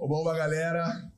Oba, 0.00 0.36
galera! 0.36 1.12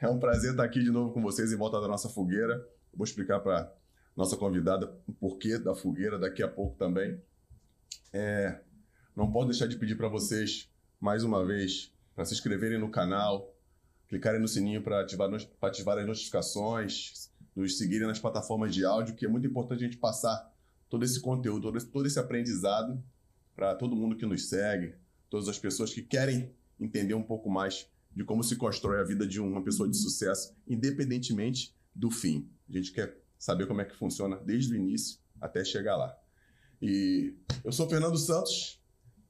É 0.00 0.08
um 0.08 0.18
prazer 0.18 0.52
estar 0.52 0.64
aqui 0.64 0.82
de 0.82 0.90
novo 0.90 1.12
com 1.12 1.20
vocês 1.20 1.52
em 1.52 1.56
volta 1.56 1.78
da 1.78 1.86
nossa 1.86 2.08
fogueira. 2.08 2.66
vou 2.94 3.04
explicar 3.04 3.40
para 3.40 3.70
nossa 4.16 4.38
convidada 4.38 4.90
o 5.06 5.12
porquê 5.12 5.58
da 5.58 5.74
fogueira 5.74 6.18
daqui 6.18 6.42
a 6.42 6.48
pouco 6.48 6.78
também. 6.78 7.20
É, 8.10 8.58
não 9.14 9.30
posso 9.30 9.48
deixar 9.48 9.66
de 9.66 9.76
pedir 9.76 9.96
para 9.96 10.08
vocês, 10.08 10.66
mais 10.98 11.24
uma 11.24 11.44
vez, 11.44 11.92
para 12.14 12.24
se 12.24 12.32
inscreverem 12.32 12.78
no 12.78 12.90
canal, 12.90 13.54
clicarem 14.08 14.40
no 14.40 14.48
sininho 14.48 14.82
para 14.82 15.02
ativar, 15.02 15.28
ativar 15.60 15.98
as 15.98 16.06
notificações, 16.06 17.30
nos 17.54 17.76
seguirem 17.76 18.08
nas 18.08 18.18
plataformas 18.18 18.74
de 18.74 18.82
áudio, 18.82 19.14
que 19.14 19.26
é 19.26 19.28
muito 19.28 19.46
importante 19.46 19.84
a 19.84 19.86
gente 19.86 19.98
passar 19.98 20.50
todo 20.88 21.04
esse 21.04 21.20
conteúdo, 21.20 21.64
todo 21.64 21.76
esse, 21.76 21.86
todo 21.86 22.06
esse 22.06 22.18
aprendizado 22.18 22.98
para 23.54 23.74
todo 23.74 23.94
mundo 23.94 24.16
que 24.16 24.24
nos 24.24 24.48
segue, 24.48 24.94
todas 25.28 25.48
as 25.48 25.58
pessoas 25.58 25.92
que 25.92 26.00
querem 26.00 26.50
entender 26.80 27.12
um 27.12 27.22
pouco 27.22 27.50
mais 27.50 27.86
de 28.14 28.24
como 28.24 28.42
se 28.42 28.56
constrói 28.56 29.00
a 29.00 29.04
vida 29.04 29.26
de 29.26 29.40
uma 29.40 29.62
pessoa 29.62 29.88
de 29.88 29.96
sucesso, 29.96 30.54
independentemente 30.66 31.74
do 31.94 32.10
fim. 32.10 32.48
A 32.68 32.72
gente 32.72 32.92
quer 32.92 33.16
saber 33.38 33.66
como 33.66 33.80
é 33.80 33.84
que 33.84 33.96
funciona 33.96 34.36
desde 34.36 34.74
o 34.74 34.76
início 34.76 35.18
até 35.40 35.64
chegar 35.64 35.96
lá. 35.96 36.16
E 36.82 37.34
eu 37.64 37.72
sou 37.72 37.88
Fernando 37.88 38.16
Santos, 38.16 38.80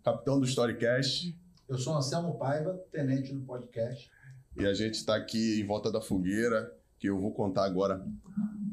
capitão 0.03 0.39
do 0.39 0.47
Storycast. 0.47 1.37
Eu 1.69 1.79
sou 1.79 1.97
Anselmo 1.97 2.39
Paiva, 2.39 2.75
tenente 2.91 3.33
do 3.33 3.41
podcast. 3.43 4.11
E 4.59 4.67
a 4.67 4.75
gente 4.75 4.95
está 4.95 5.17
aqui 5.17 5.61
em 5.61 5.67
volta 5.67 5.91
da 5.91 6.01
fogueira, 6.01 6.77
que 6.99 7.09
eu 7.09 7.19
vou 7.19 7.33
contar 7.33 7.65
agora 7.65 8.05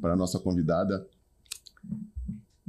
para 0.01 0.13
a 0.13 0.15
nossa 0.15 0.39
convidada. 0.39 1.07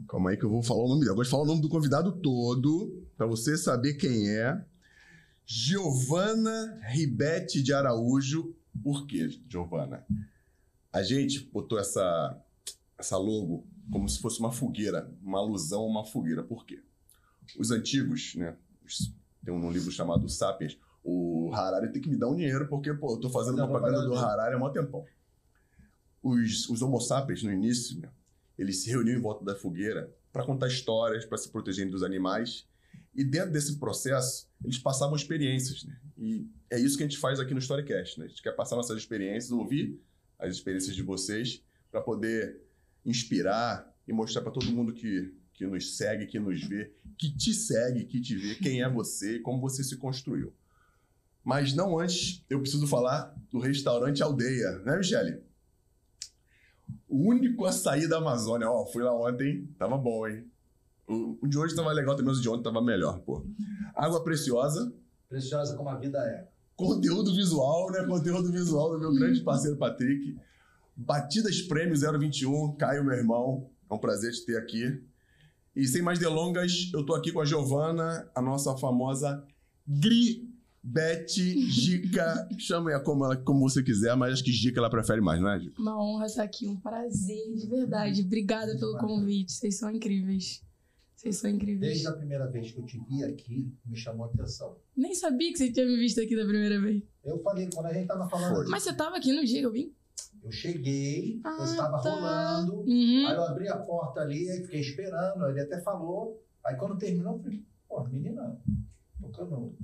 Calma 0.08 0.30
aí 0.30 0.36
que 0.36 0.44
eu 0.44 0.50
vou 0.50 0.62
falar 0.62 0.84
o 0.84 0.88
nome 0.88 1.00
dela. 1.00 1.12
Eu 1.12 1.16
gosto 1.16 1.28
de 1.28 1.30
falar 1.30 1.42
o 1.42 1.46
nome 1.46 1.62
do 1.62 1.68
convidado 1.68 2.12
todo, 2.12 3.06
para 3.16 3.26
você 3.26 3.56
saber 3.56 3.94
quem 3.94 4.28
é. 4.30 4.64
Giovana 5.50 6.78
Ribete 6.82 7.62
de 7.62 7.72
Araújo. 7.72 8.54
Por 8.82 9.06
quê, 9.06 9.30
Giovana? 9.48 10.06
A 10.92 11.02
gente 11.02 11.40
botou 11.40 11.78
essa, 11.78 12.38
essa 12.98 13.16
logo 13.16 13.66
como 13.90 14.06
se 14.06 14.20
fosse 14.20 14.40
uma 14.40 14.52
fogueira, 14.52 15.10
uma 15.22 15.38
alusão 15.38 15.80
a 15.84 15.86
uma 15.86 16.04
fogueira. 16.04 16.42
Por 16.42 16.66
quê? 16.66 16.82
Os 17.58 17.70
antigos, 17.70 18.34
né? 18.34 18.54
Tem 19.42 19.54
um 19.54 19.72
livro 19.72 19.90
chamado 19.90 20.28
Sapiens. 20.28 20.78
O 21.02 21.50
Harari 21.54 21.90
tem 21.90 22.02
que 22.02 22.10
me 22.10 22.18
dar 22.18 22.28
um 22.28 22.36
dinheiro, 22.36 22.68
porque, 22.68 22.92
pô, 22.92 23.14
eu 23.14 23.20
tô 23.20 23.30
fazendo 23.30 23.56
propaganda 23.56 24.02
do 24.02 24.14
Harari 24.14 24.54
há 24.54 24.58
um 24.58 24.70
tempão. 24.70 25.06
Os, 26.22 26.68
os 26.68 26.82
Homo 26.82 27.00
sapiens, 27.00 27.42
no 27.42 27.50
início, 27.50 27.98
né, 27.98 28.10
eles 28.58 28.82
se 28.82 28.90
reuniam 28.90 29.16
em 29.16 29.22
volta 29.22 29.42
da 29.42 29.56
fogueira 29.56 30.14
para 30.30 30.44
contar 30.44 30.68
histórias, 30.68 31.24
para 31.24 31.38
se 31.38 31.48
protegerem 31.48 31.90
dos 31.90 32.02
animais 32.02 32.67
e 33.18 33.24
dentro 33.24 33.50
desse 33.50 33.80
processo, 33.80 34.48
eles 34.64 34.78
passavam 34.78 35.16
experiências, 35.16 35.82
né? 35.82 35.98
E 36.16 36.46
é 36.70 36.78
isso 36.78 36.96
que 36.96 37.02
a 37.02 37.06
gente 37.08 37.18
faz 37.18 37.40
aqui 37.40 37.52
no 37.52 37.58
Storycast, 37.58 38.16
né? 38.16 38.26
A 38.26 38.28
gente 38.28 38.40
quer 38.40 38.52
passar 38.52 38.76
nossas 38.76 38.96
experiências, 38.96 39.50
ouvir 39.50 40.00
as 40.38 40.54
experiências 40.54 40.94
de 40.94 41.02
vocês, 41.02 41.60
para 41.90 42.00
poder 42.00 42.60
inspirar 43.04 43.92
e 44.06 44.12
mostrar 44.12 44.42
para 44.42 44.52
todo 44.52 44.70
mundo 44.70 44.92
que, 44.92 45.34
que 45.52 45.66
nos 45.66 45.96
segue, 45.96 46.26
que 46.26 46.38
nos 46.38 46.62
vê, 46.62 46.92
que 47.18 47.28
te 47.36 47.52
segue, 47.52 48.04
que 48.04 48.20
te 48.20 48.36
vê, 48.36 48.54
quem 48.54 48.82
é 48.82 48.88
você, 48.88 49.40
como 49.40 49.60
você 49.60 49.82
se 49.82 49.96
construiu. 49.96 50.54
Mas 51.42 51.74
não 51.74 51.98
antes, 51.98 52.44
eu 52.48 52.60
preciso 52.60 52.86
falar 52.86 53.34
do 53.50 53.58
restaurante 53.58 54.22
Aldeia, 54.22 54.78
né, 54.84 54.96
Michele? 54.96 55.42
O 57.08 57.28
único 57.28 57.64
açaí 57.64 58.06
da 58.06 58.18
Amazônia. 58.18 58.70
Ó, 58.70 58.86
fui 58.86 59.02
lá 59.02 59.12
ontem, 59.12 59.66
tava 59.76 59.98
bom, 59.98 60.28
hein? 60.28 60.48
O, 61.08 61.46
de 61.46 61.56
hoje 61.56 61.74
tava 61.74 61.90
legal 61.92 62.14
também, 62.14 62.30
mas 62.30 62.38
o 62.38 62.42
de 62.42 62.48
ontem 62.48 62.62
tava 62.62 62.82
melhor, 62.82 63.18
pô. 63.20 63.44
Água 63.94 64.22
preciosa. 64.22 64.92
Preciosa 65.28 65.76
como 65.76 65.88
a 65.88 65.96
vida 65.96 66.18
é. 66.18 66.48
Conteúdo 66.76 67.34
visual, 67.34 67.90
né? 67.90 68.04
Conteúdo 68.04 68.52
visual 68.52 68.90
do 68.92 68.98
meu 68.98 69.12
grande 69.14 69.40
parceiro 69.40 69.76
Patrick. 69.76 70.36
Batidas 70.94 71.62
Prêmio 71.62 71.96
021, 71.96 72.76
Caio, 72.76 73.04
meu 73.04 73.14
irmão. 73.14 73.70
É 73.90 73.94
um 73.94 73.98
prazer 73.98 74.32
te 74.32 74.44
ter 74.44 74.58
aqui. 74.58 75.02
E 75.74 75.86
sem 75.86 76.02
mais 76.02 76.18
delongas, 76.18 76.90
eu 76.92 77.06
tô 77.06 77.14
aqui 77.14 77.32
com 77.32 77.40
a 77.40 77.44
Giovana, 77.44 78.28
a 78.34 78.42
nossa 78.42 78.76
famosa 78.76 79.44
Gri 79.86 80.48
Bete, 80.82 81.60
Gica, 81.68 82.48
chame 82.58 82.92
a 82.92 83.00
como, 83.00 83.24
ela, 83.24 83.36
como 83.36 83.68
você 83.68 83.82
quiser, 83.82 84.16
mas 84.16 84.34
acho 84.34 84.44
que 84.44 84.52
Gica 84.52 84.80
ela 84.80 84.90
prefere 84.90 85.20
mais, 85.20 85.40
não 85.40 85.50
é, 85.50 85.60
Gica? 85.60 85.80
Uma 85.80 86.02
honra 86.02 86.26
estar 86.26 86.42
aqui, 86.42 86.66
um 86.66 86.76
prazer, 86.76 87.54
de 87.54 87.66
verdade. 87.66 88.22
Obrigada 88.22 88.76
pelo 88.78 88.96
convite, 88.98 89.52
vocês 89.52 89.78
são 89.78 89.90
incríveis. 89.90 90.62
Vocês 91.18 91.36
são 91.36 91.50
incríveis. 91.50 91.80
Desde 91.80 92.06
a 92.06 92.12
primeira 92.12 92.46
vez 92.46 92.70
que 92.70 92.78
eu 92.78 92.86
te 92.86 92.96
vi 93.00 93.24
aqui, 93.24 93.74
me 93.84 93.96
chamou 93.96 94.26
a 94.26 94.28
atenção. 94.28 94.76
Nem 94.96 95.12
sabia 95.16 95.50
que 95.50 95.58
você 95.58 95.72
tinha 95.72 95.84
me 95.84 95.96
visto 95.96 96.20
aqui 96.20 96.36
da 96.36 96.44
primeira 96.44 96.80
vez. 96.80 97.02
Eu 97.24 97.42
falei, 97.42 97.68
quando 97.74 97.86
a 97.86 97.92
gente 97.92 98.06
tava 98.06 98.28
falando. 98.30 98.70
Mas 98.70 98.84
você 98.84 98.94
tava 98.94 99.16
aqui 99.16 99.32
no 99.32 99.44
dia 99.44 99.58
que 99.58 99.66
eu 99.66 99.72
vim? 99.72 99.92
Eu 100.44 100.52
cheguei, 100.52 101.40
ah, 101.42 101.56
eu 101.58 101.64
estava 101.64 102.00
tá. 102.00 102.08
rolando, 102.08 102.74
uhum. 102.82 103.26
aí 103.26 103.34
eu 103.34 103.42
abri 103.42 103.68
a 103.68 103.78
porta 103.78 104.20
ali, 104.20 104.48
aí 104.48 104.62
fiquei 104.62 104.78
esperando, 104.78 105.44
ele 105.48 105.60
até 105.60 105.80
falou. 105.80 106.40
Aí 106.64 106.76
quando 106.76 106.96
terminou, 106.96 107.34
eu 107.34 107.42
falei, 107.42 107.64
pô, 107.88 108.04
menina, 108.04 108.56
tocando 109.20 109.74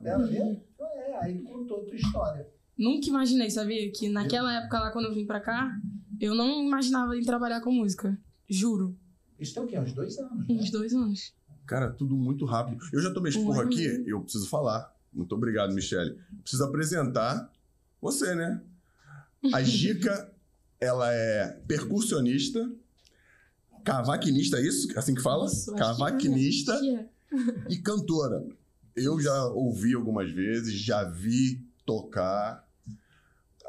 dela 0.00 0.26
mesmo? 0.26 0.60
Então 0.74 0.86
é, 0.88 1.16
aí 1.22 1.30
ele 1.30 1.44
contou 1.44 1.82
a 1.82 1.84
tua 1.84 1.94
história. 1.94 2.48
Nunca 2.76 3.06
imaginei, 3.06 3.50
sabia? 3.50 3.88
Que 3.92 4.08
naquela 4.08 4.52
época 4.52 4.80
lá, 4.80 4.90
quando 4.90 5.04
eu 5.04 5.14
vim 5.14 5.26
pra 5.26 5.38
cá, 5.38 5.78
eu 6.20 6.34
não 6.34 6.60
imaginava 6.60 7.16
em 7.16 7.22
trabalhar 7.22 7.60
com 7.60 7.70
música. 7.70 8.18
Juro. 8.48 8.98
Isso 9.42 9.54
tem 9.54 9.62
o 9.62 9.66
quê? 9.66 9.78
Uns 9.78 9.92
dois 9.92 10.18
anos? 10.18 10.48
Né? 10.48 10.54
Uns 10.54 10.70
dois 10.70 10.94
anos. 10.94 11.34
Cara, 11.66 11.90
tudo 11.90 12.16
muito 12.16 12.44
rápido. 12.44 12.84
Eu 12.92 13.00
já 13.00 13.12
tomei 13.12 13.30
esporro 13.30 13.58
um 13.58 13.60
aqui, 13.60 14.04
eu 14.06 14.20
preciso 14.20 14.48
falar. 14.48 14.94
Muito 15.12 15.34
obrigado, 15.34 15.74
Michele. 15.74 16.18
Preciso 16.42 16.64
apresentar 16.64 17.50
você, 18.00 18.34
né? 18.34 18.60
A 19.52 19.62
Gica, 19.64 20.32
ela 20.80 21.12
é 21.12 21.60
percussionista, 21.66 22.70
cavaquinista, 23.84 24.58
é 24.58 24.66
isso? 24.66 24.96
Assim 24.98 25.14
que 25.14 25.22
fala? 25.22 25.46
Isso, 25.46 25.74
cavaquinista 25.74 26.78
que 26.78 26.94
é. 26.94 27.08
e 27.68 27.76
cantora. 27.78 28.44
Eu 28.94 29.20
já 29.20 29.46
ouvi 29.46 29.94
algumas 29.94 30.30
vezes, 30.30 30.74
já 30.74 31.04
vi 31.04 31.64
tocar. 31.84 32.68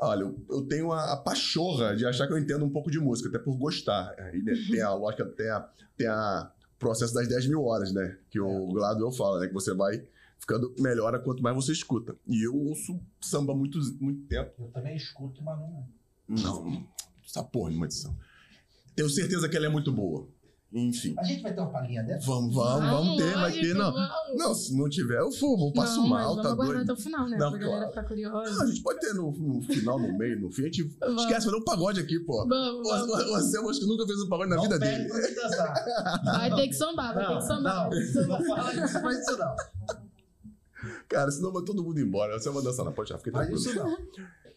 Olha, 0.01 0.21
eu, 0.21 0.45
eu 0.49 0.61
tenho 0.63 0.91
a, 0.91 1.13
a, 1.13 1.17
pachorra 1.17 1.95
de 1.95 2.05
achar 2.05 2.27
que 2.27 2.33
eu 2.33 2.37
entendo 2.37 2.65
um 2.65 2.69
pouco 2.69 2.91
de 2.91 2.99
música, 2.99 3.29
até 3.29 3.39
por 3.39 3.55
gostar. 3.55 4.13
Aí 4.17 4.41
né, 4.41 4.53
tem 4.69 4.81
a 4.81 4.93
lógica, 4.93 5.25
tem 5.25 5.49
a, 5.49 5.69
tem 5.95 6.07
a 6.07 6.51
processo 6.77 7.13
das 7.13 7.27
10 7.27 7.47
mil 7.47 7.63
horas, 7.63 7.93
né? 7.93 8.17
Que 8.29 8.39
o 8.39 8.69
é. 8.69 8.73
Gladwell 8.73 9.11
fala, 9.11 9.39
né? 9.39 9.47
Que 9.47 9.53
você 9.53 9.73
vai 9.73 10.03
ficando 10.37 10.73
melhor 10.77 11.17
quanto 11.23 11.41
mais 11.41 11.55
você 11.55 11.71
escuta. 11.71 12.15
E 12.27 12.45
eu 12.45 12.55
ouço 12.55 12.99
samba 13.21 13.55
muito, 13.55 13.79
muito 14.01 14.27
tempo. 14.27 14.51
Eu 14.59 14.67
também 14.71 14.95
escuto, 14.95 15.41
mas 15.41 15.57
não... 15.57 15.87
Não, 16.27 16.87
essa 17.25 17.43
porra 17.43 17.69
de 17.71 17.77
uma 17.77 17.85
edição. 17.85 18.15
Tenho 18.95 19.09
certeza 19.09 19.47
que 19.47 19.55
ela 19.55 19.65
é 19.67 19.69
muito 19.69 19.91
boa. 19.91 20.27
Enfim. 20.73 21.13
A 21.19 21.23
gente 21.23 21.43
vai 21.43 21.53
ter 21.53 21.61
uma 21.61 21.69
palhinha 21.69 22.01
dessa? 22.01 22.25
Vamos, 22.25 22.55
vamos, 22.55 22.89
vamos 22.89 23.17
ter, 23.17 23.33
vai 23.35 23.51
ter. 23.51 23.75
Não, 23.75 23.93
não, 24.35 24.55
se 24.55 24.75
não 24.75 24.89
tiver, 24.89 25.19
eu 25.19 25.29
vou, 25.29 25.67
eu 25.67 25.73
passo 25.73 26.01
não, 26.01 26.07
mal, 26.07 26.35
tá 26.35 26.55
vamos 26.55 26.65
doido. 26.65 26.81
até 26.81 26.93
o 26.93 26.95
final, 26.95 27.29
né? 27.29 27.37
Não, 27.37 27.51
pra 27.51 27.59
galera 27.59 27.87
ficar 27.89 28.03
curiosa. 28.05 28.51
Não, 28.55 28.63
a 28.63 28.65
gente 28.65 28.81
pode 28.81 28.99
ter 28.99 29.13
no, 29.13 29.31
no 29.31 29.61
final, 29.61 29.99
no 29.99 30.17
meio, 30.17 30.39
no 30.41 30.51
fim. 30.51 30.63
A 30.63 30.65
gente 30.65 30.83
vamos. 30.99 31.21
esquece, 31.21 31.45
fazer 31.45 31.57
um 31.57 31.63
pagode 31.63 31.99
aqui, 31.99 32.19
pô. 32.21 32.47
Vamos, 32.47 32.89
vamos. 32.89 33.25
Você, 33.25 33.57
eu 33.59 33.69
acho 33.69 33.79
que 33.81 33.85
nunca 33.85 34.07
fez 34.07 34.19
um 34.19 34.29
pagode 34.29 34.49
na 34.49 34.55
não 34.55 34.63
vida 34.63 34.79
dele. 34.79 35.07
Vai 36.25 36.55
ter 36.55 36.67
que 36.67 36.73
sambar, 36.73 37.13
vai 37.13 37.27
ter 37.27 37.35
que 37.35 37.41
sambar. 37.43 37.89
Não, 37.89 38.27
não 38.27 38.45
fala 38.45 38.73
disso, 38.73 38.99
faz 38.99 39.19
isso 39.19 39.37
não. 39.37 39.55
Cara, 41.07 41.31
senão 41.31 41.51
vai 41.51 41.63
todo 41.63 41.83
mundo 41.83 41.99
embora. 41.99 42.37
Você 42.39 42.49
vai 42.49 42.63
dançar 42.63 42.83
na 42.83 42.91
pode 42.91 43.09
já, 43.09 43.17
fica 43.17 43.31
tranquilo. 43.31 43.59
Isso 43.59 43.75
não. 43.75 43.97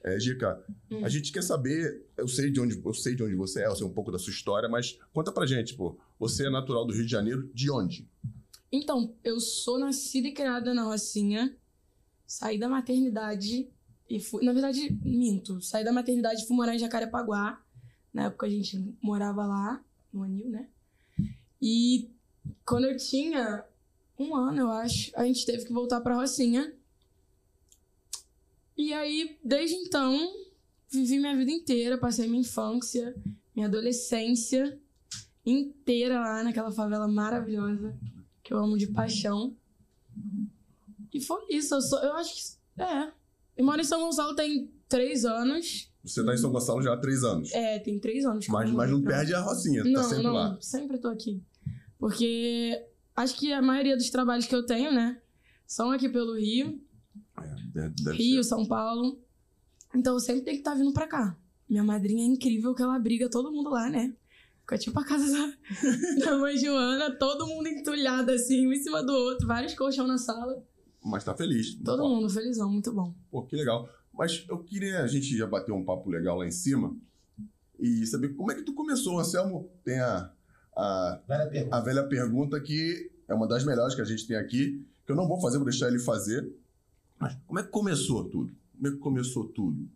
É, 0.06 0.20
Gica, 0.20 0.64
hum. 0.88 1.04
a 1.04 1.08
gente 1.08 1.32
quer 1.32 1.42
saber, 1.42 2.06
eu 2.16 2.28
sei 2.28 2.48
de 2.48 2.60
onde, 2.60 2.80
eu 2.80 2.94
sei 2.94 3.16
de 3.16 3.24
onde 3.24 3.34
você 3.34 3.62
é, 3.62 3.66
eu 3.66 3.74
sei 3.74 3.84
um 3.84 3.92
pouco 3.92 4.12
da 4.12 4.20
sua 4.20 4.30
história, 4.30 4.68
mas 4.68 4.96
conta 5.12 5.32
pra 5.32 5.44
gente, 5.44 5.74
pô. 5.74 5.98
Você 6.16 6.46
é 6.46 6.50
natural 6.50 6.86
do 6.86 6.94
Rio 6.94 7.04
de 7.04 7.10
Janeiro, 7.10 7.50
de 7.52 7.68
onde? 7.72 8.08
Então, 8.70 9.16
eu 9.24 9.40
sou 9.40 9.80
nascida 9.80 10.28
e 10.28 10.32
criada 10.32 10.72
na 10.72 10.84
Rocinha. 10.84 11.56
Saí 12.24 12.56
da 12.56 12.68
maternidade 12.68 13.68
e 14.08 14.20
fui, 14.20 14.44
na 14.44 14.52
verdade, 14.52 14.96
minto. 15.04 15.60
Saí 15.60 15.84
da 15.84 15.92
maternidade 15.92 16.42
e 16.42 16.46
fui 16.46 16.56
morar 16.56 16.76
em 16.76 16.78
Jacarepaguá. 16.78 17.60
Na 18.14 18.26
época 18.26 18.46
a 18.46 18.48
gente 18.48 18.96
morava 19.02 19.44
lá, 19.44 19.84
no 20.12 20.22
Anil, 20.22 20.48
né? 20.48 20.68
E 21.60 22.12
quando 22.64 22.84
eu 22.84 22.96
tinha 22.96 23.64
um 24.16 24.36
ano, 24.36 24.60
eu 24.60 24.70
acho, 24.70 25.10
a 25.16 25.24
gente 25.24 25.44
teve 25.44 25.64
que 25.64 25.72
voltar 25.72 26.00
pra 26.00 26.14
Rocinha 26.14 26.72
e 28.76 28.92
aí, 28.92 29.38
desde 29.42 29.76
então, 29.76 30.32
vivi 30.90 31.18
minha 31.18 31.36
vida 31.36 31.50
inteira, 31.50 31.98
passei 31.98 32.28
minha 32.28 32.40
infância, 32.40 33.14
minha 33.54 33.66
adolescência 33.66 34.78
inteira 35.44 36.20
lá 36.20 36.42
naquela 36.42 36.70
favela 36.70 37.06
maravilhosa 37.06 37.96
que 38.42 38.52
eu 38.52 38.58
amo 38.58 38.78
de 38.78 38.86
paixão. 38.88 39.56
E 41.12 41.20
foi 41.20 41.46
isso. 41.50 41.74
Eu, 41.74 41.80
sou, 41.80 41.98
eu 42.00 42.12
acho 42.14 42.34
que. 42.34 42.82
É. 42.82 43.12
Eu 43.56 43.64
moro 43.64 43.80
em 43.80 43.84
São 43.84 44.00
Gonçalo 44.00 44.34
tem 44.34 44.70
três 44.88 45.24
anos. 45.24 45.90
Você 46.04 46.24
tá 46.24 46.34
em 46.34 46.36
São 46.36 46.52
Gonçalo 46.52 46.82
já 46.82 46.92
há 46.92 46.96
três 46.96 47.24
anos? 47.24 47.52
É, 47.52 47.78
tem 47.78 47.98
três 47.98 48.24
anos. 48.24 48.46
Mas, 48.48 48.70
mas 48.70 48.90
não 48.90 49.02
perde 49.02 49.34
a 49.34 49.40
Rocinha, 49.40 49.82
tá 49.82 49.88
não, 49.88 50.02
sempre 50.04 50.22
não, 50.22 50.32
lá. 50.32 50.58
Sempre 50.60 50.98
tô 50.98 51.08
aqui. 51.08 51.42
Porque 51.98 52.84
acho 53.16 53.36
que 53.36 53.52
a 53.52 53.62
maioria 53.62 53.96
dos 53.96 54.10
trabalhos 54.10 54.46
que 54.46 54.54
eu 54.54 54.64
tenho, 54.64 54.92
né, 54.92 55.20
são 55.66 55.90
aqui 55.90 56.08
pelo 56.08 56.36
Rio. 56.36 56.80
É, 57.38 57.88
deve- 58.02 58.16
Rio, 58.16 58.42
ser. 58.42 58.48
São 58.50 58.66
Paulo. 58.66 59.18
Então 59.94 60.14
eu 60.14 60.20
sempre 60.20 60.42
tenho 60.42 60.56
que 60.56 60.60
estar 60.60 60.74
vindo 60.74 60.92
pra 60.92 61.06
cá. 61.06 61.36
Minha 61.68 61.82
madrinha 61.84 62.22
é 62.22 62.26
incrível 62.26 62.74
que 62.74 62.82
ela 62.82 62.98
briga 62.98 63.28
todo 63.28 63.50
mundo 63.52 63.70
lá, 63.70 63.88
né? 63.90 64.14
Fica 64.60 64.78
tipo 64.78 64.98
a 64.98 65.04
casa 65.04 65.26
da, 65.30 65.52
da 66.26 66.38
mãe 66.38 66.56
Joana, 66.58 67.10
todo 67.16 67.46
mundo 67.46 67.68
entulhado 67.68 68.30
assim, 68.32 68.66
um 68.66 68.72
em 68.72 68.82
cima 68.82 69.02
do 69.02 69.12
outro, 69.12 69.46
vários 69.46 69.74
colchão 69.74 70.06
na 70.06 70.18
sala. 70.18 70.62
Mas 71.04 71.22
tá 71.24 71.34
feliz. 71.34 71.74
Todo 71.84 72.02
Ó, 72.02 72.08
mundo 72.08 72.28
felizão, 72.28 72.70
muito 72.70 72.92
bom. 72.92 73.14
Pô, 73.30 73.42
que 73.44 73.54
legal. 73.54 73.88
Mas 74.12 74.44
eu 74.48 74.58
queria, 74.58 75.02
a 75.02 75.06
gente 75.06 75.36
já 75.36 75.46
bateu 75.46 75.74
um 75.74 75.84
papo 75.84 76.10
legal 76.10 76.38
lá 76.38 76.46
em 76.46 76.50
cima 76.50 76.96
e 77.78 78.04
saber 78.06 78.30
como 78.34 78.50
é 78.50 78.54
que 78.54 78.62
tu 78.62 78.72
começou, 78.72 79.18
Anselmo. 79.20 79.70
Tem 79.84 80.00
a, 80.00 80.32
a, 80.76 81.20
Velha 81.28 81.46
pergunta. 81.48 81.76
a 81.76 81.80
velha 81.80 82.02
pergunta 82.08 82.60
que 82.60 83.10
é 83.28 83.34
uma 83.34 83.46
das 83.46 83.64
melhores 83.64 83.94
que 83.94 84.00
a 84.00 84.04
gente 84.04 84.26
tem 84.26 84.36
aqui, 84.36 84.84
que 85.04 85.12
eu 85.12 85.16
não 85.16 85.28
vou 85.28 85.40
fazer, 85.40 85.58
vou 85.58 85.66
deixar 85.66 85.88
ele 85.88 85.98
fazer. 86.00 86.50
Mas 87.18 87.36
como 87.46 87.58
é 87.58 87.62
que 87.62 87.70
começou 87.70 88.24
tudo? 88.24 88.52
Como 88.74 88.86
é 88.88 88.90
que 88.90 88.96
começou 88.98 89.44
tudo? 89.48 89.88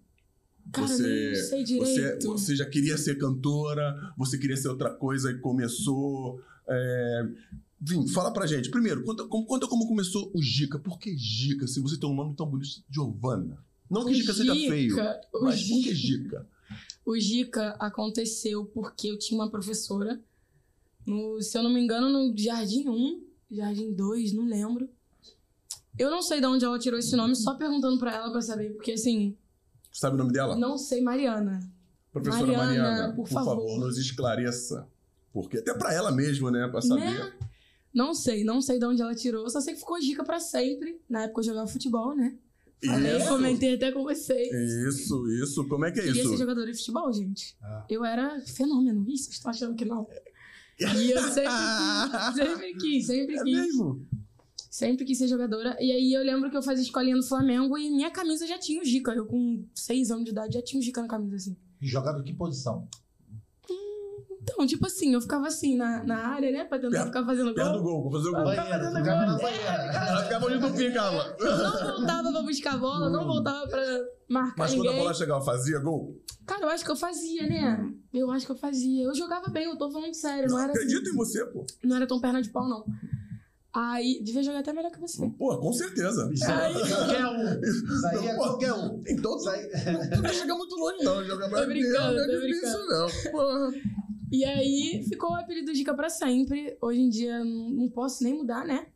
Cara, 0.72 0.86
Você- 0.86 1.02
nem 1.02 1.34
sei 1.34 1.64
Você, 1.78 1.94
direito. 1.94 2.28
você 2.28 2.56
já 2.56 2.66
queria 2.66 2.96
ser 2.96 3.18
cantora, 3.18 4.12
você 4.16 4.38
queria 4.38 4.56
ser 4.56 4.68
outra 4.68 4.90
coisa 4.90 5.30
e 5.30 5.38
começou. 5.38 6.40
É... 6.68 7.28
Vim, 7.80 8.06
fala 8.08 8.30
pra 8.32 8.46
gente. 8.46 8.70
Primeiro, 8.70 9.02
conta, 9.04 9.24
como, 9.26 9.46
conta 9.46 9.66
como 9.66 9.88
começou 9.88 10.30
o 10.34 10.42
Gica. 10.42 10.78
Por 10.78 10.98
que 10.98 11.16
Gica? 11.16 11.66
Se 11.66 11.80
você 11.80 11.98
tem 11.98 12.08
um 12.08 12.14
nome 12.14 12.34
tão 12.36 12.46
bonito, 12.46 12.82
Giovana. 12.90 13.58
Não 13.90 14.04
que 14.04 14.12
O 14.12 14.14
Gica 14.14 14.32
seja 14.34 14.54
feio, 14.54 14.90
Gica- 14.90 15.20
o 15.34 15.44
mas 15.44 15.62
por 15.62 15.82
que 15.82 15.94
Gica- 15.94 15.94
Gica? 15.94 16.46
O 17.04 17.18
Gica 17.18 17.70
aconteceu 17.80 18.64
porque 18.66 19.08
eu 19.08 19.18
tinha 19.18 19.40
uma 19.40 19.50
professora, 19.50 20.20
no, 21.06 21.40
se 21.42 21.56
eu 21.58 21.62
não 21.62 21.72
me 21.72 21.80
engano, 21.80 22.08
no 22.10 22.36
Jardim 22.38 22.86
1, 22.88 23.20
Jardim 23.50 23.92
2, 23.92 24.32
não 24.34 24.44
lembro. 24.46 24.88
Eu 26.00 26.10
não 26.10 26.22
sei 26.22 26.40
de 26.40 26.46
onde 26.46 26.64
ela 26.64 26.78
tirou 26.78 26.98
esse 26.98 27.14
nome, 27.14 27.34
só 27.36 27.54
perguntando 27.54 27.98
pra 27.98 28.14
ela 28.14 28.30
pra 28.30 28.40
saber, 28.40 28.70
porque 28.74 28.92
assim, 28.92 29.36
Sabe 29.92 30.14
o 30.14 30.18
nome 30.18 30.32
dela? 30.32 30.56
não 30.56 30.78
sei, 30.78 31.00
Mariana. 31.02 31.60
Professora 32.12 32.46
Mariana, 32.46 32.64
Mariana, 32.66 33.08
por 33.14 33.24
por, 33.24 33.28
favor. 33.28 33.56
favor. 33.56 33.78
nos 33.80 33.98
esclareça. 33.98 34.88
Porque 35.32 35.58
até 35.58 35.72
pra 35.74 35.92
ela 35.92 36.10
mesma, 36.10 36.50
né? 36.50 36.66
Pra 36.68 36.80
saber. 36.80 37.04
Né? 37.04 37.32
Não 37.94 38.14
sei, 38.14 38.42
não 38.44 38.60
sei 38.60 38.78
de 38.78 38.84
onde 38.86 39.02
ela 39.02 39.14
tirou, 39.14 39.48
só 39.50 39.60
sei 39.60 39.74
que 39.74 39.80
ficou 39.80 40.00
Gica 40.00 40.24
pra 40.24 40.40
sempre. 40.40 41.00
Na 41.08 41.22
época 41.24 41.40
eu 41.40 41.44
jogava 41.44 41.66
futebol, 41.68 42.16
né? 42.16 42.36
Falei, 42.84 43.16
Isso. 43.18 43.28
comentei 43.28 43.74
até 43.74 43.92
com 43.92 44.02
vocês. 44.04 44.50
Isso, 44.88 45.28
isso. 45.42 45.68
Como 45.68 45.84
é 45.84 45.92
que 45.92 46.00
é 46.00 46.02
Queria 46.04 46.22
ser 46.22 46.28
isso? 46.30 46.36
jogadora 46.38 46.72
de 46.72 46.78
futebol, 46.78 47.12
gente. 47.12 47.54
Ah. 47.62 47.84
Eu 47.90 48.04
era 48.04 48.40
fenômeno. 48.40 49.02
Ih, 49.06 49.18
vocês 49.18 49.34
estão 49.34 49.50
achando 49.50 49.74
que 49.74 49.84
não? 49.84 50.08
E 50.78 51.10
eu 51.10 51.22
sempre 51.24 51.52
quis, 52.32 52.34
sempre 52.34 52.74
quis, 52.74 53.06
sempre 53.06 53.36
É 53.36 53.42
quis. 53.44 53.52
mesmo? 53.54 54.06
Sempre 54.70 55.04
quis 55.04 55.18
ser 55.18 55.26
jogadora. 55.26 55.76
E 55.80 55.90
aí 55.90 56.12
eu 56.14 56.22
lembro 56.22 56.48
que 56.48 56.56
eu 56.56 56.62
fazia 56.62 56.84
escolinha 56.84 57.16
no 57.16 57.24
Flamengo 57.24 57.76
e 57.76 57.90
minha 57.90 58.10
camisa 58.10 58.46
já 58.46 58.56
tinha 58.56 58.80
o 58.80 58.84
Gica. 58.84 59.10
Eu 59.12 59.26
com 59.26 59.64
seis 59.74 60.12
anos 60.12 60.24
de 60.24 60.30
idade 60.30 60.54
já 60.54 60.62
tinha 60.62 60.78
o 60.78 60.82
Gica 60.82 61.02
na 61.02 61.08
camisa, 61.08 61.34
assim. 61.36 61.56
E 61.82 61.86
jogava 61.88 62.20
em 62.20 62.22
que 62.22 62.32
posição? 62.32 62.86
Então, 64.42 64.66
tipo 64.66 64.86
assim, 64.86 65.12
eu 65.12 65.20
ficava 65.20 65.48
assim 65.48 65.76
na, 65.76 66.02
na 66.02 66.16
área, 66.28 66.50
né? 66.50 66.64
Pra 66.64 66.78
tentar 66.78 67.04
ficar 67.06 67.24
fazendo 67.26 67.52
Perto 67.54 67.72
do 67.72 67.82
gol. 67.82 68.00
gol, 68.00 68.10
vou 68.10 68.12
fazer 68.12 68.28
o 68.30 68.32
gol. 68.32 68.44
Banheiro, 68.44 68.68
fazendo 68.68 69.04
gol. 69.04 69.12
Ela 69.12 70.22
ficava 70.22 70.46
onde 70.46 70.58
tu 70.60 70.74
ficava. 70.76 71.36
Eu 71.38 71.56
não 71.58 71.96
voltava 71.98 72.32
pra 72.32 72.42
buscar 72.42 72.74
a 72.74 72.76
bola, 72.78 73.10
não 73.10 73.26
voltava 73.26 73.66
pra 73.68 73.82
marcar 74.28 74.54
Mas 74.56 74.70
quando 74.70 74.80
a 74.80 74.84
ninguém. 74.84 74.98
bola 75.02 75.14
chegava, 75.14 75.44
fazia 75.44 75.78
gol? 75.80 76.16
Cara, 76.46 76.62
eu 76.62 76.68
acho 76.70 76.84
que 76.84 76.90
eu 76.90 76.96
fazia, 76.96 77.46
né? 77.48 77.92
Eu 78.14 78.30
acho 78.30 78.46
que 78.46 78.52
eu 78.52 78.56
fazia. 78.56 79.04
Eu 79.04 79.14
jogava 79.14 79.50
bem, 79.50 79.64
eu 79.64 79.76
tô 79.76 79.90
falando 79.90 80.14
sério. 80.14 80.48
Não 80.48 80.58
era, 80.58 80.72
Acredito 80.72 81.10
em 81.10 81.14
você, 81.14 81.44
pô. 81.46 81.66
não 81.84 81.96
era 81.96 82.06
tão 82.06 82.18
perna 82.20 82.40
de 82.40 82.48
pau, 82.50 82.66
não. 82.68 82.84
Aí, 83.72 84.20
devia 84.22 84.42
jogar 84.42 84.58
até 84.60 84.72
melhor 84.72 84.90
que 84.90 84.98
você. 85.00 85.28
Pô, 85.38 85.56
com 85.58 85.72
certeza. 85.72 86.28
Isso 86.32 86.44
aí 86.44 86.74
é 86.74 86.84
qualquer 86.88 87.24
um. 87.26 87.60
Isso 87.62 88.06
aí 88.06 88.26
é 88.26 88.34
Pô, 88.34 88.42
qualquer 88.42 88.72
um. 88.72 89.02
Então, 89.06 89.36
Isso 89.36 89.48
aí... 89.48 89.68
tu 90.12 90.22
não 90.22 90.32
chega 90.32 90.54
muito 90.56 90.74
longe, 90.76 91.04
não. 91.04 91.24
Joga 91.24 91.48
mais 91.48 91.66
brincando, 91.68 92.16
não 92.16 92.24
é 92.24 92.26
tô 92.26 92.46
difícil, 92.46 92.86
não. 92.86 93.08
Porra. 93.30 93.72
E 94.32 94.44
aí 94.44 95.04
ficou 95.08 95.30
o 95.30 95.34
apelido 95.36 95.72
Gica 95.74 95.94
pra 95.94 96.08
sempre. 96.10 96.76
Hoje 96.80 97.00
em 97.00 97.08
dia 97.08 97.44
não 97.44 97.70
não 97.70 97.88
posso 97.88 98.24
nem 98.24 98.34
mudar, 98.34 98.64
né? 98.66 98.86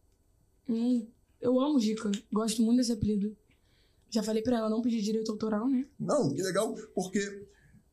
Não- 0.67 1.07
Eu 1.41 1.61
amo 1.61 1.79
Gica. 1.79 2.11
Gosto 2.33 2.61
muito 2.63 2.79
desse 2.79 2.93
apelido. 2.93 3.37
Já 4.11 4.23
falei 4.23 4.43
pra 4.43 4.59
ela 4.59 4.71
não 4.71 4.81
pedir 4.83 5.03
direito 5.03 5.31
autoral, 5.31 5.69
né? 5.69 5.87
Não, 5.99 6.33
que 6.33 6.41
legal, 6.43 6.75
porque 6.95 7.19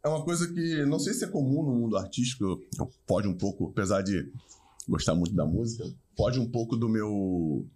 é 0.04 0.08
uma 0.08 0.24
coisa 0.24 0.48
que 0.52 0.86
não 0.86 1.00
sei 1.00 1.14
se 1.14 1.26
é 1.26 1.28
comum 1.28 1.64
no 1.64 1.74
mundo 1.76 1.98
artístico, 1.98 2.60
pode 3.08 3.28
um 3.28 3.36
pouco, 3.38 3.70
apesar 3.70 4.02
de 4.04 4.32
gostar 4.88 5.16
muito 5.16 5.34
da 5.36 5.46
música, 5.46 5.84
pode 6.16 6.40
um 6.40 6.50
pouco 6.50 6.76
do 6.76 6.88
meu 6.90 7.68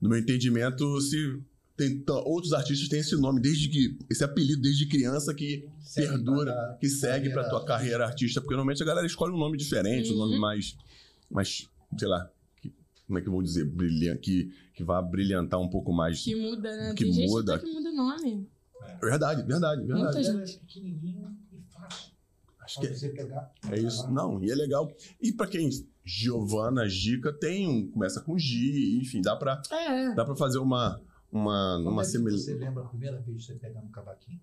do 0.00 0.08
meu 0.08 0.18
entendimento 0.18 1.00
se 1.00 1.40
tem 1.76 2.02
outros 2.08 2.52
artistas 2.52 2.88
têm 2.88 3.00
esse 3.00 3.14
nome 3.16 3.40
desde 3.40 3.68
que 3.68 3.98
esse 4.10 4.24
apelido 4.24 4.62
desde 4.62 4.86
criança 4.86 5.34
que 5.34 5.68
Segue 5.80 6.08
perdura, 6.08 6.52
pra- 6.52 6.76
que 6.80 6.88
segue 6.88 7.30
pra 7.30 7.48
tua 7.48 7.64
carreira 7.64 8.04
artista, 8.06 8.40
porque 8.40 8.54
normalmente 8.54 8.82
a 8.82 8.86
galera 8.86 9.06
escolhe 9.06 9.32
um 9.32 9.38
nome 9.38 9.56
diferente, 9.58 10.10
um 10.10 10.12
Uhum. 10.14 10.18
nome 10.20 10.38
mais 10.38 10.76
mais, 11.30 11.68
sei 11.98 12.08
lá, 12.08 12.30
como 13.06 13.18
é 13.18 13.22
que 13.22 13.28
eu 13.28 13.32
vou 13.32 13.42
dizer, 13.42 13.64
brilhante, 13.64 14.20
que 14.20 14.66
que 14.74 14.84
vá 14.84 15.00
brilhantar 15.00 15.58
um 15.58 15.68
pouco 15.68 15.90
mais. 15.92 16.22
Que 16.22 16.34
muda, 16.36 16.76
né? 16.76 16.94
Que 16.94 17.04
Tem 17.04 17.12
gente 17.14 17.28
muda. 17.30 17.54
até 17.54 17.64
que 17.66 17.72
muda 17.72 17.88
o 17.90 17.94
nome. 17.94 18.46
Verdade, 19.00 19.42
verdade, 19.42 19.82
verdade. 19.86 20.02
Muita 20.02 20.22
gente. 20.22 20.56
é 20.56 20.58
pequenininho 20.58 21.36
e 21.52 21.56
fácil. 21.72 22.12
Acho 22.66 22.80
que 22.80 22.86
Pra 22.88 22.96
você 22.96 23.08
pegar. 23.08 23.52
É 23.70 23.78
isso. 23.78 24.10
Não, 24.10 24.42
e 24.42 24.50
é 24.50 24.54
legal. 24.54 24.92
E 25.22 25.32
pra 25.32 25.46
quem 25.46 25.70
Giovana, 26.04 26.88
Gica 26.88 27.32
tem 27.32 27.66
um 27.68 27.90
começa 27.90 28.20
com 28.20 28.36
G, 28.38 28.98
enfim, 29.00 29.20
dá 29.22 29.34
pra 29.36 29.62
É. 29.72 30.14
dá 30.14 30.24
para 30.24 30.36
fazer 30.36 30.58
uma 30.58 31.00
uma 31.32 31.76
Como 31.78 31.90
uma 31.90 32.02
é 32.02 32.04
semelhança. 32.04 32.44
você 32.44 32.54
lembra 32.54 32.82
a 32.84 32.86
primeira 32.86 33.20
vez 33.20 33.38
que 33.38 33.52
você 33.52 33.54
pegar 33.54 33.80
no 33.82 33.88
cavaquinho? 33.90 34.40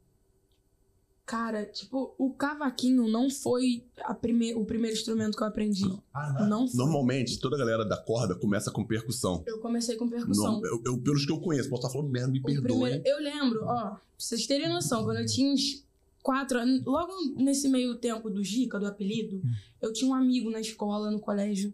Cara, 1.25 1.65
tipo, 1.65 2.13
o 2.17 2.33
cavaquinho 2.33 3.07
não 3.07 3.29
foi 3.29 3.85
a 4.03 4.13
prime... 4.13 4.53
o 4.55 4.65
primeiro 4.65 4.95
instrumento 4.95 5.37
que 5.37 5.41
eu 5.43 5.47
aprendi. 5.47 5.85
Ah, 6.13 6.33
não. 6.33 6.49
Não 6.49 6.67
foi. 6.67 6.77
Normalmente, 6.77 7.39
toda 7.39 7.55
a 7.55 7.59
galera 7.59 7.85
da 7.85 7.95
corda 7.95 8.35
começa 8.35 8.69
com 8.69 8.83
percussão. 8.85 9.41
Eu 9.47 9.59
comecei 9.59 9.95
com 9.95 10.09
percussão. 10.09 10.59
Não, 10.59 10.65
eu, 10.65 10.81
eu- 10.85 10.97
pelos 10.99 11.25
que 11.25 11.31
eu 11.31 11.39
conheço, 11.39 11.69
posso 11.69 11.81
estar 11.87 11.93
falando 11.93 12.11
merda, 12.11 12.29
me 12.29 12.39
O 12.39 12.43
perdoe. 12.43 12.61
primeiro- 12.63 13.03
eu 13.05 13.19
lembro, 13.19 13.63
ó, 13.63 13.91
pra 13.91 14.01
vocês 14.17 14.45
terem 14.45 14.67
noção, 14.67 15.05
quando 15.05 15.17
eu 15.21 15.25
tinha 15.25 15.53
uns 15.53 15.85
quatro 16.23 16.57
anos, 16.59 16.83
logo 16.85 17.13
nesse 17.35 17.67
meio 17.69 17.95
tempo 17.97 18.29
do 18.29 18.43
Gica, 18.43 18.79
do 18.79 18.87
apelido, 18.87 19.43
eu 19.81 19.93
tinha 19.93 20.09
um 20.09 20.13
amigo 20.15 20.49
na 20.49 20.61
escola, 20.61 21.11
no 21.11 21.19
colégio, 21.19 21.73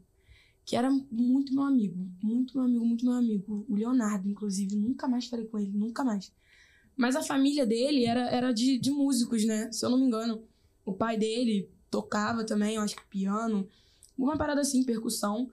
que 0.66 0.76
era 0.76 0.90
muito 1.12 1.54
meu 1.54 1.64
amigo, 1.64 1.98
muito 2.22 2.58
meu 2.58 2.66
amigo, 2.66 2.86
muito 2.86 3.06
meu 3.06 3.14
amigo. 3.14 3.66
O 3.70 3.76
Leonardo, 3.76 4.28
inclusive, 4.28 4.76
nunca 4.76 5.08
mais 5.08 5.28
falei 5.28 5.46
com 5.46 5.58
ele, 5.60 5.72
nunca 5.72 6.04
mais. 6.04 6.32
Mas 6.98 7.16
a 7.16 7.24
família 7.24 7.66
dele 7.66 8.06
era, 8.06 8.30
era 8.30 8.52
de, 8.52 8.78
de 8.78 8.92
músicos, 8.92 9.46
né? 9.46 9.72
Se 9.72 9.86
eu 9.86 9.90
não 9.90 9.98
me 9.98 10.06
engano. 10.06 10.44
O 10.86 10.94
pai 10.94 11.18
dele 11.18 11.70
tocava 11.90 12.44
também, 12.44 12.76
eu 12.76 12.82
acho 12.82 12.96
que 12.96 13.06
piano, 13.08 13.68
alguma 14.18 14.38
parada 14.38 14.62
assim, 14.62 14.84
percussão. 14.84 15.50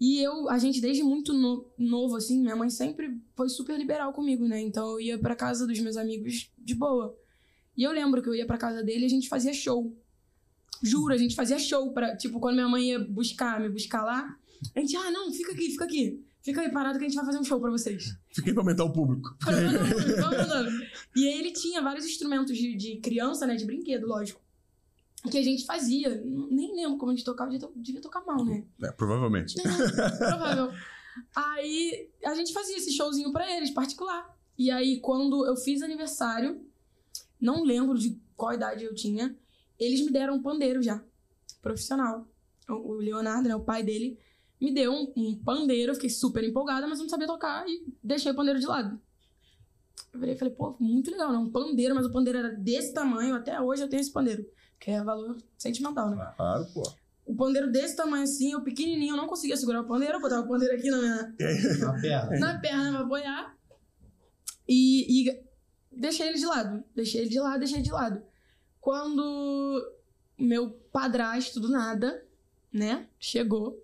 E 0.00 0.18
eu, 0.20 0.48
a 0.48 0.58
gente 0.58 0.80
desde 0.80 1.02
muito 1.02 1.32
no- 1.32 1.66
novo, 1.78 2.16
assim, 2.16 2.40
minha 2.40 2.56
mãe 2.56 2.68
sempre 2.68 3.20
foi 3.36 3.48
super 3.48 3.78
liberal 3.78 4.12
comigo, 4.12 4.46
né? 4.48 4.60
Então 4.60 4.90
eu 4.92 5.00
ia 5.00 5.18
pra 5.18 5.36
casa 5.36 5.66
dos 5.66 5.78
meus 5.78 5.96
amigos 5.96 6.50
de 6.58 6.74
boa. 6.74 7.16
E 7.76 7.82
eu 7.82 7.92
lembro 7.92 8.22
que 8.22 8.28
eu 8.28 8.34
ia 8.34 8.46
pra 8.46 8.58
casa 8.58 8.82
dele 8.82 9.02
e 9.02 9.06
a 9.06 9.10
gente 9.10 9.28
fazia 9.28 9.52
show. 9.52 9.96
Juro, 10.82 11.14
a 11.14 11.16
gente 11.18 11.34
fazia 11.34 11.58
show 11.58 11.92
pra, 11.92 12.16
tipo, 12.16 12.40
quando 12.40 12.56
minha 12.56 12.68
mãe 12.68 12.90
ia 12.90 12.98
buscar, 12.98 13.60
me 13.60 13.68
buscar 13.68 14.02
lá, 14.02 14.36
a 14.74 14.80
gente, 14.80 14.96
ah, 14.96 15.10
não, 15.10 15.32
fica 15.32 15.52
aqui, 15.52 15.70
fica 15.70 15.84
aqui. 15.84 16.24
Fica 16.42 16.60
aí 16.60 16.72
parado 16.72 16.98
que 16.98 17.04
a 17.04 17.08
gente 17.08 17.16
vai 17.16 17.24
fazer 17.24 17.38
um 17.38 17.44
show 17.44 17.60
pra 17.60 17.70
vocês. 17.70 18.16
Fiquei 18.30 18.52
pra 18.52 18.62
aumentar 18.62 18.84
o 18.84 18.92
público. 18.92 19.36
Foi 19.40 19.52
mandando. 20.20 20.70
E 21.14 21.28
aí 21.28 21.38
ele 21.38 21.52
tinha 21.52 21.80
vários 21.80 22.04
instrumentos 22.04 22.56
de, 22.56 22.74
de 22.74 22.96
criança, 22.96 23.46
né? 23.46 23.54
De 23.54 23.64
brinquedo, 23.64 24.08
lógico. 24.08 24.40
Que 25.30 25.38
a 25.38 25.42
gente 25.42 25.64
fazia. 25.64 26.20
Nem 26.50 26.74
lembro 26.74 26.98
como 26.98 27.12
a 27.12 27.14
gente 27.14 27.24
tocava, 27.24 27.48
devia, 27.48 27.68
devia 27.76 28.00
tocar 28.00 28.24
mal, 28.26 28.44
né? 28.44 28.64
É, 28.82 28.90
provavelmente. 28.90 29.54
Provável. 29.62 30.72
Aí 31.36 32.10
a 32.24 32.34
gente 32.34 32.52
fazia 32.52 32.76
esse 32.76 32.90
showzinho 32.90 33.32
pra 33.32 33.48
eles, 33.56 33.70
particular. 33.70 34.36
E 34.58 34.68
aí, 34.68 34.98
quando 34.98 35.46
eu 35.46 35.56
fiz 35.56 35.80
aniversário, 35.80 36.60
não 37.42 37.64
lembro 37.64 37.98
de 37.98 38.18
qual 38.36 38.54
idade 38.54 38.84
eu 38.84 38.94
tinha, 38.94 39.36
eles 39.78 40.00
me 40.00 40.12
deram 40.12 40.36
um 40.36 40.42
pandeiro 40.42 40.80
já, 40.80 41.02
profissional. 41.60 42.26
O 42.68 42.94
Leonardo, 42.94 43.48
né, 43.48 43.56
o 43.56 43.64
pai 43.64 43.82
dele, 43.82 44.16
me 44.60 44.72
deu 44.72 44.92
um, 44.92 45.12
um 45.16 45.36
pandeiro, 45.36 45.90
eu 45.90 45.94
fiquei 45.96 46.08
super 46.08 46.44
empolgada, 46.44 46.86
mas 46.86 46.98
eu 46.98 47.02
não 47.02 47.10
sabia 47.10 47.26
tocar 47.26 47.66
e 47.66 47.84
deixei 48.02 48.30
o 48.30 48.36
pandeiro 48.36 48.60
de 48.60 48.66
lado. 48.66 48.98
Eu 50.12 50.20
virei 50.20 50.36
e 50.36 50.38
falei, 50.38 50.54
pô, 50.54 50.76
muito 50.78 51.10
legal, 51.10 51.32
né? 51.32 51.38
Um 51.38 51.50
pandeiro, 51.50 51.94
mas 51.94 52.06
o 52.06 52.12
pandeiro 52.12 52.38
era 52.38 52.50
desse 52.50 52.94
tamanho, 52.94 53.34
até 53.34 53.60
hoje 53.60 53.82
eu 53.82 53.88
tenho 53.88 54.00
esse 54.00 54.12
pandeiro, 54.12 54.46
que 54.78 54.90
é 54.90 55.02
valor 55.02 55.36
sentimental, 55.58 56.10
né? 56.10 56.32
Claro, 56.36 56.64
pô. 56.72 56.82
O 57.24 57.34
pandeiro 57.34 57.70
desse 57.70 57.96
tamanho 57.96 58.24
assim, 58.24 58.52
eu 58.52 58.62
pequenininho, 58.62 59.14
eu 59.14 59.16
não 59.16 59.26
conseguia 59.26 59.56
segurar 59.56 59.80
o 59.80 59.86
pandeiro, 59.86 60.14
eu 60.14 60.20
botava 60.20 60.42
o 60.42 60.48
pandeiro 60.48 60.74
aqui 60.74 60.90
na 60.90 60.98
minha, 60.98 61.34
Na 61.80 62.00
perna. 62.00 62.38
na 62.38 62.58
perna 62.60 62.90
pra 62.90 63.00
apoiar. 63.00 63.56
E, 64.68 65.28
e 65.28 65.42
deixei 65.94 66.28
ele 66.28 66.38
de 66.38 66.46
lado. 66.46 66.84
Deixei 66.94 67.20
ele 67.22 67.30
de 67.30 67.40
lado, 67.40 67.58
deixei 67.58 67.76
ele 67.78 67.84
de 67.84 67.92
lado. 67.92 68.22
Quando 68.80 69.80
meu 70.38 70.70
padrasto 70.92 71.60
do 71.60 71.68
nada, 71.68 72.26
né, 72.72 73.08
chegou, 73.18 73.80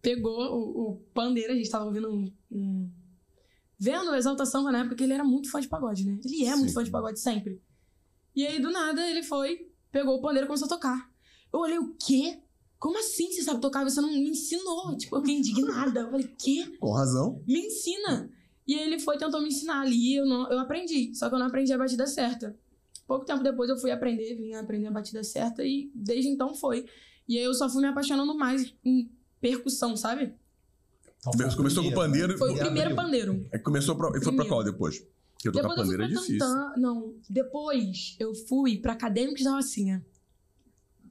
pegou 0.00 0.40
o, 0.54 0.92
o 0.92 0.96
pandeiro, 1.12 1.52
a 1.52 1.56
gente 1.56 1.70
tava 1.70 1.84
ouvindo 1.84 2.10
um, 2.10 2.32
um 2.50 2.90
vendo 3.78 4.10
o 4.10 4.14
Exalta 4.14 4.44
Samba 4.44 4.72
na 4.72 4.80
época, 4.80 4.96
que 4.96 5.04
ele 5.04 5.12
era 5.12 5.24
muito 5.24 5.50
fã 5.50 5.60
de 5.60 5.68
pagode, 5.68 6.04
né? 6.04 6.18
Ele 6.24 6.44
é 6.44 6.56
muito 6.56 6.68
Sim. 6.68 6.74
fã 6.74 6.84
de 6.84 6.90
pagode 6.90 7.20
sempre. 7.20 7.62
E 8.34 8.46
aí, 8.46 8.60
do 8.60 8.70
nada, 8.70 9.08
ele 9.08 9.22
foi, 9.22 9.70
pegou 9.92 10.16
o 10.16 10.20
pandeiro 10.20 10.46
e 10.46 10.48
começou 10.48 10.66
a 10.66 10.68
tocar. 10.68 11.10
Eu 11.52 11.60
olhei, 11.60 11.78
o 11.78 11.94
quê? 11.94 12.40
Como 12.78 12.98
assim 12.98 13.30
você 13.30 13.42
sabe 13.42 13.60
tocar? 13.60 13.84
Você 13.84 14.00
não 14.00 14.08
me 14.08 14.30
ensinou. 14.30 14.96
Tipo, 14.96 15.16
eu 15.16 15.20
fiquei 15.20 15.36
indignada. 15.36 16.00
Eu 16.00 16.10
falei, 16.10 16.28
quê? 16.38 16.76
Com 16.78 16.92
razão. 16.92 17.42
Me 17.46 17.66
ensina. 17.66 18.30
E 18.68 18.74
ele 18.74 19.00
foi 19.00 19.16
e 19.16 19.18
tentou 19.18 19.40
me 19.40 19.48
ensinar 19.48 19.80
ali. 19.80 20.16
Eu, 20.16 20.26
não, 20.26 20.48
eu 20.52 20.58
aprendi. 20.58 21.14
Só 21.14 21.30
que 21.30 21.34
eu 21.34 21.38
não 21.38 21.46
aprendi 21.46 21.72
a 21.72 21.78
batida 21.78 22.06
certa. 22.06 22.54
Pouco 23.06 23.24
tempo 23.24 23.42
depois 23.42 23.70
eu 23.70 23.78
fui 23.78 23.90
aprender, 23.90 24.34
vim 24.34 24.52
aprender 24.52 24.88
a 24.88 24.90
batida 24.90 25.24
certa. 25.24 25.64
E 25.64 25.90
desde 25.94 26.28
então 26.28 26.54
foi. 26.54 26.84
E 27.26 27.38
aí 27.38 27.44
eu 27.44 27.54
só 27.54 27.68
fui 27.68 27.80
me 27.80 27.88
apaixonando 27.88 28.36
mais 28.36 28.74
em 28.84 29.10
percussão, 29.40 29.96
sabe? 29.96 30.34
Então, 31.26 31.56
começou 31.56 31.82
com 31.82 31.88
o 31.88 31.94
pandeiro? 31.94 32.36
Foi 32.36 32.52
o 32.52 32.58
primeiro 32.58 32.94
pandeiro. 32.94 33.48
É 33.50 33.58
começou 33.58 33.96
pra, 33.96 34.10
e 34.16 34.22
foi 34.22 34.36
pra 34.36 34.44
qual 34.44 34.62
depois? 34.62 34.98
Porque 35.32 35.50
tocar 35.50 35.68
Depois 35.68 35.78
eu 35.78 35.84
pandeiro 35.84 36.02
é 36.02 36.06
fui 36.06 36.14
pra 36.14 36.20
difícil. 36.20 36.38
Tantan. 36.38 36.80
Não, 36.80 37.14
depois 37.28 38.16
eu 38.20 38.34
fui 38.34 38.78
pra 38.78 38.92
Acadêmicos 38.92 39.44
da 39.44 39.52
Rocinha. 39.52 40.04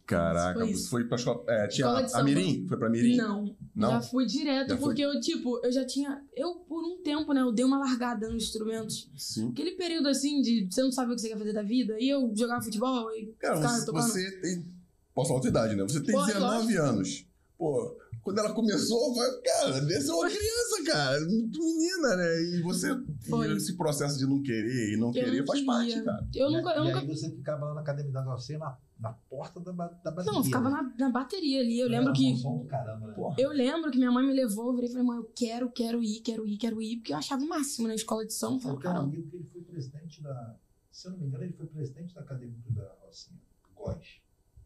Caraca, 0.07 0.57
Foi 0.61 0.73
você 0.73 0.89
foi 0.89 1.03
pra 1.03 1.17
escola. 1.17 1.43
É, 1.49 1.67
tinha 1.67 1.85
Escola 1.85 2.07
a, 2.13 2.19
a. 2.19 2.23
Mirim? 2.23 2.65
Foi 2.65 2.77
pra 2.77 2.89
Mirim? 2.89 3.17
Não, 3.17 3.55
Não? 3.75 3.89
Já 3.91 4.01
fui 4.01 4.25
direto, 4.25 4.69
Já 4.69 4.77
foi? 4.77 4.85
porque 4.87 5.01
eu, 5.01 5.19
tipo, 5.19 5.59
eu 5.65 5.71
já 5.71 5.85
tinha. 5.85 6.23
Eu, 6.33 6.55
por 6.67 6.81
um 6.81 7.01
tempo, 7.03 7.33
né, 7.33 7.41
eu 7.41 7.51
dei 7.51 7.65
uma 7.65 7.77
largada 7.77 8.29
nos 8.29 8.43
instrumentos. 8.45 9.11
Sim. 9.17 9.49
Aquele 9.49 9.71
período 9.71 10.07
assim 10.07 10.41
de 10.41 10.65
você 10.71 10.81
não 10.81 10.93
sabe 10.93 11.11
o 11.11 11.15
que 11.15 11.21
você 11.21 11.27
quer 11.27 11.37
fazer 11.37 11.51
da 11.51 11.61
vida. 11.61 11.97
E 11.99 12.07
eu 12.09 12.31
jogava 12.35 12.61
futebol 12.61 13.11
e 13.11 13.33
Cara, 13.37 13.57
ficava 13.57 13.73
você, 13.75 13.85
tocando. 13.85 14.03
você 14.03 14.31
tem. 14.39 14.65
Posso 15.13 15.27
falar 15.29 15.43
a 15.43 15.47
idade, 15.49 15.75
né? 15.75 15.83
Você 15.83 15.99
tem 16.01 16.15
Pode, 16.15 16.27
19 16.33 16.77
anos. 16.77 17.25
Pô, 17.57 17.97
quando 18.21 18.37
ela 18.39 18.53
começou, 18.53 19.15
vai, 19.15 19.27
cara, 19.41 19.73
ser 20.01 20.11
uma 20.11 20.27
criança, 20.29 20.83
cara. 20.85 21.19
Muito 21.25 21.59
menina, 21.59 22.15
né? 22.17 22.41
E 22.43 22.61
você. 22.61 22.89
Foi. 23.27 23.51
esse 23.55 23.75
processo 23.75 24.17
de 24.19 24.27
não 24.27 24.43
querer 24.43 24.93
e 24.93 24.97
não 24.97 25.07
Eu 25.07 25.13
querer 25.13 25.39
não 25.39 25.45
faz 25.47 25.59
queria. 25.59 25.65
parte, 25.73 26.01
cara. 26.03 26.27
Eu 26.35 26.49
E- 26.49 26.53
nunca. 26.57 26.69
Eu 26.71 26.83
e 26.83 26.87
nunca 26.87 26.99
aí 26.99 27.07
você 27.07 27.31
ficava 27.31 27.65
lá 27.65 27.73
na 27.73 27.81
academia 27.81 28.11
da 28.11 28.21
Garcia, 28.21 28.59
na, 28.59 28.77
na 28.99 29.13
porta 29.29 29.59
da, 29.59 29.71
da 29.71 30.11
bateria. 30.11 30.31
não, 30.31 30.37
eu 30.39 30.43
ficava 30.43 30.69
na, 30.69 30.83
na 30.99 31.09
bateria 31.09 31.61
ali. 31.61 31.79
Eu 31.79 31.87
lembro 31.89 32.09
Era 32.09 32.13
que. 32.17 32.37
som 32.37 32.57
do 32.59 32.65
caramba, 32.65 33.07
né? 33.07 33.15
Eu 33.39 33.49
lembro 33.51 33.89
que 33.89 33.97
minha 33.97 34.11
mãe 34.11 34.25
me 34.27 34.33
levou, 34.33 34.67
eu 34.67 34.73
virei 34.75 34.89
e 34.89 34.91
falei, 34.93 35.07
mãe, 35.07 35.17
eu 35.17 35.31
quero, 35.35 35.71
quero 35.71 36.03
ir, 36.03 36.19
quero 36.21 36.45
ir, 36.47 36.57
quero 36.57 36.79
ir, 36.81 36.97
porque 36.97 37.13
eu 37.13 37.17
achava 37.17 37.41
o 37.43 37.47
máximo 37.49 37.87
na 37.87 37.95
escola 37.95 38.23
de 38.25 38.33
som. 38.33 38.51
Eu 38.51 38.53
Eu 38.55 38.59
falei, 38.59 38.77
um 38.77 38.81
cara, 38.81 38.99
amigo 38.99 39.29
que 39.29 39.35
ele 39.37 39.49
foi 39.51 39.61
presidente 39.61 40.21
da. 40.21 40.55
Se 40.91 41.07
eu 41.07 41.11
não 41.11 41.19
me 41.19 41.25
engano, 41.27 41.43
ele 41.43 41.53
foi 41.53 41.65
presidente 41.65 42.13
da 42.13 42.21
academia 42.21 42.55
da 42.69 42.91
Rocinha. 43.03 43.39
Góis. 43.75 44.05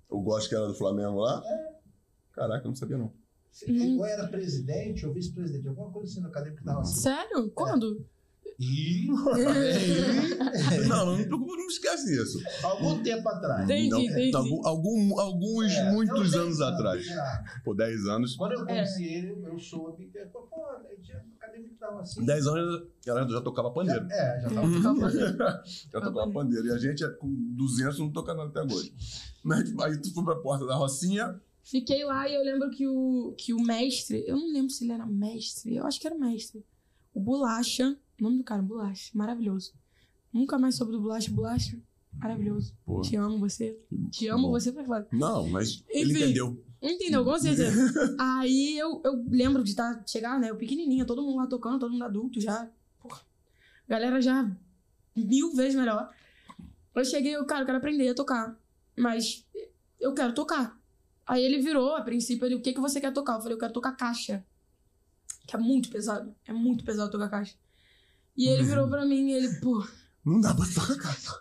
O 0.10 0.20
gosto 0.22 0.50
que 0.50 0.56
era 0.56 0.68
do 0.68 0.74
Flamengo 0.74 1.20
lá? 1.20 1.42
Caraca, 2.42 2.66
eu 2.66 2.70
não 2.70 2.76
sabia, 2.76 2.98
não. 2.98 3.14
Hum. 3.68 4.00
Ou 4.00 4.06
era 4.06 4.28
presidente 4.28 5.06
ou 5.06 5.14
vice-presidente, 5.14 5.68
alguma 5.68 5.92
coisa 5.92 6.10
assim 6.12 6.22
na 6.22 6.30
academia 6.30 6.60
da 6.64 6.74
Rocinha. 6.74 7.02
sério? 7.02 7.52
Quando? 7.52 8.04
E. 8.60 9.08
Não, 10.88 11.06
não, 11.06 11.18
não, 11.18 11.38
não 11.40 11.68
esquece 11.68 12.14
isso. 12.22 12.40
Algum 12.64 13.02
tempo 13.02 13.28
atrás. 13.28 13.64
Entendi, 13.64 13.90
Não, 13.90 14.00
entendi. 14.02 14.36
algum- 14.36 14.68
algum- 14.68 15.20
alguns, 15.20 15.72
É, 15.72 15.92
muitos 15.92 16.34
anos 16.36 16.62
atrás. 16.62 17.06
já. 17.06 17.44
Pô, 17.64 17.74
10 17.74 18.06
anos. 18.08 18.36
Quando 18.36 18.54
eu 18.54 18.62
É. 18.64 18.66
conheci 18.66 19.04
ele, 19.06 19.32
eu 19.46 19.58
que 20.28 20.32
falou, 20.32 20.48
pô, 20.48 20.66
academia 21.40 21.70
que 21.70 21.76
tava 21.76 22.02
assim. 22.02 22.24
10 22.26 22.46
anos 22.48 22.88
ela 23.08 23.28
já 23.28 23.42
tocava 23.42 23.72
pandeiro. 23.72 24.06
É, 24.12 24.42
já 24.42 24.50
tava 24.50 24.68
Eu 24.68 24.74
ficava 24.74 25.00
Já 25.94 26.02
tocava 26.02 26.32
pandeiro. 26.32 26.68
E 26.68 26.72
a 26.72 26.78
gente, 26.78 27.08
com 27.18 27.28
200, 27.56 28.00
não 28.00 28.12
toca 28.12 28.34
nada 28.34 28.50
até 28.50 28.74
hoje. 28.74 28.94
Mas 29.44 29.74
aí 29.80 29.98
tu 29.98 30.14
foi 30.14 30.24
pra 30.24 30.36
porta 30.36 30.66
da 30.66 30.76
Rocinha. 30.76 31.40
Fiquei 31.64 32.04
lá 32.04 32.28
e 32.28 32.34
eu 32.36 32.44
lembro 32.44 32.70
que 32.72 32.88
o, 32.88 33.34
que 33.38 33.54
o 33.54 33.62
mestre, 33.62 34.24
eu 34.28 34.36
não 34.36 34.52
lembro 34.52 34.70
se 34.72 34.84
ele 34.84 34.94
era 34.94 35.06
mestre, 35.06 35.76
eu 35.76 35.86
acho 35.86 36.00
que 36.00 36.08
era 36.08 36.18
mestre. 36.18 36.66
O 37.14 37.20
Bolacha, 37.20 37.98
o 38.20 38.24
nome 38.24 38.38
do 38.38 38.44
cara, 38.44 38.62
Bolacha, 38.62 39.12
maravilhoso. 39.14 39.74
Nunca 40.34 40.58
mais 40.58 40.76
soube 40.76 40.92
do 40.92 41.02
Bolacha, 41.02 41.32
Bolacha, 41.32 41.80
maravilhoso. 42.14 42.74
Pô, 42.86 43.02
Te 43.02 43.16
amo 43.16 43.38
você. 43.40 43.78
Te 44.10 44.28
amo 44.28 44.44
bom. 44.44 44.52
você, 44.52 44.72
foi 44.72 44.84
foda. 44.86 45.08
Não, 45.12 45.48
mas 45.50 45.84
ele 45.90 46.12
Enfim. 46.12 46.24
entendeu. 46.24 46.64
Entendeu, 46.82 47.24
com 47.24 47.38
certeza. 47.38 48.16
Aí 48.20 48.78
eu, 48.78 49.02
eu 49.06 49.24
lembro 49.30 49.64
de 49.64 49.76
tá, 49.76 50.04
chegar, 50.08 50.40
né, 50.40 50.50
eu 50.50 50.56
pequenininha, 50.58 51.06
todo 51.06 51.22
mundo 51.22 51.38
lá 51.38 51.48
tocando, 51.48 51.80
todo 51.80 51.92
mundo 51.92 52.04
adulto 52.06 52.42
já. 52.42 52.70
Porra, 53.00 53.22
galera 53.88 54.20
já 54.22 54.50
mil 55.16 55.54
vezes 55.54 55.76
melhor. 55.76 56.10
Eu 56.96 57.06
cheguei, 57.06 57.36
eu, 57.36 57.46
cara, 57.46 57.62
eu 57.62 57.66
quero 57.66 57.78
aprender 57.78 58.10
a 58.10 58.16
tocar. 58.16 58.60
Mas 58.98 59.46
eu 60.00 60.14
quero 60.14 60.34
tocar. 60.34 60.80
Aí 61.32 61.46
ele 61.46 61.62
virou, 61.62 61.96
a 61.96 62.02
princípio, 62.02 62.46
ele, 62.46 62.56
o 62.56 62.62
que, 62.62 62.74
que 62.74 62.82
você 62.82 63.00
quer 63.00 63.14
tocar? 63.14 63.36
Eu 63.36 63.42
falei, 63.42 63.54
eu 63.54 63.58
quero 63.58 63.72
tocar 63.72 63.94
caixa. 63.94 64.46
Que 65.48 65.56
é 65.56 65.60
muito 65.60 65.90
pesado. 65.90 66.36
É 66.46 66.52
muito 66.52 66.84
pesado 66.84 67.10
tocar 67.10 67.30
caixa. 67.30 67.56
E 68.36 68.50
ele 68.50 68.64
virou 68.64 68.90
pra 68.90 69.06
mim 69.06 69.30
e 69.30 69.32
ele, 69.32 69.62
pô, 69.62 69.82
Não 70.26 70.42
dá 70.42 70.54
pra 70.54 70.66
tocar 70.66 70.98
caixa. 70.98 71.32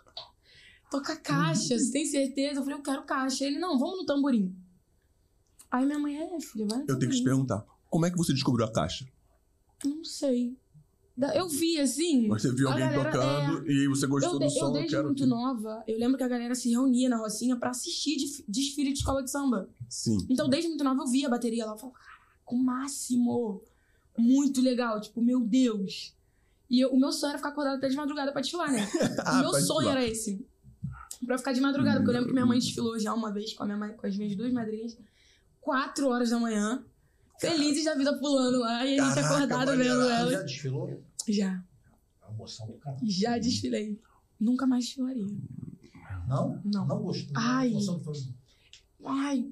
toca 0.89 1.17
caixa, 1.17 1.77
você 1.77 1.91
tem 1.91 2.05
certeza? 2.05 2.61
Eu 2.61 2.63
falei, 2.63 2.79
eu 2.79 2.81
quero 2.81 3.03
caixa. 3.03 3.43
Ele, 3.43 3.59
não, 3.59 3.77
vamos 3.77 3.97
no 3.97 4.05
tamborim. 4.05 4.55
Aí 5.69 5.85
minha 5.85 5.99
mãe, 5.99 6.15
é, 6.15 6.39
filha, 6.39 6.65
vai 6.69 6.77
no 6.79 6.85
Eu 6.87 6.97
tenho 6.97 7.11
que 7.11 7.17
te 7.17 7.23
perguntar. 7.25 7.65
Como 7.89 8.05
é 8.05 8.09
que 8.09 8.17
você 8.17 8.31
descobriu 8.31 8.65
a 8.65 8.71
caixa? 8.71 9.05
Não 9.83 10.05
sei. 10.05 10.57
Eu 11.35 11.47
vi, 11.47 11.79
assim. 11.79 12.27
Você 12.29 12.51
viu 12.53 12.67
alguém 12.69 12.85
galera- 12.89 13.11
tocando 13.11 13.69
e 13.69 13.81
aí 13.81 13.87
você 13.87 14.07
gostou 14.07 14.33
Eu, 14.33 14.39
do 14.39 14.47
de- 14.47 14.55
eu 14.55 14.59
som, 14.59 14.71
desde 14.71 14.89
quero 14.91 15.05
muito 15.07 15.23
que- 15.23 15.29
nova, 15.29 15.83
eu 15.87 15.99
lembro 15.99 16.17
que 16.17 16.23
a 16.23 16.27
galera 16.27 16.55
se 16.55 16.69
reunia 16.71 17.09
na 17.09 17.17
Rocinha 17.17 17.55
pra 17.55 17.69
assistir 17.71 18.17
def- 18.17 18.43
desfile 18.47 18.91
de 18.93 18.99
escola 18.99 19.21
de 19.23 19.29
samba. 19.29 19.69
Sim. 19.89 20.17
Então, 20.29 20.49
desde 20.49 20.69
muito 20.69 20.83
nova, 20.83 21.01
eu 21.03 21.07
via 21.07 21.27
a 21.27 21.29
bateria 21.29 21.65
lá. 21.65 21.73
Eu 21.73 21.77
falava, 21.77 21.99
caraca, 21.99 22.21
o 22.47 22.55
máximo. 22.55 23.61
Muito 24.17 24.61
legal. 24.61 24.99
Tipo, 24.99 25.21
meu 25.21 25.39
Deus. 25.41 26.13
E 26.69 26.79
eu- 26.79 26.91
o 26.91 26.99
meu 26.99 27.11
sonho 27.11 27.29
era 27.31 27.37
ficar 27.37 27.49
acordado 27.49 27.77
até 27.77 27.87
de 27.89 27.95
madrugada 27.95 28.31
pra 28.31 28.41
desfilar, 28.41 28.71
né? 28.71 28.79
O 29.19 29.21
Ah, 29.25 29.41
meu 29.41 29.51
pra 29.51 29.59
sonho 29.61 29.79
desfilar. 29.79 29.97
era 29.97 30.05
esse. 30.07 30.45
Pra 31.25 31.37
ficar 31.37 31.53
de 31.53 31.61
madrugada. 31.61 31.97
Porque 31.97 32.09
eu 32.09 32.13
lembro 32.13 32.27
que 32.29 32.33
minha 32.33 32.45
mãe 32.45 32.57
desfilou 32.57 32.97
já 32.97 33.13
uma 33.13 33.31
vez 33.31 33.53
com, 33.53 33.63
a 33.63 33.65
minha 33.67 33.89
com 33.93 34.07
as 34.07 34.17
minhas 34.17 34.35
duas 34.35 34.51
madrinhas. 34.51 34.97
Quatro 35.59 36.07
horas 36.09 36.29
da 36.31 36.39
manhã. 36.39 36.83
Felizes 37.41 37.85
da 37.85 37.95
vida 37.95 38.17
pulando 38.19 38.59
lá. 38.59 38.85
E 38.85 38.99
a 38.99 39.03
gente 39.05 39.15
Caraca, 39.15 39.35
acordado 39.35 39.77
vendo 39.77 39.83
ela. 40.09 40.31
já 40.31 40.41
desfilou? 40.43 41.03
Já. 41.27 41.63
É 42.21 42.25
uma 42.25 42.33
emoção 42.35 42.67
do 42.67 42.73
caramba. 42.73 43.01
Já 43.05 43.37
desfilei. 43.37 43.99
Nunca 44.39 44.65
mais 44.67 44.85
desfilaria. 44.85 45.25
Não? 46.27 46.61
Não. 46.63 46.87
Não 46.87 47.01
gostou. 47.01 47.33
Ai. 47.35 47.67
A 47.67 47.71
emoção 47.71 47.99
foi- 47.99 48.15
Ai, 49.05 49.51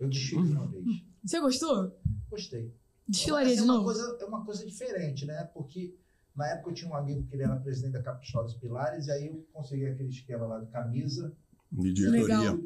Eu 0.00 0.08
desfilei 0.08 0.52
uma 0.52 0.66
vez. 0.66 0.84
você 1.24 1.40
gostou? 1.40 1.96
Gostei. 2.30 2.74
Desfilaria 3.08 3.54
de 3.54 3.60
é 3.60 3.62
uma 3.62 3.72
novo? 3.74 3.84
Coisa, 3.86 4.18
é 4.20 4.24
uma 4.24 4.44
coisa 4.44 4.66
diferente, 4.66 5.24
né? 5.24 5.44
Porque 5.54 5.96
na 6.36 6.46
época 6.48 6.70
eu 6.70 6.74
tinha 6.74 6.90
um 6.90 6.94
amigo 6.96 7.22
que 7.24 7.34
ele 7.34 7.42
era 7.44 7.56
presidente 7.56 7.92
da 7.92 8.02
Capital 8.02 8.44
dos 8.44 8.54
Pilares, 8.54 9.06
e 9.06 9.10
aí 9.10 9.26
eu 9.28 9.46
consegui 9.52 9.86
aquele 9.86 10.10
esquema 10.10 10.46
lá 10.46 10.60
de 10.60 10.66
camisa, 10.70 11.34
De 11.72 11.92
diretoria. 11.92 12.22
Legal. 12.50 12.58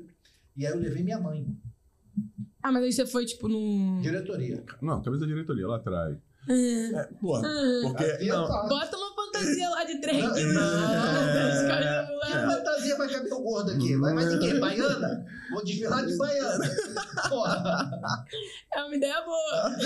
e 0.56 0.66
aí 0.66 0.72
eu 0.72 0.78
levei 0.78 1.02
minha 1.04 1.20
mãe. 1.20 1.46
Ah, 2.62 2.70
mas 2.72 2.84
aí 2.84 2.92
você 2.92 3.06
foi, 3.06 3.24
tipo, 3.26 3.48
num. 3.48 4.00
Diretoria. 4.00 4.62
Não, 4.80 5.02
camisa 5.02 5.22
da 5.26 5.32
diretoria 5.32 5.66
lá 5.66 5.76
atrás. 5.76 6.16
Ah, 6.48 6.52
É, 6.52 7.04
porra, 7.20 7.42
ah. 7.46 7.80
porque. 7.82 8.24
Não. 8.26 8.46
Bota 8.68 8.96
uma 8.96 9.14
fantasia 9.14 9.68
lá 9.70 9.84
de 9.84 10.00
trem. 10.00 10.22
Não, 10.22 10.34
que 10.34 10.42
não. 10.44 10.52
coisas 10.52 11.62
Que 11.62 12.32
voando. 12.38 12.52
fantasia 12.52 12.96
vai 12.96 13.08
caber 13.08 13.32
o 13.32 13.42
gordo 13.42 13.70
aqui? 13.72 13.96
Vai, 13.96 14.14
vai 14.14 14.28
de 14.28 14.38
quê? 14.40 14.54
Baiana? 14.58 15.26
Vou 15.52 15.64
desfilar 15.64 16.04
de 16.06 16.16
baiana. 16.16 16.64
Porra. 17.28 17.90
É 18.74 18.84
uma 18.84 18.94
ideia 18.96 19.22
boa. 19.22 19.76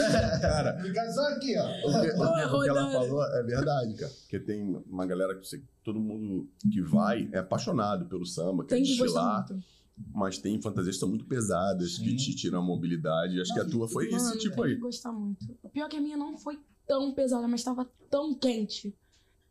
cara, 0.40 0.78
Fica 0.83 1.11
só 1.12 1.23
aqui, 1.28 1.54
ó. 1.59 1.64
o 1.88 2.00
que, 2.00 2.09
o 2.09 2.14
que- 2.14 2.54
o 2.56 2.62
que 2.62 2.68
ela 2.71 2.90
falou 2.90 3.25
é 3.25 3.42
verdade, 3.42 3.95
cara. 3.95 4.12
Porque 4.23 4.38
tem 4.40 4.83
uma 4.88 5.04
galera 5.06 5.35
que 5.35 5.47
você, 5.47 5.62
todo 5.85 5.99
mundo 6.00 6.49
que 6.73 6.80
vai 6.83 7.28
é 7.33 7.38
apaixonado 7.38 8.06
pelo 8.06 8.25
samba, 8.25 8.64
quer 8.64 8.76
Tem 8.76 8.83
que 8.85 8.90
desfilar, 8.90 9.40
gostar 9.40 9.54
muito. 9.54 9.66
Mas 10.14 10.38
tem 10.38 10.60
fantasias 10.60 10.96
que 10.96 11.00
são 11.00 11.08
muito 11.08 11.24
pesadas, 11.26 11.98
que 11.98 12.10
Sim. 12.10 12.16
te 12.16 12.34
tiram 12.34 12.58
a 12.58 12.62
mobilidade. 12.62 13.40
Acho 13.40 13.52
que 13.54 13.60
a 13.60 13.64
Não, 13.64 13.70
tua 13.70 13.88
foi 13.88 14.06
esse 14.06 14.24
Mano, 14.24 14.38
tipo 14.38 14.62
aí. 14.62 14.74
que 14.74 14.80
gostar 14.80 15.12
muito. 15.12 15.46
O 15.62 15.68
pior 15.68 15.86
é 15.86 15.88
que 15.88 15.96
a 15.96 16.00
minha 16.00 16.16
não 16.16 16.36
foi 16.36 16.58
tão 16.86 17.12
pesada, 17.14 17.46
mas 17.48 17.62
tava 17.64 17.88
tão 18.10 18.34
quente. 18.34 18.94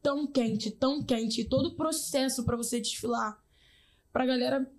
Tão 0.02 0.28
quente, 0.28 0.70
tão 0.72 1.02
quente. 1.04 1.42
E 1.42 1.46
todo 1.46 1.70
o 1.70 1.76
processo 1.76 2.44
pra 2.44 2.56
você 2.56 2.80
desfilar. 2.80 3.40
Pra 4.14 4.26
galera. 4.26 4.70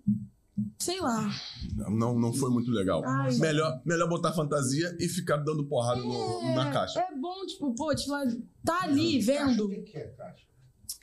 Sei 0.79 0.99
lá. 0.99 1.29
Não, 1.75 2.17
não 2.17 2.33
foi 2.33 2.49
muito 2.49 2.71
legal. 2.71 3.03
Ai. 3.05 3.35
Melhor, 3.35 3.79
melhor 3.85 4.09
botar 4.09 4.33
fantasia 4.33 4.95
e 4.99 5.07
ficar 5.07 5.37
dando 5.37 5.63
porrada 5.65 6.01
no- 6.01 6.55
na 6.55 6.71
caixa. 6.71 6.99
É 6.99 7.15
bom, 7.15 7.45
tipo, 7.45 7.75
pô, 7.75 7.93
desfilar. 7.93 8.25
Tá 8.65 8.83
ali 8.83 9.19
vendo. 9.19 9.65
O 9.65 9.69
que 9.69 9.81
que 9.81 9.97
é 9.97 10.07
caixa? 10.07 10.47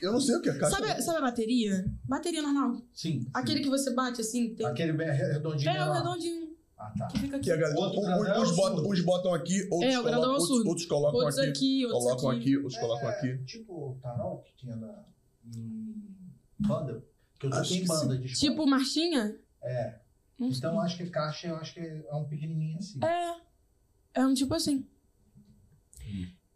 Eu 0.00 0.12
não 0.12 0.20
sei 0.20 0.36
o 0.36 0.42
que 0.42 0.48
é 0.50 0.58
caixa. 0.58 0.76
Sabe, 0.76 1.02
sabe 1.02 1.18
a 1.18 1.20
bateria? 1.22 1.84
Bateria 2.04 2.42
normal. 2.42 2.82
Sim. 2.92 3.26
Aquele 3.34 3.60
que 3.60 3.68
você 3.68 3.92
bate 3.92 4.20
assim, 4.20 4.54
tem. 4.54 4.66
Aquele 4.66 4.92
bem 4.92 5.10
redondinho 5.10 5.70
É, 5.70 5.88
o 5.88 5.92
redondinho. 5.92 6.54
Ah, 6.76 6.92
tá. 6.98 7.06
Que 7.06 7.18
fica 7.18 7.36
aqui. 7.36 7.44
Que 7.44 7.52
a 7.52 7.56
galera, 7.56 7.78
Outro 7.80 8.00
é 8.26 8.38
o 8.38 8.42
uns 8.42 8.56
botam, 8.56 8.90
uns 8.90 9.00
botam 9.00 9.32
aqui, 9.34 9.62
outros, 9.70 9.92
É, 9.94 9.98
o 9.98 10.02
grandão 10.02 10.22
é 10.22 10.26
colocam, 10.36 10.40
outros, 10.54 10.66
outros 10.66 10.86
colocam 10.86 11.20
Outros 11.20 11.38
aqui. 11.38 11.48
aqui, 11.50 11.86
outros 11.86 12.02
Colocam 12.04 12.30
aqui. 12.30 12.40
aqui, 12.40 12.56
outros 12.56 12.76
colocam 12.80 13.08
É, 13.08 13.12
aqui. 13.12 13.44
Tipo 13.44 13.72
o 13.90 13.98
tarol 14.02 14.42
que 14.42 14.56
tinha 14.56 14.76
na, 14.76 15.04
em 15.54 16.04
banda. 16.58 17.04
Que 17.38 17.46
eu 17.46 17.50
toquei 17.50 17.76
em 17.78 17.86
banda 17.86 18.18
de 18.18 18.26
escola. 18.26 18.50
Tipo 18.52 18.66
marchinha? 18.66 19.38
É. 19.62 19.98
Não. 20.38 20.48
Então 20.48 20.80
acho 20.80 20.96
que 20.96 21.06
caixa, 21.10 21.46
eu 21.48 21.56
acho 21.56 21.74
que 21.74 21.80
é 21.80 22.14
um 22.14 22.24
pequenininho 22.24 22.78
assim. 22.78 22.98
É. 23.04 23.36
É 24.14 24.26
um 24.26 24.34
tipo 24.34 24.52
assim. 24.54 24.86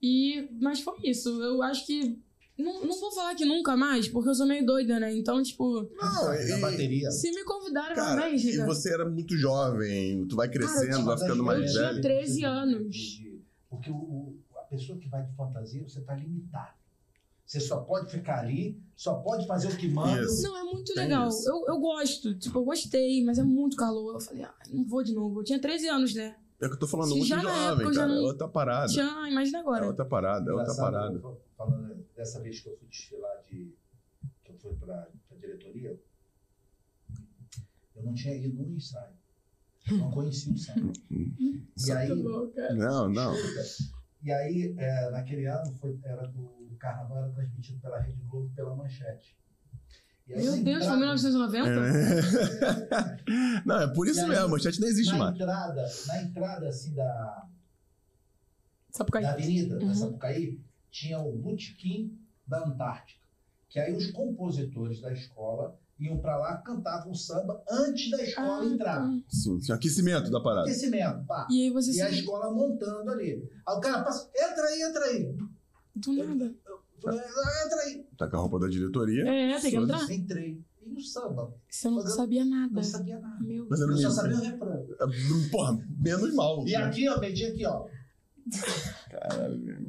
E, 0.00 0.49
mas 0.61 0.80
foi 0.80 0.97
isso. 1.04 1.28
Eu 1.42 1.62
acho 1.62 1.87
que. 1.87 2.20
Não, 2.58 2.84
não 2.84 2.98
vou 3.00 3.12
falar 3.12 3.34
que 3.36 3.44
nunca 3.44 3.76
mais, 3.76 4.08
porque 4.08 4.28
eu 4.30 4.34
sou 4.34 4.44
meio 4.46 4.66
doida, 4.66 4.98
né? 4.98 5.14
Então, 5.16 5.40
tipo, 5.42 5.88
Não, 5.94 6.34
e, 6.34 6.60
bateria. 6.60 7.10
se 7.10 7.30
me 7.30 7.44
convidarem 7.44 7.94
cara, 7.94 8.20
uma 8.22 8.28
vez, 8.28 8.44
e 8.44 8.64
você 8.64 8.92
era 8.92 9.08
muito 9.08 9.36
jovem, 9.36 10.26
tu 10.26 10.34
vai 10.34 10.48
crescendo, 10.48 11.04
vai 11.04 11.16
ficando 11.18 11.44
mais 11.44 11.60
eu 11.66 11.66
tinha 11.72 11.88
velho. 11.90 12.02
13 12.02 12.44
anos. 12.44 13.22
Porque 13.70 13.90
o, 13.90 13.94
o- 13.94 14.38
a 14.56 14.62
pessoa 14.62 14.98
que 14.98 15.08
vai 15.08 15.22
de 15.22 15.32
fantasia, 15.36 15.82
você 15.86 16.00
está 16.00 16.14
limitado. 16.16 16.76
Você 17.46 17.60
só 17.60 17.78
pode 17.80 18.10
ficar 18.10 18.40
ali, 18.40 18.78
só 18.94 19.14
pode 19.14 19.46
fazer 19.46 19.68
o 19.68 19.76
que 19.76 19.88
manda. 19.88 20.20
Isso. 20.20 20.42
Não, 20.42 20.56
é 20.58 20.64
muito 20.64 20.92
Tem 20.92 21.04
legal. 21.04 21.28
isso. 21.28 21.48
Eu, 21.48 21.64
eu 21.68 21.78
gosto. 21.78 22.34
Tipo, 22.38 22.58
eu 22.58 22.64
gostei, 22.64 23.24
mas 23.24 23.38
é 23.38 23.42
muito 23.42 23.74
calor. 23.76 24.14
Eu 24.14 24.20
falei, 24.20 24.42
ah, 24.44 24.54
não 24.70 24.84
vou 24.84 25.02
de 25.02 25.14
novo. 25.14 25.40
Eu 25.40 25.44
tinha 25.44 25.58
13 25.58 25.88
anos, 25.88 26.12
né? 26.14 26.36
É 26.60 26.66
o 26.66 26.68
que 26.68 26.74
eu 26.74 26.80
tô 26.80 26.86
falando, 26.88 27.08
Se 27.10 27.14
muito 27.14 27.28
já 27.28 27.42
na 27.42 27.68
jovem, 27.70 27.86
já 27.94 28.00
cara. 28.00 28.12
não 28.12 28.16
É 28.22 28.26
outra 28.26 28.48
parada. 28.48 28.92
Tinha, 28.92 29.28
imagina 29.30 29.58
É 29.58 29.60
agora. 29.62 29.86
outra 29.86 30.04
parada, 30.04 30.50
é 30.50 30.52
outra 30.52 30.72
Engraçado, 30.72 30.92
parada. 30.92 31.22
Eu- 31.58 31.66
Falando 31.66 32.06
dessa 32.14 32.40
vez 32.40 32.60
que 32.60 32.68
eu 32.68 32.76
fui 32.78 32.88
desfilar 32.88 33.42
de. 33.42 33.74
que 34.44 34.50
eu 34.52 34.56
fui 34.58 34.74
para 34.76 35.08
a 35.30 35.34
diretoria, 35.34 36.00
eu 37.96 38.02
não 38.04 38.14
tinha 38.14 38.34
ido 38.36 38.54
num 38.62 38.76
ensaio. 38.76 39.12
Não 39.90 40.10
conhecia 40.10 40.52
o 40.52 40.54
ensaio. 40.54 40.92
E 41.10 41.92
aí, 41.92 42.22
bom, 42.22 42.48
cara. 42.48 42.74
Não, 42.74 43.08
não. 43.08 43.34
E 44.22 44.30
aí, 44.32 44.74
é, 44.76 45.10
naquele 45.10 45.46
ano, 45.46 45.72
foi, 45.76 45.98
era 46.04 46.26
do 46.28 46.40
o 46.70 46.76
carnaval 46.78 47.24
era 47.24 47.32
transmitido 47.32 47.80
pela 47.80 47.98
Rede 48.00 48.22
Globo 48.24 48.50
pela 48.54 48.74
Manchete. 48.76 49.36
Aí, 50.28 50.42
Meu 50.42 50.62
Deus, 50.62 50.84
foi 50.84 50.94
entrada- 50.96 50.96
1990? 50.98 51.70
É. 51.70 53.62
Não, 53.64 53.80
é 53.80 53.94
por 53.94 54.06
isso 54.06 54.20
aí, 54.20 54.28
mesmo, 54.28 54.44
a 54.44 54.48
manchete 54.48 54.80
não 54.80 54.86
existe 54.88 55.12
na 55.12 55.18
mais. 55.18 55.34
entrada, 55.34 55.88
na 56.06 56.22
entrada 56.22 56.68
assim 56.68 56.94
da, 56.94 57.48
Sapucaí. 58.90 59.22
da 59.22 59.32
avenida, 59.32 59.78
da 59.78 59.86
Uhum. 59.86 59.94
Sapucaí, 59.94 60.60
tinha 60.98 61.18
o 61.20 61.32
Botequim 61.32 62.18
da 62.46 62.64
Antártica. 62.66 63.20
Que 63.68 63.78
aí 63.78 63.94
os 63.94 64.10
compositores 64.10 65.00
da 65.00 65.12
escola 65.12 65.78
iam 66.00 66.18
para 66.18 66.36
lá, 66.38 66.56
cantavam 66.58 67.12
samba 67.14 67.62
antes 67.70 68.10
da 68.10 68.22
escola 68.22 68.62
Ah, 68.62 68.66
entrar. 68.66 69.00
tá. 69.00 69.18
Sim, 69.28 69.58
tinha 69.58 69.74
aquecimento 69.76 70.30
da 70.30 70.40
parada. 70.40 70.62
Aquecimento, 70.68 71.24
pá. 71.26 71.46
E 71.50 71.64
aí 71.64 71.70
você 71.70 71.92
E 71.92 72.00
a 72.00 72.10
escola 72.10 72.52
montando 72.52 73.10
ali. 73.10 73.42
Aí 73.66 73.76
o 73.76 73.80
cara 73.80 74.02
passa, 74.04 74.30
entra 74.34 74.64
aí, 74.64 74.82
entra 74.82 75.04
aí. 75.04 75.36
Do 75.96 76.12
nada. 76.12 76.54
"Ah, 77.06 77.64
entra 77.66 77.80
aí. 77.84 78.06
Tá 78.16 78.28
com 78.28 78.36
a 78.36 78.40
roupa 78.40 78.58
da 78.60 78.68
diretoria. 78.68 79.28
É, 79.28 79.60
tem 79.60 79.70
que 79.70 79.76
entrar. 79.76 80.10
Entrei. 80.12 80.60
E 80.86 80.94
o 80.94 81.00
samba? 81.02 81.52
Você 81.68 81.90
não 81.90 82.00
sabia 82.06 82.44
nada. 82.44 82.72
Não 82.74 82.82
sabia 82.82 83.18
nada. 83.18 83.44
Meu 83.44 83.66
Mas 83.68 83.80
eu 83.80 83.86
Eu 83.88 83.92
não 83.92 84.00
só 84.02 84.10
sabia 84.10 84.36
o 84.38 84.40
refrão. 84.40 84.86
Porra, 85.50 85.78
menos 85.98 86.34
mal. 86.34 86.66
E 86.66 86.70
né? 86.72 86.76
aqui, 86.76 87.08
ó, 87.08 87.20
meti 87.20 87.44
aqui, 87.44 87.66
ó. 87.66 87.86
Caralho, 89.10 89.58
meu 89.58 89.74
irmão. 89.74 89.88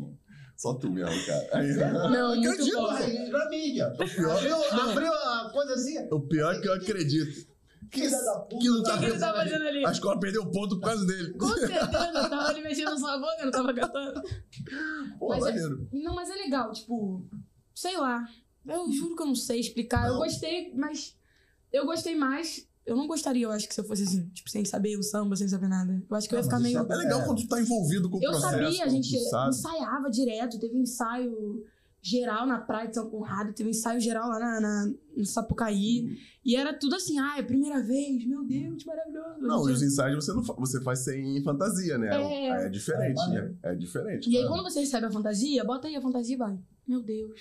Só 0.59 0.73
tu 0.73 0.91
mesmo, 0.91 1.25
cara. 1.25 1.49
Aí, 1.53 1.73
Não, 1.73 2.35
muito 2.35 2.49
acredito. 2.49 2.75
bom. 2.75 2.87
Aí, 2.89 3.29
na 3.29 3.49
mídia. 3.49 3.93
pior- 3.97 4.35
Abriu, 4.37 4.57
não. 4.57 4.91
abriu 4.91 5.13
a 5.13 5.49
coisa 5.53 5.73
assim. 5.73 6.07
O 6.11 6.19
pior 6.27 6.53
é 6.53 6.59
que 6.59 6.67
eu 6.67 6.73
acredito. 6.73 7.47
Que, 7.89 8.01
Filha 8.01 8.21
da 8.23 8.39
puta. 8.41 8.57
que 8.59 8.67
não 8.67 8.83
tá 8.83 8.95
O 8.95 8.99
que 8.99 9.05
ele 9.05 9.17
tá 9.19 9.33
fazendo 9.33 9.67
ali? 9.67 9.85
A 9.85 9.91
escola 9.91 10.19
perdeu 10.19 10.45
ponto 10.51 10.75
por 10.79 10.85
causa 10.85 11.05
dele. 11.07 11.33
Com 11.33 11.47
certeza, 11.47 11.79
eu 11.85 12.29
tava 12.29 12.47
ali 12.49 12.61
mexendo 12.61 12.89
na 12.91 12.97
sua 12.97 13.17
boca, 13.17 13.45
não 13.45 13.51
tava 13.51 13.73
cantando. 13.73 14.21
Pô, 15.17 15.29
Mas 15.29 15.45
é-. 15.47 15.67
Não, 15.93 16.13
mas 16.13 16.29
é 16.29 16.35
legal, 16.35 16.71
tipo, 16.73 17.25
sei 17.73 17.97
lá. 17.97 18.27
Eu 18.67 18.91
juro 18.91 19.15
que 19.15 19.21
eu 19.23 19.27
não 19.27 19.35
sei 19.35 19.61
explicar. 19.61 20.07
Eu 20.07 20.13
Não. 20.15 20.19
gostei, 20.19 20.73
mas 20.75 21.15
eu 21.71 21.85
gostei 21.85 22.15
mais. 22.15 22.67
Eu 22.89 22.95
não 22.97 23.07
gostaria, 23.07 23.45
eu 23.45 23.51
acho, 23.51 23.67
que 23.67 23.73
se 23.73 23.79
eu 23.81 23.85
fosse 23.85 24.03
assim, 24.03 24.27
tipo, 24.29 24.49
sem 24.49 24.65
saber 24.65 24.97
o 24.97 25.03
samba, 25.03 25.35
sem 25.35 25.47
saber 25.47 25.67
nada. 25.67 26.01
Eu 26.09 26.15
acho 26.15 26.27
que 26.27 26.35
eu 26.35 26.39
ia 26.39 26.43
ficar 26.43 26.59
meio. 26.59 26.81
isso 26.81 26.91
É 26.91 26.95
legal 26.95 27.21
É. 27.21 27.25
quando 27.25 27.41
tu 27.41 27.47
tá 27.47 27.61
envolvido 27.61 28.09
com 28.09 28.17
o 28.17 28.23
Eu 28.23 28.31
processo. 28.31 28.51
sabia, 28.53 28.83
a 28.85 28.87
gente 28.89 29.15
ensaiava 29.15 30.09
direto, 30.09 30.59
teve 30.59 30.77
ensaio 30.77 31.63
geral 32.01 32.45
na 32.47 32.57
praia 32.59 32.87
de 32.87 32.95
São 32.95 33.09
Conrado, 33.09 33.51
teve 33.53 33.69
ensaio 33.71 33.99
geral 33.99 34.29
lá 34.29 34.39
na, 34.39 34.61
na, 34.61 34.93
no 35.17 35.25
Sapucaí. 35.25 36.17
E 36.45 36.55
era 36.55 36.73
tudo 36.73 36.95
assim, 36.95 37.19
ah, 37.19 37.35
é 37.37 37.41
a 37.41 37.43
primeira 37.43 37.83
vez, 37.83 38.25
meu 38.25 38.43
Deus, 38.45 38.83
maravilhoso. 38.85 39.41
Não, 39.41 39.59
gente- 39.65 39.73
os 39.75 39.83
ensaios 39.83 40.23
você, 40.25 40.31
não 40.33 40.41
fa- 40.43 40.53
você 40.57 40.81
faz 40.81 40.99
sem 40.99 41.43
fantasia, 41.43 41.97
né? 41.97 42.07
É. 42.09 42.65
É, 42.65 42.69
diferente, 42.69 43.19
É, 43.21 43.27
né? 43.29 43.53
É 43.63 43.75
diferente. 43.75 44.29
E 44.29 44.35
aí, 44.37 44.43
cara. 44.43 44.55
quando 44.55 44.63
você 44.63 44.79
recebe 44.79 45.05
a 45.07 45.11
fantasia, 45.11 45.63
bota 45.65 45.87
aí 45.89 45.95
a 45.97 46.01
fantasia 46.01 46.35
e 46.35 46.37
vai. 46.37 46.57
Meu 46.87 47.01
Deus, 47.03 47.39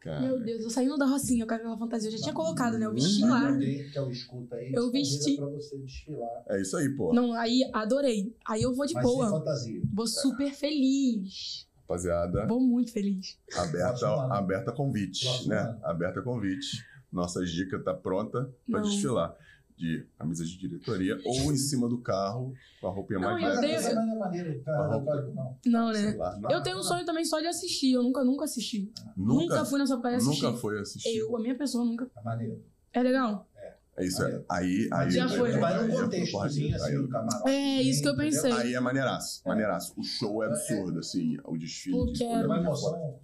Cara, 0.00 0.20
meu 0.20 0.40
Deus, 0.40 0.62
eu 0.62 0.70
saindo 0.70 0.96
da 0.96 1.06
rocinha 1.06 1.44
com 1.46 1.52
aquela 1.54 1.76
fantasia. 1.76 2.08
Eu 2.08 2.12
já 2.16 2.22
tinha 2.22 2.34
colocado, 2.34 2.78
né? 2.78 2.86
Eu 2.86 2.94
vesti 2.94 3.22
lá. 3.24 3.48
Alguém 3.48 3.90
que 3.90 3.98
é 3.98 4.00
o 4.02 4.10
escuta 4.10 4.54
aí, 4.54 4.68
Eu 4.72 4.86
convida 4.86 4.92
vesti. 4.92 5.36
pra 5.36 5.46
você 5.46 5.78
desfilar. 5.78 6.44
É 6.48 6.60
isso 6.60 6.76
aí, 6.76 6.88
pô. 6.90 7.12
Não, 7.12 7.32
aí 7.32 7.68
adorei. 7.72 8.32
Aí 8.46 8.62
eu 8.62 8.72
vou 8.74 8.86
de 8.86 8.94
mas 8.94 9.04
sem 9.04 9.12
boa. 9.16 9.28
fantasia. 9.30 9.82
Vou 9.92 10.06
super 10.06 10.52
feliz. 10.54 11.66
Rapaziada, 11.82 12.46
Vou 12.46 12.60
muito 12.60 12.92
feliz. 12.92 13.38
aberta, 13.56 14.06
aberta 14.34 14.72
convite, 14.72 15.24
Próximo 15.24 15.48
né? 15.48 15.58
ano. 15.60 15.80
Aberta 15.82 16.22
convite. 16.22 16.84
Nossa 17.10 17.42
dica 17.44 17.78
tá 17.82 17.94
pronta 17.94 18.52
pra 18.70 18.80
Não. 18.80 18.88
desfilar. 18.88 19.34
De 19.78 20.04
camisa 20.18 20.44
de 20.44 20.58
diretoria 20.58 21.16
ou 21.24 21.52
em 21.52 21.56
cima 21.56 21.88
do 21.88 21.98
carro 21.98 22.52
com 22.80 22.88
a 22.88 22.90
roupinha 22.90 23.20
Não, 23.20 23.30
mais 23.30 23.44
leve. 23.44 23.60
tenho- 23.60 23.74
essa 23.76 23.94
não 23.94 24.12
é 24.12 24.18
maneira, 24.18 24.58
cara, 24.64 24.88
católico 24.88 25.32
não. 25.34 25.56
Não, 25.66 25.92
né? 25.92 26.16
lá, 26.16 26.36
não, 26.36 26.50
Eu 26.50 26.62
tenho 26.64 26.78
um 26.78 26.82
sonho 26.82 27.04
também 27.06 27.24
só 27.24 27.38
de 27.40 27.46
assistir. 27.46 27.92
Eu 27.92 28.02
nunca, 28.02 28.24
nunca 28.24 28.44
assisti. 28.44 28.92
nunca, 29.16 29.54
Nunca 29.54 29.64
fui 29.64 29.78
na 29.78 29.86
Sapucaí 29.86 30.16
assistir. 30.16 30.42
nunca 30.44 30.58
foi 30.58 30.80
assistir. 30.80 31.16
Eu, 31.16 31.36
a 31.36 31.40
minha 31.40 31.54
pessoa, 31.56 31.84
nunca. 31.84 32.10
É 32.16 32.22
maneiro. 32.24 32.60
É 32.92 33.02
legal? 33.04 33.48
É 33.96 34.04
isso 34.04 34.20
aí. 34.24 34.44
Aí, 34.48 34.88
aí, 34.92 35.10
Já 35.12 35.26
aí, 35.26 35.36
foi? 35.38 35.52
Vai 35.58 35.74
aí, 35.74 35.86
num 35.88 35.94
aí, 35.96 36.02
contextozinho 36.02 36.74
assim 36.76 36.94
no 36.96 37.08
camarote. 37.08 37.50
É 37.50 37.82
isso 37.82 38.02
que 38.02 38.08
eu 38.08 38.12
entendeu? 38.14 38.32
pensei. 38.32 38.52
Aí 38.52 38.74
é 38.74 38.80
maneiraço, 38.80 39.42
maneiraço. 39.46 39.94
O 39.96 40.02
show 40.02 40.42
é 40.42 40.46
absurdo, 40.48 40.98
assim, 40.98 41.36
o 41.44 41.56
desfile. 41.56 41.96
Pô, 41.96 42.06
de- 42.06 42.18
quero. 42.18 42.42
É 42.42 42.46
uma 42.46 42.58
emoção. 42.58 43.20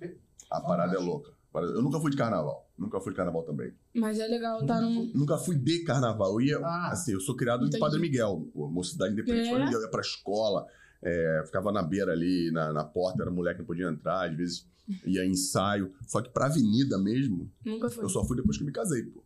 A 0.50 0.60
parada 0.60 0.94
é 0.94 0.98
louca. 1.00 1.32
Eu 1.54 1.82
nunca 1.82 2.00
fui 2.00 2.10
de 2.10 2.16
carnaval. 2.16 2.68
Nunca 2.76 3.00
fui 3.00 3.12
de 3.12 3.16
carnaval 3.16 3.42
também. 3.44 3.72
Mas 3.94 4.18
é 4.18 4.26
legal 4.26 4.64
tá 4.66 4.80
num. 4.80 5.10
Nunca 5.14 5.38
fui 5.38 5.54
de 5.56 5.84
carnaval. 5.84 6.32
Eu 6.32 6.40
ia, 6.40 6.58
Ah. 6.58 6.88
assim, 6.92 7.12
eu 7.12 7.20
sou 7.20 7.36
criado 7.36 7.60
Entendi. 7.62 7.76
em 7.76 7.80
Padre 7.80 8.00
Miguel, 8.00 8.48
mocidade 8.54 9.12
independente. 9.12 9.48
É? 9.48 9.50
Padre 9.50 9.64
Miguel 9.66 9.80
eu 9.80 9.84
ia 9.84 9.90
pra 9.90 10.00
escola, 10.00 10.66
é, 11.02 11.42
ficava 11.46 11.70
na 11.70 11.82
beira 11.82 12.12
ali, 12.12 12.50
na, 12.50 12.72
na 12.72 12.82
porta, 12.84 13.22
era 13.22 13.30
moleque, 13.30 13.60
não 13.60 13.66
podia 13.66 13.88
entrar, 13.88 14.28
às 14.28 14.36
vezes 14.36 14.66
ia 15.06 15.24
em 15.24 15.30
ensaio. 15.30 15.92
Só 16.06 16.20
que 16.20 16.28
pra 16.30 16.46
avenida 16.46 16.98
mesmo, 16.98 17.50
Nunca 17.64 17.88
foi. 17.88 18.04
eu 18.04 18.08
só 18.08 18.24
fui 18.24 18.36
depois 18.36 18.58
que 18.58 18.64
me 18.64 18.72
casei, 18.72 19.02
pô. 19.04 19.22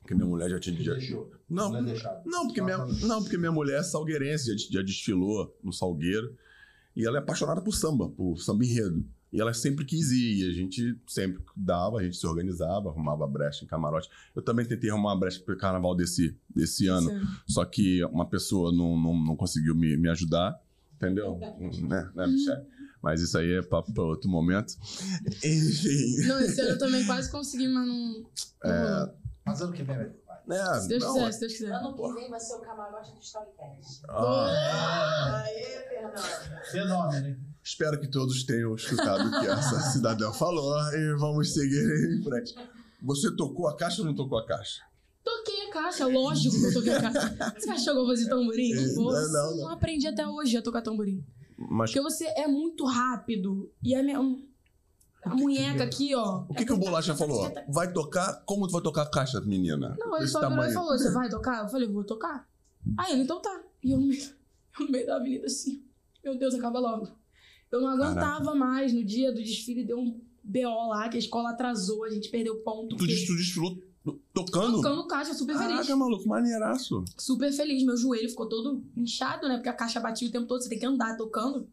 Porque 0.00 0.14
minha 0.14 0.26
mulher 0.26 0.50
já 0.50 0.58
tinha. 0.60 0.78
Já, 0.82 0.92
deixou. 0.94 1.30
não, 1.48 1.70
Não 1.70 1.78
é 1.78 2.22
não, 2.26 2.46
porque 2.46 2.60
minha, 2.60 2.76
quando- 2.76 3.06
não, 3.06 3.22
porque 3.22 3.38
minha 3.38 3.52
mulher 3.52 3.78
é 3.80 3.82
salgueirense, 3.82 4.54
já, 4.58 4.78
já 4.80 4.82
desfilou 4.82 5.56
no 5.62 5.72
Salgueiro. 5.72 6.36
E 6.96 7.06
ela 7.06 7.16
é 7.16 7.20
apaixonada 7.20 7.60
por 7.62 7.72
samba, 7.74 8.08
por 8.10 8.36
samba 8.38 8.64
enredo. 8.64 9.04
E 9.34 9.40
ela 9.40 9.52
sempre 9.52 9.84
quis 9.84 10.12
ir, 10.12 10.44
e 10.44 10.48
a 10.48 10.52
gente 10.52 10.96
sempre 11.08 11.42
dava, 11.56 11.98
a 11.98 12.02
gente 12.04 12.16
se 12.16 12.24
organizava, 12.24 12.88
arrumava 12.88 13.26
brecha 13.26 13.64
em 13.64 13.66
camarote. 13.66 14.08
Eu 14.32 14.40
também 14.40 14.64
tentei 14.64 14.88
arrumar 14.90 15.10
uma 15.12 15.18
brecha 15.18 15.40
pro 15.40 15.56
carnaval 15.58 15.92
desse, 15.96 16.38
desse 16.54 16.86
ano, 16.86 17.10
só 17.44 17.64
que 17.64 18.04
uma 18.04 18.26
pessoa 18.26 18.70
não, 18.70 18.96
não, 18.96 19.12
não 19.12 19.34
conseguiu 19.36 19.74
me, 19.74 19.96
me 19.96 20.08
ajudar, 20.08 20.56
entendeu? 20.94 21.36
né, 21.82 22.08
né, 22.14 22.26
Michelle? 22.28 22.64
Mas 23.02 23.20
isso 23.20 23.36
aí 23.36 23.54
é 23.54 23.60
papo 23.62 23.92
para 23.92 24.04
outro 24.04 24.30
momento. 24.30 24.74
Enfim. 25.42 26.16
Não, 26.28 26.40
esse 26.40 26.60
ano 26.60 26.70
eu 26.70 26.78
também 26.78 27.04
quase 27.04 27.30
consegui, 27.30 27.68
mas 27.68 27.86
não. 27.86 28.24
É. 28.64 29.12
Mas 29.44 29.60
ano 29.60 29.72
que 29.74 29.82
vem 29.82 29.96
vai. 29.96 30.10
né, 30.46 30.80
Se 30.80 30.88
Deus 30.88 31.02
não, 31.02 31.12
quiser, 31.14 31.32
se 31.32 31.40
Deus 31.40 31.52
quiser. 31.52 31.72
Ano 31.74 31.94
que 31.94 32.14
vem 32.14 32.30
vai 32.30 32.40
ser 32.40 32.54
o 32.54 32.60
camarote 32.60 33.12
do 33.12 33.20
Storycast. 33.20 34.02
ah, 34.08 35.42
Aê, 35.44 35.88
Fernando. 35.88 36.70
Fenômeno, 36.70 37.26
hein? 37.26 37.53
Espero 37.64 37.98
que 37.98 38.06
todos 38.06 38.44
tenham 38.44 38.74
escutado 38.74 39.26
o 39.26 39.40
que 39.40 39.46
essa 39.46 39.80
cidadã 39.90 40.30
falou 40.32 40.78
e 40.92 41.16
vamos 41.16 41.54
seguir 41.54 41.82
em 42.12 42.22
frente. 42.22 42.54
Você 43.02 43.34
tocou 43.34 43.66
a 43.66 43.74
caixa 43.74 44.02
ou 44.02 44.06
não 44.06 44.14
tocou 44.14 44.38
a 44.38 44.46
caixa? 44.46 44.82
Toquei 45.24 45.68
a 45.68 45.72
caixa, 45.72 46.06
lógico 46.06 46.54
que 46.54 46.64
eu 46.66 46.72
toquei 46.74 46.92
a 46.92 47.00
caixa. 47.00 47.54
Você 47.58 47.70
achou 47.70 47.94
que 47.94 48.00
eu 48.00 48.04
vou 48.04 48.08
fazer 48.08 48.28
tamborim? 48.28 48.74
Não 48.74 48.94
vou. 48.94 49.12
Não, 49.12 49.32
não, 49.32 49.56
não. 49.56 49.68
aprendi 49.70 50.06
até 50.06 50.26
hoje 50.26 50.58
a 50.58 50.62
tocar 50.62 50.82
tamborim. 50.82 51.24
Mas 51.56 51.90
Porque 51.90 52.02
você 52.02 52.26
é 52.36 52.46
muito 52.46 52.84
rápido. 52.84 53.72
E 53.82 53.94
a 53.94 54.02
minha. 54.02 54.18
A 55.22 55.34
munheca 55.34 55.84
aqui, 55.84 56.14
ó. 56.14 56.44
o 56.46 56.54
que, 56.54 56.66
que 56.66 56.72
o 56.72 56.76
Bolacha 56.76 57.16
falou? 57.16 57.50
Vai 57.68 57.90
tocar? 57.90 58.42
Como 58.44 58.66
tu 58.66 58.72
vai 58.72 58.82
tocar 58.82 59.02
a 59.02 59.10
caixa, 59.10 59.40
menina? 59.40 59.96
Não, 59.98 60.18
ele 60.18 60.26
só 60.26 60.46
virou 60.46 60.64
e 60.66 60.72
falou: 60.72 60.98
Você 60.98 61.10
vai 61.12 61.30
tocar? 61.30 61.62
Eu 61.62 61.68
falei: 61.68 61.88
Vou 61.88 62.04
tocar. 62.04 62.46
Aí 62.98 63.12
ele, 63.12 63.22
então 63.22 63.40
tá. 63.40 63.62
E 63.82 63.92
eu 63.92 63.98
no 63.98 64.06
meio, 64.06 64.20
eu 64.78 64.84
no 64.84 64.92
meio 64.92 65.06
da 65.06 65.16
avenida 65.16 65.46
assim. 65.46 65.82
Meu 66.22 66.38
Deus, 66.38 66.54
acaba 66.54 66.78
logo. 66.78 67.23
Eu 67.74 67.80
não 67.80 67.88
aguentava 67.88 68.54
mais. 68.54 68.92
No 68.92 69.04
dia 69.04 69.32
do 69.32 69.42
desfile 69.42 69.84
deu 69.84 69.98
um 69.98 70.20
BO 70.42 70.88
lá, 70.88 71.08
que 71.08 71.16
a 71.16 71.18
escola 71.20 71.50
atrasou, 71.50 72.04
a 72.04 72.10
gente 72.10 72.28
perdeu 72.28 72.56
ponto. 72.56 72.88
Tu, 72.90 72.96
porque- 72.96 73.14
des- 73.14 73.26
tu 73.26 73.34
desfilou 73.36 73.82
tocando? 74.32 74.76
Tocando 74.76 75.06
caixa, 75.06 75.32
super 75.34 75.56
feliz. 75.56 75.72
Caraca, 75.72 75.96
maluco, 75.96 76.28
maneiraço. 76.28 77.04
Super 77.18 77.52
feliz. 77.52 77.82
Meu 77.84 77.96
joelho 77.96 78.28
ficou 78.28 78.48
todo 78.48 78.84
inchado, 78.96 79.48
né? 79.48 79.54
Porque 79.56 79.68
a 79.68 79.72
caixa 79.72 79.98
batia 80.00 80.28
o 80.28 80.30
tempo 80.32 80.46
todo, 80.46 80.62
você 80.62 80.68
tem 80.68 80.78
que 80.78 80.86
andar 80.86 81.16
tocando. 81.16 81.66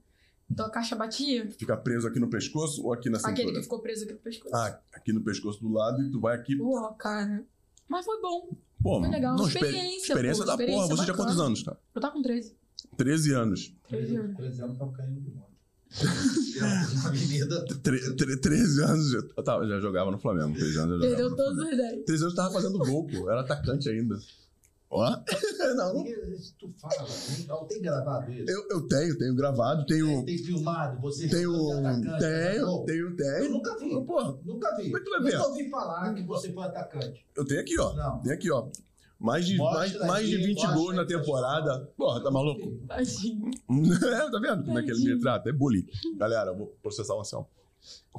Então 0.50 0.66
a 0.66 0.70
caixa 0.70 0.96
batia. 0.96 1.50
Fica 1.58 1.78
preso 1.78 2.08
aqui 2.08 2.20
no 2.20 2.30
pescoço 2.30 2.84
ou 2.84 2.94
aqui 2.94 3.10
na 3.10 3.18
Aquele 3.20 3.38
cintura? 3.38 3.56
que 3.58 3.64
ficou 3.64 3.80
preso 3.80 4.04
aqui 4.06 4.14
no 4.14 4.20
pescoço. 4.20 4.56
Ah, 4.56 4.80
aqui 4.94 5.14
no 5.14 5.22
pescoço 5.22 5.60
do 5.62 5.70
lado 5.70 6.02
e 6.04 6.12
tu 6.12 6.20
vai 6.20 6.36
aqui. 6.36 6.56
Pô, 6.58 6.82
cara. 6.94 7.46
Mas 7.88 8.06
foi 8.06 8.22
bom. 8.22 8.50
Pô, 8.82 9.00
Foi 9.00 9.10
legal. 9.10 9.36
Não, 9.38 9.48
experi- 9.48 9.68
Experiência, 9.68 10.08
experiência 10.14 10.42
pô, 10.44 10.48
da 10.48 10.54
experiência 10.54 10.82
porra. 10.84 10.96
Você 10.98 11.04
tinha 11.04 11.14
bacana. 11.14 11.30
quantos 11.30 11.40
anos, 11.42 11.64
cara? 11.64 11.80
Eu 11.94 12.02
tava 12.02 12.14
com 12.14 12.22
13. 12.22 12.56
13 12.98 13.34
anos. 13.34 13.74
13 13.88 14.16
anos. 14.16 14.36
13 14.38 14.62
anos 14.62 14.78
tá 14.78 14.88
caindo 14.88 15.22
de 15.22 15.30
moto. 15.32 15.51
Na 16.62 17.08
avenida. 17.10 17.66
Tre- 17.84 18.16
tre- 18.16 18.38
13 18.38 18.84
anos, 18.84 19.14
eu, 19.14 19.44
tava- 19.44 19.68
já 19.68 19.80
jogava 19.80 20.12
no 20.12 20.20
Flamengo. 20.20 20.54
13 20.58 20.78
anos 20.80 21.04
eu 21.04 21.10
jogava 21.10 21.16
Perdeu 21.16 21.36
todos 21.36 21.58
os 21.64 21.78
10. 21.78 22.06
13 22.06 22.24
anos 22.24 22.34
eu 22.34 22.36
tava 22.36 22.54
fazendo 22.54 22.80
gol, 22.80 23.08
pô. 23.08 23.30
Era 23.30 23.42
atacante 23.42 23.90
ainda. 23.90 24.18
Ó. 24.94 25.10
não, 25.76 25.94
não. 25.94 26.04
Tu 26.60 26.74
fala, 26.78 26.94
tem, 27.08 27.46
ó, 27.50 27.64
tem 27.66 27.82
gravado 27.82 28.32
isso? 28.32 28.52
Eu, 28.52 28.68
eu 28.72 28.88
tenho, 28.88 29.18
tenho 29.18 29.34
gravado, 29.36 29.86
tenho. 29.86 30.26
Tem 30.26 30.38
filmado? 30.38 31.00
Você 31.02 31.30
Tenho. 31.30 31.72
atacante, 31.72 32.20
Tenho, 32.20 32.52
atacou? 32.66 32.86
tenho, 32.86 33.08
Eu 33.10 33.16
tenho. 33.16 33.50
nunca 33.52 33.78
vi. 33.78 33.90
Pô, 34.06 34.38
Nunca 34.44 34.76
vi. 34.76 34.84
Como 34.92 34.98
é 34.98 35.00
que 35.00 35.06
tu 35.06 35.12
vai 35.12 35.24
ver? 35.24 35.38
Nunca 35.38 35.48
ouvi 35.48 35.70
falar 35.70 36.14
que 36.14 36.24
você 36.24 36.52
foi 36.52 36.64
atacante. 36.66 37.26
eu 37.36 37.46
tenho 37.46 37.62
aqui, 37.62 37.80
ó. 37.80 37.94
Não. 37.94 38.20
Tem 38.22 38.34
aqui, 38.34 38.52
ó. 38.52 38.68
Mais 39.22 39.46
de, 39.46 39.56
Mostra 39.56 39.80
mais, 39.80 40.08
mais 40.08 40.28
de 40.28 40.36
aí, 40.36 40.46
20 40.48 40.56
mostra 40.58 40.74
gols 40.76 40.96
na 40.96 41.06
temporada. 41.06 41.86
Porra, 41.96 42.24
tá 42.24 42.32
maluco? 42.32 42.74
É, 42.90 44.30
tá 44.32 44.40
vendo 44.40 44.64
como 44.66 44.80
é 44.80 44.84
que 44.84 44.90
ele 44.92 45.14
me 45.14 45.20
trata? 45.20 45.50
É 45.50 45.54
bullying. 45.54 45.86
Galera, 46.18 46.50
eu 46.52 46.58
vou 46.58 46.68
processar 46.82 47.14
o 47.16 47.20
Anselmo. 47.20 47.48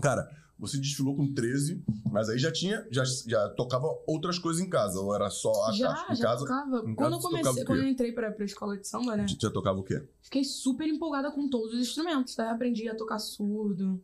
Cara, 0.00 0.28
você 0.58 0.78
desfilou 0.78 1.16
com 1.16 1.34
13, 1.34 1.82
mas 2.10 2.28
aí 2.28 2.38
já 2.38 2.52
tinha, 2.52 2.86
já, 2.90 3.02
já 3.26 3.48
tocava 3.50 3.88
outras 4.06 4.38
coisas 4.38 4.62
em 4.62 4.70
casa, 4.70 5.00
ou 5.00 5.12
era 5.12 5.28
só 5.28 5.50
a 5.66 5.72
Já, 5.72 5.88
caixa 5.92 6.12
em 6.12 6.16
já 6.16 6.22
casa? 6.22 6.40
tocava. 6.40 6.76
em 6.78 6.94
Quando 6.94 6.96
casa 6.96 7.14
eu 7.14 7.20
você 7.20 7.22
tocava 7.22 7.38
o 7.38 7.42
comecei, 7.42 7.64
quando 7.64 7.78
eu 7.80 7.88
entrei 7.88 8.12
pra, 8.12 8.30
pra 8.30 8.44
escola 8.44 8.78
de 8.78 8.86
samba, 8.86 9.16
né? 9.16 9.26
Já 9.40 9.50
tocava 9.50 9.80
o 9.80 9.82
quê? 9.82 10.02
Fiquei 10.22 10.44
super 10.44 10.86
empolgada 10.86 11.32
com 11.32 11.48
todos 11.50 11.74
os 11.74 11.80
instrumentos. 11.80 12.36
Daí 12.36 12.48
aprendi 12.48 12.88
a 12.88 12.94
tocar 12.94 13.18
surdo. 13.18 14.00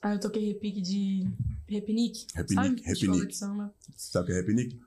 Aí 0.00 0.14
eu 0.14 0.20
toquei 0.20 0.46
repique 0.46 0.80
de. 0.80 1.28
Repinique. 1.66 2.26
Repinique, 2.32 2.54
sabe? 2.54 2.68
repinique. 2.82 2.92
Escola 2.92 3.26
de 3.26 3.36
samba. 3.36 3.74
Sabe 3.96 4.22
o 4.22 4.26
que 4.26 4.32
é 4.32 4.36
repinique? 4.36 4.80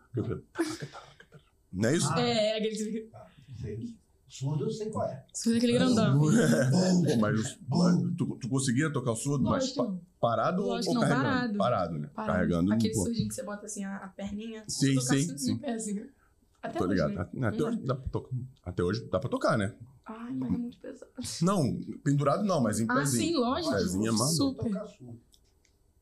Não 1.71 1.89
é 1.89 1.95
isso? 1.95 2.07
Ah. 2.11 2.19
É, 2.21 2.57
aquele. 2.57 3.09
Ah, 3.13 3.25
sei. 3.61 3.95
Surdo 4.27 4.63
eu 4.65 4.71
sei 4.71 4.89
qual 4.89 5.07
é. 5.09 5.25
Surdo 5.33 5.57
aquele 5.57 5.73
grandão. 5.73 6.17
Pô, 6.19 6.27
mas, 7.19 7.59
mas 7.67 8.15
tu, 8.17 8.37
tu 8.39 8.47
conseguia 8.49 8.91
tocar 8.91 9.11
o 9.11 9.15
surdo, 9.15 9.43
mas 9.43 9.71
pa- 9.73 9.93
parado 10.21 10.61
Lógico 10.63 10.89
ou 10.93 10.95
não, 10.95 11.01
carregando? 11.01 11.23
parado. 11.27 11.57
Parado, 11.57 11.97
né? 11.99 12.09
Parado. 12.13 12.33
Carregando. 12.33 12.73
Aquele 12.73 12.93
pô. 12.93 13.03
surdinho 13.03 13.27
que 13.27 13.33
você 13.35 13.43
bota 13.43 13.65
assim 13.65 13.83
a, 13.83 13.97
a 13.97 14.07
perninha. 14.07 14.63
Sim, 14.69 14.95
tocar 14.95 15.15
sim, 15.17 15.37
sim. 15.37 15.51
em 15.51 15.57
pé, 15.57 15.73
assim. 15.73 16.05
Até 16.63 16.77
Tô 16.79 16.85
hoje, 16.85 16.93
ligado. 16.93 17.29
né? 17.33 17.47
Até, 17.47 17.63
hoje 17.63 17.77
dá 17.83 17.95
pra 17.95 18.09
tocar. 18.09 18.29
Até 18.63 18.83
hoje 18.83 19.09
dá 19.11 19.19
pra 19.19 19.29
tocar, 19.29 19.57
né? 19.57 19.73
Ai, 20.05 20.33
mas 20.33 20.53
é 20.53 20.57
muito 20.57 20.77
pesado. 20.79 21.11
Não, 21.41 21.79
pendurado 22.03 22.43
não, 22.45 22.61
mas 22.61 22.79
em 22.79 22.85
Ah, 22.89 22.93
pezinho. 22.95 23.27
sim, 23.33 23.35
lógico. 23.35 23.73
Pezinho 23.73 24.13
é. 24.13 24.17
Super. 24.29 24.63
Tocar 24.71 24.85
surdo. 24.87 25.19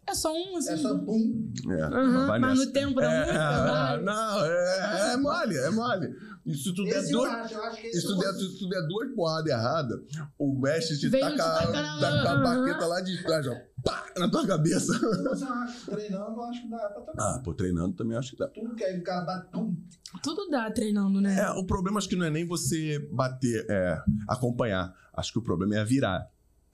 É 0.09 0.15
só 0.15 0.33
um, 0.33 0.57
assim. 0.57 0.71
É 0.71 0.77
só 0.77 0.97
pum. 0.97 1.51
É, 1.69 1.89
vai 2.27 2.39
mas 2.39 2.57
nessa. 2.57 2.65
no 2.65 2.73
tempo 2.73 2.95
da 2.95 3.11
É, 3.11 3.29
é, 3.29 3.33
vai. 3.33 4.01
não, 4.01 4.45
é, 4.45 5.13
é 5.13 5.17
mole, 5.17 5.57
é 5.57 5.69
mole. 5.69 6.15
E 6.45 6.55
se 6.55 6.73
tu 6.73 6.83
der 6.83 6.97
acho, 6.97 7.21
acho 7.21 7.85
esse 7.85 8.01
se 8.01 8.07
tu 8.07 8.17
der, 8.17 8.33
se 8.33 8.57
tu 8.57 8.69
der 8.69 8.87
duas 8.87 9.13
porradas 9.13 9.51
erradas, 9.51 9.99
o 10.37 10.59
mestre 10.59 10.97
te 10.97 11.07
Vem 11.09 11.21
taca, 11.21 11.35
te 11.35 11.71
taca 12.01 12.31
a 12.31 12.35
baqueta 12.37 12.87
lá 12.87 13.01
de 13.01 13.21
trás, 13.23 13.45
ó, 13.45 13.55
pá, 13.83 14.05
na 14.17 14.27
tua 14.29 14.47
cabeça. 14.47 14.93
Mas 15.29 15.41
eu 15.41 15.47
acho 15.47 15.85
que 15.85 15.91
treinando, 15.91 16.31
eu 16.31 16.43
acho 16.45 16.61
que 16.63 16.69
dá 16.69 16.77
pra 16.77 17.01
tocar. 17.01 17.13
Ah, 17.17 17.41
pô, 17.43 17.53
treinando 17.53 17.95
também 17.95 18.17
acho 18.17 18.31
que 18.31 18.37
dá. 18.37 18.47
Tudo 18.47 18.73
que 18.73 18.83
aí 18.83 18.99
o 18.99 19.03
cara 19.03 19.25
bate, 19.25 19.51
pum. 19.51 19.75
Tudo 20.23 20.49
dá 20.49 20.71
treinando, 20.71 21.21
né? 21.21 21.39
É, 21.39 21.51
o 21.51 21.63
problema 21.65 21.99
acho 21.99 22.09
que 22.09 22.15
não 22.15 22.25
é 22.25 22.31
nem 22.31 22.47
você 22.47 22.97
bater, 23.11 23.67
é, 23.69 24.01
acompanhar. 24.27 24.91
Acho 25.13 25.33
que 25.33 25.39
o 25.39 25.43
problema 25.43 25.75
é 25.75 25.79
a 25.79 25.83
virar. 25.83 26.27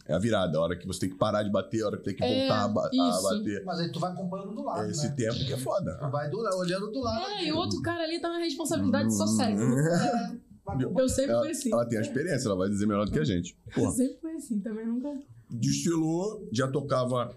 É 0.07 0.13
a 0.13 0.19
virada, 0.19 0.57
a 0.57 0.61
hora 0.61 0.75
que 0.77 0.85
você 0.85 0.99
tem 1.01 1.09
que 1.09 1.15
parar 1.15 1.41
de 1.43 1.49
bater, 1.51 1.81
a 1.83 1.87
hora 1.87 1.97
que 1.97 2.03
tem 2.03 2.15
que 2.15 2.23
É, 2.23 2.47
voltar 2.47 2.63
a, 2.63 2.67
ba- 2.67 2.89
a 2.93 3.09
isso. 3.09 3.23
bater. 3.23 3.63
Mas 3.65 3.79
aí 3.79 3.91
tu 3.91 3.99
vai 3.99 4.11
acompanhando 4.11 4.53
do 4.53 4.63
lado, 4.63 4.89
Esse 4.91 5.07
né? 5.09 5.15
tempo 5.15 5.33
que 5.45 5.53
é 5.53 5.57
foda. 5.57 5.97
Tu 5.99 6.11
vai 6.11 6.29
do, 6.29 6.37
lado, 6.37 6.57
olhando 6.57 6.91
do 6.91 6.99
lado. 6.99 7.25
É, 7.31 7.45
e 7.45 7.51
o 7.51 7.55
outro 7.57 7.81
cara 7.81 8.03
ali 8.03 8.19
tá 8.19 8.29
na 8.29 8.37
responsabilidade 8.37 9.15
só 9.15 9.25
sério. 9.25 9.57
É, 9.57 10.37
vai 10.63 10.75
acompanhando. 10.75 10.99
Eu 10.99 11.09
sempre 11.09 11.31
Ela, 11.31 11.41
fui 11.41 11.49
assim. 11.51 11.73
ela 11.73 11.85
tem 11.87 11.97
a 11.97 12.01
experiência, 12.01 12.47
ela 12.47 12.55
vai 12.55 12.69
dizer 12.69 12.85
melhor 12.85 13.05
do 13.05 13.11
que 13.11 13.19
a 13.19 13.23
gente. 13.23 13.57
Eu 13.75 13.83
Pô, 13.83 13.89
sempre 13.91 14.17
fui 14.21 14.31
assim, 14.33 14.59
também 14.59 14.85
nunca. 14.85 15.11
desfilou, 15.49 16.47
já 16.51 16.67
tocava 16.67 17.35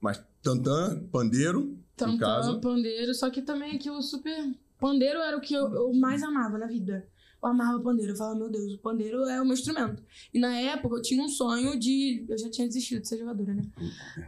mais 0.00 0.22
tantã, 0.42 1.02
pandeiro, 1.10 1.76
Tantã, 1.96 2.60
pandeiro, 2.60 3.12
só 3.12 3.28
que 3.28 3.42
também 3.42 3.74
aquilo 3.74 4.00
super. 4.02 4.32
Pandeiro 4.78 5.18
era 5.18 5.36
o 5.36 5.40
que 5.40 5.52
eu, 5.52 5.74
eu 5.74 5.92
mais 5.92 6.22
amava 6.22 6.56
na 6.56 6.68
vida. 6.68 7.04
Eu 7.42 7.48
amava 7.48 7.80
pandeiro. 7.80 8.12
Eu 8.12 8.16
falava, 8.16 8.38
meu 8.38 8.50
Deus, 8.50 8.74
o 8.74 8.78
pandeiro 8.78 9.24
é 9.24 9.40
o 9.40 9.44
meu 9.44 9.54
instrumento. 9.54 10.02
E 10.32 10.38
na 10.38 10.54
época 10.56 10.96
eu 10.96 11.02
tinha 11.02 11.22
um 11.22 11.28
sonho 11.28 11.78
de. 11.78 12.24
Eu 12.28 12.38
já 12.38 12.50
tinha 12.50 12.66
desistido 12.66 13.02
de 13.02 13.08
ser 13.08 13.18
jogadora, 13.18 13.54
né? 13.54 13.62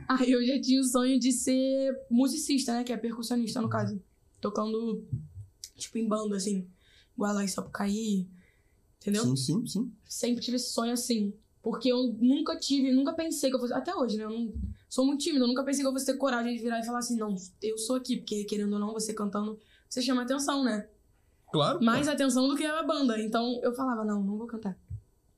Aí 0.08 0.30
eu 0.30 0.44
já 0.44 0.60
tinha 0.60 0.80
o 0.80 0.84
sonho 0.84 1.18
de 1.18 1.32
ser 1.32 1.96
musicista, 2.10 2.72
né? 2.72 2.84
Que 2.84 2.92
é 2.92 2.96
percussionista, 2.96 3.60
no 3.60 3.68
caso. 3.68 4.00
Tocando, 4.40 5.04
tipo, 5.76 5.98
em 5.98 6.06
banda, 6.06 6.36
assim. 6.36 6.66
Igual 7.14 7.34
lá 7.34 7.44
em 7.44 7.48
Sapucaí. 7.48 8.28
Entendeu? 9.00 9.24
Sim, 9.24 9.36
sim, 9.36 9.66
sim. 9.66 9.92
sempre 10.04 10.42
tive 10.42 10.56
esse 10.56 10.72
sonho 10.72 10.92
assim. 10.92 11.32
Porque 11.62 11.90
eu 11.90 12.16
nunca 12.20 12.58
tive, 12.58 12.92
nunca 12.92 13.12
pensei 13.12 13.50
que 13.50 13.56
eu 13.56 13.60
fosse. 13.60 13.72
Até 13.72 13.94
hoje, 13.94 14.16
né? 14.16 14.24
Eu 14.24 14.30
não, 14.30 14.52
sou 14.90 15.06
muito 15.06 15.22
tímida, 15.22 15.44
eu 15.44 15.48
nunca 15.48 15.62
pensei 15.62 15.82
que 15.82 15.86
eu 15.86 15.92
fosse 15.92 16.06
ter 16.06 16.16
coragem 16.16 16.54
de 16.54 16.62
virar 16.62 16.80
e 16.80 16.84
falar 16.84 16.98
assim, 16.98 17.16
não, 17.16 17.34
eu 17.62 17.78
sou 17.78 17.96
aqui, 17.96 18.16
porque 18.16 18.44
querendo 18.44 18.72
ou 18.72 18.78
não, 18.78 18.92
você 18.92 19.14
cantando, 19.14 19.58
você 19.88 20.02
chama 20.02 20.22
atenção, 20.22 20.64
né? 20.64 20.88
Claro. 21.52 21.82
Mais 21.82 22.06
atenção 22.08 22.48
do 22.48 22.56
que 22.56 22.64
a 22.64 22.82
banda. 22.82 23.20
Então 23.20 23.60
eu 23.62 23.72
falava, 23.74 24.04
não, 24.04 24.22
não 24.22 24.36
vou 24.36 24.46
cantar. 24.46 24.76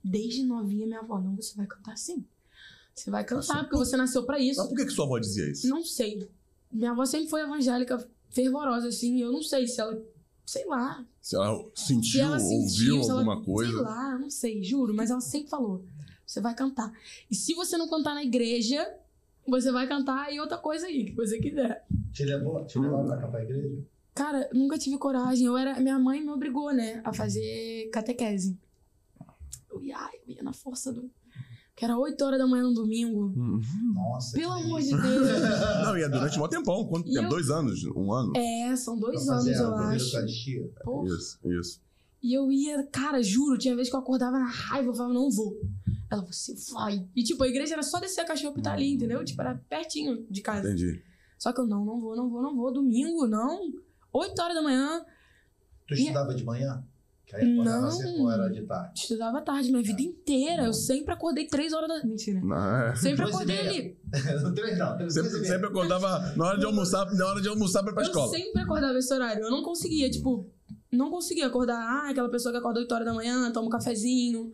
Desde 0.04 0.42
novinha, 0.44 0.86
minha 0.86 1.00
avó, 1.00 1.20
não, 1.20 1.36
você 1.36 1.54
vai 1.56 1.66
cantar 1.66 1.96
sim. 1.96 2.24
Você 2.94 3.10
vai 3.10 3.24
cantar, 3.24 3.60
porque 3.64 3.76
você 3.76 3.96
nasceu 3.96 4.24
pra 4.24 4.38
isso. 4.38 4.60
Mas 4.60 4.68
por 4.68 4.76
que, 4.76 4.84
que 4.84 4.90
sua 4.92 5.04
avó 5.06 5.18
dizia 5.18 5.50
isso? 5.50 5.68
Não 5.68 5.82
sei. 5.84 6.28
Minha 6.70 6.90
avó 6.90 7.04
sempre 7.06 7.28
foi 7.28 7.40
evangélica, 7.42 8.06
fervorosa, 8.30 8.88
assim. 8.88 9.20
Eu 9.20 9.32
não 9.32 9.42
sei 9.42 9.66
se 9.66 9.80
ela. 9.80 9.98
Sei 10.44 10.66
lá. 10.66 11.04
Se 11.20 11.36
ela 11.36 11.64
Se 11.74 11.86
sentiu, 11.86 12.20
ela 12.20 12.38
sentiu, 12.38 12.58
ouviu 12.96 13.02
se 13.04 13.10
ela- 13.10 13.20
alguma 13.20 13.42
coisa. 13.42 13.72
Sei 13.72 13.80
lá, 13.80 14.12
eu 14.12 14.18
não 14.18 14.30
sei, 14.30 14.62
juro. 14.62 14.92
Mas 14.92 15.10
ela 15.10 15.20
sempre 15.20 15.48
falou: 15.48 15.82
você 16.26 16.40
vai 16.40 16.54
cantar. 16.54 16.92
E 17.30 17.34
se 17.34 17.54
você 17.54 17.78
não 17.78 17.88
cantar 17.88 18.12
na 18.14 18.24
igreja, 18.24 18.92
você 19.46 19.70
vai 19.72 19.86
cantar 19.88 20.30
em 20.32 20.40
outra 20.40 20.58
coisa 20.58 20.86
aí, 20.86 21.04
que 21.06 21.12
você 21.14 21.38
quiser. 21.38 21.86
Te 22.12 22.24
levou, 22.24 22.64
te 22.66 22.78
levou 22.78 23.04
pra 23.06 23.16
cá 23.18 23.28
pra 23.28 23.42
igreja? 23.42 23.82
Cara, 24.14 24.48
nunca 24.52 24.78
tive 24.78 24.98
coragem. 24.98 25.46
Eu 25.46 25.56
era, 25.56 25.80
minha 25.80 25.98
mãe 25.98 26.20
me 26.20 26.30
obrigou, 26.30 26.72
né, 26.72 27.00
a 27.04 27.12
fazer 27.12 27.88
catequese. 27.92 28.58
Eu 29.70 29.82
ia, 29.82 29.96
ai, 29.96 30.12
eu 30.26 30.34
ia 30.34 30.42
na 30.42 30.52
força 30.52 30.92
do. 30.92 31.10
Que 31.74 31.86
era 31.86 31.96
8 31.96 32.22
horas 32.22 32.38
da 32.38 32.46
manhã 32.46 32.64
no 32.64 32.74
domingo. 32.74 33.32
Uhum. 33.34 33.60
Nossa. 33.94 34.36
Pelo 34.36 34.52
amor 34.52 34.80
de. 34.82 34.90
Deus. 34.90 35.02
Não, 35.82 35.96
e 35.96 36.02
é 36.02 36.08
durante 36.08 36.38
um 36.38 36.46
tempão. 36.46 36.86
Quanto 36.86 37.06
tempo? 37.10 37.24
eu- 37.24 37.28
Dois 37.30 37.48
anos? 37.48 37.82
Um 37.96 38.12
ano? 38.12 38.32
É, 38.36 38.76
são 38.76 38.98
dois 38.98 39.24
Pra 39.24 39.34
anos, 39.36 39.46
eu 39.46 39.74
acho. 39.76 40.18
Isso, 41.06 41.38
isso. 41.44 41.80
E 42.22 42.34
eu 42.34 42.52
ia, 42.52 42.84
cara, 42.86 43.22
juro, 43.22 43.56
tinha 43.58 43.74
vez 43.74 43.88
que 43.88 43.96
eu 43.96 44.00
acordava 44.00 44.38
na 44.38 44.46
raiva, 44.46 44.90
eu 44.90 44.94
falava, 44.94 45.14
não 45.14 45.30
vou. 45.30 45.58
Ela, 46.10 46.22
você 46.24 46.54
vai. 46.72 47.04
E 47.16 47.24
tipo, 47.24 47.42
a 47.42 47.48
igreja 47.48 47.72
era 47.72 47.82
só 47.82 47.98
descer 47.98 48.20
a 48.20 48.24
caixinha 48.26 48.50
hospital 48.50 48.74
ali, 48.74 48.92
entendeu? 48.92 49.24
Tipo, 49.24 49.40
era 49.40 49.54
pertinho 49.68 50.24
de 50.30 50.40
casa. 50.42 50.68
Entendi. 50.68 51.02
Só 51.38 51.52
que 51.52 51.60
eu, 51.60 51.66
não, 51.66 51.84
não 51.84 51.98
vou, 52.00 52.14
não 52.14 52.28
vou, 52.30 52.42
não 52.42 52.54
vou. 52.54 52.72
Domingo, 52.72 53.26
não. 53.26 53.72
8 54.12 54.40
horas 54.42 54.54
da 54.54 54.62
manhã, 54.62 55.04
Tu 55.88 55.94
E- 55.94 56.00
estudava 56.02 56.34
de 56.34 56.44
manhã? 56.44 56.84
Que 57.26 57.36
aí 57.36 57.52
acordava 57.52 57.80
Não. 57.82 57.90
cedo 57.90 58.30
era 58.30 58.48
de 58.48 58.62
tarde? 58.62 59.00
estudava 59.00 59.40
tarde, 59.40 59.70
minha 59.70 59.82
vida 59.82 60.02
inteira. 60.02 60.64
Eu 60.64 60.72
sempre 60.72 61.12
acordei 61.14 61.46
3 61.46 61.72
horas 61.72 61.88
da. 61.88 62.04
Mentira. 62.06 62.40
Não, 62.40 62.76
é. 62.88 62.94
Sempre 62.94 63.24
e 63.24 63.28
acordei 63.28 63.58
ali. 63.58 63.98
não, 64.42 64.54
três 64.54 64.78
não. 64.78 65.10
Sempre, 65.10 65.30
e 65.40 65.44
sempre 65.46 65.66
acordava 65.68 66.34
na 66.36 66.44
hora 66.46 66.58
de 66.58 66.64
almoçar, 66.66 67.10
na 67.14 67.26
hora 67.26 67.40
de 67.40 67.48
almoçar 67.48 67.82
pra 67.82 67.92
ir 67.92 67.94
pra 67.94 68.02
Eu 68.04 68.08
escola. 68.08 68.28
sempre 68.28 68.62
acordava 68.62 68.98
esse 68.98 69.12
horário. 69.14 69.44
Eu 69.44 69.50
não 69.50 69.62
conseguia, 69.62 70.10
tipo, 70.10 70.46
não 70.90 71.10
conseguia 71.10 71.46
acordar. 71.46 71.78
Ah, 71.80 72.10
aquela 72.10 72.28
pessoa 72.28 72.52
que 72.52 72.58
acorda 72.58 72.80
8 72.80 72.92
horas 72.92 73.06
da 73.06 73.14
manhã, 73.14 73.50
toma 73.50 73.66
um 73.66 73.70
cafezinho. 73.70 74.52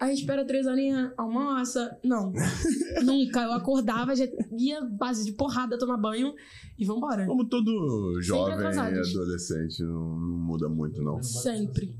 Aí 0.00 0.14
espera 0.14 0.46
três 0.46 0.66
horinhas, 0.66 1.12
almoça. 1.14 1.94
Não. 2.02 2.32
Nunca. 3.04 3.42
Eu 3.42 3.52
acordava, 3.52 4.16
já 4.16 4.26
ia 4.58 4.80
base 4.80 5.26
de 5.26 5.32
porrada, 5.32 5.78
tomar 5.78 5.98
banho 5.98 6.34
e 6.78 6.86
vambora. 6.86 7.26
Como 7.26 7.44
todo 7.46 8.18
jovem 8.22 8.54
e 8.58 8.78
adolescente, 8.78 9.82
não, 9.82 10.18
não 10.18 10.38
muda 10.38 10.70
muito, 10.70 11.02
não. 11.02 11.22
Sempre. 11.22 11.94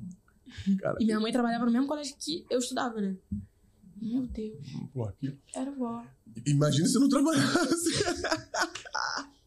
Cara, 0.79 0.97
E 0.99 1.05
minha 1.05 1.21
mãe 1.21 1.31
trabalhava 1.31 1.67
no 1.67 1.71
mesmo 1.71 1.87
colégio 1.87 2.17
que 2.19 2.47
eu 2.49 2.59
estudava, 2.59 2.99
né? 3.03 3.15
Meu 4.01 4.27
Deus, 4.27 4.57
porra, 4.95 5.15
que... 5.21 5.37
era 5.55 5.71
vó. 5.71 6.03
Imagina 6.47 6.89
se 6.89 6.99
não 6.99 7.09
trabalhasse. 7.09 8.03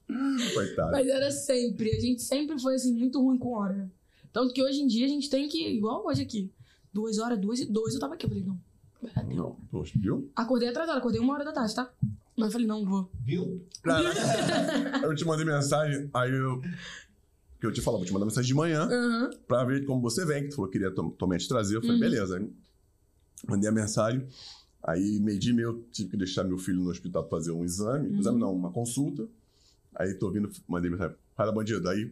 Coitado. 0.54 0.92
Mas 0.92 1.08
era 1.08 1.32
sempre. 1.32 1.90
A 1.90 2.00
gente 2.00 2.22
sempre 2.22 2.62
foi, 2.62 2.76
assim, 2.76 2.94
muito 2.94 3.20
ruim 3.20 3.40
com 3.40 3.56
hora. 3.56 3.92
Tanto 4.32 4.54
que 4.54 4.62
hoje 4.62 4.80
em 4.80 4.88
dia 4.88 5.08
a 5.08 5.10
gente 5.10 5.28
tem 5.28 5.48
que, 5.48 5.68
igual 5.70 6.06
hoje 6.06 6.22
aqui, 6.22 6.52
duas 6.94 7.18
horas, 7.20 7.40
duas 7.40 7.60
e 7.60 7.66
dois, 7.66 7.94
eu 7.94 8.00
tava 8.00 8.14
aqui. 8.14 8.26
Eu 8.26 8.30
falei, 8.30 8.44
não, 8.44 8.60
vai 9.02 9.12
dar 9.12 9.22
tempo. 9.24 9.36
Não, 9.36 9.58
poxa, 9.72 9.94
viu? 9.98 10.30
Acordei 10.36 10.70
atrasada, 10.70 10.98
acordei 11.00 11.20
uma 11.20 11.34
hora 11.34 11.44
da 11.46 11.52
tarde, 11.52 11.74
tá? 11.76 11.92
Mas 12.36 12.48
eu 12.48 12.52
falei, 12.52 12.68
não, 12.68 12.86
vou. 12.86 13.10
Viu? 13.24 13.66
Caraca, 13.82 14.20
eu 15.06 15.16
te 15.16 15.26
mandei 15.26 15.46
mensagem, 15.46 16.10
aí 16.14 16.32
eu. 16.32 16.62
Que 17.60 17.68
eu 17.68 17.72
te 17.72 17.80
falava, 17.82 18.00
vou 18.00 18.08
te 18.08 18.14
mandar 18.14 18.26
mensagem 18.26 18.48
de 18.48 18.54
manhã 18.54 18.84
Aham. 18.84 19.30
pra 19.48 19.64
ver 19.64 19.86
como 19.86 20.02
você 20.02 20.26
vem, 20.26 20.44
que 20.44 20.50
tu 20.50 20.56
falou 20.56 20.70
que 20.70 20.78
queria 20.78 20.94
to 20.94 21.16
somente 21.18 21.48
trazer. 21.48 21.78
Eu 21.78 21.82
falei, 21.82 21.96
Uhum. 21.96 22.00
beleza. 22.02 22.38
Aí 22.38 22.52
mandei 23.48 23.70
a 23.70 23.72
mensagem. 23.72 24.28
Aí, 24.84 25.18
meio 25.22 25.40
dia 25.40 25.52
e 25.52 25.56
meio, 25.56 25.70
eu 25.70 25.84
tive 25.92 26.10
que 26.10 26.18
deixar 26.18 26.44
meu 26.44 26.58
filho 26.58 26.82
no 26.82 26.90
hospital 26.90 27.24
pra 27.24 27.38
fazer 27.38 27.52
um 27.52 27.64
exame. 27.64 28.10
Uhum. 28.10 28.20
Exame 28.20 28.40
não, 28.40 28.54
uma 28.54 28.70
consulta. 28.70 29.26
Aí 29.96 30.14
tô 30.16 30.30
vindo, 30.30 30.50
mandei 30.68 30.92
mensagem. 30.92 31.16
Fala, 31.38 31.52
bandido. 31.54 31.88
Aí, 31.88 32.12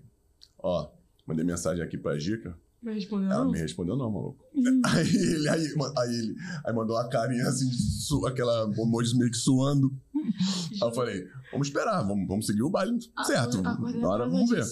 ó, 0.57 0.87
mandei 1.27 1.43
mensagem 1.43 1.83
aqui 1.83 1.97
pra 1.97 2.17
Gica. 2.17 2.55
Não 2.81 2.93
respondeu, 2.93 3.29
Ela 3.31 3.43
não? 3.45 3.51
me 3.51 3.59
respondeu 3.59 3.95
não, 3.95 4.09
maluco. 4.11 4.43
Uhum. 4.55 4.81
Aí 4.85 5.07
ele, 5.15 5.47
aí, 5.49 5.67
aí 5.97 6.15
ele 6.15 6.35
aí 6.65 6.73
mandou 6.73 6.95
uma 6.95 7.07
carinha 7.09 7.47
assim, 7.47 7.71
su, 7.71 8.25
aquela 8.25 8.63
emoji 8.75 9.15
meio 9.17 9.29
que 9.29 9.37
suando. 9.37 9.91
Aí 10.81 10.89
eu 10.89 10.91
falei, 10.91 11.27
vamos 11.51 11.67
esperar, 11.67 12.01
vamos, 12.01 12.27
vamos 12.27 12.45
seguir 12.47 12.63
o 12.63 12.69
baile 12.71 12.97
Ah, 13.15 13.23
certo. 13.23 13.59
Acordei 13.65 14.01
Na 14.01 14.09
hora 14.09 14.27
vamos 14.27 14.49
ver. 14.49 14.63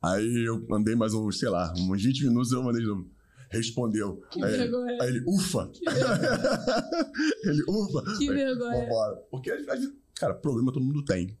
Aí 0.00 0.46
eu 0.46 0.64
andei 0.72 0.94
mais 0.94 1.12
uns, 1.12 1.38
sei 1.40 1.48
lá, 1.48 1.72
uns 1.76 2.02
20 2.04 2.24
minutos 2.28 2.52
eu 2.52 2.62
mandei 2.62 2.82
de 2.82 2.86
novo. 2.88 3.10
Respondeu. 3.50 4.22
Que 4.30 4.44
Aí, 4.44 4.56
vergonha. 4.56 4.98
aí 5.02 5.08
ele, 5.08 5.24
ufa! 5.26 5.70
Ele, 7.44 7.62
ufa! 7.68 8.02
Que 8.18 8.28
Aí, 8.30 8.36
vergonha. 8.36 8.80
Vambora. 8.82 9.16
Porque, 9.30 9.50
às 9.50 9.64
vezes, 9.64 9.92
cara, 10.16 10.34
problema 10.34 10.72
todo 10.72 10.84
mundo 10.84 11.04
tem. 11.04 11.36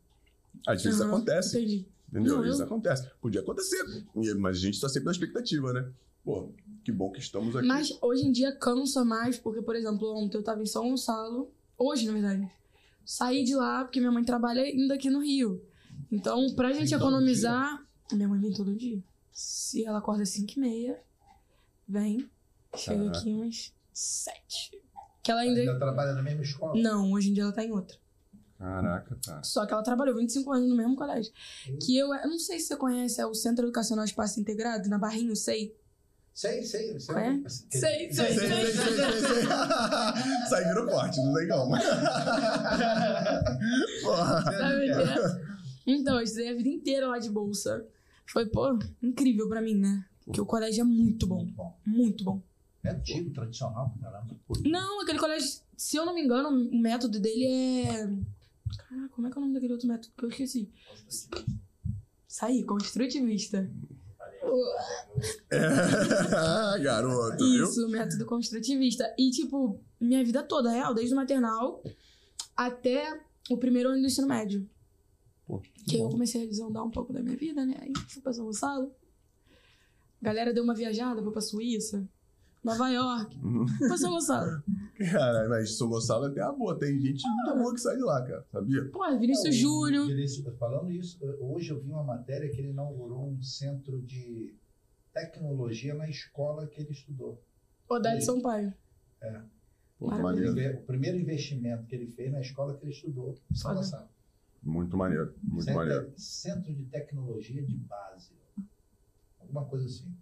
Às 0.66 0.82
vezes 0.82 1.00
Aham, 1.00 1.10
acontece. 1.16 1.58
Entendi. 1.58 1.88
Entendeu? 2.08 2.40
Vezes 2.42 2.60
eu- 2.60 2.66
acontece. 2.66 3.10
Podia 3.20 3.40
acontecer. 3.40 3.82
Mas 4.38 4.56
a 4.56 4.60
gente 4.60 4.80
tá 4.80 4.88
sempre 4.88 5.06
na 5.06 5.12
expectativa, 5.12 5.72
né? 5.72 5.90
Pô, 6.24 6.52
que 6.84 6.90
bom 6.92 7.10
que 7.10 7.20
estamos 7.20 7.54
aqui. 7.54 7.66
Mas 7.66 7.90
hoje 8.02 8.24
em 8.26 8.32
dia 8.32 8.52
cansa 8.56 9.04
mais, 9.04 9.38
porque, 9.38 9.62
por 9.62 9.76
exemplo, 9.76 10.12
ontem 10.16 10.36
eu 10.38 10.42
tava 10.42 10.62
em 10.62 10.66
São 10.66 10.88
Gonçalo. 10.90 11.52
Hoje, 11.78 12.06
na 12.06 12.12
verdade. 12.12 12.50
Saí 13.04 13.44
de 13.44 13.54
lá 13.54 13.84
porque 13.84 14.00
minha 14.00 14.10
mãe 14.10 14.24
trabalha 14.24 14.62
ainda 14.62 14.94
aqui 14.94 15.08
no 15.10 15.20
Rio. 15.20 15.62
Então, 16.10 16.54
pra 16.54 16.72
gente 16.72 16.94
economizar. 16.94 17.84
Minha 18.12 18.28
mãe 18.28 18.40
vem 18.40 18.52
todo 18.52 18.74
dia. 18.74 19.02
Se 19.32 19.84
ela 19.84 19.98
acorda 19.98 20.22
às 20.22 20.30
5 20.30 20.52
e 20.56 20.60
meia, 20.60 21.00
vem. 21.88 22.28
Chega 22.76 22.98
Caraca. 22.98 23.18
aqui 23.18 23.32
umas 23.32 23.72
7. 23.92 24.82
Que 25.22 25.30
ela 25.30 25.40
ainda. 25.42 25.60
Ainda 25.60 25.78
trabalha 25.78 26.12
na 26.12 26.22
mesma 26.22 26.42
escola? 26.42 26.80
Não, 26.80 27.12
hoje 27.12 27.30
em 27.30 27.32
dia 27.34 27.42
ela 27.44 27.52
tá 27.52 27.64
em 27.64 27.72
outra. 27.72 27.96
Caraca, 28.58 29.18
cara. 29.24 29.42
Só 29.42 29.66
que 29.66 29.72
ela 29.72 29.82
trabalhou 29.82 30.16
25 30.16 30.52
anos 30.52 30.68
no 30.68 30.76
mesmo 30.76 30.96
colégio. 30.96 31.32
Que 31.82 31.96
eu, 31.96 32.12
eu 32.14 32.28
não 32.28 32.38
sei 32.38 32.58
se 32.58 32.68
você 32.68 32.76
conhece, 32.76 33.20
é 33.20 33.26
o 33.26 33.34
Centro 33.34 33.66
Educacional 33.66 34.04
Espaço 34.04 34.40
Integrado, 34.40 34.88
na 34.88 34.98
Barrinho, 34.98 35.36
sei. 35.36 35.76
Sei, 36.32 36.62
sei. 36.62 36.98
sei. 37.00 37.14
É? 37.16 37.40
Sei, 37.48 37.80
Sei, 37.80 38.12
sei, 38.12 38.12
sei, 38.12 38.38
sei, 38.38 38.66
sei, 38.66 39.20
sei. 39.20 39.46
Aí 40.54 40.64
virou 40.68 40.86
corte, 40.86 41.18
não 41.22 41.34
tem 41.34 41.48
como. 41.48 41.76
Porra. 44.02 44.42
Sabe 44.42 44.76
o 44.76 44.80
que 44.80 44.90
é? 45.02 45.46
Então, 45.86 46.16
eu 46.16 46.22
estudei 46.22 46.50
a 46.50 46.54
vida 46.54 46.68
inteira 46.68 47.06
lá 47.06 47.18
de 47.18 47.30
bolsa. 47.30 47.86
Foi, 48.26 48.44
pô, 48.46 48.78
incrível 49.02 49.48
pra 49.48 49.62
mim, 49.62 49.76
né? 49.76 50.04
Porque 50.24 50.40
o 50.40 50.46
colégio 50.46 50.80
é 50.80 50.84
muito 50.84 51.26
bom. 51.26 51.36
Muito 51.36 51.54
bom. 51.54 51.76
Muito 51.86 52.24
bom. 52.24 52.42
É 52.82 52.90
antigo, 52.90 53.30
tradicional 53.32 53.94
caramba. 54.00 54.36
Não, 54.64 55.00
aquele 55.02 55.18
colégio, 55.18 55.60
se 55.76 55.96
eu 55.96 56.04
não 56.04 56.14
me 56.14 56.22
engano, 56.22 56.48
o 56.50 56.78
método 56.78 57.18
dele 57.18 57.46
é. 57.86 58.08
Caraca, 58.88 59.08
como 59.10 59.26
é 59.26 59.30
que 59.30 59.36
é 59.36 59.40
o 59.40 59.42
nome 59.42 59.54
daquele 59.54 59.72
outro 59.72 59.88
método 59.88 60.12
que 60.16 60.24
eu 60.24 60.28
esqueci? 60.28 60.70
Saí, 62.26 62.64
construtivista. 62.64 63.70
É, 65.50 65.58
garoto, 66.82 67.44
viu? 67.44 67.64
Isso, 67.64 67.88
método 67.88 68.26
construtivista. 68.26 69.14
E, 69.18 69.30
tipo, 69.30 69.80
minha 70.00 70.24
vida 70.24 70.42
toda, 70.42 70.70
real, 70.70 70.94
desde 70.94 71.14
o 71.14 71.16
maternal 71.16 71.82
até 72.56 73.20
o 73.50 73.56
primeiro 73.56 73.90
ano 73.90 74.00
do 74.00 74.06
ensino 74.06 74.26
médio. 74.26 74.68
Pô, 75.46 75.60
Que 75.86 75.96
aí 75.96 76.02
eu 76.02 76.08
comecei 76.08 76.42
a 76.42 76.46
desandar 76.46 76.84
um 76.84 76.90
pouco 76.90 77.12
da 77.12 77.22
minha 77.22 77.36
vida, 77.36 77.64
né? 77.64 77.76
Aí 77.80 77.92
fui 78.08 78.20
pra 78.22 78.32
São 78.32 78.44
Gonçalo. 78.44 78.92
A 80.20 80.24
galera 80.24 80.52
deu 80.52 80.64
uma 80.64 80.74
viajada, 80.74 81.22
foi 81.22 81.32
pra 81.32 81.40
Suíça, 81.40 82.08
Nova 82.66 82.88
York, 82.90 83.38
Uhum. 83.42 83.64
pra 83.78 83.96
São 83.96 84.10
Gonçalo. 84.10 84.62
Cara, 85.10 85.48
mas 85.48 85.76
São 85.76 85.88
Gonçalo 85.88 86.26
é 86.26 86.30
até 86.30 86.40
a 86.42 86.52
boa. 86.52 86.78
Tem 86.78 86.98
gente 87.00 87.22
muito 87.28 87.58
boa 87.58 87.72
que 87.74 87.80
sai 87.80 87.96
de 87.96 88.02
lá, 88.02 88.22
cara. 88.26 88.44
Sabia? 88.52 88.90
Pô, 88.90 89.18
Vinícius 89.18 89.46
É, 89.46 89.48
o 89.50 89.52
Júnior. 89.52 90.06
Vinícius- 90.06 90.58
Falando 90.58 90.90
isso, 90.90 91.18
hoje 91.40 91.70
eu 91.70 91.80
vi 91.80 91.88
uma 91.90 92.02
matéria 92.04 92.50
que 92.50 92.58
ele 92.58 92.70
inaugurou 92.70 93.28
um 93.30 93.42
centro 93.42 94.00
de 94.02 94.54
tecnologia 95.12 95.94
na 95.94 96.08
escola 96.08 96.66
que 96.66 96.80
ele 96.80 96.90
estudou. 96.92 97.42
Odete 97.88 98.24
Sampaio. 98.24 98.72
Pô, 99.98 100.08
Maravilha. 100.08 100.48
maneiro. 100.48 100.78
O 100.78 100.82
primeiro 100.82 101.18
investimento 101.18 101.86
que 101.86 101.94
ele 101.94 102.06
fez 102.06 102.30
na 102.30 102.40
escola 102.40 102.76
que 102.76 102.84
ele 102.84 102.92
estudou. 102.92 103.34
em 103.50 103.54
São. 103.54 103.74
Gonçalo. 103.74 104.08
Muito 104.62 104.96
maneiro. 104.96 105.32
Muito 105.42 105.64
centro, 105.64 105.78
maneiro. 105.80 106.12
centro 106.16 106.74
de 106.74 106.84
tecnologia 106.86 107.62
de 107.62 107.76
base. 107.76 108.32
Alguma 109.38 109.64
coisa 109.64 109.86
assim. 109.86 110.12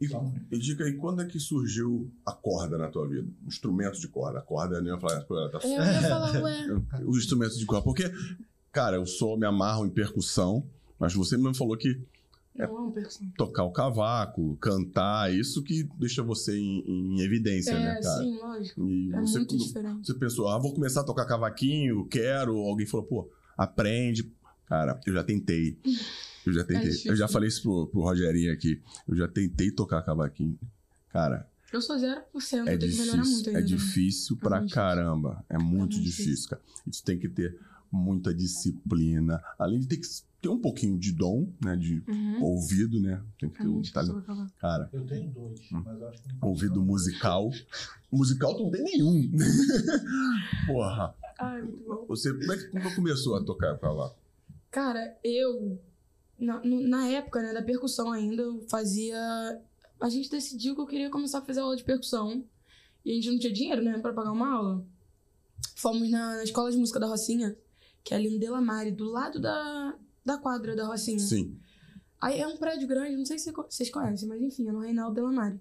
E, 0.00 0.06
Então, 0.06 0.34
e 0.50 0.58
diga 0.58 0.84
aí, 0.84 0.92
quando 0.94 1.22
é 1.22 1.26
que 1.26 1.38
surgiu 1.40 2.10
a 2.24 2.32
corda 2.32 2.76
na 2.76 2.88
tua 2.88 3.08
vida? 3.08 3.26
Um 3.44 3.48
instrumento 3.48 3.98
de 3.98 4.08
corda. 4.08 4.38
A 4.38 4.42
corda, 4.42 4.80
né? 4.80 4.90
Eu 4.90 4.98
falei, 5.00 5.24
pô, 5.24 5.36
ela 5.38 5.50
tá 5.50 5.58
Eu 5.62 5.70
ia 5.70 6.02
falar, 6.02 6.42
ué. 6.42 6.66
os 7.06 7.18
instrumentos 7.18 7.58
de 7.58 7.64
corda. 7.66 7.82
Porque, 7.84 8.04
cara, 8.70 8.96
eu 8.96 9.06
sou, 9.06 9.38
me 9.38 9.46
amarro 9.46 9.86
em 9.86 9.90
percussão, 9.90 10.66
mas 10.98 11.14
você 11.14 11.36
mesmo 11.36 11.54
falou 11.54 11.76
que 11.76 11.98
Eu 12.54 12.76
amo 12.76 12.92
percussão. 12.92 13.26
tocar 13.38 13.64
o 13.64 13.72
cavaco, 13.72 14.56
cantar, 14.56 15.32
isso 15.34 15.62
que 15.62 15.84
deixa 15.98 16.22
você 16.22 16.58
em, 16.58 16.84
em 16.86 17.20
evidência, 17.20 17.72
né, 17.78 17.98
É, 17.98 18.02
cara? 18.02 18.22
sim, 18.22 18.38
lógico. 18.38 18.86
E 18.88 19.12
É 19.14 19.20
você, 19.20 19.38
muito 19.38 19.56
diferente. 19.56 20.06
você 20.06 20.14
pensou, 20.14 20.48
ah, 20.48 20.58
vou 20.58 20.74
começar 20.74 21.00
a 21.00 21.04
tocar 21.04 21.24
cavaquinho, 21.26 22.06
quero, 22.06 22.56
alguém 22.58 22.86
falou, 22.86 23.06
pô, 23.06 23.30
aprende. 23.56 24.30
Cara, 24.66 25.00
eu 25.06 25.12
já 25.14 25.22
tentei. 25.24 25.78
Eu 26.44 26.52
já 26.52 26.64
tentei. 26.64 26.86
É 26.88 26.90
difícil. 26.90 27.10
eu 27.12 27.16
já 27.16 27.28
falei 27.28 27.48
isso 27.48 27.62
pro, 27.62 27.86
pro 27.86 28.00
Rogerinho 28.02 28.52
aqui. 28.52 28.80
Eu 29.08 29.16
já 29.16 29.28
tentei 29.28 29.70
tocar 29.70 30.02
cavaquinho. 30.02 30.58
Cara, 31.10 31.48
Eu 31.72 31.80
sou 31.80 31.96
0%, 31.96 32.02
é 32.68 32.74
eu 32.74 32.78
tenho 32.78 32.92
que 32.92 32.98
melhorar 32.98 33.24
muito 33.24 33.28
difícil. 33.28 33.48
ainda. 33.48 33.50
É 33.50 33.62
né? 33.62 33.66
difícil 33.66 34.36
pra 34.36 34.58
muito 34.60 34.74
caramba. 34.74 35.44
É 35.48 35.56
muito, 35.58 35.68
muito 35.76 36.00
difícil, 36.00 36.24
difícil. 36.26 36.50
cara. 36.50 36.62
Isso 36.86 37.04
tem 37.04 37.18
que 37.18 37.28
ter 37.28 37.58
muita 37.90 38.34
disciplina. 38.34 39.42
Além 39.58 39.80
de 39.80 39.86
ter 39.86 39.96
que 39.98 40.06
ter 40.42 40.48
um 40.48 40.60
pouquinho 40.60 40.98
de 40.98 41.12
dom, 41.12 41.48
né? 41.64 41.74
De 41.76 42.02
Uhum. 42.06 42.42
ouvido, 42.42 43.00
né? 43.00 43.22
Tem 43.38 43.48
que 43.48 43.56
É 43.60 43.62
ter 43.62 43.68
um 43.68 43.82
talento. 43.82 44.20
difícil. 44.20 44.46
Cara, 44.60 44.90
eu 44.92 45.04
tenho 45.06 45.30
dois, 45.30 45.60
Hum. 45.72 45.82
mas 45.84 46.00
eu 46.00 46.08
acho 46.08 46.22
que 46.22 46.28
não 46.28 46.48
ouvido 46.48 46.82
musical. 46.84 47.50
Musical 48.12 48.56
tu 48.56 48.64
não 48.64 48.70
tem 48.70 48.82
nenhum. 48.84 49.30
Porra. 50.66 51.14
Ai, 51.38 51.62
muito 51.62 51.84
bom. 51.86 52.06
Você, 52.08 52.32
como 52.32 52.52
é 52.52 52.56
que 52.56 52.66
como 52.68 52.94
começou 52.94 53.36
a 53.36 53.44
tocar 53.44 53.76
cavaco? 53.78 54.16
Cara, 54.70 55.16
eu. 55.24 55.78
Na, 56.38 56.60
no- 56.62 56.80
na 56.86 57.08
época, 57.08 57.40
né, 57.42 57.52
da 57.54 57.62
percussão 57.62 58.12
ainda, 58.12 58.42
eu 58.42 58.60
fazia. 58.68 59.18
A 60.00 60.08
gente 60.08 60.30
decidiu 60.30 60.74
que 60.74 60.80
eu 60.80 60.86
queria 60.86 61.08
começar 61.10 61.38
a 61.38 61.42
fazer 61.42 61.60
aula 61.60 61.76
de 61.76 61.84
percussão. 61.84 62.44
E 63.04 63.12
a 63.12 63.14
gente 63.14 63.30
não 63.30 63.38
tinha 63.38 63.52
dinheiro, 63.52 63.82
né, 63.82 63.98
pra 63.98 64.12
pagar 64.12 64.32
uma 64.32 64.52
aula. 64.52 64.84
Fomos 65.76 66.10
na, 66.10 66.36
na 66.36 66.44
escola 66.44 66.70
de 66.70 66.76
música 66.76 66.98
da 67.00 67.06
Rocinha, 67.06 67.56
que 68.04 68.12
é 68.12 68.16
ali 68.16 68.34
em 68.34 68.38
Delamare, 68.38 68.90
do 68.90 69.04
lado 69.10 69.38
da, 69.40 69.94
da 70.24 70.36
quadra 70.36 70.74
da 70.74 70.86
Rocinha. 70.86 71.18
Sim. 71.20 71.56
Aí 72.20 72.40
é 72.40 72.46
um 72.46 72.56
prédio 72.56 72.88
grande, 72.88 73.16
não 73.16 73.24
sei 73.24 73.38
se 73.38 73.52
vocês 73.52 73.88
conhecem, 73.90 74.28
mas 74.28 74.42
enfim, 74.42 74.68
é 74.68 74.72
no 74.72 74.80
Reinaldo 74.80 75.14
Delamare. 75.14 75.60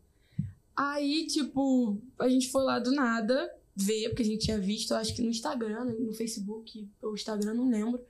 Aí, 0.75 1.27
tipo, 1.27 1.97
a 2.19 2.27
gente 2.27 2.49
foi 2.51 2.63
lá 2.63 2.79
do 2.79 2.91
nada 2.91 3.49
ver, 3.75 4.09
porque 4.09 4.23
a 4.23 4.25
gente 4.25 4.45
tinha 4.45 4.57
visto, 4.59 4.93
acho 4.93 5.13
que 5.15 5.21
no 5.21 5.29
Instagram, 5.29 5.85
no 5.85 6.13
Facebook, 6.13 6.89
ou 7.01 7.13
Instagram, 7.13 7.53
não 7.53 7.69
lembro, 7.69 8.01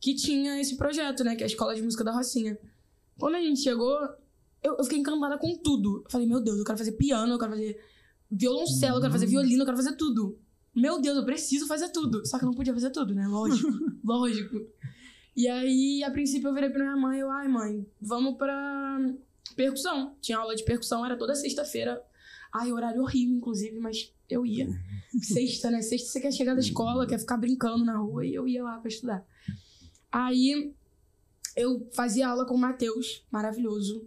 que 0.00 0.14
tinha 0.14 0.60
esse 0.60 0.76
projeto, 0.76 1.24
né? 1.24 1.36
Que 1.36 1.42
é 1.42 1.46
a 1.46 1.48
Escola 1.48 1.74
de 1.74 1.82
Música 1.82 2.04
da 2.04 2.12
Rocinha. 2.12 2.58
Quando 3.18 3.36
a 3.36 3.40
gente 3.40 3.60
chegou, 3.60 3.98
eu, 4.62 4.76
eu 4.78 4.84
fiquei 4.84 4.98
encantada 4.98 5.38
com 5.38 5.56
tudo. 5.56 6.02
Eu 6.04 6.10
falei, 6.10 6.26
meu 6.26 6.40
Deus, 6.40 6.58
eu 6.58 6.64
quero 6.64 6.78
fazer 6.78 6.92
piano, 6.92 7.32
eu 7.32 7.38
quero 7.38 7.52
fazer 7.52 7.80
violoncelo, 8.30 8.96
eu 8.96 9.00
quero 9.00 9.12
fazer 9.12 9.26
violino, 9.26 9.62
eu 9.62 9.66
quero 9.66 9.76
fazer 9.76 9.96
tudo. 9.96 10.38
Meu 10.74 11.00
Deus, 11.00 11.16
eu 11.16 11.24
preciso 11.24 11.66
fazer 11.66 11.90
tudo. 11.90 12.26
Só 12.26 12.38
que 12.38 12.44
eu 12.44 12.48
não 12.48 12.54
podia 12.54 12.74
fazer 12.74 12.90
tudo, 12.90 13.14
né? 13.14 13.26
Lógico. 13.28 13.70
lógico. 14.02 14.66
E 15.36 15.48
aí, 15.48 16.02
a 16.02 16.10
princípio, 16.10 16.48
eu 16.48 16.54
virei 16.54 16.70
pra 16.70 16.82
minha 16.82 16.96
mãe, 16.96 17.20
eu, 17.20 17.30
ai, 17.30 17.48
mãe, 17.48 17.86
vamos 18.00 18.36
pra 18.36 18.98
percussão. 19.56 20.14
Tinha 20.20 20.38
aula 20.38 20.54
de 20.54 20.64
percussão, 20.64 21.04
era 21.04 21.16
toda 21.16 21.34
sexta-feira. 21.34 22.00
Ai, 22.52 22.72
horário 22.72 23.02
horrível, 23.02 23.36
inclusive, 23.36 23.78
mas 23.80 24.12
eu 24.30 24.46
ia. 24.46 24.68
Sexta, 25.20 25.70
né? 25.70 25.82
Sexta 25.82 26.08
você 26.08 26.20
quer 26.20 26.32
chegar 26.32 26.54
da 26.54 26.60
escola, 26.60 27.06
quer 27.06 27.18
ficar 27.18 27.36
brincando 27.36 27.84
na 27.84 27.96
rua, 27.96 28.24
e 28.24 28.32
eu 28.34 28.46
ia 28.46 28.62
lá 28.62 28.78
pra 28.78 28.88
estudar. 28.88 29.26
Aí, 30.14 30.72
eu 31.56 31.88
fazia 31.92 32.28
aula 32.28 32.46
com 32.46 32.54
o 32.54 32.58
Matheus, 32.58 33.24
maravilhoso. 33.32 34.06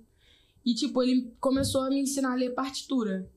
E, 0.65 0.73
tipo, 0.73 1.03
ele 1.03 1.33
começou 1.37 1.81
a 1.81 1.89
me 1.89 1.99
ensinar 1.99 2.31
a 2.31 2.35
ler 2.35 2.53
partitura. 2.53 3.29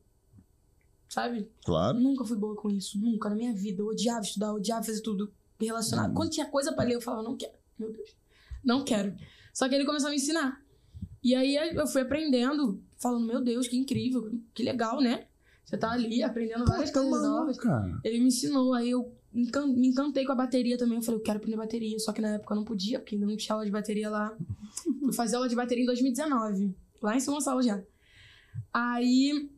Sabe? 1.09 1.50
Claro. 1.64 1.98
Nunca 1.98 2.24
fui 2.24 2.37
boa 2.37 2.54
com 2.54 2.70
isso, 2.70 2.96
nunca 2.96 3.28
na 3.28 3.35
minha 3.35 3.52
vida. 3.52 3.83
Eu 3.83 3.88
odiava 3.88 4.20
estudar, 4.20 4.52
odiava 4.52 4.85
fazer 4.85 5.00
tudo 5.00 5.33
relacionado. 5.59 6.11
Uhum. 6.11 6.14
Quando 6.14 6.30
tinha 6.30 6.46
coisa 6.46 6.72
pra 6.72 6.85
ler, 6.85 6.94
eu 6.94 7.00
falava, 7.00 7.24
não 7.24 7.37
quero, 7.37 7.52
meu 7.76 7.92
Deus, 7.92 8.11
não 8.64 8.85
quero. 8.85 9.16
Só 9.52 9.68
que 9.68 9.74
ele 9.74 9.85
começou 9.85 10.06
a 10.06 10.11
me 10.11 10.16
ensinar. 10.16 10.64
E 11.24 11.35
aí 11.35 11.56
eu 11.74 11.87
fui 11.88 12.02
aprendendo, 12.02 12.80
falando, 12.98 13.26
meu 13.26 13.42
Deus, 13.42 13.66
que 13.66 13.76
incrível, 13.76 14.30
que 14.54 14.62
legal, 14.62 15.00
né? 15.00 15.26
Você 15.64 15.76
tá 15.76 15.90
ali 15.90 16.22
aprendendo 16.22 16.64
várias 16.64 16.90
Pô, 16.90 17.00
tá 17.00 17.04
coisas 17.04 17.22
maluco, 17.22 17.40
novas. 17.40 17.59
cara. 17.59 18.00
Ele 18.04 18.20
me 18.20 18.28
ensinou, 18.28 18.72
aí 18.74 18.90
eu 18.90 19.12
me 19.33 19.88
encantei 19.88 20.25
com 20.25 20.33
a 20.33 20.35
bateria 20.35 20.77
também. 20.77 20.97
Eu 20.97 21.03
falei, 21.03 21.21
eu 21.21 21.23
quero 21.23 21.38
aprender 21.38 21.57
bateria. 21.57 21.99
Só 21.99 22.12
que 22.12 22.21
na 22.21 22.35
época 22.35 22.53
eu 22.53 22.57
não 22.57 22.64
podia, 22.64 22.99
porque 22.99 23.14
ainda 23.14 23.27
não 23.27 23.37
tinha 23.37 23.55
aula 23.55 23.64
de 23.64 23.71
bateria 23.71 24.11
lá. 24.11 24.37
Fui 25.01 25.12
fazer 25.12 25.37
aula 25.37 25.49
de 25.49 25.55
bateria 25.55 25.83
em 25.83 25.87
2019, 25.87 26.75
lá 27.01 27.16
em 27.16 27.21
São 27.21 27.35
Gonçalo 27.35 27.62
já. 27.62 27.83
Aí, 28.73 29.49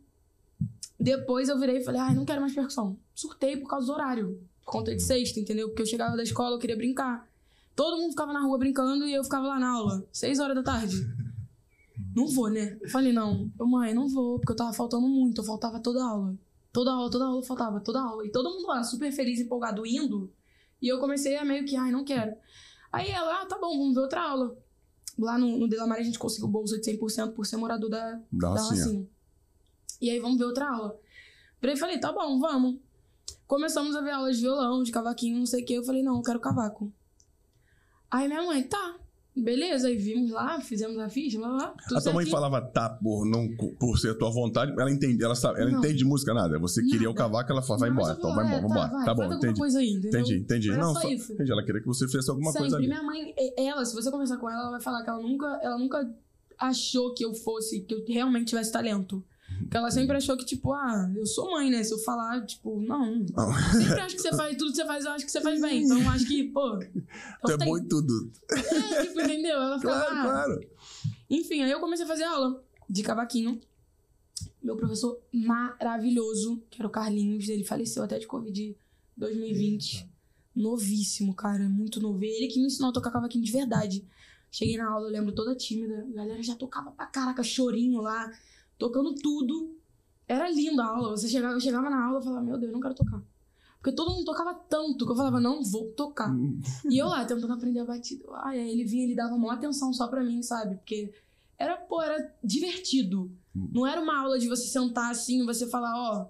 depois 0.98 1.48
eu 1.48 1.58
virei 1.58 1.78
e 1.78 1.84
falei, 1.84 2.00
ai, 2.00 2.14
não 2.14 2.24
quero 2.24 2.40
mais 2.40 2.54
percussão. 2.54 2.98
Surtei 3.14 3.56
por 3.56 3.68
causa 3.68 3.86
do 3.86 3.92
horário, 3.92 4.40
por 4.64 4.72
conta 4.72 4.94
de 4.94 5.02
sexta, 5.02 5.40
entendeu? 5.40 5.68
Porque 5.68 5.82
eu 5.82 5.86
chegava 5.86 6.16
da 6.16 6.22
escola, 6.22 6.56
eu 6.56 6.58
queria 6.58 6.76
brincar. 6.76 7.26
Todo 7.74 7.96
mundo 7.96 8.10
ficava 8.10 8.32
na 8.32 8.42
rua 8.42 8.58
brincando 8.58 9.06
e 9.06 9.14
eu 9.14 9.24
ficava 9.24 9.46
lá 9.46 9.58
na 9.58 9.70
aula, 9.70 10.06
seis 10.12 10.38
horas 10.38 10.54
da 10.54 10.62
tarde. 10.62 10.96
Não 12.14 12.26
vou, 12.26 12.50
né? 12.50 12.76
Eu 12.80 12.90
falei, 12.90 13.10
não, 13.10 13.50
eu, 13.58 13.66
mãe, 13.66 13.94
não 13.94 14.06
vou, 14.06 14.38
porque 14.38 14.52
eu 14.52 14.56
tava 14.56 14.72
faltando 14.74 15.08
muito, 15.08 15.40
eu 15.40 15.44
faltava 15.44 15.80
toda 15.80 16.04
aula. 16.04 16.36
Toda 16.72 16.92
aula, 16.92 17.10
toda 17.10 17.26
aula 17.26 17.38
eu 17.38 17.42
faltava, 17.42 17.80
toda 17.80 18.00
aula. 18.00 18.24
E 18.26 18.30
todo 18.30 18.50
mundo 18.50 18.66
lá, 18.66 18.82
super 18.82 19.12
feliz, 19.12 19.40
empolgado, 19.40 19.86
indo. 19.86 20.32
E 20.80 20.88
eu 20.88 20.98
comecei 20.98 21.36
a 21.36 21.44
meio 21.44 21.64
que, 21.64 21.76
ai, 21.76 21.92
não 21.92 22.04
quero. 22.04 22.34
Aí 22.90 23.10
ela, 23.10 23.42
ah, 23.42 23.46
tá 23.46 23.58
bom, 23.58 23.76
vamos 23.78 23.94
ver 23.94 24.00
outra 24.00 24.22
aula. 24.22 24.56
Lá 25.18 25.36
no, 25.36 25.58
no 25.58 25.68
Delamar 25.68 25.98
a 25.98 26.02
gente 26.02 26.18
conseguiu 26.18 26.48
bolsa 26.48 26.78
de 26.78 26.90
100% 26.98 27.34
por 27.34 27.44
ser 27.44 27.56
morador 27.56 27.90
da, 27.90 28.20
Da 28.32 28.54
da 28.54 28.60
Rocinha. 28.62 28.84
Rocinha. 28.84 29.08
E 30.00 30.10
aí, 30.10 30.18
vamos 30.18 30.38
ver 30.38 30.44
outra 30.44 30.68
aula. 30.68 30.98
Aí 31.62 31.76
falei, 31.76 32.00
tá 32.00 32.10
bom, 32.10 32.40
vamos. 32.40 32.80
Começamos 33.46 33.94
a 33.94 34.00
ver 34.00 34.10
aulas 34.10 34.36
de 34.36 34.42
violão, 34.42 34.82
de 34.82 34.90
cavaquinho, 34.90 35.38
não 35.38 35.46
sei 35.46 35.62
o 35.62 35.66
que. 35.66 35.74
Eu 35.74 35.84
falei, 35.84 36.02
não, 36.02 36.16
eu 36.16 36.22
quero 36.22 36.40
cavaco. 36.40 36.92
Aí 38.10 38.26
minha 38.26 38.42
mãe, 38.42 38.62
tá, 38.62 38.98
beleza. 39.36 39.88
Aí 39.88 39.96
vimos 39.96 40.30
lá, 40.30 40.60
fizemos 40.60 40.98
a 40.98 41.08
ficha, 41.08 41.38
blá, 41.38 41.48
blá, 41.48 41.56
blá, 41.58 41.74
tudo 41.88 41.98
A 41.98 42.00
tua 42.02 42.12
mãe 42.12 42.26
falava 42.26 42.60
tá 42.60 42.90
por, 42.90 43.24
não, 43.24 43.48
por 43.78 43.98
ser 43.98 44.16
tua 44.18 44.30
vontade, 44.30 44.72
ela 44.72 44.90
entende, 44.90 45.22
ela 45.24 45.34
sabe, 45.34 45.60
ela 45.60 45.70
Não. 45.70 45.78
entende 45.78 45.98
de 45.98 46.04
música 46.04 46.34
nada. 46.34 46.58
Você 46.58 46.82
queria 46.82 47.08
o 47.08 47.14
Nada. 47.14 47.24
cavaco, 47.24 47.52
ela 47.52 47.62
falava, 47.62 47.80
vai 47.80 47.90
Não, 47.90 47.96
embora, 47.96 48.16
então 48.18 48.34
vai 48.34 48.44
é, 48.44 48.48
embora, 48.48 48.62
vamos 48.62 48.76
embora. 48.76 49.04
Tá, 49.04 49.12
vai, 49.12 49.14
bom, 49.14 49.16
faz 49.16 49.20
alguma 49.20 49.36
entendi. 49.36 49.60
coisa 49.60 49.78
aí? 49.78 49.92
Entendi, 49.92 50.36
entendi. 50.36 50.70
Era 50.70 50.82
Não, 50.82 50.94
só 50.94 51.08
isso. 51.08 51.32
entendi. 51.32 51.52
Ela 51.52 51.64
queria 51.64 51.80
que 51.80 51.86
você 51.86 52.06
fizesse 52.06 52.30
alguma 52.30 52.52
coisa 52.52 52.76
Sempre. 52.76 52.84
ali. 52.84 52.88
Minha 52.88 53.02
mãe, 53.02 53.34
ela, 53.56 53.84
se 53.84 53.94
você 53.94 54.10
conversar 54.10 54.36
com 54.36 54.50
ela, 54.50 54.60
ela 54.62 54.70
vai 54.72 54.80
falar 54.80 55.02
que 55.02 55.10
ela 55.10 55.20
nunca, 55.20 55.46
ela 55.62 55.78
nunca 55.78 56.10
achou 56.58 57.12
que 57.14 57.24
eu 57.24 57.34
fosse, 57.34 57.80
que 57.80 57.94
eu 57.94 58.04
realmente 58.06 58.48
tivesse 58.48 58.70
talento. 58.70 59.24
Que 59.70 59.76
ela 59.76 59.90
sempre 59.90 60.16
achou 60.16 60.36
que, 60.36 60.44
tipo, 60.44 60.72
ah, 60.72 61.10
eu 61.14 61.24
sou 61.26 61.50
mãe, 61.50 61.70
né? 61.70 61.82
Se 61.82 61.92
eu 61.92 61.98
falar, 61.98 62.44
tipo, 62.46 62.80
não. 62.80 63.16
Não. 63.34 63.52
Sempre 63.72 64.00
acho 64.00 64.16
que 64.16 64.22
você 64.22 64.30
faz, 64.36 64.56
tudo 64.56 64.70
que 64.70 64.76
você 64.76 64.84
faz, 64.86 65.04
eu 65.04 65.10
acho 65.12 65.24
que 65.24 65.30
você 65.32 65.40
faz 65.40 65.60
bem. 65.60 65.82
Então, 65.84 66.00
eu 66.00 66.08
acho 66.10 66.26
que, 66.26 66.44
pô. 66.44 66.78
Tu 66.78 66.86
então 67.38 67.50
é 67.54 67.58
tem- 67.58 67.68
bom 67.68 67.78
em 67.78 67.88
tudo. 67.88 68.32
É, 68.50 69.06
tipo, 69.06 69.20
entendeu? 69.20 69.56
Ela 69.56 69.78
ficava. 69.78 70.00
Claro, 70.06 70.18
ah, 70.18 70.22
claro. 70.24 70.68
Enfim, 71.30 71.62
aí 71.62 71.70
eu 71.70 71.80
comecei 71.80 72.04
a 72.04 72.08
fazer 72.08 72.24
aula 72.24 72.62
de 72.88 73.02
cavaquinho. 73.02 73.60
Meu 74.62 74.76
professor 74.76 75.18
maravilhoso, 75.32 76.62
que 76.70 76.80
era 76.80 76.86
o 76.86 76.90
Carlinhos, 76.90 77.48
ele 77.48 77.64
faleceu 77.64 78.02
até 78.02 78.18
de 78.18 78.26
Covid 78.26 78.76
2020. 79.16 80.08
Novíssimo, 80.54 81.34
cara, 81.34 81.68
muito 81.68 82.00
novo. 82.00 82.22
Ele 82.22 82.46
que 82.48 82.60
me 82.60 82.66
ensinou 82.66 82.90
a 82.90 82.92
tocar 82.92 83.10
cavaquinho 83.10 83.44
de 83.44 83.50
verdade. 83.52 84.04
Cheguei 84.50 84.76
na 84.76 84.90
aula, 84.90 85.08
eu 85.08 85.12
lembro 85.12 85.32
toda 85.34 85.54
tímida. 85.56 86.06
A 86.10 86.14
galera 86.14 86.42
já 86.42 86.54
tocava 86.54 86.90
pra 86.90 87.06
caraca, 87.06 87.42
chorinho 87.42 88.00
lá, 88.02 88.30
tocando 88.82 89.14
tudo. 89.14 89.76
Era 90.26 90.50
linda 90.50 90.82
a 90.82 90.88
aula. 90.88 91.16
Você 91.16 91.28
chegava, 91.28 91.54
eu 91.54 91.60
chegava 91.60 91.88
na 91.88 92.04
aula 92.04 92.20
e 92.20 92.24
falava, 92.24 92.42
meu 92.42 92.58
Deus, 92.58 92.70
eu 92.70 92.72
não 92.72 92.80
quero 92.80 92.94
tocar. 92.94 93.22
Porque 93.78 93.92
todo 93.92 94.12
mundo 94.12 94.24
tocava 94.24 94.54
tanto 94.54 95.04
que 95.04 95.12
eu 95.12 95.16
falava, 95.16 95.40
não 95.40 95.62
vou 95.62 95.88
tocar. 95.92 96.32
E 96.88 96.98
eu 96.98 97.06
lá, 97.06 97.24
tentando 97.24 97.52
aprender 97.52 97.80
a 97.80 97.84
batida. 97.84 98.24
Ai, 98.44 98.60
aí 98.60 98.70
ele 98.70 98.84
vinha, 98.84 99.04
ele 99.04 99.14
dava 99.14 99.36
maior 99.36 99.54
atenção 99.54 99.92
só 99.92 100.06
pra 100.06 100.22
mim, 100.22 100.42
sabe? 100.42 100.76
Porque 100.76 101.12
era, 101.58 101.76
pô, 101.76 102.00
era 102.00 102.32
divertido. 102.42 103.30
Não 103.54 103.86
era 103.86 104.00
uma 104.00 104.20
aula 104.20 104.38
de 104.38 104.48
você 104.48 104.66
sentar 104.66 105.10
assim 105.10 105.42
e 105.42 105.44
você 105.44 105.66
falar, 105.66 105.94
ó, 105.96 106.26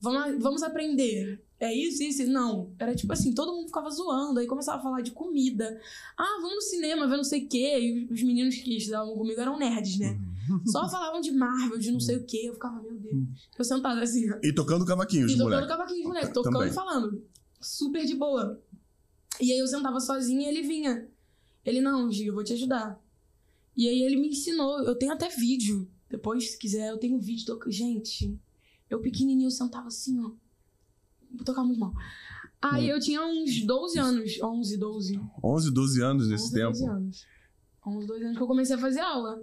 vamos, 0.00 0.42
vamos 0.42 0.62
aprender. 0.62 1.42
É 1.58 1.72
isso, 1.72 2.02
isso. 2.02 2.24
Não. 2.26 2.70
Era 2.78 2.94
tipo 2.94 3.12
assim, 3.12 3.32
todo 3.32 3.52
mundo 3.52 3.66
ficava 3.66 3.90
zoando, 3.90 4.40
aí 4.40 4.46
começava 4.46 4.78
a 4.78 4.82
falar 4.82 5.00
de 5.00 5.10
comida. 5.12 5.80
Ah, 6.16 6.38
vamos 6.40 6.54
no 6.56 6.62
cinema, 6.62 7.06
ver 7.06 7.16
não 7.16 7.24
sei 7.24 7.44
o 7.44 7.48
quê. 7.48 7.78
E 7.80 8.12
os 8.12 8.22
meninos 8.22 8.56
que 8.56 8.76
estudavam 8.76 9.16
comigo 9.16 9.40
eram 9.40 9.58
nerds, 9.58 9.98
né? 9.98 10.18
Só 10.66 10.88
falavam 10.90 11.20
de 11.20 11.30
Marvel, 11.32 11.78
de 11.78 11.90
não 11.90 12.00
sei 12.00 12.16
o 12.16 12.24
quê. 12.26 12.42
Eu 12.46 12.54
ficava, 12.54 12.80
meu 12.82 12.98
Deus. 12.98 13.48
Eu 13.58 13.64
sentada 13.64 14.00
assim. 14.02 14.24
E 14.42 14.52
tocando 14.52 14.84
cavaquinhos, 14.84 15.30
E 15.32 15.36
tocando 15.36 15.50
moleque. 15.52 15.68
cavaquinho, 15.68 16.08
moleque, 16.08 16.26
Tá, 16.28 16.32
tocando 16.32 16.52
também. 16.54 16.68
e 16.70 16.72
falando. 16.74 17.24
Super 17.60 18.04
de 18.04 18.14
boa. 18.14 18.60
E 19.40 19.52
aí 19.52 19.58
eu 19.58 19.66
sentava 19.66 19.98
sozinha 20.00 20.46
e 20.50 20.56
ele 20.56 20.66
vinha. 20.66 21.08
Ele, 21.64 21.80
não, 21.80 22.10
Giga, 22.10 22.30
eu 22.30 22.34
vou 22.34 22.44
te 22.44 22.52
ajudar. 22.54 23.00
E 23.76 23.88
aí 23.88 24.02
ele 24.02 24.16
me 24.16 24.28
ensinou. 24.28 24.80
Eu 24.82 24.94
tenho 24.96 25.12
até 25.12 25.28
vídeo. 25.28 25.88
Depois, 26.10 26.50
se 26.52 26.58
quiser, 26.58 26.90
eu 26.90 26.98
tenho 26.98 27.18
vídeo. 27.20 27.46
toc- 27.46 27.70
Gente, 27.70 28.38
eu 28.90 29.00
pequenininho, 29.00 29.46
eu 29.46 29.50
sentava 29.50 29.86
assim, 29.88 30.20
ó. 30.20 30.30
Vou 31.30 31.44
tocar 31.44 31.64
muito 31.64 31.78
mal. 31.80 31.92
Aí 32.60 32.86
Hum. 32.90 32.94
eu 32.94 33.00
tinha 33.00 33.24
uns 33.24 33.64
12 33.64 33.98
anos. 33.98 34.38
11, 34.42 34.76
12. 34.76 35.20
11, 35.42 35.72
12 35.72 36.02
anos 36.02 36.28
nesse 36.28 36.44
11, 36.44 36.54
tempo. 36.54 36.70
12 36.72 36.84
anos. 36.86 37.26
11, 37.86 38.06
12 38.06 38.24
anos 38.24 38.36
que 38.36 38.42
eu 38.42 38.46
comecei 38.46 38.76
a 38.76 38.78
fazer 38.78 39.00
aula 39.00 39.42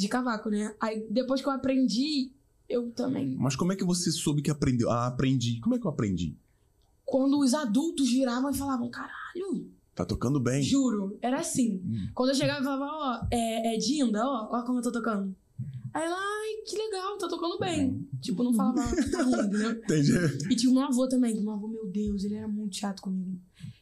de 0.00 0.08
cavaco, 0.08 0.48
né? 0.50 0.74
Aí 0.80 1.06
depois 1.10 1.40
que 1.40 1.48
eu 1.48 1.52
aprendi, 1.52 2.32
eu 2.68 2.90
também 2.92 3.36
Mas 3.38 3.54
como 3.54 3.72
é 3.72 3.76
que 3.76 3.84
você 3.84 4.10
soube 4.10 4.42
que 4.42 4.50
aprendeu? 4.50 4.90
Ah, 4.90 5.06
aprendi. 5.06 5.60
Como 5.60 5.74
é 5.74 5.78
que 5.78 5.86
eu 5.86 5.90
aprendi? 5.90 6.36
quando 7.10 7.40
os 7.40 7.54
adultos 7.54 8.08
viravam 8.08 8.50
e 8.50 8.56
falavam, 8.56 8.88
caralho, 8.88 9.68
Tá 9.96 10.04
tocando 10.04 10.38
bem. 10.38 10.62
juro, 10.62 11.18
era 11.20 11.40
assim. 11.40 11.82
Hum. 11.84 12.08
Quando 12.14 12.28
eu 12.28 12.34
chegava 12.36 12.60
e 12.60 12.64
falava, 12.64 12.84
ó, 12.84 13.26
é, 13.30 13.74
é 13.74 13.76
Dinda, 13.76 14.24
ó, 14.24 14.48
ó 14.52 14.62
como 14.62 14.78
eu 14.78 14.82
tô 14.82 14.92
tocando. 14.92 15.34
Aí 15.92 16.04
ela, 16.04 16.16
ai, 16.16 16.62
que 16.64 16.76
legal, 16.76 17.18
tá 17.18 17.28
tocando 17.28 17.58
bem. 17.58 18.08
Tipo, 18.20 18.44
não 18.44 18.54
falava 18.54 18.80
tá 19.10 19.22
ruim, 19.22 19.46
entendeu? 19.46 19.72
Entendi. 19.82 20.12
E 20.48 20.54
tinha 20.54 20.72
meu 20.72 20.84
avô 20.84 21.08
também, 21.08 21.34
que 21.34 21.42
meu 21.42 21.52
avô, 21.52 21.66
meu 21.66 21.84
Deus, 21.86 22.22
ele 22.22 22.36
era 22.36 22.46
muito 22.46 22.76
chato 22.76 23.02
comigo. 23.02 23.36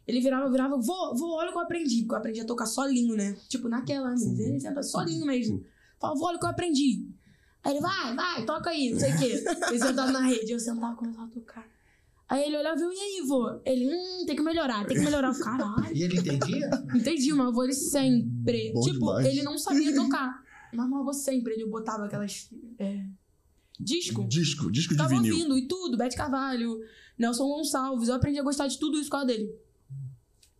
Ele 0.07 0.21
virava, 0.21 0.51
virava, 0.51 0.79
vô, 0.79 1.15
vô, 1.15 1.35
olha 1.35 1.51
o 1.51 1.53
que 1.53 1.59
eu 1.59 1.63
aprendi. 1.63 2.01
Porque 2.01 2.15
eu 2.15 2.19
aprendi 2.19 2.41
a 2.41 2.47
tocar 2.47 2.65
solinho, 2.65 3.15
né? 3.15 3.37
Tipo, 3.47 3.69
naquela, 3.69 4.15
né? 4.15 4.23
ele 4.39 4.59
senta 4.59 4.83
solinho 4.83 5.27
mesmo. 5.27 5.63
Falava, 6.01 6.19
vô, 6.19 6.27
olha 6.27 6.37
o 6.37 6.41
que 6.41 6.47
eu 6.47 6.51
aprendi. 6.51 7.09
Aí 7.65 7.73
ele, 7.73 7.81
vai, 7.81 8.15
vai, 8.15 8.45
toca 8.45 8.71
aí, 8.71 8.91
não 8.91 9.01
sei 9.01 9.13
o 9.13 9.19
quê. 9.19 9.45
Ele 9.69 9.79
sentava 9.79 10.13
na 10.13 10.21
rede, 10.21 10.53
eu 10.53 10.61
sentava 10.61 10.95
e 10.95 10.97
começava 10.97 11.27
a 11.27 11.31
tocar. 11.31 11.69
Aí 12.29 12.45
ele 12.45 12.57
olhava 12.59 12.79
e 12.79 12.83
eu, 12.83 12.93
e 12.93 12.97
aí, 12.97 13.23
vô? 13.27 13.61
Ele, 13.65 13.89
hum, 13.89 14.27
tem 14.27 14.37
que 14.37 14.43
melhorar, 14.43 14.87
tem 14.87 14.97
que 14.99 15.03
melhorar. 15.03 15.29
Eu, 15.29 15.41
Caralho. 15.41 15.97
E 15.97 16.03
ele 16.03 16.19
entendia? 16.19 16.71
Entendi, 16.95 17.33
o 17.33 17.37
meu 17.37 17.47
avô, 17.47 17.65
ele 17.65 17.73
sempre. 17.73 18.71
Bom 18.73 18.81
tipo, 18.83 18.99
demais. 18.99 19.27
ele 19.27 19.43
não 19.43 19.57
sabia 19.59 19.95
tocar. 19.95 20.43
Mas 20.73 20.89
meu 20.89 20.99
avô 20.99 21.13
sempre, 21.13 21.55
ele 21.55 21.67
botava 21.67 22.05
aquelas. 22.05 22.51
É, 22.79 23.03
disco. 23.81 24.27
Disco, 24.29 24.71
disco 24.71 24.93
de 24.93 24.99
Tava 24.99 25.09
vinil. 25.09 25.35
ouvindo 25.35 25.57
e 25.57 25.67
tudo, 25.67 25.97
Bete 25.97 26.17
Carvalho, 26.17 26.79
Nelson 27.19 27.49
Gonçalves. 27.49 28.09
Eu 28.09 28.17
aprendi 28.17 28.39
a 28.39 28.43
gostar 28.43 28.67
de 28.67 28.79
tudo 28.79 28.99
isso 28.99 29.07
por 29.07 29.13
causa 29.13 29.27
dele. 29.27 29.51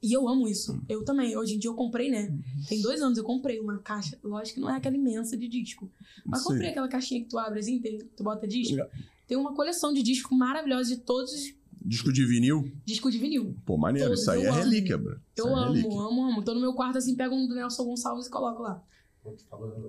E 0.03 0.13
eu 0.13 0.29
amo 0.29 0.47
isso. 0.49 0.81
Eu 0.89 1.05
também. 1.05 1.37
Hoje 1.37 1.55
em 1.57 1.59
dia 1.59 1.71
eu 1.71 1.75
comprei, 1.75 2.11
né? 2.11 2.33
Tem 2.69 2.81
dois 2.81 3.03
anos 3.03 3.19
eu 3.19 3.25
comprei 3.25 3.59
uma 3.59 3.79
caixa. 3.79 4.17
Lógico 4.23 4.55
que 4.57 4.61
não 4.61 4.71
é 4.71 4.77
aquela 4.77 4.95
imensa 4.97 5.37
de 5.37 5.49
disco. 5.49 5.91
Mas 6.25 6.41
Sim. 6.43 6.49
comprei 6.51 6.71
aquela 6.71 6.89
caixinha 6.89 7.21
que 7.23 7.29
tu 7.29 7.37
abre 7.39 7.59
assim, 7.59 7.81
tem- 7.81 7.99
tu 8.17 8.23
bota 8.23 8.47
disco. 8.47 8.75
Legal. 8.75 8.89
Tem 9.27 9.37
uma 9.37 9.55
coleção 9.55 9.93
de 9.93 10.03
disco 10.03 10.35
maravilhosa 10.35 10.95
de 10.95 11.01
todos 11.03 11.33
os 11.33 11.55
Disco 11.85 12.13
de 12.13 12.25
vinil. 12.27 12.71
discos 12.85 13.13
de 13.13 13.19
vinil. 13.19 13.55
Pô, 13.65 13.77
maneiro. 13.77 14.09
Todos, 14.09 14.21
Isso 14.23 14.31
aí 14.31 14.43
eu 14.45 14.53
é 14.53 14.57
relíquia, 14.59 14.97
bro. 14.99 15.19
Eu 15.37 15.49
é 15.49 15.53
amo, 15.53 15.73
relíquia. 15.73 15.91
amo, 16.01 16.25
amo. 16.25 16.43
Tô 16.43 16.55
no 16.55 16.61
meu 16.61 16.75
quarto 16.75 16.99
assim, 16.99 17.15
pego 17.17 17.35
um 17.35 17.47
do 17.49 17.55
Nelson 17.55 17.85
Gonçalves 17.85 18.27
e 18.27 18.31
coloco 18.31 18.63
lá. 18.63 18.83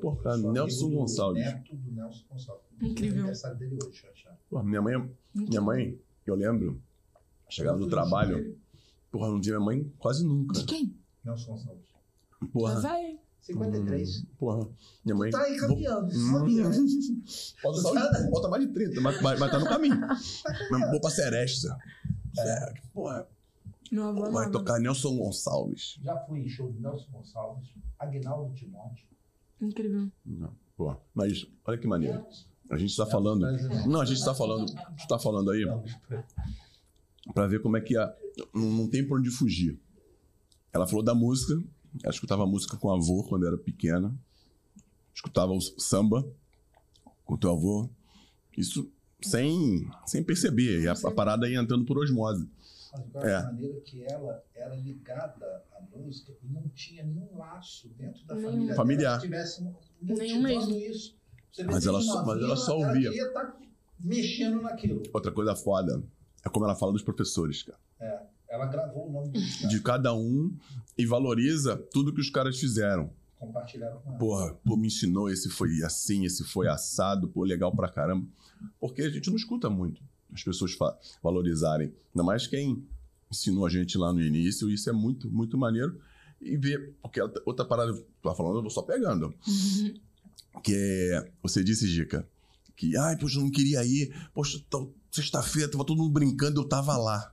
Pô, 0.02 0.16
cara, 0.18 0.38
Nelson 0.38 0.90
Gonçalves. 0.90 1.44
Neto 1.44 1.76
do 1.76 1.92
Nelson 1.92 2.24
Gonçalves. 2.30 2.64
Incrível. 2.82 3.16
É 3.18 3.20
aniversário 3.20 3.58
dele 3.58 3.78
hoje. 3.86 4.04
Pô, 4.50 4.64
minha 4.64 4.82
mãe, 4.82 5.12
minha 5.36 5.62
mãe, 5.62 5.98
eu 6.26 6.36
lembro, 6.36 6.82
chegava 7.50 7.78
do 7.78 7.88
trabalho. 7.88 8.58
Porra, 9.12 9.28
não 9.30 9.42
via 9.42 9.54
minha 9.54 9.66
mãe 9.66 9.94
quase 9.98 10.26
nunca. 10.26 10.54
De 10.60 10.66
quem? 10.66 10.96
Nelson 11.24 11.52
Gonçalves. 11.54 11.86
Porra. 12.54 12.80
Vai. 12.82 13.20
53. 13.42 14.22
Hum, 14.22 14.26
Porra. 14.38 14.70
Minha 15.04 15.16
mãe. 15.18 15.32
Tá 15.32 15.42
aí 15.42 15.58
caminhando, 15.58 16.08
Hum. 16.08 16.32
sabia, 16.32 16.70
né? 16.70 16.78
Falta, 17.62 17.82
só, 17.82 17.94
falta 18.32 18.48
mais 18.50 18.68
de 18.68 18.74
30, 18.74 19.02
mas, 19.02 19.22
mas, 19.22 19.40
mas 19.40 19.52
tá 19.52 19.60
no 19.60 19.66
caminho. 19.66 19.98
Mas 20.70 20.92
vou 20.92 21.02
pra 21.02 21.10
Seresta. 21.10 21.76
É. 22.38 22.74
Porra, 22.94 23.28
Meu 23.92 24.04
avô 24.08 24.20
vai 24.22 24.30
amava. 24.30 24.52
tocar 24.52 24.80
Nelson 24.80 25.18
Gonçalves. 25.18 25.98
Já 26.04 26.16
fui 26.26 26.40
em 26.42 26.48
show 26.50 26.72
do 26.72 26.80
Nelson 26.80 27.08
Gonçalves, 27.12 27.70
Agnaldo 27.98 28.54
Timóteo. 28.54 29.06
Incrível. 29.60 30.10
Não, 30.26 30.54
porra. 30.78 31.00
Mas 31.14 31.46
olha 31.66 31.78
que 31.78 31.88
maneiro. 31.88 32.24
A 32.70 32.78
gente 32.78 32.96
tá 32.96 33.06
falando. 33.06 33.42
Não, 33.88 34.00
a 34.02 34.06
gente 34.06 34.24
tá 34.24 34.36
falando. 34.36 34.72
A 34.78 34.90
gente 34.92 35.08
tá 35.08 35.18
falando 35.18 35.50
aí 35.50 35.66
pra 37.34 37.48
ver 37.48 37.62
como 37.62 37.78
é 37.78 37.82
que 37.82 37.98
a. 37.98 38.14
Não, 38.54 38.70
não 38.72 38.88
tem 38.90 39.06
por 39.08 39.20
onde 39.20 39.30
fugir. 39.30 39.80
Ela 40.74 40.88
falou 40.88 41.04
da 41.04 41.14
música. 41.16 41.62
Ela 42.04 42.14
escutava 42.14 42.46
música 42.46 42.78
com 42.78 42.88
o 42.88 42.94
avô 42.94 43.24
quando 43.24 43.46
era 43.48 43.58
pequena. 43.58 44.14
Escutava 45.14 45.52
o 45.52 45.60
samba 45.62 46.26
com 47.26 47.34
o 47.34 47.38
teu 47.38 47.52
avô. 47.52 47.90
Isso 48.58 48.92
sem, 49.22 49.90
sem 50.06 50.24
perceber. 50.24 50.82
E 50.84 50.88
a, 50.88 50.94
a 50.94 51.12
parada 51.12 51.50
ia 51.50 51.60
entrando 51.60 51.86
por 51.86 51.98
osmose. 51.98 52.48
Mas 53.14 53.24
É. 53.26 53.44
maneiro 53.44 53.82
que 53.82 54.04
ela 54.04 54.44
era 54.56 54.76
ligada 54.76 55.64
à 55.74 55.98
música 55.98 56.32
e 56.44 56.48
não 56.52 56.68
tinha 56.70 57.04
nenhum 57.04 57.38
laço 57.38 57.88
dentro 57.90 58.26
da 58.26 58.36
Nenhum. 58.36 58.52
família. 58.52 58.76
Familiar. 58.76 59.10
dela 59.20 59.22
tivesse 59.22 59.64
Nenhum 60.02 60.42
mesmo. 60.42 60.72
isso. 60.76 61.16
Você 61.52 61.64
Mas 61.64 61.86
ela 61.86 62.02
só- 62.02 62.26
mas 62.26 62.42
ela 62.42 62.56
só 62.56 62.74
ela 62.80 62.88
ouvia. 62.88 63.10
queria 63.10 63.28
estar 63.28 63.60
mexendo 64.00 64.62
naquilo. 64.62 65.04
Outra 65.14 65.32
coisa 65.32 65.56
foda 65.56 66.02
é 66.46 66.50
como 66.50 66.66
ela 66.66 66.76
fala 66.76 66.92
dos 66.94 67.02
professores, 67.04 67.64
cara. 67.64 67.80
Ela 68.50 68.66
gravou 68.66 69.08
o 69.08 69.12
nome 69.12 69.30
dos 69.30 69.56
caras, 69.56 69.70
De 69.70 69.82
cada 69.82 70.14
um 70.14 70.56
e 70.98 71.06
valoriza 71.06 71.78
tudo 71.92 72.14
que 72.14 72.20
os 72.22 72.30
caras 72.30 72.60
fizeram. 72.60 73.12
compartilharam 73.38 74.00
com 74.02 74.10
ela. 74.10 74.18
Porra, 74.20 74.54
pô, 74.66 74.76
me 74.76 74.88
ensinou, 74.88 75.30
esse 75.30 75.50
foi 75.50 75.82
assim, 75.84 76.26
esse 76.26 76.44
foi 76.44 76.68
assado, 76.68 77.28
pô, 77.30 77.44
legal 77.44 77.74
pra 77.76 77.88
caramba. 77.90 78.28
Porque 78.80 79.02
a 79.04 79.10
gente 79.10 79.30
não 79.30 79.38
escuta 79.38 79.70
muito 79.70 80.02
as 80.34 80.44
pessoas 80.44 80.76
valorizarem. 81.24 81.94
Ainda 82.14 82.24
mais 82.24 82.46
quem 82.48 82.84
ensinou 83.32 83.66
a 83.66 83.70
gente 83.70 83.98
lá 83.98 84.12
no 84.12 84.22
início, 84.22 84.70
isso 84.70 84.90
é 84.90 84.94
muito, 84.94 85.30
muito 85.32 85.58
maneiro. 85.58 86.00
E 86.42 86.58
ver, 86.58 86.96
porque 87.02 87.22
outra- 87.22 87.44
outra 87.46 87.66
parada 87.66 87.94
que 87.94 88.00
tu 88.00 88.30
tá 88.30 88.34
falando, 88.36 88.56
eu 88.58 88.62
vou 88.62 88.72
só 88.72 88.82
pegando. 88.82 89.34
Que 90.64 90.74
é, 91.14 91.32
você 91.44 91.64
disse, 91.64 91.88
Gica, 91.88 92.28
que, 92.76 92.98
ai, 92.98 93.16
poxa, 93.18 93.38
eu 93.38 93.44
não 93.44 93.52
queria 93.52 93.86
ir. 93.86 94.12
Poxa, 94.34 94.60
sexta-feira 95.12 95.70
tava 95.70 95.86
todo 95.86 95.98
mundo 96.00 96.12
brincando, 96.12 96.60
eu 96.60 96.68
tava 96.68 96.98
lá. 96.98 97.32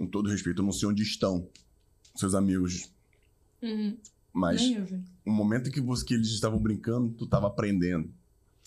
Com 0.00 0.06
todo 0.06 0.30
respeito, 0.30 0.62
eu 0.62 0.64
não 0.64 0.72
sei 0.72 0.88
onde 0.88 1.02
estão 1.02 1.46
seus 2.16 2.34
amigos, 2.34 2.90
Uhum. 3.60 3.98
mas 4.32 4.62
Nem 4.62 4.76
eu, 4.76 4.86
o 5.26 5.30
momento 5.30 5.70
que, 5.70 5.78
você, 5.78 6.02
que 6.06 6.14
eles 6.14 6.28
estavam 6.28 6.58
brincando, 6.58 7.10
tu 7.12 7.26
tava 7.26 7.48
aprendendo. 7.48 8.10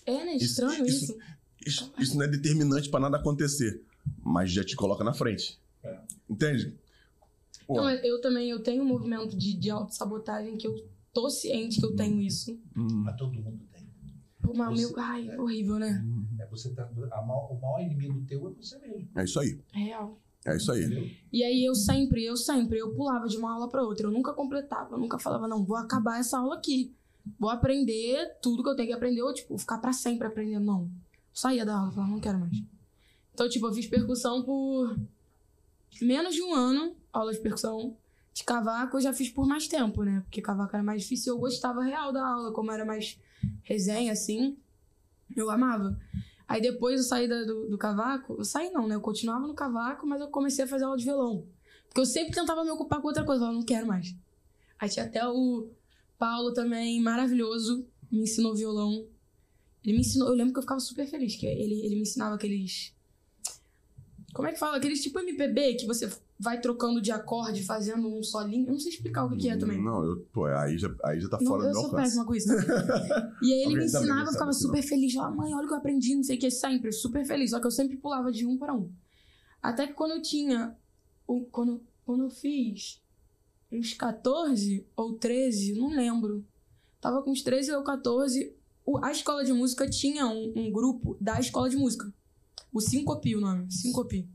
É, 0.06 0.24
né? 0.24 0.36
Estranho 0.36 0.86
isso- 0.86 1.12
isso. 1.12 1.18
Isso, 1.66 1.92
isso 1.98 2.16
não 2.16 2.24
é 2.24 2.28
determinante 2.28 2.88
pra 2.88 3.00
nada 3.00 3.16
acontecer, 3.16 3.82
mas 4.22 4.52
já 4.52 4.62
te 4.62 4.76
coloca 4.76 5.02
na 5.02 5.12
frente. 5.12 5.58
É. 5.82 5.98
Entende? 6.30 6.72
Pô, 7.66 7.74
Não, 7.78 7.90
eu 7.90 8.20
também, 8.20 8.48
eu 8.50 8.62
tenho 8.62 8.84
um 8.84 8.86
movimento 8.86 9.36
de, 9.36 9.54
de 9.54 9.70
autossabotagem 9.70 10.56
que 10.56 10.68
eu 10.68 10.88
tô 11.12 11.28
ciente 11.30 11.80
que 11.80 11.84
eu 11.86 11.96
tenho 11.96 12.20
isso. 12.20 12.52
hum, 12.76 12.86
Mas 13.02 13.16
todo 13.16 13.32
mundo 13.32 13.58
tem. 13.72 13.82
Pô, 14.40 14.52
mas 14.54 14.78
Você- 14.80 14.86
meu, 14.94 15.00
ai, 15.02 15.36
horrível, 15.36 15.78
né? 15.80 16.04
É 16.38 16.46
você 16.46 16.70
tá, 16.70 16.84
a 16.84 17.22
maior- 17.22 17.50
o 17.50 17.60
maior 17.60 17.80
inimigo 17.80 18.22
teu 18.28 18.46
é 18.46 18.50
você 18.52 18.78
mesmo. 18.78 19.08
é 19.16 19.24
isso 19.24 19.40
aí. 19.40 19.58
Real. 19.72 20.20
É 20.44 20.56
isso 20.56 20.70
aí. 20.70 21.16
E 21.32 21.42
aí 21.42 21.64
eu 21.64 21.74
sempre, 21.74 22.24
eu 22.24 22.36
sempre, 22.36 22.78
eu 22.78 22.94
pulava 22.94 23.26
de 23.26 23.36
uma 23.36 23.52
aula 23.52 23.68
pra 23.68 23.82
outra. 23.82 24.06
Eu 24.06 24.10
nunca 24.10 24.32
completava, 24.32 24.94
eu 24.94 24.98
nunca 24.98 25.18
falava, 25.18 25.48
não, 25.48 25.64
vou 25.64 25.76
acabar 25.76 26.20
essa 26.20 26.38
aula 26.38 26.56
aqui. 26.56 26.94
Vou 27.38 27.48
aprender 27.48 28.36
tudo 28.42 28.62
que 28.62 28.68
eu 28.68 28.76
tenho 28.76 28.88
que 28.88 28.94
aprender, 28.94 29.22
ou 29.22 29.32
tipo, 29.32 29.56
ficar 29.56 29.78
pra 29.78 29.92
sempre 29.92 30.26
aprendendo. 30.26 30.64
Não. 30.64 30.90
Saía 31.32 31.64
da 31.64 31.76
aula, 31.76 31.92
falava, 31.92 32.12
não 32.12 32.20
quero 32.20 32.38
mais. 32.38 32.62
Então, 33.32 33.48
tipo, 33.48 33.66
eu 33.66 33.72
fiz 33.72 33.86
percussão 33.86 34.42
por 34.42 34.96
menos 36.00 36.34
de 36.34 36.42
um 36.42 36.54
ano, 36.54 36.94
aula 37.12 37.32
de 37.32 37.40
percussão. 37.40 37.96
De 38.34 38.44
cavaco 38.44 38.96
eu 38.96 39.00
já 39.00 39.12
fiz 39.12 39.30
por 39.30 39.46
mais 39.46 39.66
tempo, 39.66 40.02
né? 40.02 40.20
Porque 40.24 40.42
cavaco 40.42 40.74
era 40.74 40.82
mais 40.82 41.02
difícil 41.02 41.34
eu 41.34 41.38
gostava 41.38 41.82
real 41.82 42.12
da 42.12 42.26
aula, 42.26 42.52
como 42.52 42.70
era 42.70 42.84
mais 42.84 43.18
resenha, 43.62 44.12
assim. 44.12 44.56
Eu 45.34 45.50
amava. 45.50 45.98
Aí 46.46 46.60
depois 46.60 46.98
eu 47.00 47.04
saí 47.06 47.26
da- 47.28 47.44
do, 47.44 47.68
do 47.70 47.78
cavaco, 47.78 48.34
eu 48.38 48.44
saí 48.44 48.70
não, 48.70 48.86
né? 48.86 48.94
Eu 48.94 49.00
continuava 49.00 49.46
no 49.46 49.54
cavaco, 49.54 50.06
mas 50.06 50.20
eu 50.20 50.28
comecei 50.28 50.64
a 50.64 50.68
fazer 50.68 50.84
aula 50.84 50.96
de 50.96 51.04
violão. 51.04 51.46
Porque 51.86 52.00
eu 52.00 52.06
sempre 52.06 52.34
tentava 52.34 52.64
me 52.64 52.70
ocupar 52.70 53.00
com 53.00 53.08
outra 53.08 53.24
coisa, 53.24 53.38
eu 53.40 53.46
falava, 53.46 53.58
não 53.58 53.64
quero 53.64 53.86
mais. 53.86 54.14
Aí 54.78 54.88
tinha 54.88 55.06
até 55.06 55.26
o 55.26 55.70
Paulo 56.18 56.52
também, 56.52 57.00
maravilhoso, 57.00 57.86
me 58.10 58.22
ensinou 58.22 58.54
violão. 58.54 59.06
Ele 59.82 59.94
me 59.94 60.00
ensinou, 60.00 60.28
eu 60.28 60.34
lembro 60.34 60.52
que 60.52 60.58
eu 60.58 60.62
ficava 60.62 60.80
super 60.80 61.06
feliz, 61.06 61.36
que 61.36 61.46
ele, 61.46 61.80
ele 61.84 61.94
me 61.96 62.02
ensinava 62.02 62.34
aqueles. 62.34 62.94
Como 64.34 64.48
é 64.48 64.52
que 64.52 64.58
fala? 64.58 64.76
Aqueles 64.76 65.00
tipo 65.02 65.18
MPB 65.20 65.74
que 65.76 65.86
você 65.86 66.10
vai 66.38 66.60
trocando 66.60 67.00
de 67.00 67.12
acorde, 67.12 67.62
fazendo 67.64 68.08
um 68.08 68.22
solinho. 68.22 68.66
Eu 68.66 68.72
não 68.72 68.80
sei 68.80 68.90
explicar 68.92 69.24
o 69.24 69.30
que, 69.30 69.36
que 69.36 69.48
é 69.48 69.56
também. 69.56 69.80
Não, 69.82 70.04
eu, 70.04 70.26
pô, 70.32 70.44
aí 70.46 70.76
já, 70.76 70.92
aí 71.04 71.20
já 71.20 71.28
tá 71.28 71.38
Não, 71.40 71.46
fora 71.46 71.62
do 71.62 71.68
eu 71.68 71.72
meu 71.72 71.80
sou 71.80 71.84
alcance. 71.90 72.02
péssima 72.02 72.24
com 72.26 72.34
isso. 72.34 72.48
também. 72.48 72.66
E 73.42 73.52
aí 73.52 73.58
ele 73.60 73.64
Alguém 73.64 73.78
me 73.78 73.84
ensinava, 73.84 74.28
eu 74.28 74.32
ficava 74.32 74.52
super 74.52 74.82
feliz. 74.82 75.14
Lá, 75.14 75.30
mãe, 75.30 75.54
olha 75.54 75.64
o 75.64 75.68
que 75.68 75.74
eu 75.74 75.78
aprendi, 75.78 76.14
não 76.16 76.22
sei 76.24 76.36
o 76.36 76.40
que, 76.40 76.50
sempre, 76.50 76.90
super 76.92 77.24
feliz. 77.24 77.50
Só 77.50 77.60
que 77.60 77.66
eu 77.66 77.70
sempre 77.70 77.96
pulava 77.96 78.32
de 78.32 78.44
um 78.44 78.58
para 78.58 78.74
um. 78.74 78.90
Até 79.62 79.86
que 79.86 79.92
quando 79.94 80.10
eu 80.12 80.20
tinha. 80.22 80.76
o- 81.26 81.44
Quando, 81.46 81.80
quando 82.04 82.24
eu 82.24 82.30
fiz 82.30 83.00
uns 83.72 83.94
14 83.94 84.86
ou 84.96 85.14
13, 85.14 85.74
não 85.78 85.88
lembro. 85.90 86.44
Tava 87.00 87.22
com 87.22 87.30
uns 87.30 87.42
13 87.42 87.72
ou 87.72 87.82
14. 87.84 88.52
o- 88.84 88.98
A 89.04 89.12
escola 89.12 89.44
de 89.44 89.52
música 89.52 89.88
tinha 89.88 90.26
um, 90.26 90.52
um 90.56 90.72
grupo 90.72 91.16
da 91.20 91.38
escola 91.38 91.70
de 91.70 91.76
música. 91.76 92.12
O 92.74 92.80
Sincopi, 92.80 93.34
o 93.36 93.40
nome. 93.40 93.70
Sincopi. 93.72 94.28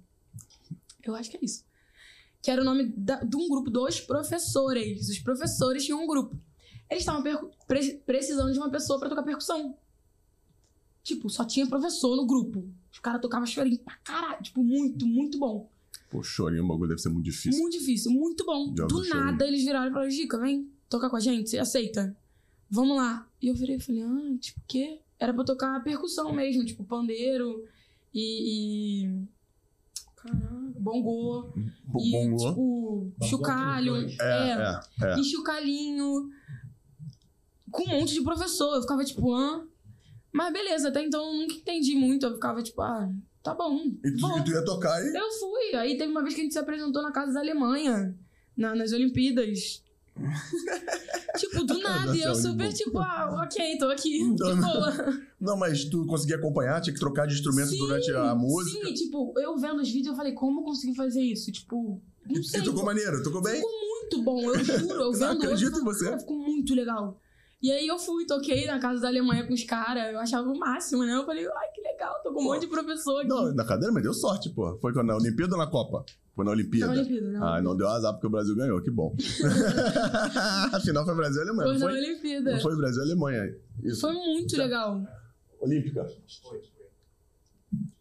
Eu 1.04 1.14
acho 1.14 1.30
que 1.30 1.38
é 1.38 1.40
isso. 1.44 1.64
Que 2.42 2.50
era 2.50 2.62
o 2.62 2.66
nome 2.66 2.86
da- 2.96 3.22
de 3.24 3.36
um 3.36 3.48
grupo 3.50 3.70
dos 3.70 4.00
professores. 4.00 5.10
Os 5.10 5.20
professores 5.20 5.86
tinham 5.86 6.02
um 6.04 6.08
grupo. 6.08 6.40
Eles 6.90 7.02
estavam 7.04 7.22
pre- 7.68 7.98
precisando 8.06 8.52
de 8.52 8.58
uma 8.58 8.70
pessoa 8.72 8.98
pra 9.00 9.10
tocar 9.10 9.24
percussão. 9.24 9.78
Tipo, 11.04 11.30
só 11.30 11.44
tinha 11.46 11.68
professor 11.68 12.16
no 12.16 12.26
grupo. 12.26 12.68
Os 12.92 13.00
caras 13.00 13.22
tocavam 13.22 13.46
chorinho 13.46 13.80
pra 13.80 13.96
caralho. 13.98 14.42
Tipo, 14.42 14.64
muito, 14.64 15.06
muito 15.06 15.38
bom. 15.38 15.70
Pô, 16.10 16.24
chorinho, 16.24 16.64
o 16.64 16.68
bagulho 16.68 16.90
deve 16.90 17.02
ser 17.02 17.10
muito 17.10 17.26
difícil. 17.26 17.62
Muito 17.62 17.78
difícil, 17.78 18.12
muito 18.12 18.46
bom. 18.46 18.74
Já 18.76 18.86
Do 18.86 18.96
ouvi 18.96 19.08
chorinho. 19.10 19.26
nada 19.26 19.46
eles 19.48 19.64
viraram 19.64 19.90
e 19.90 19.94
falaram: 19.94 20.10
Gica, 20.12 20.40
vem 20.40 20.72
tocar 20.90 21.10
com 21.10 21.16
a 21.16 21.20
gente, 21.20 21.50
você 21.50 21.58
aceita? 21.58 22.16
Vamos 22.70 22.96
lá. 22.98 23.28
E 23.42 23.48
eu 23.48 23.54
virei 23.56 23.76
e 23.76 23.80
falei: 23.80 24.02
ah, 24.04 24.38
tipo, 24.40 24.60
o 24.60 24.64
quê? 24.68 25.02
Era 25.20 25.34
pra 25.34 25.44
tocar 25.44 25.84
percussão 25.84 26.32
mesmo, 26.34 26.64
tipo, 26.66 26.84
pandeiro 26.84 27.64
e. 28.14 29.06
e... 29.06 29.28
Caraca, 30.16 30.50
bongô. 30.80 31.50
Bo- 31.86 32.00
e, 32.02 32.12
tipo, 32.36 33.14
Bongô 33.18 33.26
chocalho. 33.26 33.96
aqueles 33.96 34.18
dois. 34.18 34.30
é, 34.30 34.50
é. 34.52 35.06
é, 35.08 35.14
é. 35.14 35.20
e 35.20 35.24
chocalhinho. 35.24 36.30
Com 37.72 37.84
um 37.84 37.88
monte 38.00 38.14
de 38.14 38.22
professor. 38.22 38.76
Eu 38.76 38.82
ficava 38.82 39.04
tipo, 39.06 39.34
hã? 39.34 39.66
Mas 40.32 40.52
beleza, 40.54 40.90
até 40.90 41.04
então 41.04 41.24
eu 41.26 41.34
nunca 41.42 41.54
entendi 41.56 41.96
muito. 41.96 42.26
Eu 42.26 42.34
ficava 42.34 42.62
tipo, 42.62 42.82
ah, 42.82 43.10
tá 43.44 43.54
bom. 43.54 43.78
E 44.04 44.12
tu, 44.18 44.38
e 44.40 44.44
tu 44.44 44.52
ia 44.52 44.66
tocar 44.66 45.00
e. 45.04 45.16
Eu 45.16 45.32
fui. 45.32 45.76
Aí 45.76 45.98
teve 45.98 46.12
uma 46.12 46.22
vez 46.22 46.34
que 46.36 46.42
a 46.42 46.44
gente 46.44 46.54
se 46.54 46.60
apresentou 46.60 47.02
na 47.02 47.12
casa 47.12 47.34
da 47.34 47.40
Alemanha, 47.40 48.16
na- 48.58 48.76
nas 48.76 48.92
Olimpíadas. 48.92 49.84
Tipo, 51.38 51.64
do 51.64 51.78
nada. 51.82 52.16
E 52.16 52.22
eu 52.22 52.36
super 52.36 52.72
tipo, 52.74 52.98
ah, 53.00 53.44
ok, 53.44 53.78
tô 53.78 53.88
aqui. 53.88 54.34
De 54.34 54.40
Não, 54.40 54.56
não. 54.56 54.74
boa. 54.74 55.20
Não, 55.40 55.58
mas 55.58 55.86
tu 55.86 56.06
conseguia 56.06 56.36
acompanhar, 56.36 56.82
tinha 56.82 56.94
que 56.94 57.00
trocar 57.00 57.26
de 57.26 57.34
instrumento 57.34 57.70
Sim, 57.70 57.78
durante 57.78 58.12
a 58.12 58.36
música. 58.36 58.86
Sim, 58.86 58.94
tipo, 58.94 59.34
eu 59.40 59.58
vendo 59.58 59.82
os 59.82 59.90
vídeos, 59.90 60.08
eu 60.08 60.16
falei, 60.16 60.34
como 60.34 60.60
eu 60.60 60.64
consegui 60.66 60.94
fazer 60.94 61.22
isso? 61.22 61.50
Tipo, 61.50 62.02
não 62.30 62.44
sei. 62.44 62.60
e 62.60 62.64
tocou 62.64 62.84
maneiro, 62.84 63.24
tocou 63.24 63.42
bem? 63.42 63.56
Ficou 63.56 63.72
muito 63.72 64.22
bom, 64.22 64.42
eu 64.54 64.64
juro. 64.64 65.02
Eu 65.02 65.12
vendo 65.14 65.38
hoje, 65.38 65.46
acredito 65.46 65.76
eu 65.76 65.82
em 65.82 65.84
você. 65.86 66.06
Cara, 66.06 66.20
ficou 66.20 66.38
muito 66.38 66.76
legal. 66.76 67.22
E 67.62 67.72
aí 67.72 67.88
eu 67.88 68.00
fui, 68.00 68.26
toquei 68.26 68.66
na 68.66 68.80
casa 68.80 69.02
da 69.02 69.08
Alemanha 69.08 69.46
com 69.46 69.54
os 69.54 69.64
caras, 69.64 70.14
eu 70.14 70.20
achava 70.20 70.50
o 70.50 70.58
máximo, 70.58 71.06
né? 71.06 71.16
Eu 71.16 71.26
falei, 71.26 71.46
ai, 71.46 71.68
que 71.74 71.79
legal, 72.00 72.24
tô 72.24 72.34
com 72.34 72.42
um 72.42 72.44
monte 72.46 72.62
de 72.62 72.68
professor 72.68 73.20
aqui. 73.20 73.28
Não, 73.28 73.54
na 73.54 73.66
cadeira, 73.66 73.92
mas 73.94 74.04
deu 74.04 74.14
sorte, 74.14 74.50
pô. 74.50 74.78
Foi? 74.80 74.92
Na 75.04 75.16
Olimpíada 75.16 75.54
ou 75.54 75.60
na 75.60 75.68
Copa? 75.68 76.04
Foi 76.36 76.46
na 76.46 76.52
Na 76.52 76.56
Olimpíada. 76.58 76.94
Olimpíada, 76.94 77.28
né? 77.28 77.40
Ah, 77.42 77.62
não 77.62 77.76
deu 77.76 77.88
azar 77.88 78.14
porque 78.14 78.28
o 78.28 78.30
Brasil 78.30 78.56
ganhou, 78.56 78.82
que 78.82 78.90
bom. 78.90 79.16
Afinal 80.72 81.06
foi 81.06 81.16
Brasil 81.16 81.42
e 81.42 81.44
Alemanha, 81.50 81.70
Foi 81.70 81.80
não 81.80 81.88
na 81.88 81.92
foi? 81.94 82.00
Olimpíada. 82.10 82.52
Não 82.54 82.60
foi 82.62 82.76
Brasil 82.78 83.02
e 83.02 83.06
Alemanha. 83.06 83.56
Isso. 83.84 84.02
Foi 84.02 84.14
muito 84.14 84.56
Já- 84.56 84.64
legal. 84.64 85.02
Olímpica. 85.62 86.08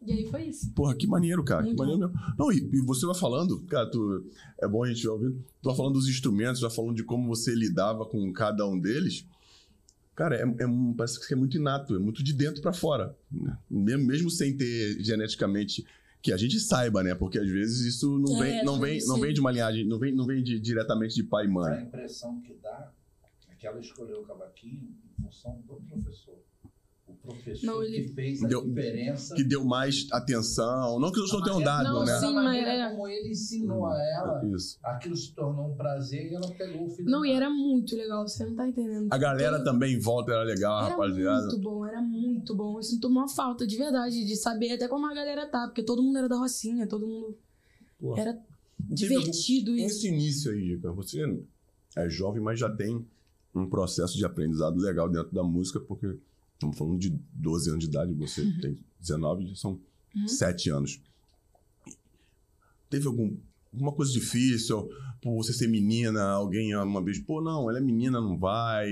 E 0.06 0.12
aí 0.12 0.30
foi 0.30 0.42
isso. 0.44 0.72
Porra, 0.72 0.94
que 0.94 1.06
maneiro, 1.06 1.44
cara. 1.44 1.62
Muito 1.62 1.74
que 1.76 1.82
maneiro 1.82 2.08
mesmo. 2.08 2.34
Não, 2.38 2.50
e, 2.52 2.56
e 2.72 2.80
você 2.86 3.04
vai 3.04 3.14
falando, 3.14 3.60
cara, 3.66 3.90
tu, 3.90 4.24
é 4.62 4.66
bom 4.68 4.84
a 4.84 4.88
gente 4.88 5.06
ouvir. 5.06 5.32
Tu 5.60 5.68
vai 5.68 5.76
falando 5.76 5.94
dos 5.94 6.08
instrumentos, 6.08 6.60
vai 6.62 6.70
falando 6.70 6.94
de 6.94 7.02
como 7.04 7.26
você 7.28 7.54
lidava 7.54 8.06
com 8.06 8.32
cada 8.32 8.66
um 8.66 8.78
deles. 8.78 9.26
Cara, 10.18 10.34
é, 10.34 10.42
é 10.42 10.66
parece 10.96 11.24
que 11.24 11.32
é 11.32 11.36
muito 11.36 11.56
inato, 11.56 11.94
é 11.94 11.98
muito 12.00 12.24
de 12.24 12.32
dentro 12.32 12.60
pra 12.60 12.72
fora. 12.72 13.16
né? 13.30 13.56
Mesmo, 13.70 14.04
mesmo 14.04 14.28
sem 14.30 14.56
ter 14.56 15.00
geneticamente 15.00 15.86
que 16.20 16.32
a 16.32 16.36
gente 16.36 16.58
saiba, 16.58 17.04
né? 17.04 17.14
Porque 17.14 17.38
às 17.38 17.48
vezes 17.48 17.86
isso 17.94 18.18
não 18.18 18.42
É, 18.42 18.56
vem, 18.56 18.64
não 18.64 18.80
vem, 18.80 18.98
não 19.06 19.20
vem 19.20 19.32
de 19.32 19.38
uma 19.40 19.52
linhagem, 19.52 19.86
não 19.86 19.96
vem, 19.96 20.12
não 20.12 20.26
vem 20.26 20.42
de- 20.42 20.58
diretamente 20.58 21.14
de 21.14 21.22
pai 21.22 21.44
e 21.44 21.46
A 21.46 21.50
mãe. 21.52 21.82
impressão 21.84 22.40
que 22.40 22.52
dá 22.60 22.90
é 23.48 23.54
que 23.54 23.64
ela 23.64 23.78
escolheu 23.78 24.22
o 24.22 24.26
cavaquinho 24.26 24.88
em 25.20 25.22
função 25.22 25.60
do 25.68 25.76
professor. 25.88 26.42
Professor 27.28 27.66
Não, 27.66 27.82
ele- 27.82 28.02
que 28.04 28.08
fez 28.14 28.42
a 28.42 28.48
Deu- 28.48 28.64
diferença. 28.66 29.34
Que 29.34 29.44
deu 29.44 29.64
mais 29.64 30.06
atenção, 30.10 30.98
não 30.98 31.12
que 31.12 31.20
os 31.20 31.30
outros 31.32 31.52
não 31.52 31.62
tenham 31.62 31.62
dado, 31.62 31.84
Não, 31.92 32.04
né? 32.04 32.18
sim, 32.18 32.26
a 32.26 32.32
maneira 32.42 32.66
mas 32.66 32.80
é- 32.80 32.90
como 32.94 33.08
ele 33.08 33.28
ensinou 33.30 33.86
a 33.86 33.94
ela, 34.02 34.46
Isso. 34.54 34.78
aquilo 34.82 35.14
se 35.16 35.34
tornou 35.34 35.70
um 35.72 35.76
prazer 35.76 36.30
e 36.30 36.34
ela 36.34 36.48
pegou 36.56 36.86
o 36.86 36.90
filho 36.90 37.10
Não, 37.10 37.24
e 37.24 37.30
era 37.32 37.50
muito 37.50 37.94
legal, 37.94 38.26
você 38.26 38.44
não 38.46 38.54
tá 38.54 38.66
entendendo. 38.66 39.08
A 39.12 39.18
galera 39.18 39.56
Todo- 39.58 39.64
também 39.64 39.94
em 39.94 39.98
volta 40.00 40.32
era 40.32 40.42
legal, 40.42 40.80
Era 40.80 40.90
rapaziada. 40.90 41.42
muito 41.46 41.58
bom, 41.60 41.84
era 41.86 42.00
muito 42.00 42.54
bom. 42.54 42.78
Eu 42.78 42.82
sinto 42.82 43.08
uma 43.08 43.28
falta 43.28 43.66
de 43.66 43.76
verdade 43.76 44.24
de 44.24 44.36
saber 44.36 44.72
até 44.72 44.88
como 44.88 45.04
a 45.06 45.12
galera 45.14 45.46
tá, 45.46 45.66
porque 45.66 45.82
todo 45.82 46.02
mundo 46.02 46.16
era 46.18 46.28
da 46.28 46.36
Rocinha, 46.38 46.86
todo 46.86 47.06
mundo 47.06 47.36
Pô. 48.00 48.16
era 48.16 48.38
divertido 48.80 49.74
isso. 49.76 49.86
Esse 49.98 50.08
início 50.08 50.50
aí, 50.52 50.76
Dica, 50.76 50.90
você 50.92 51.22
é 51.96 52.08
jovem, 52.08 52.40
mas 52.42 52.58
já 52.58 52.70
tem 52.70 53.04
um 53.54 53.68
processo 53.68 54.16
de 54.16 54.24
aprendizado 54.24 54.78
legal 54.80 55.08
dentro 55.08 55.34
da 55.34 55.42
música, 55.42 55.80
porque 55.80 56.16
estamos 56.58 56.76
falando 56.76 56.98
de 56.98 57.10
12 57.32 57.70
anos 57.70 57.80
de 57.84 57.86
idade, 57.86 58.12
você 58.14 58.42
tem 58.60 58.76
19, 59.00 59.46
já 59.46 59.54
são 59.54 59.80
Uhum. 60.16 60.26
7 60.26 60.70
anos. 60.70 61.00
Teve 62.90 63.06
algum, 63.06 63.36
alguma 63.72 63.92
coisa 63.92 64.10
difícil, 64.12 64.88
por 65.22 65.34
você 65.36 65.52
ser 65.52 65.68
menina, 65.68 66.22
alguém 66.30 66.74
uma 66.76 67.02
vez, 67.02 67.18
pô, 67.18 67.40
não, 67.40 67.68
ela 67.68 67.78
é 67.78 67.82
menina, 67.82 68.20
não 68.20 68.36
vai. 68.38 68.88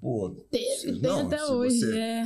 Pô, 0.00 0.30
Teve, 0.50 1.00
tem 1.00 1.10
até 1.10 1.44
hoje, 1.46 1.78
você- 1.80 1.98
é. 1.98 2.24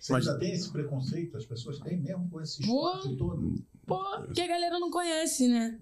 Você 0.00 0.12
Mas- 0.12 0.26
ainda 0.28 0.38
tem 0.38 0.52
esse 0.52 0.70
preconceito? 0.70 1.36
As 1.36 1.44
pessoas 1.44 1.78
têm 1.80 1.98
mesmo 2.00 2.28
com 2.30 2.40
esse 2.40 2.64
Pô. 2.64 2.88
esporte 2.96 3.16
todo? 3.16 3.54
Pô, 3.84 4.00
que 4.32 4.40
a 4.40 4.46
galera 4.46 4.78
não 4.78 4.90
conhece, 4.90 5.48
né? 5.48 5.78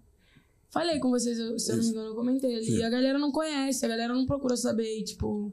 Falei 0.70 0.98
com 0.98 1.10
vocês, 1.10 1.38
eu- 1.38 1.58
se 1.58 1.70
eu 1.70 1.76
não 1.76 1.84
me 1.84 1.90
engano, 1.90 2.06
eu 2.08 2.14
comentei 2.14 2.56
ali. 2.56 2.64
Sim. 2.66 2.82
A 2.82 2.90
galera 2.90 3.18
não 3.18 3.30
conhece, 3.30 3.84
a 3.84 3.88
galera 3.88 4.12
não 4.14 4.26
procura 4.26 4.56
saber, 4.56 4.98
e, 5.00 5.04
tipo. 5.04 5.52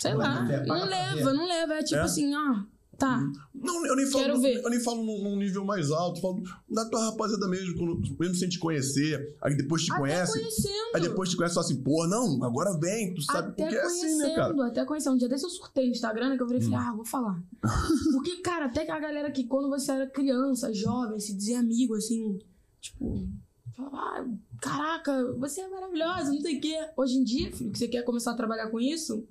Sei 0.00 0.14
lá, 0.14 0.42
não 0.66 0.84
leva, 0.86 1.32
não 1.34 1.46
leva. 1.46 1.74
É 1.74 1.82
tipo 1.82 2.00
É? 2.00 2.02
assim, 2.04 2.34
ah, 2.34 2.64
Tá. 2.98 3.18
Não, 3.54 3.86
eu 3.86 3.96
nem 3.96 4.04
falo, 4.04 4.24
Quero 4.24 4.40
ver. 4.42 4.62
eu 4.62 4.68
nem 4.68 4.78
falo 4.78 5.02
num, 5.02 5.22
num 5.22 5.36
nível 5.38 5.64
mais 5.64 5.90
alto, 5.90 6.20
falo 6.20 6.42
da 6.68 6.84
tua 6.84 7.02
rapaziada 7.06 7.48
mesmo, 7.48 7.74
quando, 7.78 7.98
mesmo 8.20 8.34
sem 8.34 8.46
te 8.46 8.58
conhecer, 8.58 9.34
aí 9.40 9.56
depois 9.56 9.82
te 9.82 9.90
Até 9.90 10.00
conhece, 10.02 10.32
conhecendo. 10.38 10.90
aí 10.94 11.00
depois 11.00 11.30
te 11.30 11.36
conhece 11.38 11.54
fala 11.54 11.64
assim, 11.64 11.80
pô, 11.82 12.06
não, 12.06 12.44
agora 12.44 12.78
vem, 12.78 13.14
tu 13.14 13.22
sabe, 13.22 13.48
até 13.52 13.62
porque 13.64 13.74
é 13.78 13.80
assim, 13.80 14.18
né, 14.18 14.34
cara? 14.34 14.52
conhecendo, 14.52 14.62
até 14.62 14.84
conhecendo. 14.84 15.14
Um 15.14 15.16
dia 15.16 15.28
desse 15.30 15.44
eu 15.44 15.48
surtei 15.48 15.86
no 15.86 15.92
Instagram, 15.92 16.28
né, 16.28 16.36
que 16.36 16.42
eu 16.42 16.46
falei, 16.46 16.62
Hum. 16.62 16.76
ah, 16.76 16.92
vou 16.94 17.06
falar. 17.06 17.42
Porque, 18.12 18.36
cara, 18.42 18.66
até 18.66 18.84
que 18.84 18.90
a 18.90 19.00
galera 19.00 19.30
que 19.30 19.44
quando 19.44 19.70
você 19.70 19.92
era 19.92 20.06
criança, 20.06 20.70
jovem, 20.74 21.18
se 21.18 21.32
dizia 21.34 21.58
amigo, 21.58 21.94
assim, 21.94 22.38
tipo, 22.82 23.26
falava, 23.74 23.96
ah, 23.96 24.26
caraca, 24.60 25.32
você 25.38 25.62
é 25.62 25.68
maravilhosa, 25.70 26.34
não 26.34 26.40
sei 26.42 26.58
o 26.58 26.60
quê. 26.60 26.76
Hoje 26.98 27.16
em 27.16 27.24
dia, 27.24 27.50
filho, 27.50 27.70
que 27.72 27.78
você 27.78 27.88
quer 27.88 28.02
começar 28.02 28.32
a 28.32 28.36
trabalhar 28.36 28.68
com 28.68 28.78
isso, 28.78 29.26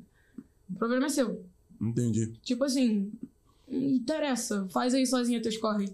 o 0.71 0.75
problema 0.75 1.05
é 1.05 1.09
seu. 1.09 1.45
Entendi. 1.81 2.33
Tipo 2.41 2.63
assim, 2.65 3.11
não 3.67 3.79
interessa, 3.81 4.67
faz 4.69 4.93
aí 4.93 5.05
sozinha 5.05 5.41
teus 5.41 5.57
corre. 5.57 5.93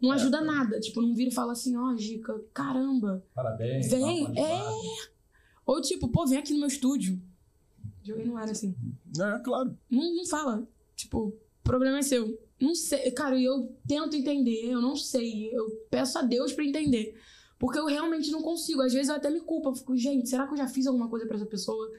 Não 0.00 0.12
É. 0.12 0.16
ajuda 0.16 0.40
nada. 0.42 0.78
Tipo, 0.80 1.00
não 1.00 1.14
vira 1.14 1.30
e 1.30 1.34
fala 1.34 1.52
assim, 1.52 1.76
ó, 1.76 1.96
Gica, 1.96 2.38
caramba. 2.52 3.24
Parabéns. 3.34 3.88
Vem, 3.90 4.30
de 4.32 4.38
é. 4.40 4.60
Ou 5.64 5.80
tipo, 5.80 6.08
pô, 6.08 6.26
vem 6.26 6.38
aqui 6.38 6.52
no 6.52 6.58
meu 6.58 6.68
estúdio. 6.68 7.18
Joguei 8.02 8.24
no 8.26 8.36
ar 8.36 8.50
assim. 8.50 8.74
É, 9.18 9.38
claro. 9.38 9.76
Não, 9.90 10.14
não 10.16 10.26
fala. 10.26 10.68
Tipo, 10.94 11.28
o 11.28 11.34
problema 11.62 11.98
é 11.98 12.02
seu. 12.02 12.38
Não 12.60 12.74
sei. 12.74 13.10
Cara, 13.12 13.40
eu 13.40 13.74
tento 13.88 14.14
entender, 14.14 14.66
eu 14.70 14.80
não 14.82 14.94
sei. 14.94 15.48
Eu 15.54 15.70
peço 15.90 16.18
a 16.18 16.22
Deus 16.22 16.52
pra 16.52 16.64
entender. 16.64 17.18
Porque 17.58 17.78
eu 17.78 17.86
realmente 17.86 18.30
não 18.30 18.42
consigo. 18.42 18.82
Às 18.82 18.92
vezes 18.92 19.08
eu 19.08 19.14
até 19.14 19.30
me 19.30 19.40
culpo. 19.40 19.70
Eu 19.70 19.74
fico, 19.74 19.96
gente, 19.96 20.28
será 20.28 20.46
que 20.46 20.52
eu 20.52 20.58
já 20.58 20.68
fiz 20.68 20.86
alguma 20.86 21.08
coisa 21.08 21.24
pra 21.26 21.36
essa 21.36 21.46
pessoa? 21.46 21.90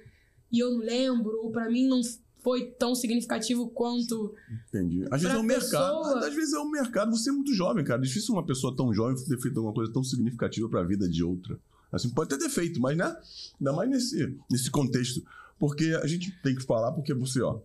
E 0.52 0.60
eu 0.60 0.72
não 0.72 0.80
lembro? 0.80 1.38
Ou 1.43 1.52
pra 1.52 1.70
mim 1.70 1.88
não 1.88 2.02
foi 2.41 2.68
tão 2.72 2.93
significativo 2.96 3.68
quanto. 3.70 4.34
Entendi. 4.70 5.04
Às 5.12 5.22
vezes 5.22 5.36
é 5.36 5.39
o 5.39 5.43
mercado. 5.43 5.98
pessoa- 6.04 6.28
Às 6.28 6.34
vezes 6.36 6.54
é 6.54 6.60
o 6.60 6.70
mercado. 6.70 7.12
Você 7.12 7.30
é 7.30 7.34
muito 7.34 7.54
jovem, 7.54 7.84
cara. 7.84 8.00
É 8.02 8.06
difícil 8.06 8.34
uma 8.36 8.46
pessoa 8.46 8.76
tão 8.76 8.93
jovem 8.93 9.16
ter 9.26 9.39
feito 9.39 9.58
alguma 9.58 9.74
coisa 9.74 9.91
tão 9.91 10.04
significativa 10.04 10.70
pra 10.70 10.84
vida 10.84 11.10
de 11.10 11.24
outra. 11.24 11.60
Assim, 11.91 12.10
pode 12.10 12.34
até 12.34 12.43
ter 12.43 12.50
feito, 12.50 12.80
mas 12.80 12.96
né? 12.98 13.16
Ainda 13.60 13.74
mais 13.74 13.89
nesse, 13.89 14.38
nesse 14.50 14.70
contexto. 14.70 15.26
Porque 15.58 15.98
a 16.04 16.06
gente 16.08 16.32
tem 16.43 16.54
que 16.56 16.64
falar, 16.64 16.91
porque 16.91 17.14
você, 17.14 17.41
ó. 17.41 17.60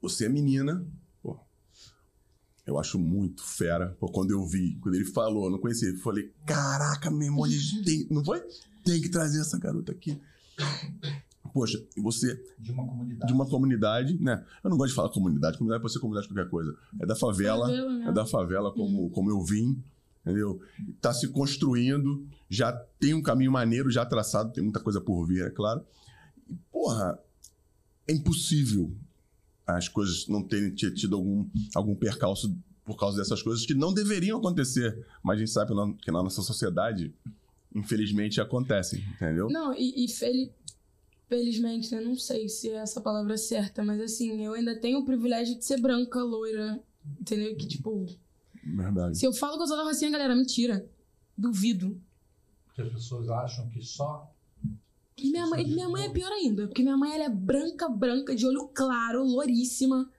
Você 0.00 0.26
é 0.26 0.28
menina. 0.28 0.84
Pô, 1.22 1.38
eu 2.66 2.78
acho 2.78 2.98
muito 2.98 3.42
fera. 3.44 3.96
Pô, 4.00 4.08
quando 4.08 4.30
eu 4.30 4.44
vi, 4.46 4.76
quando 4.80 4.94
ele 4.94 5.04
falou, 5.04 5.44
eu 5.44 5.50
não 5.50 5.58
conhecia. 5.58 5.88
Eu 5.90 5.98
falei, 5.98 6.32
caraca, 6.46 7.10
meu 7.10 7.22
irmão, 7.28 7.44
a 7.44 7.48
gente 7.48 7.82
tem. 7.84 8.06
Não 8.10 8.24
foi? 8.24 8.40
Tem 8.84 9.00
que 9.00 9.08
trazer 9.08 9.40
essa 9.40 9.58
garota 9.58 9.92
aqui. 9.92 10.18
Poxa, 11.52 11.78
e 11.96 12.00
você 12.00 12.34
De 12.58 12.72
uma 12.72 12.84
comunidade. 12.86 13.26
de 13.28 13.32
uma 13.32 13.46
comunidade, 13.48 14.18
né? 14.20 14.44
Eu 14.62 14.70
não 14.70 14.76
gosto 14.76 14.90
de 14.90 14.96
falar 14.96 15.08
comunidade, 15.10 15.56
comunidade 15.56 15.80
pode 15.82 15.92
ser 15.92 16.00
comunidade 16.00 16.26
de 16.28 16.34
qualquer 16.34 16.50
coisa. 16.50 16.76
É 17.00 17.06
da 17.06 17.14
favela, 17.14 17.68
mesmo. 17.68 18.08
é 18.08 18.12
da 18.12 18.26
favela 18.26 18.72
como, 18.72 19.08
como 19.10 19.30
eu 19.30 19.40
vim, 19.40 19.80
entendeu? 20.22 20.60
Tá 21.00 21.12
se 21.12 21.28
construindo, 21.28 22.26
já 22.48 22.72
tem 22.98 23.14
um 23.14 23.22
caminho 23.22 23.52
maneiro 23.52 23.88
já 23.90 24.04
traçado, 24.04 24.52
tem 24.52 24.64
muita 24.64 24.80
coisa 24.80 25.00
por 25.00 25.24
vir, 25.26 25.44
é 25.46 25.50
claro. 25.50 25.84
E, 26.50 26.54
porra, 26.72 27.18
é 28.08 28.12
impossível 28.12 28.92
as 29.64 29.88
coisas 29.88 30.26
não 30.26 30.42
terem 30.42 30.74
ti- 30.74 30.92
tido 30.92 31.14
algum, 31.14 31.48
algum 31.74 31.94
percalço 31.94 32.54
por 32.84 32.96
causa 32.98 33.16
dessas 33.16 33.40
coisas 33.42 33.64
que 33.64 33.74
não 33.74 33.94
deveriam 33.94 34.38
acontecer, 34.38 35.06
mas 35.22 35.36
a 35.36 35.38
gente 35.38 35.50
sabe 35.52 35.70
que 35.70 35.76
na- 35.76 35.92
que 35.94 36.10
na 36.10 36.22
nossa 36.22 36.42
sociedade, 36.42 37.14
infelizmente, 37.74 38.40
acontecem, 38.40 39.00
entendeu? 39.14 39.48
Não, 39.48 39.74
e, 39.74 40.04
e 40.04 40.08
fel- 40.08 40.50
felizmente, 41.28 41.94
né? 41.94 42.00
Não 42.00 42.16
sei 42.16 42.48
se 42.48 42.70
é 42.70 42.74
essa 42.76 43.00
palavra 43.00 43.36
certa, 43.36 43.82
mas 43.84 44.00
assim, 44.00 44.44
eu 44.44 44.52
ainda 44.54 44.78
tenho 44.78 44.98
o 45.00 45.04
privilégio 45.04 45.56
de 45.58 45.64
ser 45.64 45.80
branca, 45.80 46.22
loira. 46.22 46.82
Entendeu? 47.20 47.54
Que 47.56 47.66
tipo, 47.66 48.06
Verdade. 48.64 49.18
se 49.18 49.26
eu 49.26 49.32
falo 49.32 49.56
que 49.56 49.62
eu 49.64 49.66
sou 49.66 49.76
da 49.76 49.82
Rocinha, 49.84 50.10
galera, 50.10 50.34
mentira. 50.34 50.88
Duvido. 51.36 52.00
Porque 52.66 52.82
as 52.82 52.92
pessoas 52.92 53.28
acham 53.28 53.68
que 53.70 53.82
só. 53.82 54.30
E 55.16 55.30
minha 55.30 55.46
mãe, 55.46 55.64
minha 55.66 55.88
mãe 55.88 56.06
é 56.06 56.08
pior 56.08 56.30
ainda, 56.32 56.66
porque 56.66 56.82
minha 56.82 56.96
mãe 56.96 57.12
ela 57.14 57.24
é 57.24 57.28
branca, 57.28 57.88
branca, 57.88 58.34
de 58.34 58.46
olho 58.46 58.68
claro, 58.74 59.22
louríssima. 59.22 60.10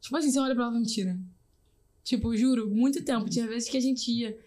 Tipo 0.00 0.16
assim, 0.16 0.30
você 0.30 0.38
olha 0.38 0.54
pra 0.54 0.64
ela 0.64 0.72
mentira. 0.72 1.18
Tipo, 2.02 2.36
juro, 2.36 2.68
muito 2.68 3.02
tempo. 3.02 3.30
Tinha 3.30 3.46
vezes 3.46 3.68
que 3.70 3.76
a 3.76 3.80
gente 3.80 4.10
ia. 4.10 4.38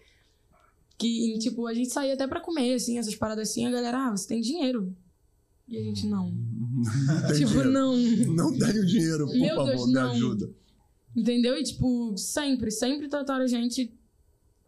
Que, 0.98 1.38
tipo, 1.38 1.66
a 1.66 1.72
gente 1.74 1.90
saía 1.90 2.14
até 2.14 2.26
pra 2.26 2.40
comer, 2.40 2.74
assim, 2.74 2.98
essas 2.98 3.14
paradas 3.14 3.48
assim, 3.50 3.64
a 3.66 3.70
galera, 3.70 4.08
ah, 4.08 4.10
você 4.16 4.26
tem 4.26 4.40
dinheiro. 4.40 4.92
E 5.68 5.76
a 5.78 5.82
gente, 5.82 6.06
não. 6.06 6.30
Não 6.32 7.34
tipo, 7.34 7.46
dinheiro. 7.50 7.70
não. 7.70 7.96
Não 7.96 8.58
tenho 8.58 8.84
dinheiro, 8.86 9.26
por 9.26 9.36
Meu 9.36 9.54
favor, 9.56 9.70
Deus, 9.70 9.86
me 9.86 9.92
não. 9.92 10.10
ajuda. 10.12 10.50
Entendeu? 11.16 11.56
E, 11.56 11.62
tipo, 11.62 12.16
sempre, 12.16 12.70
sempre 12.70 13.08
trataram 13.08 13.44
a 13.44 13.46
gente. 13.46 13.92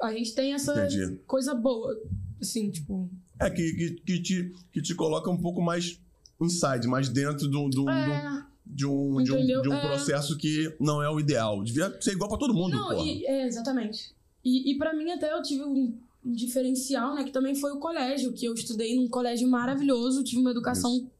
A 0.00 0.12
gente 0.12 0.34
tem 0.34 0.52
essa 0.54 0.72
Entendi. 0.86 1.20
coisa 1.26 1.54
boa. 1.54 1.94
Assim, 2.40 2.70
tipo. 2.70 3.10
É 3.40 3.48
que, 3.50 3.72
que, 3.72 3.90
que 4.02 4.22
te, 4.22 4.52
que 4.72 4.82
te 4.82 4.94
coloca 4.94 5.30
um 5.30 5.36
pouco 5.38 5.60
mais 5.62 5.98
inside, 6.40 6.86
mais 6.86 7.08
dentro 7.08 7.48
do, 7.48 7.68
do, 7.68 7.84
do- 7.84 7.90
É. 7.90 8.44
de, 8.66 8.86
um, 8.86 9.22
de, 9.22 9.32
um, 9.32 9.44
de 9.62 9.68
um 9.68 9.74
É. 9.74 9.80
processo 9.80 10.36
que 10.36 10.74
não 10.80 11.02
é 11.02 11.08
o 11.10 11.18
ideal. 11.18 11.62
Devia 11.64 11.96
ser 12.00 12.12
igual 12.12 12.28
pra 12.28 12.38
todo 12.38 12.52
mundo, 12.54 12.76
Não, 12.76 13.04
e, 13.06 13.24
é, 13.26 13.46
exatamente. 13.46 14.14
E, 14.44 14.72
e 14.72 14.78
para 14.78 14.94
mim, 14.94 15.10
até 15.10 15.32
eu 15.32 15.42
tive 15.42 15.64
um 15.64 15.96
diferencial, 16.24 17.14
né? 17.14 17.24
Que 17.24 17.32
também 17.32 17.54
foi 17.54 17.72
o 17.72 17.78
colégio, 17.78 18.32
que 18.32 18.44
eu 18.44 18.54
estudei 18.54 18.94
num 18.96 19.08
colégio 19.08 19.48
maravilhoso, 19.48 20.22
tive 20.22 20.40
uma 20.40 20.50
educação 20.50 21.10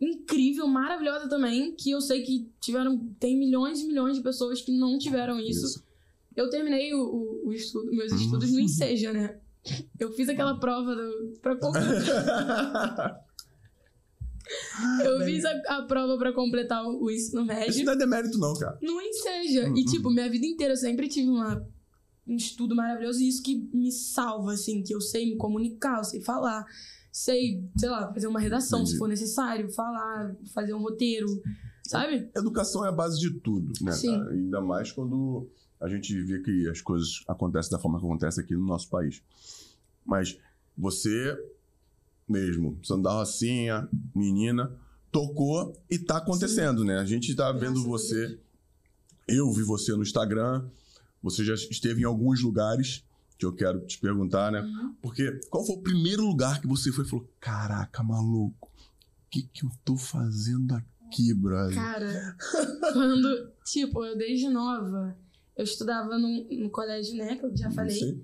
incrível, 0.00 0.66
maravilhosa 0.68 1.28
também, 1.28 1.74
que 1.74 1.90
eu 1.90 2.00
sei 2.00 2.22
que 2.22 2.48
tiveram. 2.60 2.98
Tem 3.18 3.36
milhões 3.36 3.80
e 3.80 3.86
milhões 3.86 4.16
de 4.16 4.22
pessoas 4.22 4.60
que 4.62 4.72
não 4.72 4.98
tiveram 4.98 5.40
isso. 5.40 5.82
Eu 6.36 6.48
terminei 6.48 6.94
o, 6.94 7.00
o, 7.00 7.48
o 7.48 7.52
estudo, 7.52 7.90
meus 7.90 8.12
estudos 8.12 8.52
no 8.52 8.60
Enseja, 8.60 9.12
né? 9.12 9.40
Eu 9.98 10.12
fiz 10.12 10.28
aquela 10.28 10.58
prova 10.58 10.94
do, 10.94 11.34
pra 11.42 11.56
completar. 11.56 13.24
Eu 15.04 15.20
fiz 15.26 15.44
a, 15.44 15.50
a 15.76 15.82
prova 15.82 16.16
pra 16.16 16.32
completar 16.32 16.82
o, 16.82 17.04
o 17.04 17.10
ensino 17.10 17.42
Isso 17.42 17.46
médio 17.46 17.84
não 17.84 17.92
é 17.92 17.96
demérito, 17.96 18.38
não, 18.38 18.54
cara. 18.54 18.78
no 18.80 18.98
Enseja. 18.98 19.68
Uhum. 19.68 19.76
E, 19.76 19.84
tipo, 19.84 20.10
minha 20.10 20.30
vida 20.30 20.46
inteira 20.46 20.72
eu 20.72 20.76
sempre 20.76 21.06
tive 21.06 21.28
uma, 21.28 21.68
um 22.28 22.36
estudo 22.36 22.74
maravilhoso 22.74 23.20
e 23.20 23.28
isso 23.28 23.42
que 23.42 23.68
me 23.72 23.90
salva, 23.90 24.52
assim, 24.52 24.82
que 24.82 24.94
eu 24.94 25.00
sei 25.00 25.26
me 25.26 25.36
comunicar, 25.36 25.98
eu 25.98 26.04
sei 26.04 26.20
falar, 26.20 26.66
sei, 27.10 27.64
sei 27.76 27.88
lá, 27.88 28.12
fazer 28.12 28.26
uma 28.26 28.40
redação 28.40 28.80
Entendi. 28.80 28.92
se 28.92 28.98
for 28.98 29.08
necessário, 29.08 29.70
falar, 29.72 30.36
fazer 30.52 30.74
um 30.74 30.82
roteiro, 30.82 31.26
sabe? 31.82 32.30
Educação 32.36 32.84
é 32.84 32.88
a 32.88 32.92
base 32.92 33.18
de 33.18 33.30
tudo, 33.30 33.72
né, 33.80 33.92
Sim. 33.92 34.18
cara? 34.18 34.30
Ainda 34.30 34.60
mais 34.60 34.92
quando 34.92 35.48
a 35.80 35.88
gente 35.88 36.20
vê 36.22 36.40
que 36.40 36.68
as 36.68 36.80
coisas 36.80 37.24
acontecem 37.26 37.70
da 37.70 37.78
forma 37.78 37.98
que 37.98 38.04
acontece 38.04 38.40
aqui 38.40 38.54
no 38.54 38.66
nosso 38.66 38.88
país. 38.88 39.22
Mas 40.04 40.38
você 40.76 41.36
mesmo, 42.28 42.78
sendo 42.84 43.02
da 43.02 43.12
Rocinha, 43.12 43.88
menina, 44.14 44.70
tocou 45.10 45.72
e 45.90 45.98
tá 45.98 46.18
acontecendo, 46.18 46.84
né? 46.84 46.98
A 46.98 47.04
gente 47.04 47.34
tá 47.34 47.50
Graças 47.50 47.68
vendo 47.68 47.82
você. 47.84 48.38
Eu 49.26 49.50
vi 49.52 49.62
você 49.62 49.92
no 49.92 50.02
Instagram, 50.02 50.64
você 51.22 51.44
já 51.44 51.54
esteve 51.54 52.02
em 52.02 52.04
alguns 52.04 52.40
lugares 52.42 53.04
que 53.38 53.44
eu 53.46 53.52
quero 53.52 53.80
te 53.86 53.98
perguntar, 54.00 54.50
né? 54.50 54.60
Uhum. 54.62 54.94
Porque 55.00 55.30
qual 55.48 55.64
foi 55.64 55.76
o 55.76 55.80
primeiro 55.82 56.22
lugar 56.26 56.60
que 56.60 56.66
você 56.66 56.90
foi 56.90 57.04
e 57.04 57.08
falou: 57.08 57.28
Caraca, 57.40 58.02
maluco, 58.02 58.68
o 58.68 59.30
que, 59.30 59.42
que 59.42 59.64
eu 59.64 59.70
tô 59.84 59.96
fazendo 59.96 60.74
aqui, 60.74 61.32
brother? 61.34 61.74
Cara, 61.76 62.36
quando, 62.92 63.52
tipo, 63.64 64.04
eu 64.04 64.16
desde 64.16 64.48
nova, 64.48 65.16
eu 65.56 65.64
estudava 65.64 66.18
no, 66.18 66.44
no 66.50 66.70
colégio, 66.70 67.16
né, 67.16 67.36
que 67.36 67.44
eu 67.44 67.56
já 67.56 67.70
falei, 67.70 68.20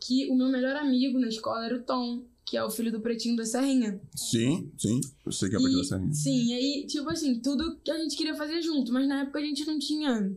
que 0.00 0.30
o 0.30 0.34
meu 0.36 0.48
melhor 0.48 0.76
amigo 0.76 1.18
na 1.18 1.28
escola 1.28 1.66
era 1.66 1.76
o 1.76 1.82
Tom, 1.82 2.24
que 2.44 2.56
é 2.56 2.64
o 2.64 2.70
filho 2.70 2.92
do 2.92 3.00
pretinho 3.00 3.36
da 3.36 3.44
Serrinha. 3.44 4.00
Sim, 4.14 4.70
sim. 4.78 5.00
Eu 5.24 5.32
sei 5.32 5.48
que 5.48 5.56
é 5.56 5.58
E- 5.58 5.62
partir 5.62 5.76
da 5.78 5.84
Serrinha. 5.84 6.12
Sim, 6.12 6.44
e 6.46 6.52
aí, 6.54 6.86
tipo 6.86 7.08
assim, 7.10 7.40
tudo 7.40 7.78
que 7.82 7.90
a 7.90 7.98
gente 7.98 8.16
queria 8.16 8.34
fazer 8.34 8.60
junto, 8.62 8.92
mas 8.92 9.06
na 9.08 9.22
época 9.22 9.38
a 9.38 9.42
gente 9.42 9.64
não 9.66 9.78
tinha 9.78 10.30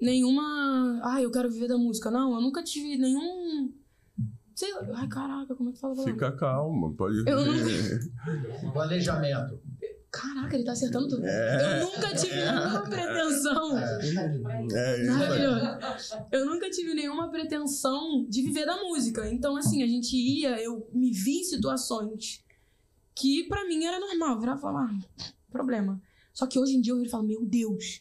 nenhuma. 0.00 1.00
Ah, 1.02 1.20
eu 1.22 1.30
quero 1.30 1.50
viver 1.50 1.68
da 1.68 1.78
música. 1.78 2.10
Não, 2.10 2.34
eu 2.34 2.40
nunca 2.40 2.62
tive 2.62 2.96
nenhum. 2.96 3.72
Sei 4.54 4.72
lá. 4.72 4.86
Ai, 4.94 5.08
caraca, 5.08 5.54
como 5.54 5.70
é 5.70 5.72
que 5.72 5.80
fala? 5.80 5.96
Fica 6.04 6.30
calma, 6.32 6.92
pode 6.94 7.18
Eu 7.26 7.44
não- 7.44 8.72
Planejamento. 8.72 9.60
Caraca, 10.10 10.54
ele 10.54 10.64
tá 10.64 10.70
acertando 10.72 11.08
tudo. 11.08 11.26
É. 11.26 11.80
Eu 11.82 11.86
nunca 11.86 12.14
tive 12.14 12.36
nenhuma 12.36 12.82
pretensão. 12.88 13.76
É, 13.78 13.98
isso 14.00 14.20
aí. 14.80 15.06
Maravilhoso. 15.08 15.66
Eu 16.30 16.46
nunca 16.46 16.70
tive 16.70 16.94
nenhuma 16.94 17.28
pretensão 17.30 18.24
de 18.28 18.42
viver 18.42 18.64
da 18.64 18.76
música. 18.76 19.28
Então, 19.28 19.56
assim, 19.56 19.82
a 19.82 19.86
gente 19.88 20.16
ia, 20.16 20.62
eu 20.62 20.88
me 20.92 21.10
vi 21.10 21.40
em 21.40 21.44
situações 21.44 22.44
que 23.12 23.42
pra 23.48 23.66
mim 23.66 23.84
era 23.84 23.98
normal. 23.98 24.38
Virar 24.38 24.56
e 24.56 24.60
falar, 24.60 24.84
ah, 24.88 25.24
problema. 25.50 26.00
Só 26.32 26.46
que 26.46 26.60
hoje 26.60 26.74
em 26.76 26.80
dia 26.80 26.92
eu 26.92 26.96
viro 26.96 27.08
e 27.08 27.10
falo, 27.10 27.26
meu 27.26 27.44
Deus. 27.44 28.00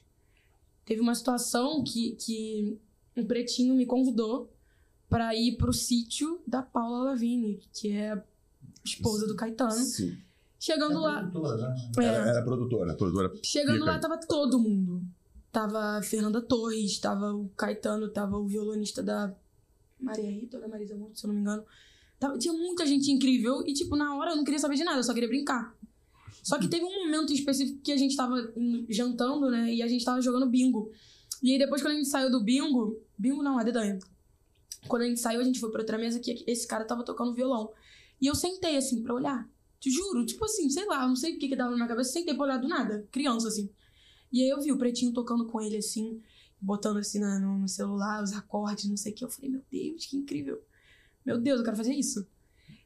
Teve 0.85 1.01
uma 1.01 1.15
situação 1.15 1.83
que, 1.83 2.11
que 2.15 2.77
um 3.15 3.25
pretinho 3.25 3.75
me 3.75 3.85
convidou 3.85 4.51
pra 5.09 5.33
ir 5.35 5.57
pro 5.57 5.71
sítio 5.71 6.41
da 6.45 6.61
Paula 6.61 7.03
Lavigne, 7.11 7.59
que 7.73 7.91
é 7.91 8.11
a 8.13 8.23
esposa 8.83 9.27
do 9.27 9.35
Caetano. 9.35 9.71
Sim. 9.71 10.17
Chegando 10.59 10.99
lá. 10.99 11.19
produtora, 11.21 11.57
né? 11.69 11.75
é, 11.99 12.03
Era, 12.05 12.29
era 12.29 12.41
produtora, 12.43 12.95
produtora. 12.95 13.33
Chegando 13.43 13.79
Pica. 13.79 13.91
lá, 13.91 13.99
tava 13.99 14.17
todo 14.17 14.59
mundo. 14.59 15.01
Tava 15.51 15.97
a 15.97 16.01
Fernanda 16.01 16.41
Torres, 16.41 16.97
tava 16.99 17.33
o 17.33 17.47
Caetano, 17.49 18.09
tava 18.09 18.37
o 18.37 18.47
violonista 18.47 19.03
da 19.03 19.33
Maria 19.99 20.31
Rita 20.31 20.59
da 20.59 20.67
Marisa 20.67 20.95
Monte, 20.95 21.19
se 21.19 21.25
eu 21.25 21.27
não 21.27 21.35
me 21.35 21.41
engano. 21.41 21.63
Tava- 22.19 22.37
tinha 22.37 22.53
muita 22.53 22.85
gente 22.87 23.11
incrível 23.11 23.61
e, 23.67 23.73
tipo, 23.73 23.95
na 23.95 24.15
hora 24.17 24.31
eu 24.31 24.35
não 24.37 24.43
queria 24.43 24.59
saber 24.59 24.75
de 24.75 24.83
nada, 24.83 24.97
eu 24.99 25.03
só 25.03 25.13
queria 25.13 25.29
brincar. 25.29 25.75
Só 26.43 26.59
que 26.59 26.67
teve 26.67 26.83
um 26.83 27.05
momento 27.05 27.31
específico 27.31 27.79
que 27.81 27.91
a 27.91 27.97
gente 27.97 28.17
tava 28.17 28.35
jantando, 28.89 29.49
né? 29.49 29.73
E 29.73 29.81
a 29.81 29.87
gente 29.87 30.03
tava 30.03 30.21
jogando 30.21 30.49
bingo. 30.49 30.91
E 31.41 31.53
aí 31.53 31.57
depois, 31.57 31.81
quando 31.81 31.93
a 31.93 31.95
gente 31.95 32.09
saiu 32.09 32.29
do 32.29 32.43
bingo. 32.43 33.01
Bingo 33.17 33.41
não, 33.41 33.59
é 33.59 33.63
dedanha. 33.63 33.97
Quando 34.87 35.03
a 35.03 35.05
gente 35.05 35.21
saiu, 35.21 35.39
a 35.39 35.43
gente 35.43 35.59
foi 35.59 35.71
pra 35.71 35.79
outra 35.79 35.97
mesa 35.97 36.19
que 36.19 36.43
esse 36.45 36.67
cara 36.67 36.83
tava 36.83 37.03
tocando 37.05 37.33
violão. 37.33 37.71
E 38.19 38.27
eu 38.27 38.35
sentei, 38.35 38.75
assim, 38.75 39.01
pra 39.01 39.13
olhar. 39.13 39.49
Te 39.79 39.89
juro, 39.89 40.25
tipo 40.25 40.43
assim, 40.43 40.69
sei 40.69 40.85
lá, 40.85 41.07
não 41.07 41.15
sei 41.15 41.35
o 41.35 41.39
que 41.39 41.47
que 41.47 41.55
dava 41.55 41.71
na 41.71 41.77
minha 41.77 41.87
cabeça. 41.87 42.11
Sentei 42.11 42.33
pra 42.33 42.43
olhar 42.43 42.57
do 42.57 42.67
nada, 42.67 43.07
criança, 43.09 43.47
assim. 43.47 43.69
E 44.31 44.41
aí 44.41 44.49
eu 44.49 44.59
vi 44.59 44.71
o 44.71 44.77
pretinho 44.77 45.13
tocando 45.13 45.45
com 45.45 45.61
ele, 45.61 45.77
assim, 45.77 46.21
botando 46.59 46.97
assim 46.97 47.19
no, 47.19 47.59
no 47.59 47.67
celular, 47.67 48.23
os 48.23 48.33
acordes, 48.33 48.89
não 48.89 48.97
sei 48.97 49.11
o 49.11 49.15
que. 49.15 49.23
Eu 49.23 49.29
falei, 49.29 49.49
meu 49.49 49.61
Deus, 49.71 50.05
que 50.05 50.17
incrível. 50.17 50.61
Meu 51.25 51.37
Deus, 51.37 51.59
eu 51.59 51.65
quero 51.65 51.77
fazer 51.77 51.93
isso. 51.93 52.27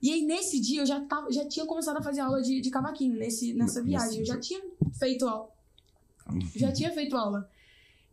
E 0.02 0.12
aí, 0.12 0.22
nesse 0.22 0.60
dia, 0.60 0.82
eu 0.82 0.86
já, 0.86 1.00
tava, 1.02 1.32
já 1.32 1.46
tinha 1.48 1.66
começado 1.66 1.98
a 1.98 2.02
fazer 2.02 2.22
aula 2.22 2.42
de, 2.42 2.62
de 2.62 2.70
cavaquinho, 2.70 3.18
nesse, 3.18 3.54
nessa 3.54 3.82
viagem. 3.82 4.20
Eu 4.20 4.26
já 4.26 4.40
tinha 4.40 4.62
feito 4.98 5.28
aula. 5.28 5.50
Já 6.56 6.72
tinha 6.72 6.92
feito 6.92 7.16
aula. 7.16 7.50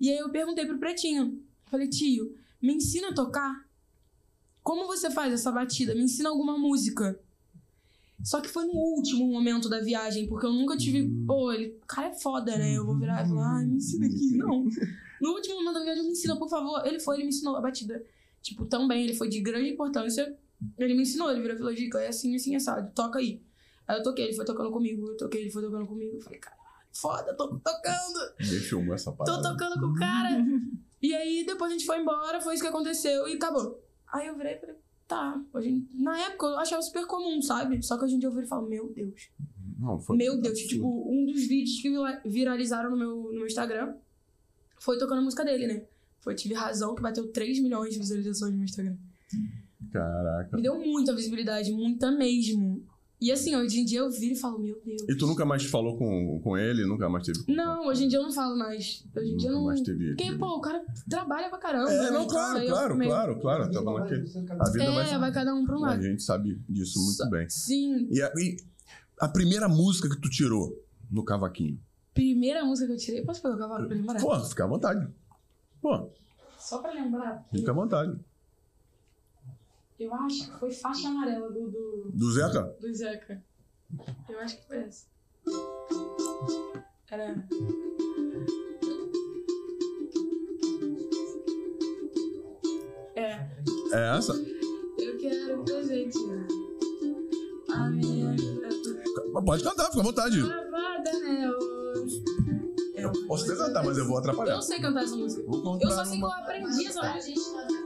E 0.00 0.10
aí 0.10 0.18
eu 0.18 0.30
perguntei 0.30 0.64
pro 0.66 0.78
pretinho. 0.78 1.42
Falei, 1.66 1.88
tio, 1.88 2.36
me 2.60 2.74
ensina 2.74 3.08
a 3.08 3.14
tocar? 3.14 3.66
Como 4.62 4.86
você 4.86 5.10
faz 5.10 5.32
essa 5.32 5.52
batida? 5.52 5.94
Me 5.94 6.02
ensina 6.02 6.30
alguma 6.30 6.56
música. 6.56 7.18
Só 8.22 8.40
que 8.40 8.48
foi 8.48 8.64
no 8.64 8.72
último 8.72 9.26
momento 9.26 9.68
da 9.68 9.80
viagem, 9.80 10.26
porque 10.26 10.46
eu 10.46 10.52
nunca 10.52 10.76
tive. 10.76 11.06
Pô, 11.26 11.52
ele. 11.52 11.76
O 11.82 11.86
cara 11.86 12.08
é 12.08 12.14
foda, 12.14 12.56
né? 12.56 12.72
Eu 12.72 12.86
vou 12.86 12.96
virar 12.96 13.24
e 13.24 13.28
falar, 13.28 13.58
ai, 13.58 13.66
me 13.66 13.76
ensina 13.76 14.06
aqui. 14.06 14.36
Não. 14.36 14.66
No 15.20 15.30
último 15.30 15.54
momento 15.54 15.74
da 15.74 15.84
viagem, 15.84 16.02
me 16.02 16.10
ensina, 16.10 16.36
por 16.36 16.50
favor. 16.50 16.84
Ele 16.84 17.00
foi, 17.00 17.16
ele 17.16 17.22
me 17.22 17.28
ensinou 17.30 17.56
a 17.56 17.60
batida. 17.60 18.04
Tipo, 18.42 18.66
também, 18.66 19.04
ele 19.04 19.14
foi 19.14 19.26
de 19.26 19.40
grande 19.40 19.70
importância. 19.70 20.36
Ele 20.78 20.94
me 20.94 21.02
ensinou, 21.02 21.30
ele 21.30 21.40
virou 21.40 21.54
e 21.56 21.58
falou, 21.58 21.74
Dica, 21.74 21.98
é 22.00 22.08
assim, 22.08 22.34
assim, 22.36 22.54
assado, 22.56 22.90
toca 22.94 23.18
aí. 23.18 23.42
Aí 23.86 23.98
eu 23.98 24.02
toquei, 24.02 24.26
ele 24.26 24.34
foi 24.34 24.44
tocando 24.44 24.70
comigo, 24.70 25.06
eu 25.08 25.16
toquei, 25.16 25.42
ele 25.42 25.50
foi 25.50 25.62
tocando 25.62 25.86
comigo. 25.86 26.16
Eu 26.16 26.20
falei, 26.22 26.38
caralho, 26.38 26.62
foda, 26.92 27.34
tô 27.34 27.48
tocando. 27.58 28.34
Ninguém 28.40 28.60
filmou 28.60 28.94
essa 28.94 29.10
Tô 29.12 29.16
parada. 29.24 29.42
tocando 29.42 29.80
com 29.80 29.86
o 29.88 29.94
cara. 29.94 30.44
E 31.02 31.14
aí, 31.14 31.44
depois 31.46 31.70
a 31.70 31.74
gente 31.74 31.84
foi 31.86 32.00
embora, 32.00 32.40
foi 32.40 32.54
isso 32.54 32.62
que 32.62 32.68
aconteceu 32.68 33.28
e 33.28 33.34
acabou. 33.34 33.82
Aí 34.12 34.26
eu 34.26 34.36
virei 34.36 34.54
e 34.54 34.58
falei, 34.60 34.76
tá. 35.06 35.38
Hoje, 35.52 35.86
na 35.92 36.18
época 36.18 36.46
eu 36.46 36.58
achava 36.58 36.80
super 36.80 37.06
comum, 37.06 37.42
sabe? 37.42 37.82
Só 37.82 37.98
que 37.98 38.04
hoje 38.04 38.14
em 38.14 38.18
dia 38.18 38.28
eu 38.28 38.32
viro 38.32 38.46
e 38.46 38.48
falo, 38.48 38.66
meu 38.68 38.90
Deus. 38.90 39.28
Não, 39.78 39.98
foi 40.00 40.16
Meu 40.16 40.40
Deus. 40.40 40.52
absurdo. 40.54 40.68
Tipo, 40.68 41.12
um 41.12 41.26
dos 41.26 41.46
vídeos 41.46 41.80
que 41.82 41.90
vira- 41.90 42.22
viralizaram 42.24 42.90
no 42.90 42.96
meu, 42.96 43.16
no 43.24 43.32
meu 43.32 43.46
Instagram 43.46 43.94
foi 44.78 44.96
tocando 44.98 45.18
a 45.18 45.22
música 45.22 45.44
dele, 45.44 45.66
né? 45.66 45.84
Foi 46.22 46.34
Tive 46.34 46.54
Razão, 46.54 46.94
que 46.94 47.02
bateu 47.02 47.30
3 47.30 47.60
milhões 47.60 47.92
de 47.92 47.98
visualizações 47.98 48.52
no 48.52 48.56
meu 48.58 48.64
Instagram. 48.64 48.96
Caraca. 49.92 50.56
Me 50.56 50.62
deu 50.62 50.78
muita 50.78 51.14
visibilidade, 51.14 51.72
muita 51.72 52.10
mesmo. 52.10 52.84
E 53.20 53.32
assim, 53.32 53.56
hoje 53.56 53.80
em 53.80 53.84
dia 53.86 54.00
eu 54.00 54.10
viro 54.10 54.34
e 54.34 54.36
falo, 54.36 54.58
meu 54.58 54.78
Deus. 54.84 55.02
E 55.08 55.16
tu 55.16 55.26
nunca 55.26 55.46
mais 55.46 55.64
falou 55.64 55.96
com, 55.96 56.40
com 56.42 56.58
ele? 56.58 56.84
Nunca 56.84 57.08
mais 57.08 57.24
teve. 57.24 57.38
Não, 57.48 57.86
hoje 57.86 58.04
em 58.04 58.08
dia 58.08 58.18
eu 58.18 58.22
não 58.24 58.32
falo 58.32 58.54
mais. 58.58 59.02
Hoje 59.16 59.30
em 59.32 59.36
dia 59.36 59.48
eu 59.48 59.54
não. 59.54 59.64
mais 59.66 59.80
teve. 59.80 60.08
Porque, 60.08 60.24
teve- 60.24 60.38
pô, 60.38 60.56
o 60.56 60.60
cara 60.60 60.84
trabalha 61.08 61.48
pra 61.48 61.58
caramba. 61.58 61.90
É, 61.90 61.96
né? 61.96 62.10
não, 62.10 62.24
Então, 62.24 62.26
claro, 62.28 62.66
claro, 62.66 62.96
meio- 62.96 63.10
claro, 63.10 63.40
claro. 63.40 63.62
A 63.62 63.66
Tá 63.66 63.70
vida 63.70 63.82
bom 63.82 63.92
vai 63.94 64.02
aqui. 64.12 64.26
ser 64.26 64.38
A 64.40 64.44
cada- 64.44 64.70
vida 64.72 64.84
É, 64.84 64.90
vai 64.90 65.18
vai 65.18 65.32
cada 65.32 65.54
um 65.54 65.64
pra 65.64 65.78
um 65.78 65.84
A 65.84 65.88
lado. 65.90 66.02
gente 66.02 66.22
sabe 66.22 66.60
disso 66.68 66.98
muito 67.00 67.16
Só- 67.16 67.30
bem. 67.30 67.48
Sim. 67.48 68.08
E 68.10 68.20
a, 68.20 68.30
e 68.36 68.56
a 69.20 69.28
primeira 69.28 69.68
música 69.68 70.08
que 70.10 70.20
tu 70.20 70.28
tirou 70.28 70.76
no 71.10 71.24
cavaquinho? 71.24 71.78
Primeira 72.12 72.62
música 72.64 72.88
que 72.88 72.92
eu 72.92 72.98
tirei. 72.98 73.22
Posso 73.24 73.40
pegar 73.40 73.54
o 73.54 73.58
cavalo 73.58 73.86
pra 73.86 73.96
lembrar? 73.96 74.20
Pô, 74.20 74.38
fica 74.44 74.64
à 74.64 74.66
vontade. 74.66 75.08
Pô, 75.80 76.10
Só 76.58 76.78
pra 76.78 76.92
lembrar. 76.92 77.46
fica 77.50 77.70
à 77.70 77.74
vontade. 77.74 78.18
Eu 79.98 80.12
acho 80.14 80.50
que 80.50 80.58
foi 80.58 80.70
faixa 80.72 81.08
amarela 81.08 81.50
do, 81.50 81.70
do, 81.70 82.10
Do 82.12 82.32
Zeca? 82.32 82.62
do 82.80 82.92
Zeca. 82.94 83.42
Eu 84.28 84.40
acho 84.40 84.56
que 84.58 84.66
foi 84.66 84.78
essa. 84.78 85.06
Era. 87.10 87.46
É. 93.16 93.32
É 93.92 94.16
essa? 94.16 94.32
Eu 94.98 95.18
quero 95.18 95.64
presentear 95.64 96.46
a 97.70 97.90
minha 97.90 98.32
vida 98.32 98.68
Mas 99.32 99.44
Pode 99.44 99.62
cantar, 99.62 99.86
fica 99.86 100.00
à 100.00 100.02
vontade. 100.02 100.42
né? 100.42 100.64
Eu 102.96 103.12
posso 103.26 103.44
até 103.44 103.56
cantar, 103.56 103.84
mas 103.84 103.98
eu 103.98 104.04
vou 104.06 104.14
Eu 104.14 104.20
atrapalhar. 104.20 104.54
não 104.54 104.62
sei 104.62 104.80
cantar 104.80 105.04
essa 105.04 105.14
música. 105.16 105.42
Eu 105.42 105.90
só 105.90 106.04
sei 106.04 106.18
que 106.18 106.24
eu 106.24 106.32
aprendi 106.32 106.86
essa 106.86 107.14
música. 107.14 107.83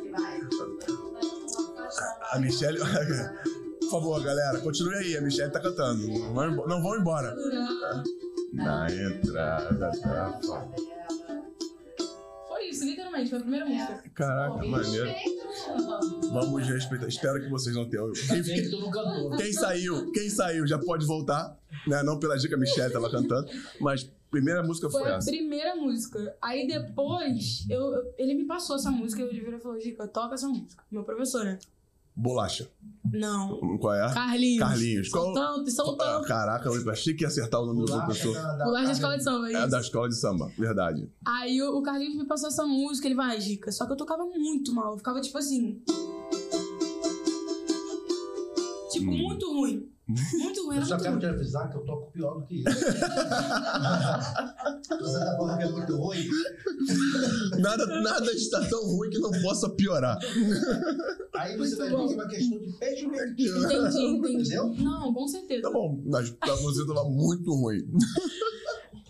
A 2.32 2.38
Michelle. 2.38 2.78
Por 3.80 3.90
favor, 3.90 4.22
galera, 4.22 4.60
continue 4.60 4.94
aí. 4.96 5.16
A 5.16 5.20
Michelle 5.22 5.50
tá 5.50 5.60
cantando. 5.60 6.06
Não 6.06 6.82
vão 6.82 6.98
embora. 6.98 7.34
Na 8.52 8.86
entrada 8.90 9.74
da 9.74 9.90
Foi 12.48 12.68
isso, 12.68 12.84
literalmente, 12.84 13.30
foi 13.30 13.38
a 13.38 13.40
primeira 13.40 13.64
música. 13.66 14.04
Caraca, 14.14 14.66
maneiro. 14.66 15.10
Vamos 16.32 16.66
respeitar. 16.66 17.06
Espero 17.08 17.40
que 17.40 17.48
vocês 17.48 17.74
não 17.74 17.88
tenham. 17.88 18.12
Quem, 18.12 18.42
Bem 18.42 18.62
que 18.62 18.68
tu 18.70 18.80
não 18.80 18.90
cantou. 18.90 19.36
quem 19.36 19.52
saiu, 19.52 20.12
quem 20.12 20.28
saiu 20.28 20.66
já 20.66 20.78
pode 20.78 21.06
voltar. 21.06 21.56
Né? 21.86 22.02
Não 22.02 22.18
pela 22.18 22.36
dica, 22.36 22.56
a 22.56 22.58
Michelle 22.58 22.92
tava 22.92 23.10
cantando. 23.10 23.48
Mas 23.80 24.04
a 24.04 24.30
primeira 24.30 24.62
música 24.62 24.90
foi 24.90 25.00
Foi 25.02 25.12
a 25.12 25.16
essa. 25.16 25.30
primeira 25.30 25.74
música. 25.76 26.36
Aí 26.42 26.66
depois, 26.66 27.64
eu, 27.70 27.80
eu- 27.94 28.14
ele 28.18 28.34
me 28.34 28.44
passou 28.44 28.76
essa 28.76 28.90
música 28.90 29.22
e 29.22 29.24
eu 29.24 29.30
virou 29.30 29.58
e 29.58 29.62
falou, 29.62 29.78
Dica, 29.78 30.06
toca 30.06 30.34
essa 30.34 30.48
música. 30.48 30.82
Meu 30.90 31.04
professor, 31.04 31.44
né? 31.44 31.58
Bolacha. 32.20 32.68
Não. 33.12 33.78
Qual 33.78 33.94
é? 33.94 34.12
Carlinhos. 34.12 34.58
Carlinhos. 34.58 35.10
São 35.10 35.22
Qual- 35.32 35.34
tantos, 35.34 35.72
são 35.74 35.96
tantos. 35.96 36.26
Caraca, 36.28 36.68
eu 36.68 36.90
achei 36.90 37.14
que 37.14 37.22
ia 37.22 37.28
acertar 37.28 37.62
o 37.62 37.66
nome 37.66 37.80
do 37.80 37.86
Bolacha 37.86 38.06
professor. 38.06 38.34
da- 38.34 38.56
da- 38.56 38.64
Bolacha 38.64 38.86
da 38.86 38.92
escola 38.92 39.16
de 39.18 39.24
samba, 39.24 39.50
é 39.50 39.54
É 39.54 39.58
isso. 39.60 39.68
da 39.70 39.80
escola 39.80 40.08
de 40.08 40.16
samba, 40.20 40.52
verdade. 40.58 41.08
Aí 41.24 41.62
o, 41.62 41.78
o 41.78 41.82
Carlinhos 41.82 42.16
me 42.16 42.26
passou 42.26 42.48
essa 42.48 42.66
música, 42.66 43.06
ele 43.06 43.14
vai, 43.14 43.38
Dica. 43.38 43.70
Só 43.70 43.86
que 43.86 43.92
eu 43.92 43.96
tocava 43.96 44.24
muito 44.24 44.74
mal. 44.74 44.92
Eu 44.92 44.98
ficava 44.98 45.20
tipo 45.20 45.38
assim. 45.38 45.80
Tipo, 48.90 49.10
Hum. 49.10 49.16
muito 49.18 49.46
ruim. 49.52 49.88
Muito 50.08 50.64
ruim. 50.66 50.78
Eu 50.78 50.86
só 50.86 50.96
quero 50.96 51.10
ruim. 51.10 51.20
te 51.20 51.26
avisar 51.26 51.68
que 51.70 51.76
eu 51.76 51.84
toco 51.84 52.10
pior 52.10 52.38
do 52.38 52.46
que 52.46 52.60
isso. 52.60 52.70
Você 54.98 55.18
tá 55.18 55.36
falando 55.36 55.58
que 55.58 55.64
é 55.64 55.70
muito 55.70 55.96
ruim? 55.96 56.26
Nada, 57.58 57.84
nada 58.00 58.32
está 58.32 58.64
tão 58.66 58.80
ruim 58.84 59.10
que 59.10 59.18
não 59.18 59.30
possa 59.42 59.68
piorar. 59.70 60.18
Aí 61.34 61.58
você 61.58 61.76
vai 61.76 61.90
ver 61.90 61.96
que 61.96 62.12
é 62.12 62.16
uma 62.16 62.26
questão 62.26 62.58
de 62.58 62.72
perspectiva. 62.72 63.58
Entendi, 63.58 64.06
entendi. 64.06 64.40
Entendeu? 64.40 64.74
Não, 64.78 65.12
com 65.12 65.28
certeza. 65.28 65.62
Tá 65.62 65.70
bom, 65.70 66.02
mas 66.06 66.34
a 66.40 66.56
música 66.56 66.94
tava 66.94 67.10
muito 67.10 67.52
ruim. 67.52 67.86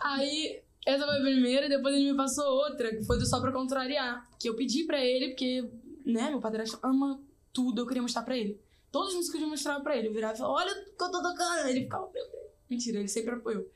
Aí, 0.00 0.60
essa 0.84 1.06
foi 1.06 1.16
a 1.16 1.20
primeira, 1.20 1.66
e 1.66 1.68
depois 1.68 1.94
ele 1.94 2.10
me 2.10 2.16
passou 2.16 2.44
outra, 2.44 2.90
que 2.96 3.04
foi 3.04 3.18
do 3.18 3.26
Só 3.26 3.40
Pra 3.40 3.52
Contrariar. 3.52 4.28
Que 4.38 4.48
eu 4.48 4.56
pedi 4.56 4.84
pra 4.84 5.04
ele, 5.04 5.28
porque, 5.28 5.70
né, 6.04 6.30
meu 6.30 6.40
padrasto 6.40 6.78
ama 6.82 7.20
tudo, 7.52 7.82
eu 7.82 7.86
queria 7.86 8.02
mostrar 8.02 8.22
pra 8.22 8.36
ele. 8.36 8.60
Todas 8.90 9.10
as 9.10 9.16
músicas 9.16 9.40
eu 9.40 9.48
mostrava 9.48 9.82
pra 9.82 9.96
ele. 9.96 10.08
Eu 10.08 10.12
virava 10.12 10.34
e 10.34 10.38
falava, 10.38 10.56
olha 10.56 10.72
o 10.72 10.96
que 10.96 11.04
eu 11.04 11.10
tô 11.10 11.22
tocando. 11.22 11.68
Ele 11.68 11.82
ficava, 11.82 12.10
meu 12.12 12.30
Deus. 12.30 12.48
Mentira, 12.70 12.98
ele 12.98 13.08
sempre 13.08 13.34
apoiou. 13.34 13.66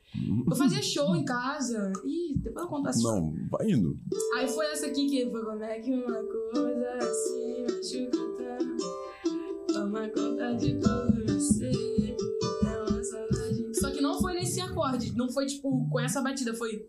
Eu 0.47 0.55
fazia 0.55 0.81
show 0.81 1.15
em 1.15 1.25
casa. 1.25 1.91
Ih, 2.05 2.35
depois 2.37 2.65
eu 2.65 2.69
conto 2.69 2.89
essa 2.89 2.99
história. 2.99 3.21
Não, 3.21 3.49
vai 3.49 3.71
indo. 3.71 3.97
Aí 4.35 4.47
foi 4.47 4.67
essa 4.67 4.85
aqui 4.85 5.07
que 5.07 5.31
foi 5.31 5.43
como 5.43 5.63
é 5.63 5.79
que 5.79 5.91
uma 5.91 6.23
coisa 6.23 6.89
assim 6.99 7.63
machuca 7.63 8.17
tanto. 8.37 9.73
Toma 9.73 10.07
conta 10.09 10.53
de 10.53 10.79
todo 10.79 11.25
você. 11.25 11.71
É 11.71 12.91
uma 12.91 13.03
saudade. 13.03 13.79
Só 13.79 13.89
que 13.89 13.99
não 13.99 14.21
foi 14.21 14.35
nesse 14.35 14.61
acorde. 14.61 15.15
Não 15.17 15.27
foi 15.27 15.47
tipo 15.47 15.89
com 15.89 15.99
essa 15.99 16.21
batida. 16.21 16.53
Foi. 16.53 16.87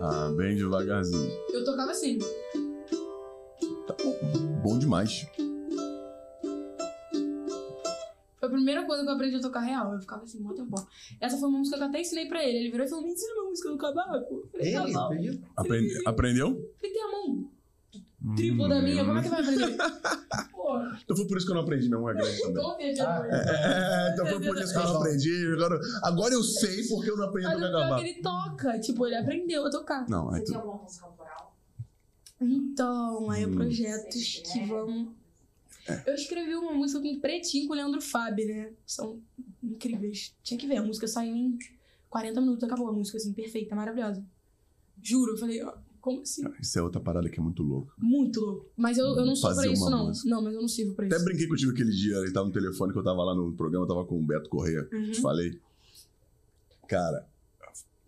Ah, 0.00 0.34
bem 0.36 0.54
devagarzinho. 0.54 1.30
Eu 1.50 1.64
tocava 1.64 1.92
assim. 1.92 2.18
Tá 3.86 3.96
bom, 4.02 4.60
bom 4.62 4.78
demais. 4.78 5.26
Foi 8.40 8.48
a 8.48 8.52
primeira 8.52 8.86
coisa 8.86 9.02
que 9.04 9.08
eu 9.10 9.14
aprendi 9.14 9.36
a 9.36 9.40
tocar 9.40 9.60
real. 9.60 9.92
Eu 9.92 10.00
ficava 10.00 10.24
assim, 10.24 10.40
mó 10.40 10.52
tempão. 10.54 10.84
Essa 11.20 11.36
foi 11.36 11.48
uma 11.48 11.58
música 11.58 11.76
que 11.76 11.82
eu 11.84 11.88
até 11.88 12.00
ensinei 12.00 12.26
pra 12.26 12.42
ele. 12.42 12.58
Ele 12.58 12.70
virou 12.70 12.86
e 12.86 12.88
falou: 12.88 13.04
Me 13.04 13.12
ensina 13.12 13.34
uma 13.34 13.50
música 13.50 13.68
do. 13.68 13.74
Eu 13.74 14.48
falei: 14.50 14.72
Tá 14.72 14.82
Ele, 14.84 14.92
bom. 14.94 14.98
acredita? 15.00 15.48
Aprende- 15.56 16.02
aprendeu? 16.06 16.70
Ele 16.82 16.92
tem 16.92 17.02
a 17.02 17.10
mão 17.10 17.50
tripla 18.36 18.68
da 18.68 18.80
minha. 18.82 19.04
Como 19.04 19.18
é 19.18 19.22
que 19.22 19.28
vai 19.28 19.40
aprender? 19.40 19.76
Então 21.02 21.16
foi 21.16 21.26
por 21.26 21.36
isso 21.36 21.46
que 21.46 21.50
eu 21.52 21.56
não 21.56 21.62
aprendi 21.62 21.88
mesmo, 21.88 22.08
é 22.08 22.14
grande 22.14 22.42
também. 22.42 23.00
Ah, 23.00 23.16
foi. 23.18 23.28
É, 23.28 24.10
então 24.12 24.26
foi 24.26 24.40
por 24.40 24.56
isso 24.56 24.72
que 24.72 24.78
eu 24.78 24.84
não 24.84 24.96
aprendi. 24.98 25.52
Agora, 25.52 25.80
agora 26.04 26.34
eu 26.34 26.42
sei 26.44 26.86
porque 26.86 27.10
eu 27.10 27.16
não 27.16 27.24
aprendi 27.24 27.48
a 27.48 27.58
Mas 27.58 27.60
o 27.72 27.94
é 27.94 28.02
que 28.02 28.08
ele 28.08 28.22
toca. 28.22 28.78
Tipo, 28.78 29.06
ele 29.06 29.16
aprendeu 29.16 29.66
a 29.66 29.70
tocar. 29.70 30.08
Não, 30.08 30.30
aí 30.32 30.38
Você 30.38 30.44
tu... 30.44 30.52
tem 30.52 30.56
alguma 30.60 30.82
música 30.84 31.06
autoral? 31.06 31.56
Então, 32.40 33.30
aí 33.30 33.46
Hum. 33.46 33.54
projetos 33.56 34.42
que 34.52 34.64
vão. 34.64 35.12
Eu 36.06 36.14
escrevi 36.14 36.54
uma 36.54 36.72
música 36.72 37.00
com 37.00 37.20
Pretinho 37.20 37.66
com 37.66 37.72
o 37.72 37.76
Leandro 37.76 38.00
Fabi, 38.00 38.44
né? 38.44 38.72
São 38.86 39.20
incríveis. 39.62 40.34
Tinha 40.42 40.58
que 40.58 40.66
ver, 40.66 40.76
a 40.76 40.82
música 40.82 41.06
saiu 41.08 41.34
em 41.34 41.58
40 42.08 42.40
minutos, 42.40 42.64
acabou 42.64 42.88
a 42.88 42.92
música, 42.92 43.16
assim, 43.16 43.32
perfeita, 43.32 43.74
maravilhosa. 43.74 44.24
Juro, 45.02 45.32
eu 45.32 45.38
falei, 45.38 45.62
ó, 45.62 45.72
como 46.00 46.22
assim? 46.22 46.42
Isso 46.60 46.78
é 46.78 46.82
outra 46.82 47.00
parada 47.00 47.28
que 47.28 47.38
é 47.38 47.42
muito 47.42 47.62
louca. 47.62 47.92
Muito 47.98 48.40
louco. 48.40 48.70
Mas 48.76 48.98
eu, 48.98 49.06
eu 49.06 49.24
não 49.24 49.36
sou 49.36 49.54
pra 49.54 49.66
isso, 49.66 49.82
uma 49.82 49.90
não. 49.90 50.06
música. 50.08 50.28
Não, 50.28 50.42
mas 50.42 50.54
eu 50.54 50.60
não 50.60 50.68
sirvo 50.68 50.94
pra 50.94 51.06
isso. 51.06 51.14
Até 51.14 51.24
brinquei 51.24 51.46
contigo 51.46 51.72
aquele 51.72 51.90
dia, 51.90 52.16
ele 52.16 52.32
tava 52.32 52.46
no 52.46 52.52
telefone, 52.52 52.92
que 52.92 52.98
eu 52.98 53.04
tava 53.04 53.22
lá 53.22 53.34
no 53.34 53.52
programa, 53.52 53.84
eu 53.84 53.88
tava 53.88 54.04
com 54.04 54.18
o 54.18 54.22
Beto 54.22 54.48
Correia. 54.48 54.88
Uhum. 54.92 55.10
Te 55.12 55.20
falei. 55.20 55.58
Cara, 56.88 57.26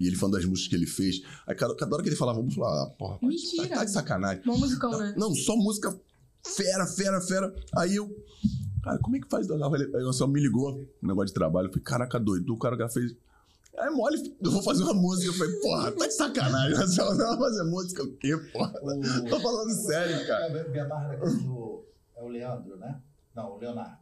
e 0.00 0.06
ele 0.08 0.16
falando 0.16 0.34
das 0.34 0.44
músicas 0.44 0.68
que 0.68 0.74
ele 0.74 0.86
fez. 0.86 1.22
Aí 1.46 1.54
cada, 1.54 1.76
cada 1.76 1.94
hora 1.94 2.02
que 2.02 2.08
ele 2.08 2.16
falava, 2.16 2.38
vamos 2.38 2.54
falar, 2.54 2.82
ah, 2.82 2.90
porra, 2.90 3.18
Mentira. 3.22 3.68
Tá, 3.68 3.76
tá 3.76 3.84
de 3.84 3.92
sacanagem. 3.92 4.42
Bom 4.44 4.58
musicão, 4.58 4.98
né? 4.98 5.14
Não, 5.16 5.32
só 5.34 5.54
música 5.56 5.96
fera, 6.44 6.86
fera, 6.86 7.20
fera. 7.20 7.54
Aí 7.76 7.96
eu. 7.96 8.08
Cara, 8.82 8.98
como 8.98 9.16
é 9.16 9.20
que 9.20 9.28
faz? 9.28 9.48
Aí 9.50 9.56
o 9.58 10.08
Anselmo 10.08 10.32
me 10.32 10.40
ligou, 10.40 10.72
um 11.02 11.06
negócio 11.06 11.28
de 11.28 11.34
trabalho. 11.34 11.66
Eu 11.66 11.70
falei, 11.70 11.84
caraca, 11.84 12.18
doido, 12.18 12.52
o 12.52 12.58
cara 12.58 12.76
já 12.76 12.88
fez. 12.88 13.14
Aí 13.78 13.88
mole, 13.90 14.36
eu 14.42 14.50
vou 14.50 14.62
fazer 14.62 14.82
uma 14.82 14.92
música. 14.94 15.30
Eu 15.30 15.34
falei, 15.34 15.54
porra, 15.60 15.92
tá 15.92 16.06
de 16.06 16.14
sacanagem. 16.14 16.76
Anselmo, 16.76 17.14
não 17.14 17.26
vai 17.38 17.38
fazer 17.50 17.62
música 17.64 18.02
o 18.02 18.12
quê, 18.16 18.36
porra? 18.52 18.72
O- 18.82 19.28
Tô 19.30 19.40
falando 19.40 19.70
sério, 19.70 20.26
cara. 20.26 20.46
É, 20.46 20.68
Minha 20.68 20.84
barra 20.86 21.14
daqui 21.16 21.36
do. 21.44 21.84
É 22.16 22.22
o 22.22 22.28
Leandro, 22.28 22.76
né? 22.76 23.00
Não, 23.34 23.52
o 23.52 23.58
Leonardo. 23.58 23.96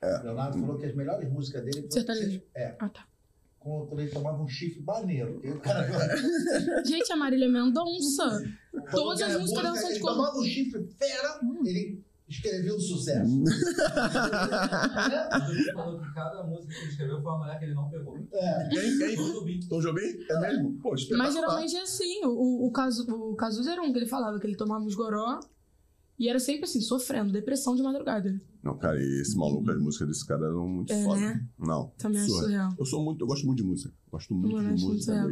É. 0.00 0.18
O 0.18 0.22
Leonardo 0.24 0.58
falou 0.58 0.76
que 0.78 0.86
as 0.86 0.94
melhores 0.94 1.30
músicas 1.30 1.62
dele. 1.64 1.76
foram- 1.82 1.90
Sertanejo. 1.92 2.42
É, 2.54 2.74
Ah, 2.78 2.88
tá. 2.88 3.06
Quando 3.88 4.00
ele 4.00 4.10
tomava 4.10 4.42
um 4.42 4.48
chifre 4.48 4.82
maneiro. 4.82 5.40
E 5.44 5.50
o 5.50 5.60
cara 5.60 5.86
Gente, 6.84 7.12
a 7.12 7.16
Marília 7.16 7.48
Mendonça. 7.48 8.42
Todas 8.90 9.22
as 9.22 9.40
músicas 9.40 9.62
dela 9.62 9.76
são 9.76 9.88
de 9.88 9.94
Ele 9.94 10.00
cor. 10.00 10.12
tomava 10.12 10.38
um 10.38 10.44
chifre 10.44 10.86
fera, 10.98 11.40
ele 11.64 12.04
escreveu 12.28 12.76
um 12.76 12.80
sucesso. 12.80 13.44
Ele 15.50 15.72
falou 15.72 16.00
que 16.00 16.14
cada 16.14 16.42
música 16.44 16.72
que 16.74 16.80
ele 16.80 16.90
escreveu 16.90 17.22
foi 17.22 17.30
uma 17.32 17.38
mulher 17.38 17.58
que 17.58 17.64
ele 17.64 17.74
não 17.74 17.88
pegou. 17.88 18.18
É. 18.32 18.68
Quem? 18.68 18.98
Quem? 18.98 19.16
Tudo 19.16 19.44
bem. 19.44 19.60
Tom 19.68 19.80
Jobim? 19.80 20.24
É 20.30 20.40
mesmo? 20.40 20.78
Pô. 20.82 20.94
Mas 21.16 21.34
geralmente 21.34 21.76
é 21.76 21.82
assim. 21.82 22.24
O, 22.24 22.66
o, 22.66 22.66
o 22.66 23.36
Cazuza 23.36 23.72
era 23.72 23.82
um 23.82 23.92
que 23.92 23.98
ele 23.98 24.06
falava 24.06 24.38
que 24.38 24.46
ele 24.46 24.56
tomava 24.56 24.84
uns 24.84 24.94
goró 24.94 25.40
e 26.18 26.28
era 26.28 26.38
sempre 26.38 26.64
assim, 26.64 26.80
sofrendo, 26.80 27.32
depressão 27.32 27.74
de 27.76 27.82
madrugada. 27.82 28.40
Não, 28.62 28.76
cara, 28.76 29.00
e 29.00 29.20
esse 29.20 29.36
maluco, 29.36 29.70
as 29.70 29.80
músicas 29.80 30.08
desse 30.08 30.26
cara 30.26 30.44
eram 30.46 30.66
muito 30.66 30.92
É, 30.92 31.04
foda. 31.04 31.20
né? 31.20 31.46
Não. 31.56 31.92
Também 31.98 32.20
acho 32.20 32.30
surreal. 32.30 32.48
surreal. 32.48 32.70
Eu 32.80 32.84
sou 32.86 33.04
muito, 33.04 33.22
eu 33.22 33.26
gosto 33.28 33.46
muito 33.46 33.62
de 33.62 33.68
música. 33.68 33.94
Gosto 34.10 34.34
muito 34.34 34.56
Mano, 34.56 34.68
de 34.70 34.74
acho 34.74 34.84
muito 34.84 34.96
música. 34.96 35.12
surreal. 35.12 35.28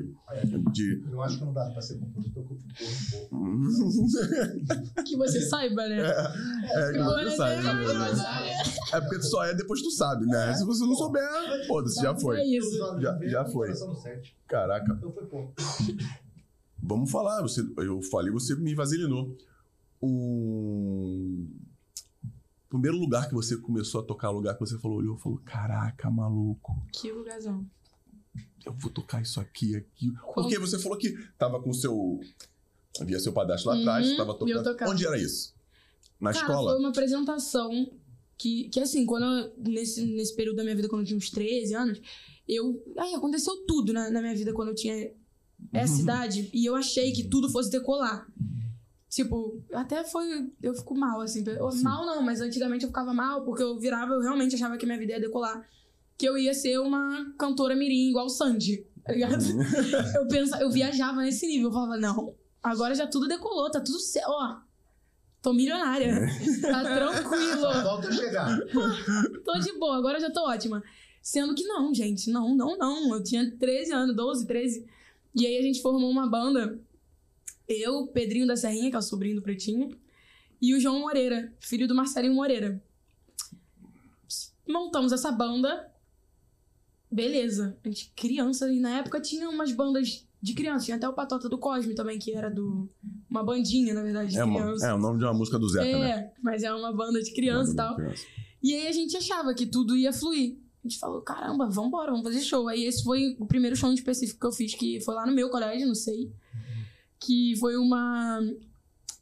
mesmo. 0.52 0.72
De. 0.72 1.02
Eu 1.10 1.20
acho 1.22 1.38
que 1.38 1.44
não 1.44 1.52
dá 1.52 1.68
pra 1.70 1.82
ser 1.82 1.98
compositor, 1.98 2.44
um 2.44 2.46
pouco. 2.46 2.62
Que 5.04 5.16
você 5.16 5.40
saiba, 5.40 5.86
né? 5.88 5.98
É, 6.00 6.92
que 6.92 6.98
Agora 6.98 7.30
você 7.30 7.36
sabe. 7.36 7.54
é- 7.54 7.62
né? 7.62 8.54
É 8.92 9.00
porque 9.00 9.18
tu 9.18 9.24
só 9.26 9.44
é 9.44 9.54
depois 9.54 9.82
tu 9.82 9.90
sabe, 9.90 10.26
né? 10.26 10.54
Se 10.54 10.64
você 10.64 10.84
não 10.84 10.94
souber, 10.94 11.22
foda-se, 11.66 12.00
já 12.00 12.12
É 12.12 12.20
foi. 12.20 12.40
isso. 12.42 12.78
Já- 13.00 13.18
já 13.22 13.44
foi. 13.46 13.70
Caraca. 14.46 14.94
Então 14.96 15.12
foi 15.12 15.26
pouco. 15.26 15.52
Vamos 16.82 17.10
falar. 17.10 17.42
Você, 17.42 17.62
eu 17.78 18.00
falei, 18.02 18.32
você 18.32 18.54
me 18.54 18.74
vasilinou. 18.74 19.36
O 20.00 21.46
primeiro 22.68 22.96
lugar 22.98 23.28
que 23.28 23.34
você 23.34 23.56
começou 23.56 24.00
a 24.00 24.04
tocar, 24.04 24.30
o 24.30 24.34
lugar 24.34 24.54
que 24.54 24.60
você 24.60 24.78
falou, 24.78 24.98
olhou 24.98 25.16
e 25.16 25.20
falou: 25.20 25.38
Caraca, 25.44 26.10
maluco, 26.10 26.84
Que 26.92 27.10
lugarzão. 27.12 27.64
eu 28.66 28.72
vou 28.72 28.90
tocar 28.90 29.22
isso 29.22 29.40
aqui, 29.40 29.76
aqui. 29.76 30.12
Porque 30.34 30.58
você 30.58 30.78
falou 30.78 30.98
que 30.98 31.12
tava 31.38 31.62
com 31.62 31.70
o 31.70 31.74
seu. 31.74 32.20
Havia 33.00 33.18
seu 33.18 33.32
padastro 33.32 33.70
lá 33.70 33.76
Uhum, 33.76 33.80
atrás, 33.82 34.16
tava 34.16 34.36
e 34.46 34.50
eu 34.50 34.62
tocando. 34.62 34.90
Onde 34.90 35.06
era 35.06 35.18
isso? 35.18 35.54
Na 36.20 36.32
Cara, 36.32 36.46
escola? 36.46 36.70
foi 36.72 36.80
uma 36.80 36.90
apresentação 36.90 37.90
que, 38.38 38.68
que 38.68 38.78
assim, 38.80 39.04
quando 39.04 39.24
eu, 39.24 39.52
nesse, 39.58 40.04
nesse 40.04 40.34
período 40.36 40.56
da 40.56 40.62
minha 40.62 40.76
vida, 40.76 40.88
quando 40.88 41.00
eu 41.02 41.06
tinha 41.06 41.16
uns 41.16 41.30
13 41.30 41.74
anos, 41.74 42.00
eu. 42.48 42.82
Aí 42.98 43.14
aconteceu 43.14 43.64
tudo 43.66 43.92
na, 43.92 44.10
na 44.10 44.20
minha 44.20 44.34
vida 44.34 44.52
quando 44.52 44.68
eu 44.68 44.74
tinha 44.74 45.10
essa 45.72 45.94
Uhum. 45.94 46.00
idade 46.02 46.50
e 46.52 46.66
eu 46.66 46.74
achei 46.76 47.12
que 47.12 47.24
tudo 47.28 47.48
fosse 47.50 47.70
decolar. 47.70 48.26
Tipo, 49.14 49.62
até 49.72 50.02
foi. 50.02 50.50
Eu 50.60 50.74
fico 50.74 50.92
mal, 50.92 51.20
assim. 51.20 51.44
eu- 51.46 51.70
mal 51.84 52.04
não, 52.04 52.20
mas 52.20 52.40
antigamente 52.40 52.82
eu 52.82 52.88
ficava 52.88 53.14
mal 53.14 53.44
porque 53.44 53.62
eu 53.62 53.78
virava, 53.78 54.12
eu 54.14 54.20
realmente 54.20 54.56
achava 54.56 54.76
que 54.76 54.84
minha 54.84 54.98
vida 54.98 55.12
ia 55.12 55.20
decolar. 55.20 55.64
Que 56.18 56.28
eu 56.28 56.36
ia 56.36 56.52
ser 56.52 56.80
uma 56.80 57.32
cantora 57.38 57.76
mirim 57.76 58.10
igual 58.10 58.26
o 58.26 58.28
Sandy, 58.28 58.84
tá 59.04 59.12
ligado? 59.12 59.40
Uhum. 59.40 59.62
eu, 60.18 60.26
pensa, 60.26 60.60
eu 60.60 60.68
viajava 60.68 61.20
nesse 61.22 61.46
nível. 61.46 61.68
Eu 61.68 61.72
falava, 61.72 61.96
não, 61.96 62.34
agora 62.60 62.92
já 62.92 63.06
tudo 63.06 63.28
decolou, 63.28 63.70
tá 63.70 63.80
tudo 63.80 64.00
certo. 64.00 64.26
Ó, 64.30 64.56
tô 65.40 65.52
milionária. 65.52 66.28
Tá 66.60 66.82
tranquilo. 66.82 67.72
Falta 67.72 68.08
eu 68.08 68.12
chegar. 68.14 68.58
Tô 69.44 69.58
de 69.60 69.78
boa, 69.78 69.96
agora 69.96 70.18
já 70.18 70.30
tô 70.30 70.40
ótima. 70.40 70.82
Sendo 71.22 71.54
que 71.54 71.62
não, 71.62 71.94
gente, 71.94 72.30
não, 72.32 72.52
não, 72.52 72.76
não. 72.76 73.14
Eu 73.14 73.22
tinha 73.22 73.48
13 73.48 73.92
anos, 73.92 74.16
12, 74.16 74.44
13. 74.44 74.84
E 75.36 75.46
aí 75.46 75.56
a 75.56 75.62
gente 75.62 75.80
formou 75.80 76.10
uma 76.10 76.28
banda. 76.28 76.80
Eu, 77.68 78.06
Pedrinho 78.08 78.46
da 78.46 78.56
Serrinha, 78.56 78.90
que 78.90 78.96
é 78.96 78.98
o 78.98 79.02
sobrinho 79.02 79.36
do 79.36 79.42
Pretinho, 79.42 79.90
e 80.60 80.74
o 80.74 80.80
João 80.80 81.00
Moreira, 81.00 81.52
filho 81.60 81.88
do 81.88 81.94
Marcelinho 81.94 82.34
Moreira. 82.34 82.82
Montamos 84.68 85.12
essa 85.12 85.30
banda. 85.30 85.90
Beleza. 87.10 87.78
A 87.84 87.88
gente, 87.88 88.12
criança, 88.16 88.72
e 88.72 88.80
na 88.80 88.98
época 88.98 89.20
tinha 89.20 89.48
umas 89.48 89.72
bandas 89.72 90.26
de 90.40 90.54
criança. 90.54 90.86
Tinha 90.86 90.96
até 90.96 91.08
o 91.08 91.12
Patota 91.12 91.48
do 91.48 91.58
Cosme 91.58 91.94
também, 91.94 92.18
que 92.18 92.32
era 92.32 92.50
do. 92.50 92.90
Uma 93.30 93.42
bandinha, 93.44 93.94
na 93.94 94.02
verdade, 94.02 94.30
de 94.32 94.38
É, 94.38 94.44
uma, 94.44 94.60
criança. 94.60 94.86
é 94.88 94.94
o 94.94 94.98
nome 94.98 95.18
de 95.18 95.24
uma 95.24 95.34
música 95.34 95.58
do 95.58 95.68
Zeca, 95.68 95.98
né? 95.98 96.10
É, 96.10 96.32
mas 96.42 96.62
é 96.62 96.72
uma 96.72 96.92
banda 96.92 97.20
de 97.22 97.32
criança 97.32 97.72
e 97.72 97.76
tal. 97.76 97.96
Criança. 97.96 98.24
E 98.62 98.74
aí 98.74 98.86
a 98.86 98.92
gente 98.92 99.16
achava 99.16 99.54
que 99.54 99.66
tudo 99.66 99.96
ia 99.96 100.12
fluir. 100.12 100.56
A 100.84 100.88
gente 100.88 100.98
falou, 100.98 101.22
caramba, 101.22 101.68
vambora, 101.68 102.10
vamos 102.10 102.26
fazer 102.26 102.40
show. 102.40 102.68
Aí 102.68 102.84
esse 102.84 103.02
foi 103.02 103.36
o 103.38 103.46
primeiro 103.46 103.74
show 103.74 103.90
em 103.90 103.94
específico 103.94 104.40
que 104.40 104.46
eu 104.46 104.52
fiz, 104.52 104.74
que 104.74 105.00
foi 105.00 105.14
lá 105.14 105.26
no 105.26 105.32
meu 105.32 105.48
colégio, 105.50 105.86
não 105.86 105.94
sei. 105.94 106.30
Que 107.24 107.54
foi 107.58 107.76
uma. 107.76 108.40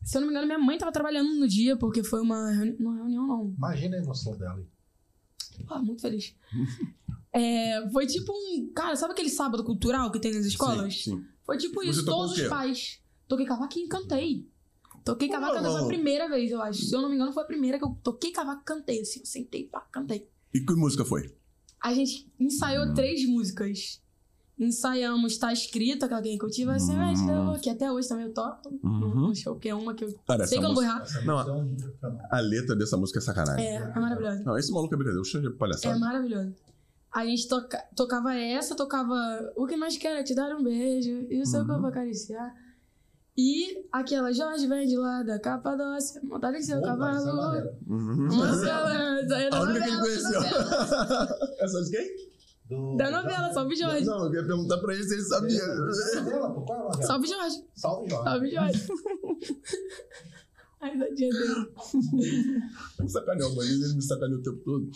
Se 0.05 0.16
eu 0.16 0.20
não 0.20 0.28
me 0.28 0.32
engano, 0.34 0.46
minha 0.46 0.59
mãe 0.59 0.76
tava 0.78 0.90
trabalhando 0.90 1.32
no 1.34 1.46
dia, 1.46 1.76
porque 1.76 2.03
foi 2.03 2.20
uma 2.20 2.50
reuni... 2.50 2.76
não, 2.78 2.94
reunião, 2.94 3.26
não. 3.26 3.55
Imagina 3.57 3.96
a 3.96 4.00
emoção 4.00 4.36
dela. 4.36 4.59
hein? 4.59 4.66
Ah, 5.68 5.80
muito 5.80 6.03
feliz. 6.03 6.34
É, 7.34 7.88
foi 7.90 8.07
tipo 8.07 8.30
um. 8.30 8.70
Cara, 8.74 8.94
sabe 8.94 9.14
aquele 9.14 9.30
sábado 9.30 9.64
cultural 9.64 10.12
que 10.12 10.20
tem 10.20 10.34
nas 10.34 10.44
escolas? 10.44 11.03
Sim, 11.03 11.16
sim. 11.16 11.24
Foi 11.46 11.57
tipo 11.57 11.80
Você 11.80 11.88
isso, 11.88 12.05
todos 12.05 12.32
os 12.36 12.46
pais. 12.46 13.00
Toquei 13.26 13.46
cavaquinho 13.46 13.86
e 13.86 13.88
cantei. 13.88 14.46
Toquei 15.03 15.28
Pô, 15.28 15.34
cavaco, 15.36 15.62
foi 15.64 15.80
a 15.80 15.86
primeira 15.86 16.28
vez, 16.28 16.50
eu 16.50 16.61
acho. 16.61 16.82
Se 16.84 16.94
eu 16.94 17.00
não 17.00 17.09
me 17.09 17.14
engano, 17.14 17.32
foi 17.32 17.42
a 17.42 17.46
primeira 17.46 17.78
que 17.78 17.84
eu 17.86 17.96
toquei 18.03 18.32
cavaco 18.32 18.61
e 18.61 18.64
cantei, 18.66 19.00
assim. 19.00 19.20
Eu 19.20 19.24
sentei, 19.24 19.64
pá, 19.64 19.80
cantei. 19.90 20.28
E 20.53 20.61
que 20.61 20.74
música 20.74 21.07
foi? 21.07 21.34
A 21.80 21.94
gente 21.94 22.30
ensaiou 22.38 22.84
Hum. 22.84 22.92
três 22.92 23.26
músicas. 23.26 24.01
Ensaiamos 24.59 25.38
Tá 25.38 25.53
Escrito, 25.53 26.05
aquela 26.05 26.22
que 26.22 26.38
eu 26.40 26.48
tive, 26.50 26.70
assim, 26.70 26.94
Hum. 26.96 27.59
que 27.61 27.68
até 27.70 27.90
hoje 27.90 28.09
também 28.09 28.26
eu 28.26 28.32
toco. 28.34 28.68
Uhum. 28.82 29.28
No 29.28 29.34
show, 29.34 29.57
que 29.59 29.68
é 29.68 29.74
uma 29.74 29.94
que 29.94 30.05
eu 30.05 30.14
Cara, 30.26 30.46
sei 30.46 30.59
que 30.59 30.64
eu 30.64 30.68
não 30.68 30.74
vou 30.74 30.84
errar. 30.84 31.03
Não, 31.24 31.38
é 31.40 31.42
um 31.42 31.44
fenômeno. 31.76 32.20
a 32.30 32.40
letra 32.40 32.76
dessa 32.76 32.96
música 32.96 33.18
é 33.18 33.22
sacanagem. 33.22 33.66
É, 33.66 33.76
é 33.76 33.98
maravilhosa. 33.98 34.42
Não, 34.44 34.57
esse 34.59 34.70
maluco 34.72 34.94
é 34.94 34.96
brincadeira, 34.96 35.20
o 35.20 35.24
Xande 35.24 35.46
é 35.46 35.50
É 35.50 35.53
palhaçada. 35.55 35.98
maravilhosa. 35.98 36.55
A 37.12 37.26
gente 37.26 37.46
toca, 37.48 37.78
tocava 37.96 38.34
essa, 38.34 38.74
tocava 38.74 39.14
O 39.57 39.66
que 39.66 39.76
mais 39.76 39.96
quero 39.98 40.18
é 40.20 40.22
te 40.22 40.34
dar 40.34 40.55
um 40.57 40.62
beijo 40.62 41.26
e 41.30 41.40
o 41.42 41.46
seu 41.46 41.61
Uhum. 41.62 41.66
corpo 41.66 41.86
acariciar. 41.86 42.55
E 43.36 43.86
aquela 43.90 44.30
Jorge 44.32 44.66
vem 44.66 44.86
de 44.86 44.96
lá 44.96 45.22
da 45.22 45.38
Capadócia, 45.38 46.20
montada 46.22 46.57
em 46.59 46.62
seu 46.62 46.78
Opa, 46.78 46.86
é 46.86 46.90
cavalo. 46.90 47.36
maneira. 47.36 47.78
Uhum. 47.88 48.28
Da 48.28 49.57
A 49.57 49.61
única 49.62 49.80
que 49.84 49.88
ele 49.90 49.98
conheceu. 50.00 50.40
Essa 51.61 51.82
de 51.84 51.90
quem? 51.90 52.32
Do- 52.73 52.97
Da 52.97 53.11
novela, 53.11 53.53
Salve 53.53 53.77
Jorge. 53.77 54.05
Não, 54.05 54.27
eu 54.27 54.35
ia 54.41 54.47
perguntar 54.47 54.79
pra 54.79 54.95
ele 54.95 55.05
se 55.05 55.14
ele 55.14 55.23
sabia. 55.23 55.61
É 55.61 55.62
a 55.62 56.49
novela? 56.49 57.03
Salve 57.03 57.27
Jorge. 57.29 57.64
Salve 57.75 58.09
Jorge. 58.11 58.25
Salve 58.25 58.51
Jorge. 58.51 58.87
Ai, 60.81 60.99
da 60.99 61.09
dia 61.11 61.31
dele. 61.31 61.73
Sacaneou, 63.09 63.55
mas 63.55 63.70
ele 63.70 63.95
me 63.95 64.03
sacaneou 64.03 64.41
o 64.41 64.43
tempo 64.43 64.59
todo. 64.64 64.91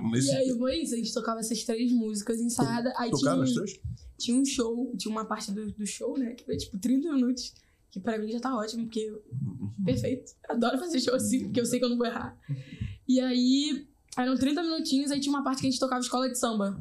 Mas 0.00 0.24
E 0.26 0.30
aí 0.30 0.56
foi 0.56 0.76
isso, 0.76 0.94
a 0.94 0.96
gente 0.96 1.12
tocava 1.12 1.40
essas 1.40 1.62
três 1.64 1.92
músicas 1.92 2.40
ensaiadas. 2.40 2.92
Aí 2.96 3.10
tinha, 3.10 3.18
tocaram 3.20 3.42
as 3.42 3.52
três? 3.52 3.80
tinha 4.16 4.36
um 4.38 4.44
show, 4.44 4.94
tinha 4.96 5.10
uma 5.12 5.24
parte 5.24 5.52
do, 5.52 5.70
do 5.72 5.86
show, 5.86 6.16
né? 6.16 6.34
Que 6.34 6.44
foi 6.44 6.56
tipo 6.56 6.78
30 6.78 7.12
minutos. 7.12 7.52
Que 7.90 8.00
pra 8.00 8.18
mim 8.18 8.30
já 8.30 8.38
tá 8.40 8.54
ótimo, 8.56 8.84
porque 8.84 9.12
perfeito. 9.84 10.32
Adoro 10.48 10.78
fazer 10.78 11.00
show 11.00 11.14
assim, 11.14 11.44
porque 11.44 11.60
eu 11.60 11.66
sei 11.66 11.78
que 11.78 11.84
eu 11.84 11.88
não 11.90 11.96
vou 11.98 12.06
errar. 12.06 12.38
E 13.06 13.18
aí, 13.20 13.86
eram 14.22 14.36
30 14.36 14.62
minutinhos, 14.62 15.10
aí 15.10 15.20
tinha 15.20 15.34
uma 15.34 15.44
parte 15.44 15.60
que 15.60 15.66
a 15.66 15.70
gente 15.70 15.80
tocava 15.80 16.00
escola 16.00 16.28
de 16.28 16.38
samba. 16.38 16.80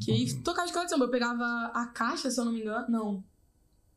Que 0.00 0.12
aí 0.12 0.42
tocava 0.42 0.66
escola 0.66 0.84
de 0.84 0.90
samba. 0.90 1.04
Eu 1.04 1.10
pegava 1.10 1.70
a 1.74 1.86
caixa, 1.86 2.30
se 2.30 2.40
eu 2.40 2.44
não 2.44 2.52
me 2.52 2.60
engano. 2.60 2.86
Não. 2.88 3.24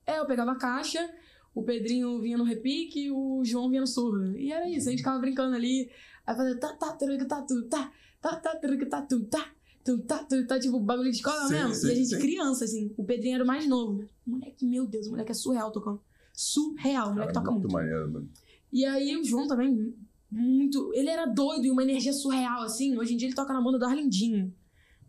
É, 0.05 0.19
eu 0.19 0.25
pegava 0.25 0.51
a 0.51 0.55
caixa, 0.55 1.09
o 1.53 1.63
Pedrinho 1.63 2.19
vinha 2.19 2.37
no 2.37 2.43
repique 2.43 3.05
e 3.05 3.11
o 3.11 3.41
João 3.45 3.69
vinha 3.69 3.81
no 3.81 3.87
surdo. 3.87 4.37
E 4.37 4.51
era 4.51 4.67
isso, 4.69 4.87
a 4.87 4.91
gente 4.91 4.99
ficava 4.99 5.19
brincando 5.19 5.55
ali. 5.55 5.89
Aí 6.25 6.35
fazia 6.35 6.59
tá, 6.59 6.73
tá, 6.73 6.93
tá, 6.93 7.07
tá, 7.07 7.17
tá, 7.27 8.35
tá, 8.35 8.85
tá, 8.89 9.01
tu, 9.03 9.23
tá. 9.25 9.51
Tu, 9.83 9.97
tá, 9.99 10.23
tu, 10.23 10.45
tá, 10.45 10.59
tipo, 10.59 10.79
bagulho 10.79 11.09
de 11.09 11.17
escola 11.17 11.47
Sim, 11.47 11.53
mesmo. 11.53 11.73
sim, 11.73 11.87
e 11.87 11.91
a 11.91 11.95
gente 11.95 12.09
sim. 12.09 12.19
criança, 12.19 12.65
assim. 12.65 12.93
O 12.95 13.03
Pedrinho 13.03 13.35
era 13.35 13.43
o 13.43 13.47
mais 13.47 13.67
novo. 13.67 14.07
Moleque, 14.25 14.63
meu 14.65 14.85
Deus, 14.85 15.07
o 15.07 15.11
moleque 15.11 15.31
é 15.31 15.33
surreal 15.33 15.71
tocando. 15.71 15.99
Surreal, 16.33 17.09
o 17.09 17.13
moleque 17.13 17.33
Cara, 17.33 17.45
toca 17.45 17.51
muito. 17.51 17.71
maneiro, 17.73 18.11
mano. 18.11 18.29
E 18.71 18.85
aí 18.85 19.17
o 19.17 19.23
João 19.23 19.47
também, 19.47 19.93
muito. 20.31 20.91
Ele 20.93 21.09
era 21.09 21.25
doido 21.25 21.65
e 21.65 21.71
uma 21.71 21.83
energia 21.83 22.13
surreal, 22.13 22.61
assim. 22.61 22.97
Hoje 22.97 23.13
em 23.13 23.17
dia 23.17 23.27
ele 23.27 23.35
toca 23.35 23.53
na 23.53 23.61
banda 23.61 23.77
do 23.77 23.85
Arlindinho. 23.85 24.53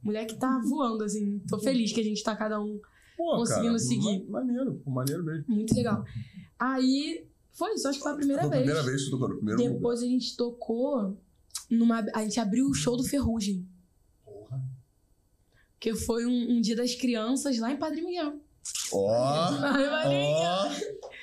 Mulher 0.02 0.26
que 0.26 0.34
tá 0.36 0.60
voando, 0.68 1.04
assim. 1.04 1.38
Tô 1.48 1.58
feliz 1.60 1.92
que 1.92 2.00
a 2.00 2.04
gente 2.04 2.22
tá 2.22 2.34
cada 2.34 2.60
um 2.60 2.80
Pô, 3.16 3.36
Conseguindo 3.36 3.78
seguir. 3.78 4.24
ma- 4.28 4.40
Maneiro, 4.40 4.82
maneiro 4.86 5.22
mesmo. 5.22 5.44
muito 5.48 5.72
legal. 5.74 6.04
Aí 6.58 7.24
foi 7.52 7.74
isso, 7.74 7.86
acho 7.86 7.98
que 7.98 8.02
foi 8.02 8.12
a 8.12 8.16
primeira 8.16 8.42
Foi 8.42 8.48
a 8.48 8.50
vez. 8.50 8.64
primeira 8.64 8.82
vez 8.90 9.04
que 9.04 9.10
tocou 9.10 9.28
no 9.28 9.36
primeiro 9.36 9.60
lugar. 9.60 9.74
Depois 9.74 10.02
a 10.02 10.06
gente 10.06 10.36
tocou 10.36 11.16
numa. 11.70 12.04
A 12.14 12.22
gente 12.24 12.40
abriu 12.40 12.66
o 12.66 12.74
show 12.74 12.96
do 12.96 13.04
Ferrugem. 13.04 13.64
Porra. 14.24 14.60
Que 15.78 15.94
foi 15.94 16.26
um, 16.26 16.52
um 16.56 16.60
dia 16.60 16.74
das 16.74 16.94
crianças 16.94 17.58
lá 17.58 17.70
em 17.70 17.76
Padre 17.76 18.00
Miguel. 18.02 18.40
Ó, 18.92 19.12
Ai, 19.14 19.90
Maria. 19.90 20.70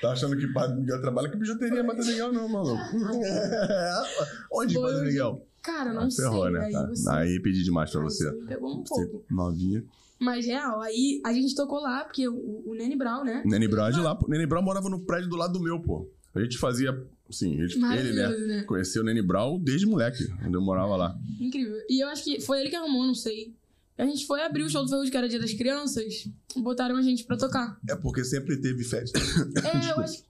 Tá 0.01 0.11
achando 0.11 0.37
que 0.37 0.47
Padre 0.53 0.79
Miguel 0.79 1.01
trabalha 1.01 1.29
com 1.29 1.37
bijuteria, 1.37 1.83
Padre 1.83 2.05
Miguel 2.05 2.31
não, 2.31 2.47
maluco. 2.47 2.81
Onde 4.51 4.73
Foi 4.75 4.91
Padre 4.91 5.07
Miguel? 5.07 5.45
Cara, 5.61 5.93
não 5.93 6.03
Ah, 6.03 6.09
sei. 6.11 6.23
ferrou, 6.25 6.49
né? 6.49 6.65
Aí, 6.65 6.71
você, 6.87 7.09
Aí 7.09 7.39
pedi 7.41 7.63
demais 7.63 7.91
pra 7.91 7.99
aí 8.01 8.05
você. 8.05 8.31
me 8.31 8.45
pegou 8.47 8.79
um 8.79 8.85
Você 8.85 9.05
pouco. 9.07 9.25
novinha. 9.29 9.83
Mas 10.19 10.45
real, 10.45 10.81
aí 10.81 11.21
a 11.25 11.31
gente 11.33 11.55
tocou 11.55 11.79
lá, 11.81 12.03
porque 12.03 12.27
o, 12.27 12.63
o 12.65 12.73
Nene 12.75 12.95
Brown, 12.97 13.23
né? 13.23 13.41
Nene 13.45 13.67
Brown 13.67 13.87
é 13.87 13.91
de 13.91 13.99
lá. 14.01 14.15
pô. 14.15 14.27
Nene 14.27 14.45
Brown 14.45 14.61
morava 14.61 14.89
no 14.89 14.99
prédio 15.05 15.29
do 15.29 15.35
lado 15.37 15.53
do 15.53 15.61
meu, 15.61 15.81
pô. 15.81 16.09
A 16.35 16.41
gente 16.41 16.57
fazia, 16.57 16.91
assim, 17.29 17.53
ele, 17.59 17.73
ele 17.97 18.13
né? 18.13 18.27
Né? 18.29 18.63
Conheceu 18.63 19.01
o 19.01 19.05
Nene 19.05 19.21
Brown 19.21 19.59
desde 19.59 19.85
moleque, 19.85 20.23
onde 20.45 20.55
eu 20.55 20.61
morava 20.61 20.95
lá. 20.95 21.15
Incrível. 21.39 21.75
E 21.89 22.03
eu 22.03 22.07
acho 22.09 22.23
que 22.23 22.39
foi 22.41 22.59
ele 22.61 22.69
que 22.69 22.75
arrumou, 22.75 23.05
não 23.05 23.15
sei. 23.15 23.53
A 23.99 24.05
gente 24.05 24.25
foi 24.25 24.41
abrir 24.41 24.63
o 24.63 24.69
show 24.69 24.83
do 24.83 24.89
Ferrugem, 24.89 25.11
que 25.11 25.17
era 25.17 25.27
dia 25.27 25.39
das 25.39 25.53
crianças, 25.53 26.27
botaram 26.57 26.95
a 26.95 27.01
gente 27.01 27.25
pra 27.25 27.35
tocar. 27.37 27.77
É 27.87 27.95
porque 27.95 28.23
sempre 28.23 28.57
teve 28.57 28.83
festa 28.83 29.19
É, 29.19 29.91
eu 29.91 29.99
acho, 30.01 30.23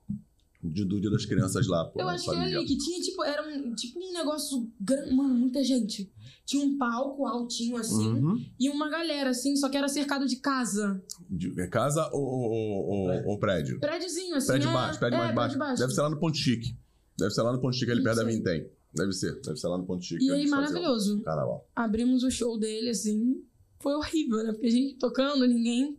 de- 0.63 0.83
do 0.85 0.99
Dia 0.99 1.09
das 1.11 1.25
Crianças 1.25 1.67
lá, 1.67 1.85
pô. 1.85 2.01
eu 2.01 2.09
acho 2.09 2.25
que 2.25 2.31
era 2.31 2.39
ali, 2.41 2.47
Miguel. 2.53 2.65
que 2.65 2.77
tinha, 2.77 2.99
tipo, 3.01 3.23
era 3.23 3.47
um, 3.47 3.73
tipo 3.75 3.99
um 3.99 4.11
negócio 4.11 4.69
grande, 4.81 5.13
mano, 5.15 5.33
muita 5.35 5.63
gente. 5.63 6.11
Tinha 6.45 6.65
um 6.65 6.77
palco 6.79 7.25
altinho, 7.27 7.77
assim, 7.77 8.07
Uhum. 8.09 8.43
e 8.59 8.69
uma 8.69 8.89
galera, 8.89 9.29
assim, 9.29 9.55
só 9.55 9.69
que 9.69 9.77
era 9.77 9.87
cercado 9.87 10.25
de 10.25 10.37
casa. 10.37 11.01
De- 11.29 11.53
é 11.61 11.67
casa 11.67 12.09
ou, 12.11 12.23
ou, 12.23 12.89
ou- 12.89 13.27
ou 13.27 13.37
prédio? 13.39 13.79
Prédiozinho, 13.79 14.35
assim, 14.35 14.47
Prédio 14.47 14.69
é, 14.69 14.73
baixo, 14.73 14.99
prédio 14.99 15.15
é, 15.15 15.19
mais 15.19 15.35
baixo. 15.35 15.57
prédio 15.57 15.59
baixo. 15.59 15.81
Deve 15.81 15.93
ser 15.93 16.01
lá 16.01 16.09
no 16.09 16.17
Ponto 16.17 16.35
Chique. 16.37 16.75
Deve 17.17 17.31
ser 17.31 17.41
lá 17.43 17.53
no 17.53 17.61
Ponto 17.61 17.75
Chique, 17.75 17.91
ali 17.91 18.01
perto 18.03 18.17
da. 18.17 18.23
Vintém. 18.23 18.67
Deve 18.95 19.13
ser, 19.13 19.39
deve 19.41 19.57
ser 19.57 19.67
lá 19.67 19.77
no 19.77 19.85
Ponto 19.85 20.03
Chique. 20.03 20.25
E 20.25 20.31
aí, 20.31 20.47
maravilhoso. 20.47 21.19
o 21.19 21.21
Carnaval. 21.21 21.69
Abrimos 21.75 22.23
o 22.23 22.31
show 22.31 22.57
dele, 22.57 22.89
assim, 22.89 23.43
foi 23.79 23.93
horrível, 23.93 24.43
né? 24.43 24.51
Porque 24.51 24.67
a 24.67 24.71
gente 24.71 24.95
tocando, 24.95 25.47
ninguém, 25.47 25.97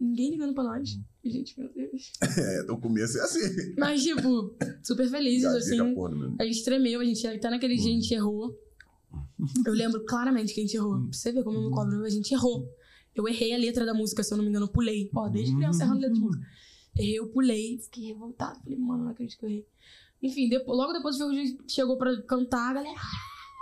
ninguém 0.00 0.30
ligando 0.30 0.54
pra 0.54 0.64
nós. 0.64 0.98
E, 1.22 1.30
gente, 1.30 1.58
meu 1.58 1.68
Deus. 1.72 2.12
É, 2.38 2.72
o 2.72 2.78
começo 2.78 3.18
é 3.18 3.22
assim. 3.22 3.74
Mas, 3.78 4.02
tipo, 4.02 4.54
super 4.82 5.08
felizes, 5.08 5.46
assim. 5.46 5.94
porra. 5.94 6.34
A 6.38 6.44
gente 6.44 6.64
tremeu, 6.64 7.00
a 7.00 7.04
gente 7.04 7.26
até 7.26 7.50
naquele 7.50 7.76
dia 7.76 7.90
a 7.90 7.94
gente 7.94 8.14
errou. 8.14 8.58
Eu 9.66 9.72
lembro 9.72 10.04
claramente 10.04 10.54
que 10.54 10.60
a 10.60 10.64
gente 10.64 10.76
errou. 10.76 11.00
Pra 11.00 11.12
você 11.12 11.32
ver 11.32 11.44
como 11.44 11.58
eu 11.58 11.64
me 11.68 11.70
cobro, 11.70 12.04
a 12.04 12.10
gente 12.10 12.32
errou. 12.32 12.68
Eu 13.14 13.26
errei 13.28 13.54
a 13.54 13.58
letra 13.58 13.84
da 13.84 13.92
música, 13.92 14.22
se 14.22 14.32
eu 14.32 14.36
não 14.36 14.44
me 14.44 14.50
engano, 14.50 14.66
eu 14.66 14.70
pulei. 14.70 15.10
Ó, 15.14 15.28
desde 15.28 15.54
criança 15.54 15.82
errando 15.82 16.00
letra 16.00 16.14
de 16.14 16.20
música. 16.20 16.46
Errei, 16.96 17.18
eu 17.18 17.26
pulei, 17.28 17.78
fiquei 17.78 18.04
revoltado. 18.08 18.60
Falei, 18.60 18.78
mano, 18.78 19.04
não 19.04 19.10
acredito 19.10 19.38
que 19.38 19.44
eu 19.44 19.50
errei. 19.50 19.66
Enfim, 20.22 20.48
depois, 20.48 20.76
logo 20.76 20.92
depois 20.92 21.16
o 21.16 21.18
Ferrugem 21.18 21.58
chegou 21.66 21.96
pra 21.96 22.20
cantar, 22.22 22.70
a 22.70 22.74
galera. 22.74 23.00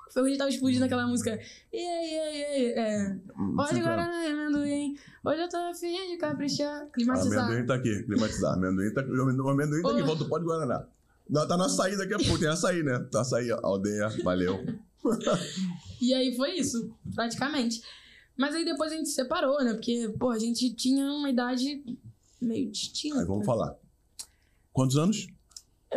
"Ah!" 0.08 0.10
O 0.10 0.12
Ferrugem 0.12 0.38
tava 0.38 0.50
explodindo 0.50 0.84
aquela 0.84 1.06
música. 1.06 1.38
E 1.72 1.76
aí, 1.76 2.10
e 2.14 2.18
aí, 2.18 2.40
e 2.40 2.44
aí. 2.44 2.66
É. 2.72 3.16
Hoje 3.58 3.68
Fica- 3.74 3.82
Guaraná 3.84 4.24
e 4.26 4.30
amendoim. 4.32 4.96
Hoje 5.24 5.40
eu 5.42 5.48
tô 5.48 5.56
afim 5.58 6.10
de 6.10 6.16
caprichar. 6.16 6.86
Climatizar. 6.92 7.44
amendoim 7.44 7.66
tá 7.66 7.74
aqui, 7.74 8.02
climatizar. 8.04 8.54
Amendoim 8.54 8.92
tá, 8.94 9.02
o 9.02 9.48
amendoim- 9.48 9.80
o 9.80 9.82
tá 9.82 9.90
aqui, 9.90 10.02
volta 10.02 10.24
o 10.24 10.28
pó 10.28 10.38
de 10.38 10.44
Guaraná. 10.44 10.86
Não, 11.28 11.46
tá 11.46 11.56
na 11.58 11.68
saída 11.68 11.98
daqui 11.98 12.14
a 12.14 12.18
pouco, 12.18 12.38
tem 12.38 12.48
açaí, 12.48 12.82
né? 12.82 12.98
Tá 13.12 13.20
açaí, 13.20 13.50
aldeia, 13.50 14.08
valeu. 14.24 14.58
E 16.00 16.12
aí 16.14 16.34
foi 16.36 16.52
isso, 16.58 16.90
praticamente. 17.14 17.80
Mas 18.36 18.54
aí 18.54 18.64
depois 18.64 18.92
a 18.92 18.96
gente 18.96 19.08
se 19.08 19.14
separou, 19.14 19.62
né? 19.64 19.72
Porque, 19.74 20.08
pô, 20.18 20.30
a 20.30 20.38
gente 20.38 20.72
tinha 20.74 21.04
uma 21.06 21.28
idade 21.30 21.82
meio 22.40 22.70
distinta. 22.70 23.20
Aí 23.20 23.26
vamos 23.26 23.44
falar. 23.44 23.74
Quantos 24.72 24.96
anos? 24.96 25.26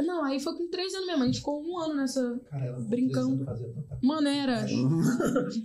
Não, 0.05 0.23
aí 0.23 0.39
foi 0.39 0.55
com 0.55 0.69
três 0.69 0.93
anos 0.93 1.05
mesmo. 1.07 1.23
A 1.23 1.25
gente 1.25 1.39
ficou 1.39 1.61
um 1.61 1.77
ano 1.77 1.95
nessa. 1.95 2.39
Cara, 2.49 2.65
ela 2.65 2.79
Brincando. 2.79 3.45
coisa. 3.45 3.73
Mano, 4.01 4.27
era. 4.29 4.65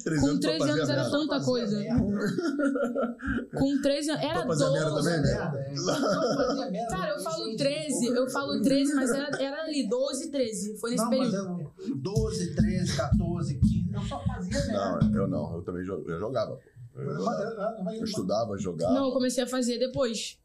Três 0.03 0.20
Com 0.20 0.39
13 0.41 0.59
fazer 0.59 0.70
anos 0.72 0.89
era 0.89 1.03
merda. 1.03 1.11
tanta 1.18 1.45
coisa. 1.45 1.79
merda. 1.79 3.16
Com 3.57 3.81
13 3.83 4.11
anos. 4.11 4.22
Era 4.24 4.39
Pra 4.41 4.47
fazer 4.49 4.64
a 4.64 4.70
merda 4.72 4.91
12. 4.91 5.09
também, 5.11 5.22
né? 5.22 6.79
É. 6.81 6.87
Cara, 6.89 7.12
eu 7.12 7.20
falo 7.22 7.57
13, 7.57 8.07
eu 8.09 8.29
falo 8.31 8.61
13, 8.62 8.95
mas 8.95 9.11
era, 9.11 9.43
era 9.43 9.62
ali, 9.62 9.89
12, 9.89 10.31
13. 10.31 10.77
Foi 10.81 10.91
nesse 10.91 11.05
Não, 11.05 11.11
mas 11.11 11.31
período. 11.31 11.72
eu, 11.89 11.97
12, 11.97 12.55
13, 12.57 12.97
14, 12.97 13.59
15, 13.61 13.91
eu 13.95 14.03
só 14.03 14.24
fazia 14.24 14.53
merda. 14.66 14.72
Não, 15.07 15.14
eu 15.16 15.29
não, 15.29 15.55
eu 15.57 15.62
também 15.62 15.87
eu 15.87 16.18
jogava. 16.18 16.59
Eu, 16.97 17.03
eu- 17.03 17.93
eu 17.95 18.05
estudava, 18.05 18.59
jogava. 18.59 18.93
Não, 18.95 19.07
eu 19.07 19.12
comecei 19.12 19.45
a 19.45 19.47
fazer 19.47 19.79
depois. 19.79 20.39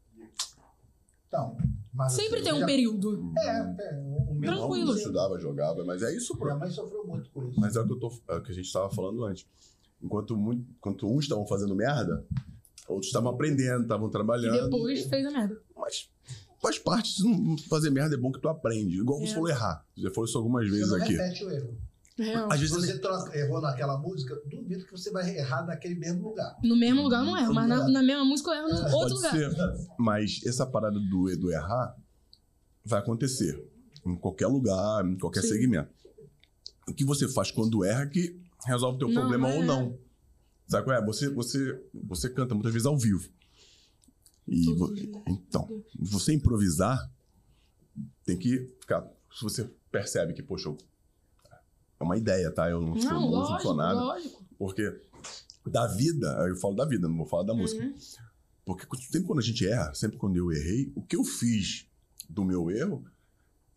Então, 1.26 1.56
mas 1.92 2.12
Sempre 2.12 2.40
eu 2.40 2.44
tem 2.44 2.52
um 2.54 2.60
já- 2.60 2.66
período. 2.66 3.32
É, 3.38 3.48
é, 3.48 3.98
o 4.00 4.34
meu 4.34 4.50
Não, 4.50 4.58
Tranquilo. 4.58 4.92
eu 4.92 4.96
estudava, 4.96 5.38
jogava, 5.38 5.84
mas 5.84 6.02
é 6.02 6.14
isso. 6.16 6.36
Minha 6.38 6.56
mãe 6.56 6.70
sofreu 6.70 7.06
muito 7.06 7.30
com 7.30 7.48
isso. 7.48 7.60
Mas 7.60 7.76
é 7.76 7.80
o 7.80 7.86
que, 7.86 7.92
eu 7.92 7.98
tô, 7.98 8.12
é 8.28 8.36
o 8.36 8.42
que 8.42 8.52
a 8.52 8.54
gente 8.54 8.66
estava 8.66 8.90
falando 8.90 9.24
antes. 9.24 9.46
Enquanto, 10.02 10.36
muito, 10.36 10.64
enquanto 10.78 11.06
uns 11.06 11.24
estavam 11.24 11.46
fazendo 11.46 11.76
merda, 11.76 12.26
outros 12.88 13.06
estavam 13.06 13.30
aprendendo, 13.30 13.82
estavam 13.82 14.08
E 14.08 14.10
trabalhando. 14.10 14.64
depois 14.70 15.04
fez 15.06 15.26
a 15.26 15.30
merda. 15.30 15.60
Mas 15.76 16.10
faz 16.60 16.78
parte, 16.78 17.10
se 17.12 17.22
não 17.24 17.56
fazer 17.68 17.90
merda 17.90 18.14
é 18.14 18.18
bom 18.18 18.32
que 18.32 18.40
tu 18.40 18.48
aprende. 18.48 18.98
Igual 18.98 19.18
você 19.20 19.32
É. 19.32 19.34
falou 19.34 19.48
errar. 19.48 19.86
Já 19.96 20.10
falou 20.10 20.26
isso 20.28 20.38
algumas 20.38 20.64
Você 20.68 20.70
vezes 20.74 20.90
não 20.90 20.96
aqui. 20.98 21.12
repete 21.12 21.44
o 21.44 21.50
erro. 21.50 21.76
Real. 22.18 22.46
Às 22.52 22.60
Se 22.60 22.66
vezes 22.66 22.76
você 22.86 22.98
troca, 22.98 23.36
errou 23.38 23.60
naquela 23.60 23.98
música, 23.98 24.34
duvido 24.46 24.84
que 24.84 24.92
você 24.92 25.10
vai 25.10 25.34
errar 25.36 25.64
naquele 25.64 25.94
mesmo 25.94 26.28
lugar. 26.28 26.56
No 26.62 26.76
mesmo 26.76 27.02
lugar 27.02 27.20
eu 27.20 27.26
não 27.26 27.36
erro, 27.38 27.54
mas 27.54 27.68
na, 27.68 27.88
na 27.88 28.02
mesma 28.02 28.24
música 28.24 28.50
eu 28.50 28.54
erro 28.54 28.68
no 28.68 28.74
outro 28.74 28.90
pode 28.90 29.14
lugar. 29.14 29.32
ser. 29.32 29.86
Mas 29.98 30.40
essa 30.46 30.66
parada 30.66 30.98
do, 30.98 31.36
do 31.36 31.50
errar 31.50 31.96
vai 32.84 33.00
acontecer. 33.00 33.62
Em 34.04 34.16
qualquer 34.16 34.46
lugar, 34.48 35.04
em 35.06 35.16
qualquer 35.18 35.42
Sim. 35.42 35.48
segmento. 35.48 35.90
O 36.88 36.92
que 36.92 37.04
você 37.04 37.28
faz 37.28 37.50
quando 37.50 37.84
erra 37.84 38.06
que 38.06 38.38
resolve 38.66 38.96
o 38.96 38.98
teu 38.98 39.08
Não, 39.08 39.14
problema 39.14 39.48
é. 39.50 39.56
ou 39.58 39.64
não. 39.64 39.98
Sabe 40.66 40.84
qual 40.84 40.96
é? 40.96 41.04
Você, 41.06 41.28
você, 41.30 41.82
você 41.94 42.28
canta 42.28 42.54
muitas 42.54 42.72
vezes 42.72 42.86
ao 42.86 42.98
vivo. 42.98 43.28
E 44.48 44.74
vo- 44.74 44.92
então, 45.28 45.82
você 45.98 46.32
improvisar 46.34 47.10
tem 48.24 48.36
que 48.36 48.70
ficar. 48.80 49.02
Se 49.32 49.42
você 49.42 49.70
percebe 49.90 50.32
que, 50.34 50.42
poxa, 50.42 50.68
eu- 50.68 50.76
é 52.02 52.04
uma 52.04 52.16
ideia, 52.16 52.50
tá? 52.50 52.68
Eu 52.68 52.80
não 52.80 53.00
sou 53.00 53.10
Não, 53.10 53.30
lógico, 53.30 53.62
sou 53.62 53.74
nada. 53.74 53.94
lógico. 54.00 54.42
Porque 54.58 55.00
da 55.66 55.86
vida, 55.86 56.26
eu 56.48 56.56
falo 56.56 56.74
da 56.74 56.84
vida, 56.84 57.08
não 57.08 57.16
vou 57.16 57.26
falar 57.26 57.44
da 57.44 57.54
música. 57.54 57.82
Uhum. 57.84 57.94
Porque 58.64 58.86
sempre 59.06 59.26
quando 59.26 59.38
a 59.40 59.42
gente 59.42 59.66
erra, 59.66 59.94
sempre 59.94 60.18
quando 60.18 60.36
eu 60.36 60.52
errei, 60.52 60.92
o 60.94 61.02
que 61.02 61.16
eu 61.16 61.24
fiz 61.24 61.86
do 62.28 62.44
meu 62.44 62.70
erro 62.70 63.04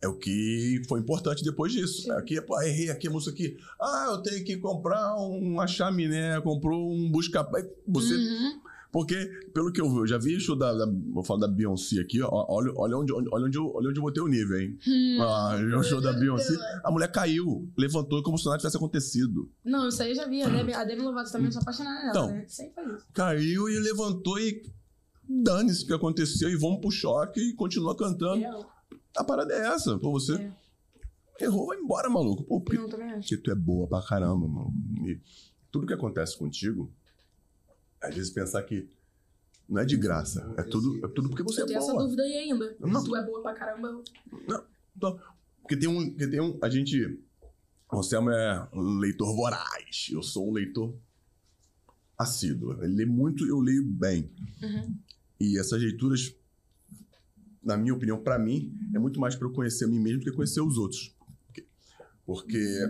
é 0.00 0.08
o 0.08 0.14
que 0.14 0.82
foi 0.88 1.00
importante 1.00 1.42
depois 1.42 1.72
disso. 1.72 2.02
Sim. 2.02 2.10
Aqui, 2.12 2.40
pô, 2.40 2.60
errei 2.60 2.90
aqui 2.90 3.08
a 3.08 3.10
música 3.10 3.32
aqui. 3.32 3.56
Ah, 3.80 4.06
eu 4.10 4.18
tenho 4.22 4.44
que 4.44 4.56
comprar 4.58 5.16
uma 5.16 5.66
chaminé, 5.66 6.40
comprou 6.40 6.92
um 6.92 7.10
busca 7.10 7.42
Você, 7.88 8.14
Uhum. 8.14 8.60
Porque 8.98 9.26
pelo 9.52 9.70
que 9.70 9.78
eu 9.78 9.90
vi, 9.90 9.96
eu 9.98 10.06
já 10.06 10.16
vi 10.16 10.40
show 10.40 10.56
da, 10.56 10.72
da- 10.72 10.90
vou 11.12 11.22
falar 11.22 11.40
da 11.40 11.48
Beyoncé 11.48 12.00
aqui, 12.00 12.22
ó, 12.22 12.30
olha, 12.48 12.72
olha 12.76 12.96
onde, 12.96 13.12
olha 13.12 13.44
onde, 13.46 13.58
eu, 13.58 13.70
olha 13.74 13.90
onde 13.90 13.98
eu 13.98 14.02
botei 14.02 14.22
o 14.22 14.26
nível, 14.26 14.58
hein? 14.58 14.78
Hum. 14.88 15.18
Ah, 15.20 15.54
o 15.78 15.82
show 15.82 16.00
da 16.00 16.14
Beyoncé, 16.14 16.54
a 16.82 16.90
mulher 16.90 17.12
caiu, 17.12 17.70
levantou 17.76 18.22
como 18.22 18.38
se 18.38 18.46
nada 18.46 18.56
tivesse 18.56 18.78
acontecido. 18.78 19.50
Não, 19.62 19.86
isso 19.88 20.02
aí 20.02 20.12
eu 20.12 20.14
já 20.16 20.26
vi. 20.26 20.40
A 20.40 20.48
Demi, 20.48 20.72
a 20.72 20.82
Demi 20.84 21.02
Lovato 21.02 21.30
também, 21.30 21.48
eu 21.48 21.52
sou 21.52 21.60
apaixonada 21.60 21.98
nela, 21.98 22.10
Então. 22.10 22.28
né? 22.30 22.44
Sempre 22.48 22.74
faz 22.74 22.88
isso. 22.96 23.06
Caiu 23.12 23.68
e 23.68 23.78
levantou 23.80 24.38
e 24.40 24.62
dane-se 25.28 25.84
o 25.84 25.86
que 25.88 25.92
aconteceu 25.92 26.48
e 26.48 26.56
vamos 26.56 26.80
pro 26.80 26.90
choque 26.90 27.38
e 27.40 27.52
continua 27.54 27.94
cantando. 27.94 28.36
Real. 28.40 28.64
A 29.14 29.24
parada 29.24 29.52
é 29.52 29.66
essa. 29.74 29.98
Pô, 29.98 30.10
você 30.12 30.34
É. 31.40 31.44
errou, 31.44 31.66
vai 31.66 31.78
embora, 31.78 32.08
maluco. 32.08 32.44
Pô, 32.44 32.62
porque, 32.62 32.78
Não, 32.78 32.88
também 32.88 33.10
acho. 33.10 33.28
porque 33.28 33.36
tu 33.36 33.50
é 33.50 33.54
boa 33.54 33.86
pra 33.86 34.00
caramba, 34.00 34.48
mano. 34.48 34.72
E 35.06 35.20
tudo 35.70 35.86
que 35.86 35.92
acontece 35.92 36.38
contigo, 36.38 36.90
às 38.08 38.14
vezes 38.14 38.30
pensar 38.30 38.62
que 38.62 38.88
não 39.68 39.80
é 39.80 39.84
de 39.84 39.96
graça. 39.96 40.52
É 40.56 40.62
tudo, 40.62 41.04
é 41.04 41.08
tudo 41.08 41.28
porque 41.28 41.42
você 41.42 41.60
Eu 41.60 41.64
é 41.64 41.68
tenho 41.68 41.78
essa 41.78 41.92
boa. 41.92 42.04
dúvida 42.04 42.22
aí 42.22 42.34
ainda. 42.34 42.76
Não. 42.80 43.00
Se 43.00 43.06
tu 43.06 43.16
é 43.16 43.24
boa 43.24 43.42
pra 43.42 43.54
caramba, 43.54 43.88
eu- 43.88 44.04
Então, 44.96 45.20
porque 45.60 45.76
tem 45.76 45.88
um. 45.88 46.08
Porque 46.10 46.26
tem 46.28 46.40
um. 46.40 46.58
A 46.62 46.68
gente. 46.68 47.20
O 47.92 48.02
Selma 48.02 48.34
é 48.34 48.68
um 48.76 48.98
leitor 48.98 49.34
voraz. 49.34 50.08
Eu 50.10 50.22
sou 50.22 50.48
um 50.48 50.52
leitor 50.52 50.96
assíduo. 52.18 52.82
Ele 52.82 52.94
lê 52.94 53.06
muito, 53.06 53.46
eu 53.46 53.60
leio 53.60 53.84
bem. 53.84 54.30
Uhum. 54.62 54.96
E 55.38 55.58
essas 55.58 55.80
leituras, 55.80 56.34
na 57.62 57.76
minha 57.76 57.94
opinião, 57.94 58.18
pra 58.22 58.38
mim, 58.38 58.72
é 58.94 58.98
muito 58.98 59.20
mais 59.20 59.34
pra 59.36 59.46
eu 59.46 59.52
conhecer 59.52 59.84
a 59.84 59.88
mim 59.88 60.00
mesmo 60.00 60.20
do 60.20 60.24
que 60.24 60.32
conhecer 60.32 60.60
os 60.60 60.78
outros. 60.78 61.14
Porque, 61.46 61.66
porque 62.24 62.88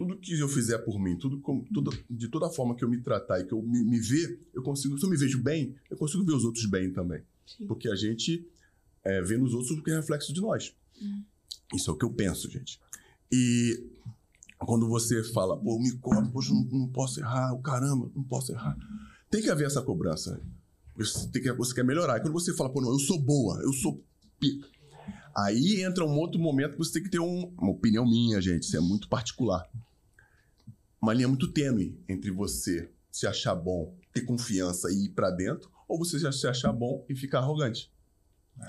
tudo 0.00 0.16
que 0.16 0.32
eu 0.38 0.48
fizer 0.48 0.78
por 0.78 0.98
mim, 0.98 1.14
tudo, 1.14 1.42
tudo 1.74 1.90
de 2.08 2.26
toda 2.28 2.48
forma 2.48 2.74
que 2.74 2.82
eu 2.82 2.88
me 2.88 3.02
tratar 3.02 3.38
e 3.38 3.44
que 3.44 3.52
eu 3.52 3.60
me, 3.60 3.84
me 3.84 4.00
ver, 4.00 4.40
eu 4.54 4.62
consigo. 4.62 4.96
Se 4.98 5.04
eu 5.04 5.10
me 5.10 5.16
vejo 5.18 5.42
bem, 5.42 5.74
eu 5.90 5.96
consigo 5.98 6.24
ver 6.24 6.32
os 6.32 6.42
outros 6.42 6.64
bem 6.64 6.90
também. 6.90 7.22
Sim. 7.46 7.66
Porque 7.66 7.86
a 7.86 7.94
gente 7.94 8.48
é, 9.04 9.20
vê 9.20 9.36
nos 9.36 9.52
outros 9.52 9.72
o 9.72 9.82
que 9.82 9.90
é 9.90 9.96
reflexo 9.96 10.32
de 10.32 10.40
nós. 10.40 10.74
Isso 11.74 11.90
é 11.90 11.92
o 11.92 11.96
que 11.98 12.04
eu 12.06 12.10
penso, 12.10 12.48
gente. 12.50 12.80
E 13.30 13.84
quando 14.58 14.88
você 14.88 15.22
fala, 15.34 15.54
pô, 15.54 15.78
me 15.78 15.92
cobra, 15.98 16.26
poxa, 16.30 16.50
não, 16.54 16.64
não 16.64 16.88
posso 16.88 17.20
errar, 17.20 17.52
o 17.52 17.60
caramba, 17.60 18.10
não 18.16 18.22
posso 18.22 18.52
errar. 18.52 18.74
Tem 19.30 19.42
que 19.42 19.50
haver 19.50 19.66
essa 19.66 19.82
cobrança. 19.82 20.40
Você, 20.96 21.28
tem 21.28 21.42
que, 21.42 21.52
você 21.52 21.74
quer 21.74 21.84
melhorar. 21.84 22.16
E 22.16 22.22
quando 22.22 22.32
você 22.32 22.54
fala, 22.54 22.70
pô, 22.72 22.80
não, 22.80 22.90
eu 22.90 22.98
sou 22.98 23.20
boa, 23.20 23.60
eu 23.62 23.72
sou 23.74 24.02
pica. 24.38 24.66
Aí 25.36 25.82
entra 25.82 26.06
um 26.06 26.16
outro 26.18 26.40
momento 26.40 26.72
que 26.72 26.78
você 26.78 26.94
tem 26.94 27.02
que 27.02 27.10
ter 27.10 27.20
um- 27.20 27.52
uma 27.58 27.70
opinião 27.70 28.04
minha, 28.08 28.40
gente, 28.40 28.62
isso 28.62 28.76
é 28.76 28.80
muito 28.80 29.08
particular. 29.10 29.68
Uma 31.00 31.14
linha 31.14 31.28
muito 31.28 31.50
tênue 31.52 31.98
entre 32.08 32.30
você 32.30 32.90
se 33.10 33.26
achar 33.26 33.54
bom, 33.54 33.96
ter 34.12 34.20
confiança 34.22 34.90
e 34.90 35.06
ir 35.06 35.08
pra 35.10 35.30
dentro, 35.30 35.70
ou 35.88 35.98
você 35.98 36.18
já 36.18 36.30
se 36.30 36.46
achar 36.46 36.72
bom 36.72 37.04
e 37.08 37.14
ficar 37.16 37.38
arrogante. 37.38 37.90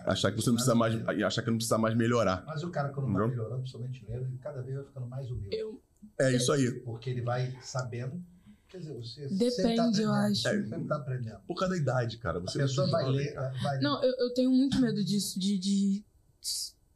Achar 0.05 0.31
que 0.31 0.37
você 0.41 0.47
não 0.49 0.55
precisa 0.55 0.73
mais, 0.75 0.95
achar 1.25 1.41
que 1.41 1.49
não 1.49 1.57
precisa 1.57 1.77
mais 1.77 1.95
melhorar. 1.95 2.43
Mas 2.47 2.63
o 2.63 2.69
cara, 2.69 2.89
quando 2.89 3.07
vai 3.11 3.21
Não. 3.21 3.27
melhorando, 3.27 3.59
principalmente 3.61 4.05
nele, 4.07 4.23
ele 4.25 4.37
cada 4.37 4.61
vez 4.61 4.77
vai 4.77 4.85
ficando 4.85 5.05
mais 5.07 5.29
humilde. 5.29 5.55
Eu, 5.55 5.81
É 6.17 6.31
isso 6.33 6.51
aí. 6.53 6.71
Porque 6.79 7.09
ele 7.09 7.21
vai 7.21 7.53
sabendo. 7.61 8.23
Quer 8.69 8.77
dizer, 8.77 8.93
você 8.93 9.21
Depende, 9.27 9.51
sempre 9.51 9.75
tá 9.75 9.83
aprendendo. 9.83 10.01
eu 10.03 10.13
acho. 10.13 10.41
Sempre 10.41 10.87
tá 10.87 10.95
aprendendo. 10.95 11.39
Por 11.45 11.55
causa 11.55 11.75
da 11.75 11.81
idade, 11.81 12.17
cara. 12.19 12.37
A 12.37 12.41
Você 12.41 12.59
pessoa 12.59 12.87
vai 12.89 13.05
ler. 13.09 13.33
Vai 13.61 13.79
não, 13.81 14.01
eu, 14.01 14.13
eu 14.17 14.33
tenho 14.33 14.49
muito 14.49 14.79
medo 14.79 15.03
disso, 15.03 15.37
de, 15.37 15.59
de 15.59 16.05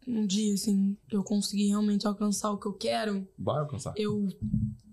um 0.07 0.25
dia, 0.25 0.53
assim, 0.53 0.95
eu 1.11 1.23
conseguir 1.23 1.67
realmente 1.67 2.05
alcançar 2.07 2.51
o 2.51 2.57
que 2.57 2.67
eu 2.67 2.73
quero, 2.73 3.27
vai 3.37 3.59
alcançar. 3.59 3.93
eu 3.97 4.27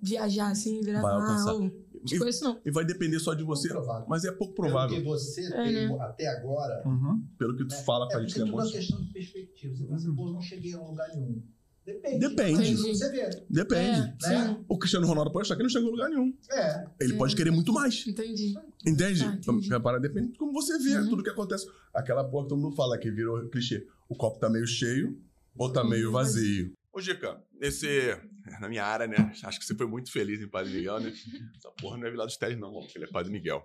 viajar 0.02 0.50
assim, 0.50 0.80
virar 0.80 1.00
Vai 1.02 1.12
alcançar. 1.14 1.54
ô, 1.54 1.70
tipo 2.04 2.26
isso 2.26 2.42
não. 2.44 2.60
E 2.64 2.70
vai 2.70 2.84
depender 2.84 3.18
só 3.20 3.34
de 3.34 3.44
você. 3.44 3.68
Provável. 3.68 4.06
Mas 4.08 4.24
é 4.24 4.32
pouco 4.32 4.54
Pelo 4.54 4.68
provável. 4.68 4.96
que 4.96 5.02
você 5.04 5.46
É, 5.54 5.64
tem 5.64 5.72
né? 5.88 5.96
até 6.00 6.26
agora. 6.28 6.82
Uhum. 6.86 7.24
Pelo 7.38 7.56
que 7.56 7.64
tu 7.64 7.74
né, 7.74 7.82
fala 7.82 8.06
com 8.08 8.14
é 8.14 8.16
a 8.16 8.20
gente 8.20 8.28
porque 8.34 8.42
que 8.42 8.48
é 8.48 8.50
tudo 8.50 8.60
é 8.60 8.64
uma 8.64 8.72
questão 8.72 9.00
de 9.02 9.12
perspectiva. 9.12 9.76
Você 9.76 9.84
fala 9.84 9.96
assim, 9.96 10.14
pô, 10.14 10.26
eu 10.28 10.32
não 10.32 10.40
cheguei 10.42 10.74
a 10.74 10.80
um 10.80 10.88
lugar 10.88 11.08
nenhum. 11.14 11.42
Depende. 11.84 12.18
Depende. 12.28 12.76
Você 12.76 13.10
vê. 13.10 13.28
Depende. 13.50 14.14
É, 14.24 14.28
né? 14.28 14.64
O 14.68 14.78
Cristiano 14.78 15.06
Ronaldo 15.06 15.32
pode 15.32 15.46
achar 15.46 15.56
que 15.56 15.62
não 15.62 15.68
chegou 15.70 15.88
em 15.88 15.92
lugar 15.92 16.08
nenhum. 16.10 16.32
É. 16.52 16.86
Ele 17.00 17.14
É. 17.14 17.16
pode 17.16 17.34
querer 17.34 17.50
muito 17.50 17.72
mais. 17.72 18.06
entendi. 18.06 18.54
Entende? 18.86 19.24
Ah, 19.24 19.34
entendi. 19.34 19.74
A 19.74 19.98
depende 19.98 20.32
de 20.32 20.38
como 20.38 20.52
você 20.52 20.78
vê 20.78 20.96
Uhum. 20.98 21.08
tudo 21.08 21.22
que 21.24 21.30
acontece. 21.30 21.66
Aquela 21.92 22.22
porra 22.22 22.44
que 22.44 22.50
todo 22.50 22.60
mundo 22.60 22.76
fala 22.76 22.96
que 22.98 23.10
virou 23.10 23.48
clichê. 23.48 23.86
O 24.08 24.14
copo 24.14 24.38
tá 24.38 24.48
meio 24.48 24.66
cheio 24.66 25.18
ou 25.56 25.72
tá 25.72 25.82
meio 25.82 26.06
Uhum, 26.06 26.12
vazio. 26.12 26.72
Ô, 26.92 27.00
Gica, 27.00 27.42
nesse. 27.60 28.16
Na 28.60 28.68
minha 28.68 28.84
área, 28.84 29.06
né? 29.06 29.32
Acho 29.42 29.58
que 29.58 29.64
você 29.64 29.74
foi 29.74 29.86
muito 29.86 30.10
feliz 30.12 30.40
em 30.40 30.48
Padre 30.48 30.72
Miguel, 30.72 31.00
né? 31.00 31.12
Essa 31.56 31.70
porra 31.80 31.96
não 31.96 32.06
é 32.06 32.10
Vila 32.10 32.26
dos 32.26 32.36
Teles, 32.36 32.58
não, 32.58 32.72
porque 32.72 32.98
ele 32.98 33.04
é 33.06 33.08
Padre 33.08 33.32
Miguel. 33.32 33.64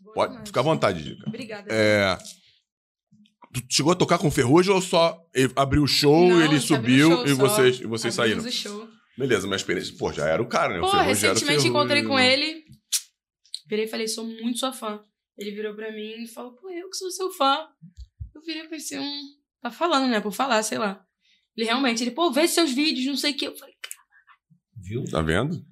Boa 0.00 0.14
Pode 0.14 0.30
demais. 0.32 0.48
ficar 0.48 0.60
à 0.60 0.62
vontade, 0.64 1.02
Gica. 1.02 1.28
Obrigada. 1.28 1.66
É. 1.72 2.16
Tu 3.52 3.62
chegou 3.70 3.92
a 3.92 3.96
tocar 3.96 4.18
com 4.18 4.28
o 4.28 4.30
Ferrugem 4.30 4.72
ou 4.72 4.80
só 4.82 5.18
abriu 5.56 5.82
o 5.82 5.86
show, 5.86 6.28
Não, 6.28 6.44
ele 6.44 6.60
subiu 6.60 7.10
show 7.10 7.24
e 7.24 7.28
só. 7.30 7.34
vocês, 7.36 7.80
e 7.80 7.86
vocês 7.86 8.14
saíram? 8.14 8.42
o 8.44 8.50
show. 8.50 8.88
Beleza, 9.16 9.46
minha 9.46 9.56
experiência. 9.56 9.94
Pô, 9.98 10.12
já 10.12 10.26
era 10.26 10.42
o 10.42 10.46
cara, 10.46 10.74
né? 10.74 10.78
O 10.78 10.82
Pô, 10.82 10.90
Ferrugem 10.90 11.08
era 11.08 11.10
o 11.10 11.34
recentemente 11.34 11.66
encontrei 11.66 12.02
com 12.02 12.18
ele. 12.18 12.64
Virei 13.66 13.84
e 13.86 13.88
falei, 13.88 14.06
sou 14.06 14.24
muito 14.24 14.58
sua 14.58 14.72
fã. 14.72 15.02
Ele 15.36 15.50
virou 15.52 15.74
pra 15.74 15.92
mim 15.92 16.22
e 16.22 16.28
falou, 16.28 16.52
pô, 16.52 16.70
eu 16.70 16.88
que 16.90 16.96
sou 16.96 17.10
seu 17.10 17.30
fã. 17.32 17.66
Eu 18.34 18.42
virei 18.42 18.62
e 18.62 18.68
pensei, 18.68 18.98
um. 18.98 19.22
Tá 19.60 19.70
falando, 19.70 20.08
né? 20.08 20.20
Por 20.20 20.32
falar, 20.32 20.62
sei 20.62 20.78
lá. 20.78 21.04
Ele 21.56 21.66
realmente, 21.66 22.02
ele, 22.04 22.12
pô, 22.12 22.30
vê 22.30 22.46
seus 22.46 22.70
vídeos, 22.72 23.06
não 23.06 23.16
sei 23.16 23.32
o 23.32 23.36
quê. 23.36 23.46
Eu 23.48 23.56
falei, 23.56 23.74
Viu? 24.80 25.04
Tá 25.04 25.20
vendo? 25.20 25.64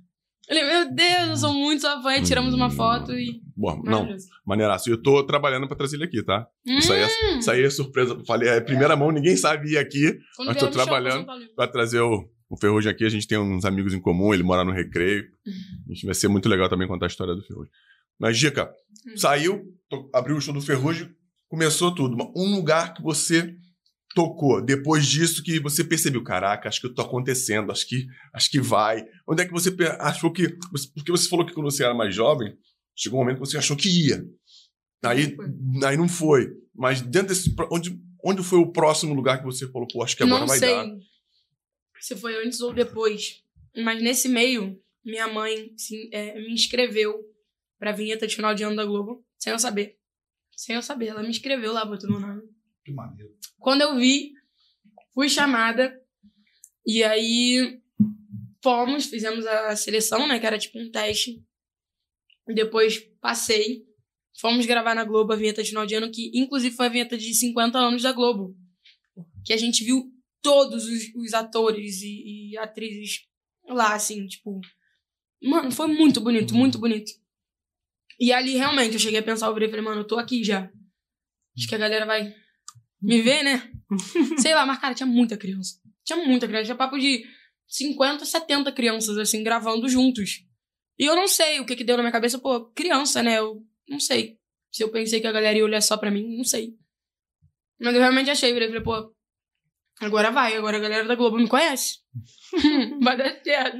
Ele, 0.48 0.62
meu 0.64 0.94
Deus, 0.94 1.28
eu 1.30 1.36
sou 1.36 1.54
muito 1.54 1.80
sua 1.80 2.00
fã. 2.02 2.14
E 2.16 2.22
tiramos 2.22 2.54
uma 2.54 2.70
foto 2.70 3.12
e. 3.12 3.40
Bom, 3.56 3.82
não, 3.84 4.06
maneiraço. 4.44 4.88
E 4.88 4.92
eu 4.92 5.02
tô 5.02 5.22
trabalhando 5.24 5.66
pra 5.66 5.76
trazer 5.76 5.96
ele 5.96 6.04
aqui, 6.04 6.22
tá? 6.22 6.46
Isso 6.64 6.92
aí, 6.92 7.00
é, 7.02 7.06
Hum, 7.06 7.38
isso 7.38 7.50
aí 7.50 7.62
é 7.64 7.70
surpresa. 7.70 8.18
Falei, 8.26 8.48
é 8.48 8.60
primeira 8.60 8.94
mão, 8.96 9.10
ninguém 9.10 9.36
sabia 9.36 9.80
aqui. 9.80 10.18
quando 10.36 10.48
mas 10.48 10.56
tô 10.58 10.68
trabalhando. 10.68 11.26
Pra 11.54 11.66
trazer 11.66 12.00
o, 12.00 12.28
o 12.50 12.56
Ferrugem 12.56 12.90
aqui, 12.92 13.04
a 13.04 13.08
gente 13.08 13.26
tem 13.26 13.38
uns 13.38 13.64
amigos 13.64 13.94
em 13.94 14.00
comum, 14.00 14.32
ele 14.34 14.42
mora 14.42 14.62
no 14.64 14.72
Recreio. 14.72 15.24
A 15.88 15.92
gente 15.92 16.04
vai 16.06 16.14
ser 16.14 16.28
muito 16.28 16.48
legal 16.48 16.68
também 16.68 16.86
contar 16.86 17.06
a 17.06 17.08
história 17.08 17.34
do 17.34 17.42
Ferrugem. 17.42 17.72
Mas, 18.18 18.38
Dica, 18.38 18.70
Hum. 19.06 19.16
saiu, 19.16 19.64
to- 19.88 20.08
abriu 20.12 20.36
o 20.36 20.40
show 20.40 20.52
do 20.54 20.60
Ferrugem, 20.60 21.08
começou 21.48 21.94
tudo. 21.94 22.16
Um 22.36 22.54
lugar 22.56 22.92
que 22.94 23.02
você 23.02 23.54
tocou, 24.16 24.62
depois 24.62 25.06
disso 25.06 25.42
que 25.42 25.60
você 25.60 25.84
percebeu, 25.84 26.24
caraca, 26.24 26.70
acho 26.70 26.80
que 26.80 26.86
eu 26.86 26.94
tô 26.94 27.02
acontecendo, 27.02 27.70
acho 27.70 27.86
que, 27.86 28.06
acho 28.32 28.50
que 28.50 28.58
vai. 28.58 29.06
Onde 29.28 29.42
é 29.42 29.44
que 29.44 29.52
você 29.52 29.70
achou 30.00 30.32
que... 30.32 30.48
Porque 30.94 31.12
você 31.12 31.28
falou 31.28 31.44
que 31.44 31.52
quando 31.52 31.70
você 31.70 31.84
era 31.84 31.92
mais 31.92 32.14
jovem, 32.14 32.56
chegou 32.96 33.18
um 33.18 33.22
momento 33.22 33.42
que 33.42 33.46
você 33.46 33.58
achou 33.58 33.76
que 33.76 33.90
ia. 33.90 34.24
Aí, 35.04 35.36
Não 35.60 35.86
aí 35.86 35.98
não 35.98 36.08
foi. 36.08 36.50
Mas 36.74 37.02
dentro 37.02 37.28
desse... 37.28 37.54
Onde, 37.70 38.00
onde 38.24 38.42
foi 38.42 38.58
o 38.58 38.72
próximo 38.72 39.12
lugar 39.12 39.38
que 39.38 39.44
você 39.44 39.70
falou, 39.70 39.86
pô, 39.86 40.02
acho 40.02 40.16
que 40.16 40.22
agora 40.22 40.40
não 40.40 40.46
vai 40.46 40.58
sei 40.58 40.74
dar? 40.74 40.96
se 42.00 42.16
foi 42.16 42.42
antes 42.42 42.62
ou 42.62 42.72
depois. 42.72 43.44
Mas 43.76 44.02
nesse 44.02 44.30
meio, 44.30 44.80
minha 45.04 45.28
mãe 45.28 45.74
sim, 45.76 46.08
é, 46.10 46.36
me 46.36 46.54
inscreveu 46.54 47.22
pra 47.78 47.92
vinheta 47.92 48.26
de 48.26 48.34
final 48.34 48.54
de 48.54 48.62
ano 48.64 48.76
da 48.76 48.84
Globo, 48.86 49.22
sem 49.38 49.52
eu 49.52 49.58
saber. 49.58 49.98
Sem 50.56 50.74
eu 50.74 50.82
saber. 50.82 51.08
Ela 51.08 51.22
me 51.22 51.28
inscreveu 51.28 51.74
lá, 51.74 51.84
botou 51.84 52.08
meu 52.08 52.18
nome. 52.18 52.55
Que 52.86 52.92
maneiro. 52.92 53.36
Quando 53.58 53.80
eu 53.80 53.96
vi, 53.96 54.32
fui 55.12 55.28
chamada. 55.28 56.00
E 56.86 57.02
aí 57.02 57.82
fomos, 58.62 59.06
fizemos 59.06 59.44
a 59.44 59.74
seleção, 59.74 60.28
né? 60.28 60.38
Que 60.38 60.46
era 60.46 60.56
tipo 60.56 60.78
um 60.78 60.88
teste. 60.88 61.42
E 62.48 62.54
depois 62.54 63.00
passei. 63.20 63.84
Fomos 64.38 64.66
gravar 64.66 64.94
na 64.94 65.02
Globo 65.02 65.32
a 65.32 65.36
vinheta 65.36 65.64
de 65.64 65.70
final 65.70 65.84
de 65.84 65.96
ano, 65.96 66.12
que 66.12 66.30
inclusive 66.32 66.76
foi 66.76 66.86
a 66.86 66.90
vinheta 66.90 67.18
de 67.18 67.34
50 67.34 67.76
anos 67.76 68.02
da 68.02 68.12
Globo. 68.12 68.56
Que 69.44 69.52
a 69.52 69.56
gente 69.56 69.82
viu 69.82 70.12
todos 70.40 70.84
os, 70.84 71.12
os 71.16 71.34
atores 71.34 72.02
e, 72.02 72.50
e 72.52 72.58
atrizes 72.58 73.26
lá, 73.68 73.96
assim, 73.96 74.28
tipo. 74.28 74.60
Mano, 75.42 75.72
foi 75.72 75.88
muito 75.88 76.20
bonito, 76.20 76.54
muito 76.54 76.78
bonito. 76.78 77.10
E 78.20 78.32
ali, 78.32 78.56
realmente, 78.56 78.94
eu 78.94 79.00
cheguei 79.00 79.18
a 79.18 79.24
pensar, 79.24 79.48
eu 79.48 79.54
virei 79.54 79.66
e 79.68 79.70
falei, 79.70 79.84
mano, 79.84 80.02
eu 80.02 80.06
tô 80.06 80.16
aqui 80.18 80.44
já. 80.44 80.70
Acho 81.56 81.66
que 81.66 81.74
a 81.74 81.78
galera 81.78 82.06
vai 82.06 82.45
me 83.06 83.22
ver, 83.22 83.42
né? 83.42 83.70
Sei 84.38 84.54
lá, 84.54 84.66
mas, 84.66 84.78
cara, 84.78 84.94
tinha 84.94 85.06
muita 85.06 85.36
criança. 85.36 85.80
Tinha 86.04 86.18
muita 86.24 86.46
criança. 86.46 86.64
Tinha 86.66 86.76
papo 86.76 86.98
de 86.98 87.24
50, 87.68 88.24
70 88.24 88.72
crianças, 88.72 89.16
assim, 89.18 89.42
gravando 89.42 89.88
juntos. 89.88 90.44
E 90.98 91.04
eu 91.04 91.14
não 91.14 91.28
sei 91.28 91.60
o 91.60 91.66
que 91.66 91.76
que 91.76 91.84
deu 91.84 91.96
na 91.96 92.02
minha 92.02 92.12
cabeça. 92.12 92.38
Pô, 92.38 92.66
criança, 92.72 93.22
né? 93.22 93.38
Eu 93.38 93.62
não 93.88 94.00
sei. 94.00 94.36
Se 94.72 94.82
eu 94.82 94.90
pensei 94.90 95.20
que 95.20 95.26
a 95.26 95.32
galera 95.32 95.56
ia 95.56 95.64
olhar 95.64 95.80
só 95.80 95.96
pra 95.96 96.10
mim, 96.10 96.36
não 96.36 96.44
sei. 96.44 96.74
Mas 97.80 97.94
eu 97.94 98.00
realmente 98.00 98.30
achei. 98.30 98.52
Virei 98.52 98.68
falei, 98.68 98.82
pô, 98.82 99.12
agora 100.00 100.30
vai. 100.30 100.56
Agora 100.56 100.76
a 100.76 100.80
galera 100.80 101.06
da 101.06 101.14
Globo 101.14 101.36
me 101.38 101.48
conhece. 101.48 101.98
vai 103.02 103.16
dar 103.16 103.40
certo. 103.42 103.78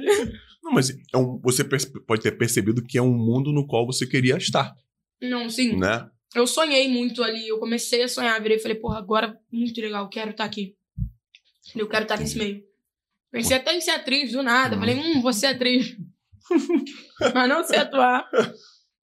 Não, 0.63 0.71
mas 0.73 0.89
é 0.89 1.17
um- 1.17 1.39
você 1.41 1.63
pode 1.63 2.21
ter 2.21 2.31
percebido 2.37 2.83
que 2.83 2.97
é 2.97 3.01
um 3.01 3.13
mundo 3.13 3.51
no 3.51 3.65
qual 3.65 3.85
você 3.85 4.05
queria 4.05 4.37
estar, 4.37 4.75
Não, 5.21 5.49
sim. 5.49 5.77
né? 5.77 6.09
Eu 6.35 6.45
sonhei 6.47 6.87
muito 6.87 7.23
ali. 7.23 7.47
Eu 7.47 7.59
comecei 7.59 8.03
a 8.03 8.07
sonhar. 8.07 8.41
Virei 8.41 8.57
e 8.57 8.59
falei, 8.59 8.77
porra, 8.77 8.97
agora 8.99 9.37
muito 9.51 9.79
legal. 9.81 10.07
Quero 10.09 10.31
estar 10.31 10.43
aqui. 10.45 10.75
Eu 11.75 11.87
quero 11.87 12.03
estar 12.03 12.17
nesse 12.19 12.37
meio. 12.37 12.61
Pensei 13.31 13.57
até 13.57 13.75
em 13.75 13.81
ser 13.81 13.91
atriz 13.91 14.31
do 14.31 14.41
nada. 14.43 14.77
Falei, 14.77 14.95
hum, 14.95 15.21
vou 15.21 15.33
ser 15.33 15.47
atriz. 15.47 15.95
Mas 17.33 17.49
não 17.49 17.63
sei 17.63 17.79
atuar. 17.79 18.27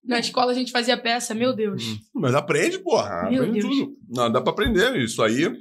Na 0.03 0.19
escola 0.19 0.51
a 0.51 0.55
gente 0.55 0.71
fazia 0.71 0.97
peça, 0.97 1.33
meu 1.33 1.53
Deus. 1.55 1.83
Mas 2.13 2.33
aprende, 2.35 2.79
porra. 2.79 3.29
Meu 3.29 3.43
aprende 3.43 3.59
Deus. 3.61 3.75
tudo. 3.77 3.97
Não, 4.09 4.31
dá 4.31 4.41
pra 4.41 4.51
aprender. 4.51 4.95
Isso 4.97 5.21
aí, 5.23 5.51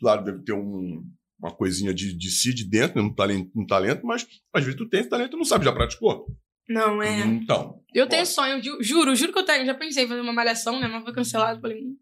claro, 0.00 0.24
deve 0.24 0.42
ter 0.42 0.52
um- 0.52 1.02
uma 1.40 1.52
coisinha 1.54 1.94
de, 1.94 2.16
de 2.16 2.30
si 2.30 2.52
de 2.52 2.64
dentro, 2.68 3.00
né? 3.00 3.08
um 3.08 3.14
talento, 3.14 3.50
um 3.54 3.64
talento, 3.66 4.04
mas 4.04 4.26
às 4.52 4.64
vezes 4.64 4.76
tu 4.76 4.88
tem 4.88 5.00
esse 5.00 5.08
talento 5.08 5.34
e 5.34 5.38
não 5.38 5.44
sabe, 5.44 5.64
já 5.64 5.72
praticou. 5.72 6.26
Não, 6.68 7.02
é. 7.02 7.20
Então, 7.26 7.82
Eu 7.94 8.06
tenho 8.08 8.26
sonho, 8.26 8.62
ju- 8.62 8.78
juro, 8.82 9.14
juro 9.16 9.32
que 9.32 9.38
eu 9.38 9.44
tenho. 9.44 9.64
Já 9.66 9.74
pensei 9.74 10.04
em 10.04 10.08
fazer 10.08 10.20
uma 10.20 10.32
malhação, 10.32 10.78
né? 10.80 10.86
Mas 10.88 11.02
foi 11.02 11.12
cancelado. 11.14 11.60
Falei, 11.60 11.82
hum, 11.82 11.96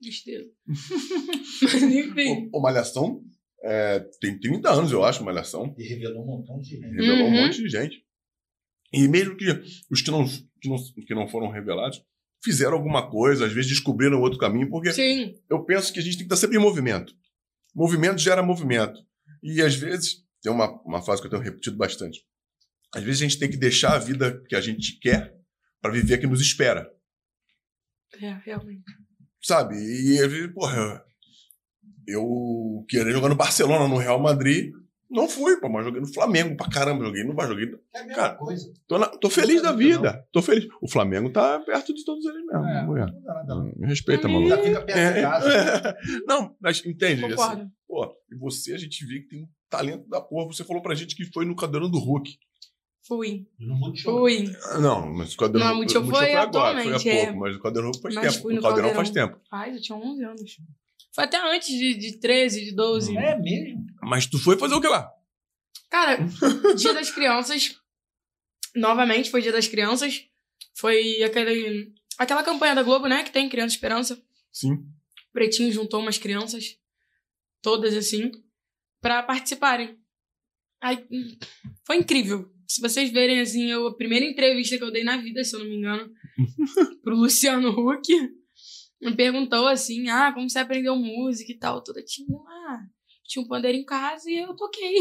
tristeza. 0.00 0.48
Mas 1.62 1.82
enfim. 1.82 2.48
o, 2.52 2.58
o 2.58 2.62
Malhação 2.62 3.20
é, 3.62 4.00
tem 4.20 4.38
30 4.38 4.70
anos, 4.70 4.92
eu 4.92 5.02
acho, 5.04 5.24
Malhação. 5.24 5.74
E 5.78 5.84
revelou 5.88 6.22
um 6.22 6.26
montão 6.26 6.60
de 6.60 6.68
gente. 6.70 6.82
Revelou 6.82 7.26
um 7.28 7.34
Uhum. 7.34 7.42
monte 7.46 7.62
de 7.62 7.68
gente. 7.68 8.04
E 8.92 9.08
mesmo 9.08 9.36
que 9.36 9.46
os 9.90 10.02
que 10.02 10.10
não, 10.10 10.24
que 10.26 10.68
não, 10.68 10.76
que 11.06 11.14
não 11.14 11.26
foram 11.28 11.50
revelados 11.50 12.00
fizeram 12.44 12.74
alguma 12.76 13.10
coisa, 13.10 13.46
às 13.46 13.52
vezes 13.52 13.70
descobriram 13.70 14.20
outro 14.20 14.38
caminho, 14.38 14.68
porque 14.68 14.92
Sim. 14.92 15.34
eu 15.50 15.64
penso 15.64 15.92
que 15.92 15.98
a 15.98 16.02
gente 16.02 16.18
tem 16.18 16.28
que 16.28 16.32
estar 16.34 16.36
sempre 16.36 16.58
em 16.58 16.60
movimento. 16.60 17.12
Movimento 17.74 18.18
gera 18.18 18.42
movimento. 18.42 19.00
E 19.42 19.60
às 19.62 19.74
vezes, 19.74 20.22
tem 20.42 20.52
uma, 20.52 20.70
uma 20.82 21.02
frase 21.02 21.20
que 21.22 21.26
eu 21.26 21.30
tenho 21.30 21.42
repetido 21.42 21.76
bastante. 21.76 22.20
Às 22.94 23.02
vezes 23.02 23.20
a 23.20 23.24
gente 23.24 23.38
tem 23.38 23.50
que 23.50 23.56
deixar 23.56 23.94
a 23.94 23.98
vida 23.98 24.42
que 24.48 24.54
a 24.54 24.60
gente 24.60 24.98
quer 25.00 25.34
para 25.80 25.92
viver 25.92 26.14
a 26.14 26.18
que 26.18 26.26
nos 26.26 26.40
espera. 26.40 26.88
É, 28.20 28.38
realmente. 28.44 28.84
Sabe? 29.42 29.74
E 29.76 30.20
às 30.20 30.30
vezes, 30.30 30.52
porra, 30.54 31.04
eu 32.06 32.84
queria 32.88 33.12
jogar 33.12 33.28
no 33.28 33.34
Barcelona, 33.36 33.88
no 33.88 33.96
Real 33.98 34.20
Madrid. 34.20 34.72
Não 35.10 35.28
fui, 35.28 35.56
pô, 35.60 35.68
mas 35.68 35.84
joguei 35.84 36.00
no 36.00 36.12
Flamengo 36.12 36.56
pra 36.56 36.68
caramba. 36.68 37.04
Joguei 37.04 37.22
no 37.24 37.34
joguei. 37.46 37.72
É 37.94 37.98
a 38.00 38.02
mesma 38.04 38.14
Cara, 38.22 38.34
coisa. 38.36 38.72
Tô, 38.88 38.98
na- 38.98 39.06
tô 39.06 39.30
feliz 39.30 39.62
da 39.62 39.70
Não. 39.70 39.78
vida. 39.78 40.26
Tô 40.32 40.42
feliz. 40.42 40.66
O 40.82 40.90
Flamengo 40.90 41.30
tá 41.30 41.60
perto 41.60 41.94
de 41.94 42.04
todos 42.04 42.24
eles 42.24 42.44
mesmo. 42.44 42.64
É, 42.64 42.82
mulher. 42.84 43.06
não 43.12 43.22
dá 43.22 43.34
nada. 43.34 43.54
não. 43.54 43.72
Me 43.76 43.86
respeita, 43.86 44.26
maluco. 44.26 44.52
Ainda 44.54 44.62
fica 44.62 44.80
perto 44.82 44.98
É, 44.98 45.12
de 45.12 45.20
casa. 45.20 45.48
é. 45.52 45.94
Não, 46.26 46.56
mas 46.60 46.84
entende? 46.84 47.24
assim. 47.26 47.70
Pô, 47.86 48.12
e 48.32 48.34
você, 48.36 48.72
a 48.74 48.78
gente 48.78 49.06
vê 49.06 49.20
que 49.20 49.28
tem 49.28 49.42
um 49.44 49.48
talento 49.70 50.08
da 50.08 50.20
porra. 50.20 50.46
Você 50.46 50.64
falou 50.64 50.82
pra 50.82 50.94
gente 50.96 51.14
que 51.14 51.26
foi 51.32 51.44
no 51.44 51.54
Cadeirão 51.54 51.88
do 51.90 51.98
Hulk. 51.98 52.36
Fui. 53.06 53.46
No 53.58 53.74
Multishow. 53.76 54.20
Fui. 54.20 54.50
Ah, 54.70 54.78
Não, 54.78 55.12
mas 55.14 55.34
o 55.34 55.36
Cadeirão 55.36 55.66
Não, 55.68 55.74
o 55.74 55.76
Multishow 55.78 56.04
foi 56.06 56.34
agora, 56.34 56.82
foi 56.82 56.92
há 56.92 56.96
atualmente, 56.96 57.04
pouco, 57.10 57.32
é. 57.32 57.32
mas 57.32 57.56
o 57.56 57.60
Cadeirão 57.60 57.88
Hulk 57.90 58.02
faz 58.02 58.14
Mas 58.14 58.32
tempo. 58.32 58.42
fui 58.42 58.58
O 58.58 58.62
Caldeirão 58.62 58.94
faz 58.94 59.08
Caldeirão. 59.10 59.28
tempo. 59.34 59.44
Faz, 59.50 59.74
eu 59.76 59.82
tinha 59.82 59.98
11 59.98 60.24
anos. 60.24 60.56
Foi 61.14 61.24
até 61.24 61.54
antes 61.54 61.68
de, 61.68 61.94
de 61.94 62.16
13, 62.18 62.64
de 62.64 62.72
12. 62.74 63.16
É 63.16 63.38
mesmo? 63.38 63.86
Mas 64.02 64.26
tu 64.26 64.38
foi 64.38 64.58
fazer 64.58 64.74
o 64.74 64.80
que 64.80 64.88
lá? 64.88 65.10
Cara, 65.90 66.18
Dia 66.76 66.94
das 66.94 67.10
Crianças. 67.10 67.78
Novamente, 68.74 69.30
foi 69.30 69.42
Dia 69.42 69.52
das 69.52 69.68
Crianças. 69.68 70.24
Foi 70.74 71.22
aquele, 71.22 71.92
aquela 72.18 72.42
campanha 72.42 72.74
da 72.74 72.82
Globo, 72.82 73.06
né? 73.06 73.22
Que 73.22 73.30
tem 73.30 73.48
Criança 73.48 73.74
Esperança. 73.74 74.20
Sim. 74.50 74.84
Pretinho 75.32 75.70
juntou 75.72 76.00
umas 76.00 76.16
crianças, 76.18 76.76
todas 77.60 77.94
assim, 77.94 78.30
pra 79.00 79.22
participarem. 79.22 79.98
Aí, 80.80 81.04
hum, 81.10 81.36
foi 81.84 81.96
incrível. 81.96 82.52
Se 82.74 82.80
vocês 82.80 83.12
verem, 83.12 83.38
assim, 83.40 83.70
eu, 83.70 83.86
a 83.86 83.94
primeira 83.96 84.26
entrevista 84.26 84.76
que 84.76 84.82
eu 84.82 84.90
dei 84.90 85.04
na 85.04 85.16
vida, 85.16 85.44
se 85.44 85.54
eu 85.54 85.60
não 85.60 85.66
me 85.66 85.76
engano, 85.76 86.10
pro 87.04 87.14
Luciano 87.14 87.68
Huck, 87.70 88.12
me 89.00 89.14
perguntou 89.14 89.68
assim, 89.68 90.08
ah, 90.08 90.32
como 90.32 90.50
você 90.50 90.58
aprendeu 90.58 90.96
música 90.96 91.52
e 91.52 91.56
tal, 91.56 91.84
toda 91.84 92.02
tinha, 92.02 92.26
ah, 92.36 92.80
tinha 93.22 93.44
um 93.44 93.46
pandeiro 93.46 93.78
em 93.78 93.84
casa 93.84 94.28
e 94.28 94.38
eu 94.38 94.56
toquei. 94.56 94.92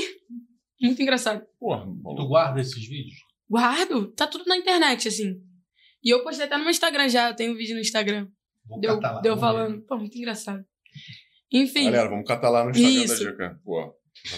Muito 0.80 1.02
engraçado. 1.02 1.44
Porra, 1.60 1.84
Tu 1.84 2.28
guarda 2.28 2.62
esses 2.62 2.88
vídeos? 2.88 3.16
Guardo, 3.50 4.12
tá 4.12 4.28
tudo 4.28 4.46
na 4.46 4.56
internet, 4.56 5.08
assim. 5.08 5.42
E 6.04 6.14
eu 6.14 6.24
postei 6.24 6.46
até 6.46 6.56
no 6.56 6.62
meu 6.64 6.70
Instagram 6.70 7.10
já, 7.10 7.30
eu 7.30 7.36
tenho 7.36 7.54
um 7.54 7.58
vídeo 7.58 7.74
no 7.74 7.82
Instagram. 7.82 8.28
Vou 8.68 8.80
Deu, 8.80 8.96
catar 8.98 9.14
lá, 9.14 9.22
deu 9.22 9.36
vamos 9.36 9.52
ver. 9.52 9.64
falando. 9.64 9.82
Pô, 9.88 9.98
muito 9.98 10.16
engraçado. 10.16 10.64
Enfim, 11.52 11.86
Galera, 11.86 12.10
vamos 12.10 12.28
catar 12.28 12.52
lá 12.52 12.66
no 12.66 12.70
Instagram 12.70 13.04
Isso. 13.04 13.24
da 13.24 13.32
Dica. 13.32 13.62
Pô. 13.64 13.96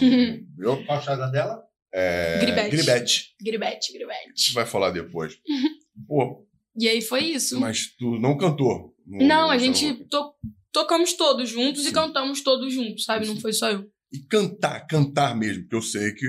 Viu? 0.56 0.86
Qual 0.86 0.98
a 0.98 1.26
dela? 1.30 1.65
É, 1.98 2.38
Gribete. 2.40 2.70
Gribete. 2.76 3.34
gribete, 3.40 3.70
A 3.72 3.80
gente 3.80 3.92
gribete. 3.94 4.52
vai 4.52 4.66
falar 4.66 4.90
depois. 4.90 5.38
Pô, 6.06 6.46
E 6.78 6.86
aí 6.86 7.00
foi 7.00 7.24
isso. 7.24 7.58
mas 7.58 7.94
tu 7.96 8.18
não 8.20 8.36
cantou. 8.36 8.94
no- 9.06 9.26
Não, 9.26 9.50
a 9.50 9.56
gente 9.56 10.04
to- 10.10 10.34
tocamos 10.70 11.14
todos 11.14 11.48
juntos 11.48 11.84
Sim. 11.84 11.88
e 11.88 11.92
cantamos 11.92 12.42
todos 12.42 12.72
juntos, 12.74 13.04
sabe? 13.04 13.26
Não 13.26 13.34
Sim. 13.36 13.40
foi 13.40 13.52
só 13.54 13.70
eu. 13.70 13.90
E 14.12 14.18
cantar, 14.20 14.86
cantar 14.86 15.34
mesmo, 15.34 15.62
porque 15.62 15.76
eu 15.76 15.80
sei 15.82 16.12
que 16.12 16.26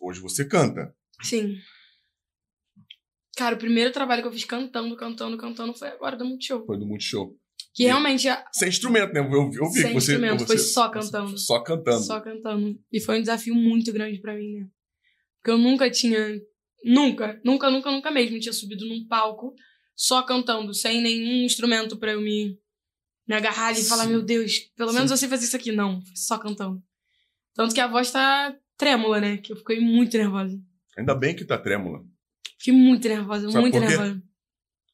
hoje 0.00 0.20
você 0.20 0.44
canta. 0.46 0.94
Sim. 1.22 1.54
Cara, 3.36 3.54
o 3.54 3.58
primeiro 3.58 3.92
trabalho 3.92 4.22
que 4.22 4.28
eu 4.28 4.32
fiz 4.32 4.44
cantando, 4.44 4.96
cantando, 4.96 5.36
cantando 5.38 5.74
foi 5.74 5.88
agora 5.88 6.16
do 6.16 6.24
Multishow. 6.24 6.64
Foi 6.66 6.78
do 6.78 6.86
Multishow. 6.86 7.34
Que 7.74 7.84
realmente 7.84 8.26
é 8.28 8.42
Sem 8.52 8.68
instrumento, 8.68 9.12
né? 9.12 9.20
Eu, 9.20 9.32
eu 9.32 9.70
vi 9.70 9.80
Sem 9.80 9.88
que 9.88 9.94
você. 10.00 10.12
instrumento, 10.12 10.38
você- 10.40 10.46
foi 10.46 10.58
só 10.58 10.88
cantando. 10.88 11.38
Só 11.38 11.60
cantando. 11.62 12.02
só 12.02 12.20
cantando. 12.20 12.78
E 12.92 13.00
foi 13.00 13.18
um 13.18 13.20
desafio 13.20 13.54
muito 13.54 13.92
grande 13.92 14.18
pra 14.20 14.34
mim, 14.34 14.54
né? 14.60 14.66
Porque 15.40 15.50
eu 15.50 15.58
nunca 15.58 15.90
tinha. 15.90 16.40
Nunca, 16.84 17.40
nunca, 17.44 17.70
nunca, 17.70 17.90
nunca 17.90 18.10
mesmo 18.10 18.38
tinha 18.40 18.52
subido 18.52 18.86
num 18.86 19.06
palco 19.06 19.54
só 19.94 20.22
cantando, 20.22 20.72
sem 20.72 21.02
nenhum 21.02 21.44
instrumento 21.44 21.98
pra 21.98 22.12
eu 22.12 22.22
me, 22.22 22.58
me 23.28 23.34
agarrar 23.34 23.72
e 23.72 23.84
falar, 23.84 24.06
meu 24.06 24.22
Deus, 24.22 24.58
pelo 24.74 24.88
Sim. 24.90 24.96
menos 24.96 25.10
eu 25.10 25.16
sei 25.18 25.28
fazer 25.28 25.44
isso 25.44 25.56
aqui. 25.56 25.72
Não, 25.72 26.00
só 26.14 26.38
cantando. 26.38 26.82
Tanto 27.54 27.74
que 27.74 27.80
a 27.80 27.86
voz 27.86 28.10
tá 28.10 28.56
trêmula, 28.78 29.20
né? 29.20 29.36
Que 29.36 29.52
eu 29.52 29.56
fiquei 29.56 29.78
muito 29.78 30.16
nervosa. 30.16 30.58
Ainda 30.96 31.14
bem 31.14 31.36
que 31.36 31.44
tá 31.44 31.58
trêmula. 31.58 32.02
Fiquei 32.58 32.72
muito 32.72 33.06
nervosa, 33.06 33.50
Sabe 33.50 33.60
muito 33.60 33.74
por 33.74 33.80
nervosa. 33.80 34.22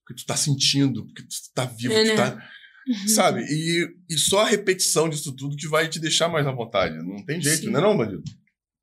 Porque 0.05 0.22
tu 0.22 0.26
tá 0.26 0.36
sentindo, 0.36 1.05
porque 1.07 1.22
tu 1.22 1.36
tá 1.55 1.64
vivo, 1.66 1.92
É, 1.92 2.03
tu 2.03 2.09
né? 2.09 2.16
tá. 2.16 2.51
Sabe? 3.09 3.44
E, 3.49 3.86
e 4.09 4.18
só 4.18 4.40
a 4.40 4.49
repetição 4.49 5.09
disso 5.09 5.34
tudo 5.34 5.57
que 5.57 5.68
vai 5.68 5.88
te 5.88 6.01
deixar 6.01 6.28
mais 6.28 6.47
à 6.47 6.53
vontade. 6.53 6.97
Não 6.99 7.24
tem 7.24 7.40
jeito, 7.40 7.62
Sim. 7.64 7.70
não 7.70 7.78
é 7.78 7.82
não, 7.82 7.97
bandido? 7.97 8.22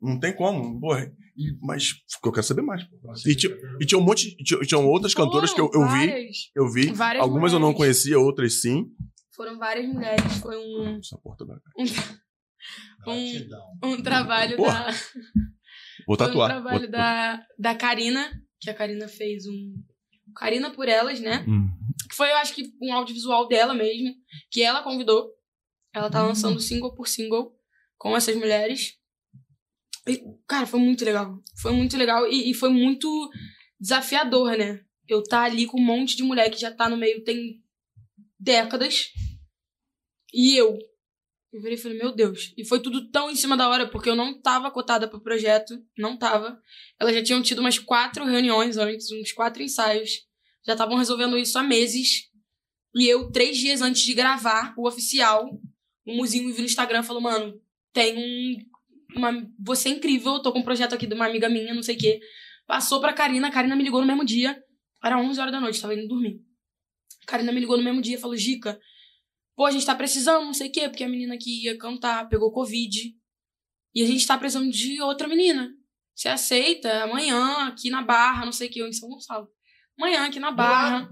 Não 0.02 0.20
tem 0.20 0.34
como. 0.34 0.80
Porra. 0.80 1.12
E, 1.36 1.58
mas 1.62 1.94
eu 2.24 2.32
quero 2.32 2.46
saber 2.46 2.62
mais. 2.62 2.84
E 3.26 3.36
tinha, 3.36 3.56
e 3.82 3.86
tinha 3.86 4.00
um 4.00 4.04
monte. 4.04 4.36
E 4.40 4.44
tinha, 4.44 4.60
e 4.62 4.66
tinham 4.68 4.86
outras 4.88 5.14
cantoras 5.14 5.54
que 5.54 5.60
eu, 5.62 5.70
eu 5.74 5.88
vi. 5.88 6.30
Eu 6.56 6.72
vi. 6.72 6.92
Várias 6.94 7.24
Algumas 7.24 7.52
eu 7.54 7.60
não 7.60 7.68
mulheres. 7.72 7.78
conhecia, 8.04 8.20
outras 8.20 8.62
sim. 8.62 8.86
Foram 9.36 9.58
várias 9.58 9.88
mulheres. 9.88 10.38
Foi 10.38 10.56
um, 10.58 10.98
Essa 11.00 11.18
porta 11.18 11.44
vai. 11.46 11.58
um, 13.08 13.32
Gratidão. 13.34 13.62
um 13.84 14.02
trabalho 14.02 14.58
Porra, 14.58 14.86
da. 14.86 14.92
Vou 14.92 14.96
Foi 16.06 16.14
um 16.14 16.18
tatuar. 16.18 16.50
trabalho 16.52 16.82
Vou- 16.82 16.92
da, 16.92 17.44
da 17.58 17.76
Karina, 17.76 18.32
que 18.60 18.70
a 18.70 18.74
Karina 18.74 19.08
fez 19.08 19.46
um. 19.48 19.74
Karina 20.36 20.72
por 20.72 20.88
Elas, 20.88 21.20
né? 21.20 21.44
Hum. 21.48 21.70
Que 22.10 22.16
foi, 22.16 22.30
eu 22.32 22.38
acho 22.38 22.54
que, 22.56 22.72
um 22.82 22.94
audiovisual 22.94 23.48
dela 23.48 23.74
mesmo, 23.74 24.14
que 24.52 24.62
ela 24.64 24.82
convidou. 24.84 25.30
Ela 25.94 26.10
tá 26.10 26.24
lançando 26.24 26.60
single 26.60 26.94
por 26.96 27.08
single 27.08 27.54
com 27.98 28.16
essas 28.18 28.36
mulheres. 28.36 28.94
E, 30.08 30.22
cara, 30.48 30.66
foi 30.66 30.80
muito 30.80 31.04
legal. 31.06 31.42
Foi 31.62 31.72
muito 31.72 31.98
legal 31.98 32.28
e, 32.28 32.52
e 32.52 32.54
foi 32.54 32.70
muito 32.70 33.30
desafiador, 33.80 34.58
né? 34.58 34.84
Eu 35.08 35.24
tá 35.24 35.44
ali 35.44 35.66
com 35.66 35.80
um 35.80 35.84
monte 35.84 36.16
de 36.16 36.24
mulher 36.24 36.50
que 36.50 36.60
já 36.60 36.72
tá 36.72 36.90
no 36.90 36.98
meio 36.98 37.24
tem 37.24 37.62
décadas. 38.40 39.12
E 40.34 40.56
eu. 40.56 40.78
Eu 41.52 41.62
virei 41.62 41.78
e 41.78 41.82
falei, 41.82 41.98
meu 41.98 42.12
Deus. 42.12 42.54
E 42.58 42.66
foi 42.66 42.82
tudo 42.82 43.12
tão 43.12 43.30
em 43.30 43.36
cima 43.36 43.56
da 43.56 43.70
hora, 43.70 43.88
porque 43.88 44.10
eu 44.10 44.16
não 44.16 44.42
tava 44.42 44.72
cotada 44.72 45.08
pro 45.08 45.22
projeto. 45.22 45.80
Não 45.98 46.18
tava. 46.18 46.60
Elas 47.00 47.14
já 47.14 47.24
tinham 47.24 47.42
tido 47.44 47.60
umas 47.60 47.78
quatro 47.78 48.26
reuniões 48.26 48.78
antes, 48.78 49.12
uns 49.12 49.32
quatro 49.32 49.62
ensaios. 49.62 50.26
Já 50.66 50.74
estavam 50.74 50.98
resolvendo 50.98 51.38
isso 51.38 51.58
há 51.60 51.64
meses. 51.64 52.30
E 52.96 53.08
eu, 53.08 53.32
três 53.32 53.58
dias 53.58 53.82
antes 53.82 54.02
de 54.02 54.14
gravar 54.14 54.74
o 54.78 54.88
oficial, 54.88 55.48
o 56.06 56.16
Muzinho 56.16 56.46
me 56.46 56.52
viu 56.52 56.62
no 56.62 56.66
Instagram 56.66 57.02
e 57.02 57.04
falou, 57.04 57.22
mano, 57.22 57.60
tem 57.92 58.18
um. 58.18 58.73
Uma, 59.16 59.32
você 59.60 59.90
é 59.90 59.92
incrível, 59.92 60.42
tô 60.42 60.52
com 60.52 60.60
um 60.60 60.64
projeto 60.64 60.94
aqui 60.94 61.06
de 61.06 61.14
uma 61.14 61.26
amiga 61.26 61.50
minha, 61.50 61.74
não 61.74 61.84
sei 61.84 61.96
o 61.96 61.98
quê. 62.00 62.20
Passou 62.66 63.00
pra 63.00 63.14
Karina, 63.14 63.48
a 63.48 63.52
Karina 63.52 63.76
me 63.76 63.84
ligou 63.84 64.02
no 64.02 64.08
mesmo 64.08 64.26
dia. 64.26 64.62
Era 65.04 65.20
11 65.20 65.40
horas 65.40 65.52
da 65.52 65.60
noite, 65.60 65.82
tava 65.82 65.94
indo 65.94 66.08
dormir. 66.08 66.40
A 67.24 67.26
Karina 67.32 67.52
me 67.52 67.60
ligou 67.60 67.78
no 67.78 67.84
mesmo 67.84 68.02
dia 68.02 68.20
falou, 68.20 68.36
Gica, 68.36 68.80
pô, 69.56 69.66
a 69.66 69.72
gente 69.72 69.86
tá 69.86 69.94
precisando, 69.96 70.46
não 70.46 70.54
sei 70.54 70.70
o 70.70 70.72
quê, 70.72 70.88
porque 70.90 71.04
a 71.04 71.10
menina 71.10 71.38
que 71.38 71.66
ia 71.66 71.78
cantar 71.78 72.28
pegou 72.30 72.52
Covid. 72.52 73.14
E 73.96 74.02
a 74.02 74.08
gente 74.08 74.26
tá 74.26 74.38
precisando 74.38 74.70
de 74.72 75.02
outra 75.02 75.28
menina. 75.28 75.70
Você 76.16 76.28
aceita 76.30 77.04
amanhã 77.04 77.68
aqui 77.68 77.90
na 77.90 78.02
Barra, 78.02 78.46
não 78.46 78.52
sei 78.52 78.68
o 78.68 78.72
quê, 78.72 78.82
eu 78.82 78.88
em 78.88 78.94
São 78.94 79.10
Gonçalo. 79.10 79.48
Amanhã 79.98 80.26
aqui 80.26 80.40
na 80.40 80.52
Barra. 80.52 81.08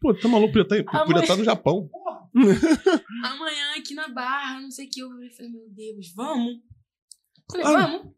Pô, 0.00 0.14
tá 0.14 0.28
maluco? 0.28 0.52
Podia 0.52 0.80
estar 0.80 1.06
mas- 1.06 1.38
no 1.38 1.44
Japão. 1.44 1.88
amanhã 3.24 3.74
aqui 3.76 3.94
na 3.94 4.08
Barra, 4.08 4.60
não 4.60 4.70
sei 4.70 4.86
o 4.86 4.90
que. 4.90 5.00
Eu 5.00 5.08
falei, 5.36 5.52
meu 5.52 5.68
Deus, 5.70 6.12
vamos? 6.14 6.54
Falei, 7.50 7.66
Claro. 7.66 7.92
vamos. 7.92 8.14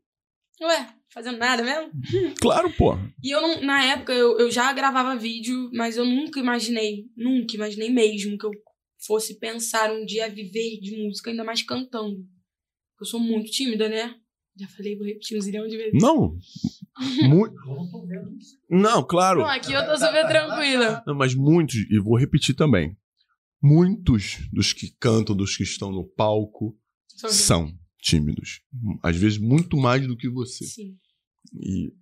Ué, 0.63 0.89
fazendo 1.13 1.39
nada 1.39 1.63
mesmo? 1.63 1.91
Claro, 2.41 2.71
pô. 2.77 2.95
E 3.23 3.31
eu 3.31 3.41
não, 3.43 3.61
na 3.63 3.85
época, 3.85 4.13
eu, 4.13 4.39
eu 4.39 4.51
já 4.51 4.73
gravava 4.73 5.17
vídeo, 5.17 5.71
mas 5.75 5.97
eu 5.97 6.05
nunca 6.05 6.39
imaginei, 6.41 7.05
nunca 7.17 7.55
imaginei 7.57 7.91
mesmo 7.91 8.39
que 8.39 8.47
eu 8.47 8.51
fosse 9.07 9.39
pensar 9.39 9.93
um 9.93 10.05
dia 10.05 10.29
viver 10.29 10.81
de 10.81 10.97
música, 11.03 11.31
ainda 11.31 11.45
mais 11.45 11.63
cantando. 11.63 12.25
Eu 12.99 13.05
sou 13.07 13.21
muito 13.21 13.51
tímida, 13.51 13.89
né? 13.89 14.15
Já 14.59 14.67
falei, 14.69 14.97
vou 14.97 15.07
repetir 15.07 15.37
um 15.37 15.41
zilhão 15.41 15.67
de 15.67 15.77
vezes. 15.77 16.01
Não. 16.03 16.35
Mu- 17.29 17.47
Eu 18.71 18.79
não 18.81 19.03
claro. 19.07 19.41
Não, 19.41 19.47
aqui 19.49 19.73
eu 19.73 19.85
tô 19.87 19.97
super 19.99 20.27
tranquila. 20.27 21.05
Não, 21.07 21.15
mas 21.15 21.35
muitos, 21.35 21.75
e 21.91 21.99
vou 22.01 22.17
repetir 22.19 22.55
também. 22.55 22.97
Muitos 23.63 24.39
dos 24.53 24.73
que 24.73 24.91
cantam, 24.99 25.37
dos 25.37 25.57
que 25.57 25.63
estão 25.63 25.91
no 25.93 26.05
palco, 26.07 26.75
Sou 27.09 27.29
são 27.31 27.73
tímidos. 28.07 28.61
Às 29.03 29.17
vezes, 29.17 29.37
muito 29.37 29.77
mais 29.77 30.07
do 30.07 30.17
que 30.17 30.29
você. 30.29 30.65
Sim. 30.65 30.97
E, 31.61 31.93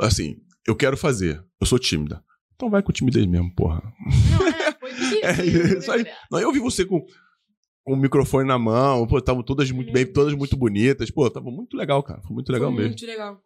assim, 0.00 0.36
eu 0.66 0.74
quero 0.74 0.96
fazer. 0.96 1.44
Eu 1.60 1.66
sou 1.66 1.78
tímida. 1.78 2.22
Então 2.54 2.68
vai 2.70 2.82
com 2.82 2.92
timidez 2.92 3.24
mesmo, 3.26 3.54
porra. 3.54 3.82
Não, 4.30 4.46
é, 4.46 4.72
foi 4.78 4.90
É 5.22 5.78
isso 5.78 5.90
aí. 5.92 6.04
Não, 6.30 6.40
eu 6.40 6.52
vi 6.52 6.58
você 6.58 6.84
com, 6.84 7.04
o 7.86 7.96
microfone 7.96 8.46
na 8.46 8.58
mão, 8.58 9.06
pô, 9.06 9.18
estavam 9.18 9.42
todas 9.42 9.70
muito 9.70 9.92
bem, 9.92 10.06
todas 10.06 10.34
muito 10.34 10.56
bonitas. 10.56 11.10
Pô, 11.10 11.30
tava 11.30 11.50
muito 11.50 11.76
legal, 11.76 12.02
cara. 12.02 12.20
Foi 12.22 12.34
muito 12.34 12.50
legal 12.50 12.68
Foi 12.68 12.76
mesmo. 12.76 12.90
Muito 12.90 13.06
legal. 13.06 13.42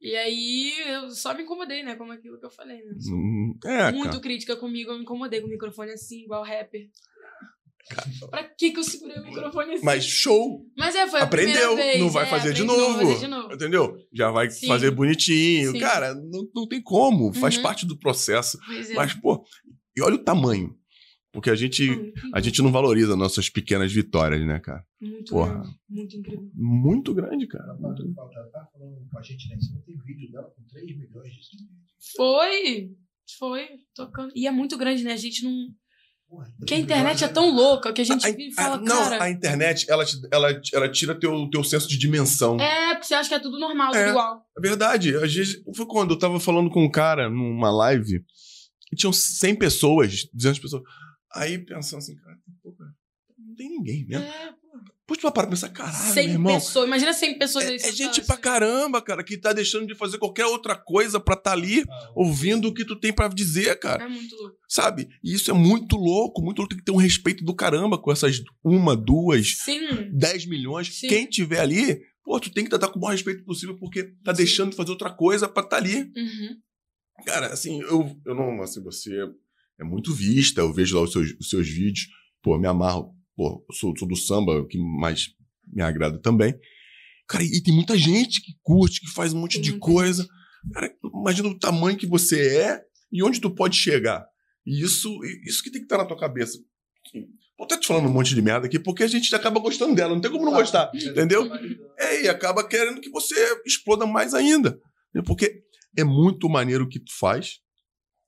E 0.00 0.16
aí, 0.16 0.72
eu 0.86 1.10
só 1.10 1.34
me 1.34 1.42
incomodei, 1.42 1.82
né? 1.82 1.94
Como 1.94 2.10
aquilo 2.12 2.38
que 2.38 2.46
eu 2.46 2.50
falei, 2.50 2.78
né? 2.78 2.94
Hum, 3.12 3.54
É, 3.64 3.92
muito 3.92 4.10
cara. 4.12 4.20
crítica 4.20 4.56
comigo, 4.56 4.90
eu 4.90 4.96
me 4.96 5.02
incomodei 5.02 5.40
com 5.40 5.46
o 5.46 5.50
microfone 5.50 5.90
assim, 5.90 6.24
igual 6.24 6.42
rapper. 6.42 6.88
Pra 8.30 8.44
que 8.44 8.70
que 8.70 8.78
eu 8.78 8.84
segurei 8.84 9.18
o 9.18 9.24
microfone 9.24 9.74
assim? 9.74 9.84
Mas 9.84 10.04
show, 10.04 10.64
Mas 10.76 10.94
é, 10.94 11.06
foi 11.08 11.20
a 11.20 11.24
aprendeu, 11.24 11.54
primeira 11.68 11.76
vez. 11.76 12.00
não 12.00 12.08
vai 12.10 12.24
é, 12.24 12.26
fazer 12.26 12.52
de 12.52 12.62
novo. 12.64 12.98
fazer 12.98 13.18
de 13.18 13.26
novo. 13.28 13.52
Entendeu? 13.54 13.96
Já 14.12 14.30
vai 14.30 14.50
Sim. 14.50 14.66
fazer 14.66 14.90
bonitinho. 14.90 15.72
Sim. 15.72 15.78
Cara, 15.80 16.14
não, 16.14 16.48
não 16.54 16.68
tem 16.68 16.80
como. 16.82 17.32
Faz 17.32 17.56
Uhum. 17.56 17.62
parte 17.62 17.86
do 17.86 17.98
processo. 17.98 18.58
É. 18.90 18.94
Mas, 18.94 19.14
pô, 19.14 19.44
e 19.96 20.02
olha 20.02 20.14
o 20.14 20.24
tamanho. 20.24 20.76
Porque 21.32 21.48
a 21.48 21.54
gente, 21.54 21.88
a 22.34 22.40
gente 22.40 22.60
não 22.60 22.72
valoriza 22.72 23.14
nossas 23.14 23.48
pequenas 23.48 23.92
vitórias, 23.92 24.44
né, 24.44 24.58
cara? 24.58 24.84
Muito 25.00 25.30
porra. 25.30 25.52
grande, 25.60 25.76
muito 25.88 26.16
incrível. 26.16 26.50
Muito 26.54 27.14
grande, 27.14 27.46
cara. 27.46 27.76
Ela 27.78 27.94
tá, 27.94 28.42
tá 28.52 28.66
falando 28.72 29.06
com 29.08 29.16
a 29.18 29.22
gente 29.22 29.48
lá 29.48 29.54
em 29.54 29.60
cima, 29.60 29.80
tem 29.86 29.96
vídeo 30.04 30.32
dela 30.32 30.50
com 30.56 30.64
3 30.64 30.86
milhões 30.98 31.32
de 31.32 31.46
seguidores. 31.46 31.80
Foi! 32.16 32.90
Foi, 33.38 33.68
tocando. 33.94 34.32
E 34.34 34.48
é 34.48 34.50
muito 34.50 34.76
grande, 34.76 35.04
né? 35.04 35.12
A 35.12 35.16
gente 35.16 35.44
não. 35.44 35.68
Porra, 36.30 36.48
Porque 36.58 36.74
a 36.74 36.78
internet 36.78 37.24
é 37.24 37.28
tão 37.28 37.50
louca 37.50 37.92
que 37.92 38.00
a 38.00 38.04
gente 38.04 38.24
A- 38.24 38.30
vive 38.30 38.50
e 38.50 38.52
a- 38.52 38.54
fala, 38.62 38.76
não, 38.78 38.86
cara. 39.10 39.24
a 39.24 39.30
internet, 39.30 39.84
ela, 39.90 40.04
ela, 40.30 40.60
ela 40.72 40.88
tira 40.88 41.18
teu, 41.18 41.50
teu 41.50 41.64
senso 41.64 41.88
de 41.88 41.98
dimensão. 41.98 42.56
É, 42.60 42.94
porque 42.94 43.06
você 43.08 43.14
acha 43.14 43.28
que 43.28 43.34
é 43.34 43.40
tudo 43.40 43.58
normal, 43.58 43.92
É. 43.92 43.98
tudo 43.98 44.10
igual. 44.10 44.46
É 44.56 44.60
verdade. 44.60 45.16
Às 45.16 45.34
vezes, 45.34 45.60
foi 45.74 45.86
quando 45.86 46.12
eu 46.12 46.18
tava 46.18 46.38
falando 46.38 46.70
com 46.70 46.84
um 46.84 46.90
cara 46.90 47.28
numa 47.28 47.72
live 47.72 48.24
e 48.92 48.96
tinham 48.96 49.12
100 49.12 49.56
pessoas, 49.56 50.28
200 50.32 50.60
pessoas. 50.60 50.82
Aí 51.34 51.58
pensando 51.58 51.98
assim, 51.98 52.14
cara, 52.14 52.36
pô, 52.62 52.72
cara, 52.74 52.90
não 53.36 53.54
tem 53.56 53.68
ninguém 53.68 54.06
mesmo. 54.06 54.24
É, 54.24 54.52
Pô, 55.10 55.16
tu 55.16 55.22
vai 55.22 55.32
parar 55.32 55.48
pra 55.48 55.56
pensar, 55.56 55.70
caralho, 55.70 56.14
100 56.14 56.24
meu 56.24 56.32
irmão. 56.34 56.54
pessoas. 56.54 56.86
Imagina 56.86 57.12
100 57.12 57.36
pessoas 57.36 57.64
É, 57.64 57.74
é 57.74 57.92
gente 57.92 58.22
pra 58.22 58.36
caramba, 58.36 59.02
cara, 59.02 59.24
que 59.24 59.36
tá 59.36 59.52
deixando 59.52 59.88
de 59.88 59.96
fazer 59.96 60.18
qualquer 60.18 60.46
outra 60.46 60.76
coisa 60.76 61.18
pra 61.18 61.34
tá 61.34 61.50
ali 61.50 61.84
ouvindo 62.14 62.68
o 62.68 62.72
que 62.72 62.84
tu 62.84 62.94
tem 62.94 63.12
pra 63.12 63.26
dizer, 63.26 63.76
cara. 63.80 64.04
É 64.04 64.08
muito 64.08 64.36
louco. 64.36 64.56
Sabe? 64.68 65.08
E 65.20 65.34
isso 65.34 65.50
é 65.50 65.52
muito 65.52 65.96
louco, 65.96 66.40
muito 66.40 66.58
louco. 66.58 66.68
Tem 66.68 66.78
que 66.78 66.84
ter 66.84 66.92
um 66.92 66.96
respeito 66.96 67.44
do 67.44 67.52
caramba 67.52 67.98
com 67.98 68.12
essas 68.12 68.40
uma, 68.62 68.96
duas, 68.96 69.56
Sim. 69.64 70.12
10 70.12 70.46
milhões. 70.46 70.96
Sim. 70.96 71.08
Quem 71.08 71.26
tiver 71.26 71.58
ali, 71.58 72.00
pô, 72.24 72.38
tu 72.38 72.48
tem 72.48 72.62
que 72.62 72.70
tratar 72.70 72.86
com 72.86 73.00
o 73.00 73.02
maior 73.02 73.10
respeito 73.10 73.44
possível, 73.44 73.76
porque 73.80 74.12
tá 74.22 74.30
deixando 74.30 74.70
de 74.70 74.76
fazer 74.76 74.92
outra 74.92 75.10
coisa 75.10 75.48
pra 75.48 75.64
tá 75.64 75.76
ali. 75.76 76.02
Uhum. 76.16 76.56
Cara, 77.26 77.48
assim, 77.48 77.80
eu, 77.80 78.16
eu 78.24 78.34
não. 78.36 78.62
Assim, 78.62 78.80
você 78.80 79.10
é 79.76 79.82
muito 79.82 80.14
vista, 80.14 80.60
eu 80.60 80.72
vejo 80.72 80.94
lá 80.94 81.02
os 81.02 81.10
seus, 81.10 81.32
os 81.40 81.50
seus 81.50 81.68
vídeos, 81.68 82.06
pô, 82.40 82.56
me 82.56 82.68
amarro. 82.68 83.18
Pô, 83.40 83.64
sou, 83.72 83.96
sou 83.96 84.06
do 84.06 84.16
samba, 84.16 84.52
o 84.52 84.66
que 84.66 84.76
mais 84.76 85.30
me 85.66 85.80
agrada 85.80 86.20
também. 86.20 86.54
Cara, 87.26 87.42
e 87.42 87.62
tem 87.62 87.72
muita 87.72 87.96
gente 87.96 88.42
que 88.42 88.52
curte, 88.62 89.00
que 89.00 89.10
faz 89.10 89.32
um 89.32 89.40
monte 89.40 89.54
Tem 89.54 89.62
de 89.62 89.78
coisa. 89.78 90.28
Cara, 90.74 90.94
imagina 91.02 91.48
o 91.48 91.58
tamanho 91.58 91.96
que 91.96 92.06
você 92.06 92.58
é 92.58 92.82
e 93.10 93.22
onde 93.22 93.40
tu 93.40 93.50
pode 93.50 93.78
chegar. 93.78 94.26
E 94.66 94.82
isso, 94.82 95.08
isso 95.46 95.62
que 95.62 95.70
tem 95.70 95.80
que 95.80 95.86
estar 95.86 95.96
na 95.96 96.04
tua 96.04 96.18
cabeça. 96.18 96.58
Vou 97.56 97.64
até 97.64 97.78
te 97.78 97.86
falando 97.86 98.10
um 98.10 98.12
monte 98.12 98.34
de 98.34 98.42
merda 98.42 98.66
aqui, 98.66 98.78
porque 98.78 99.04
a 99.04 99.06
gente 99.06 99.34
acaba 99.34 99.58
gostando 99.58 99.94
dela, 99.94 100.12
não 100.14 100.20
tem 100.20 100.30
como 100.30 100.44
não 100.44 100.52
gostar. 100.52 100.90
Entendeu? 100.94 101.48
É, 101.98 102.24
e 102.24 102.28
acaba 102.28 102.68
querendo 102.68 103.00
que 103.00 103.08
você 103.08 103.34
exploda 103.64 104.04
mais 104.04 104.34
ainda. 104.34 104.78
Porque 105.24 105.62
é 105.96 106.04
muito 106.04 106.46
maneiro 106.46 106.84
o 106.84 106.88
que 106.88 107.00
tu 107.00 107.12
faz 107.18 107.54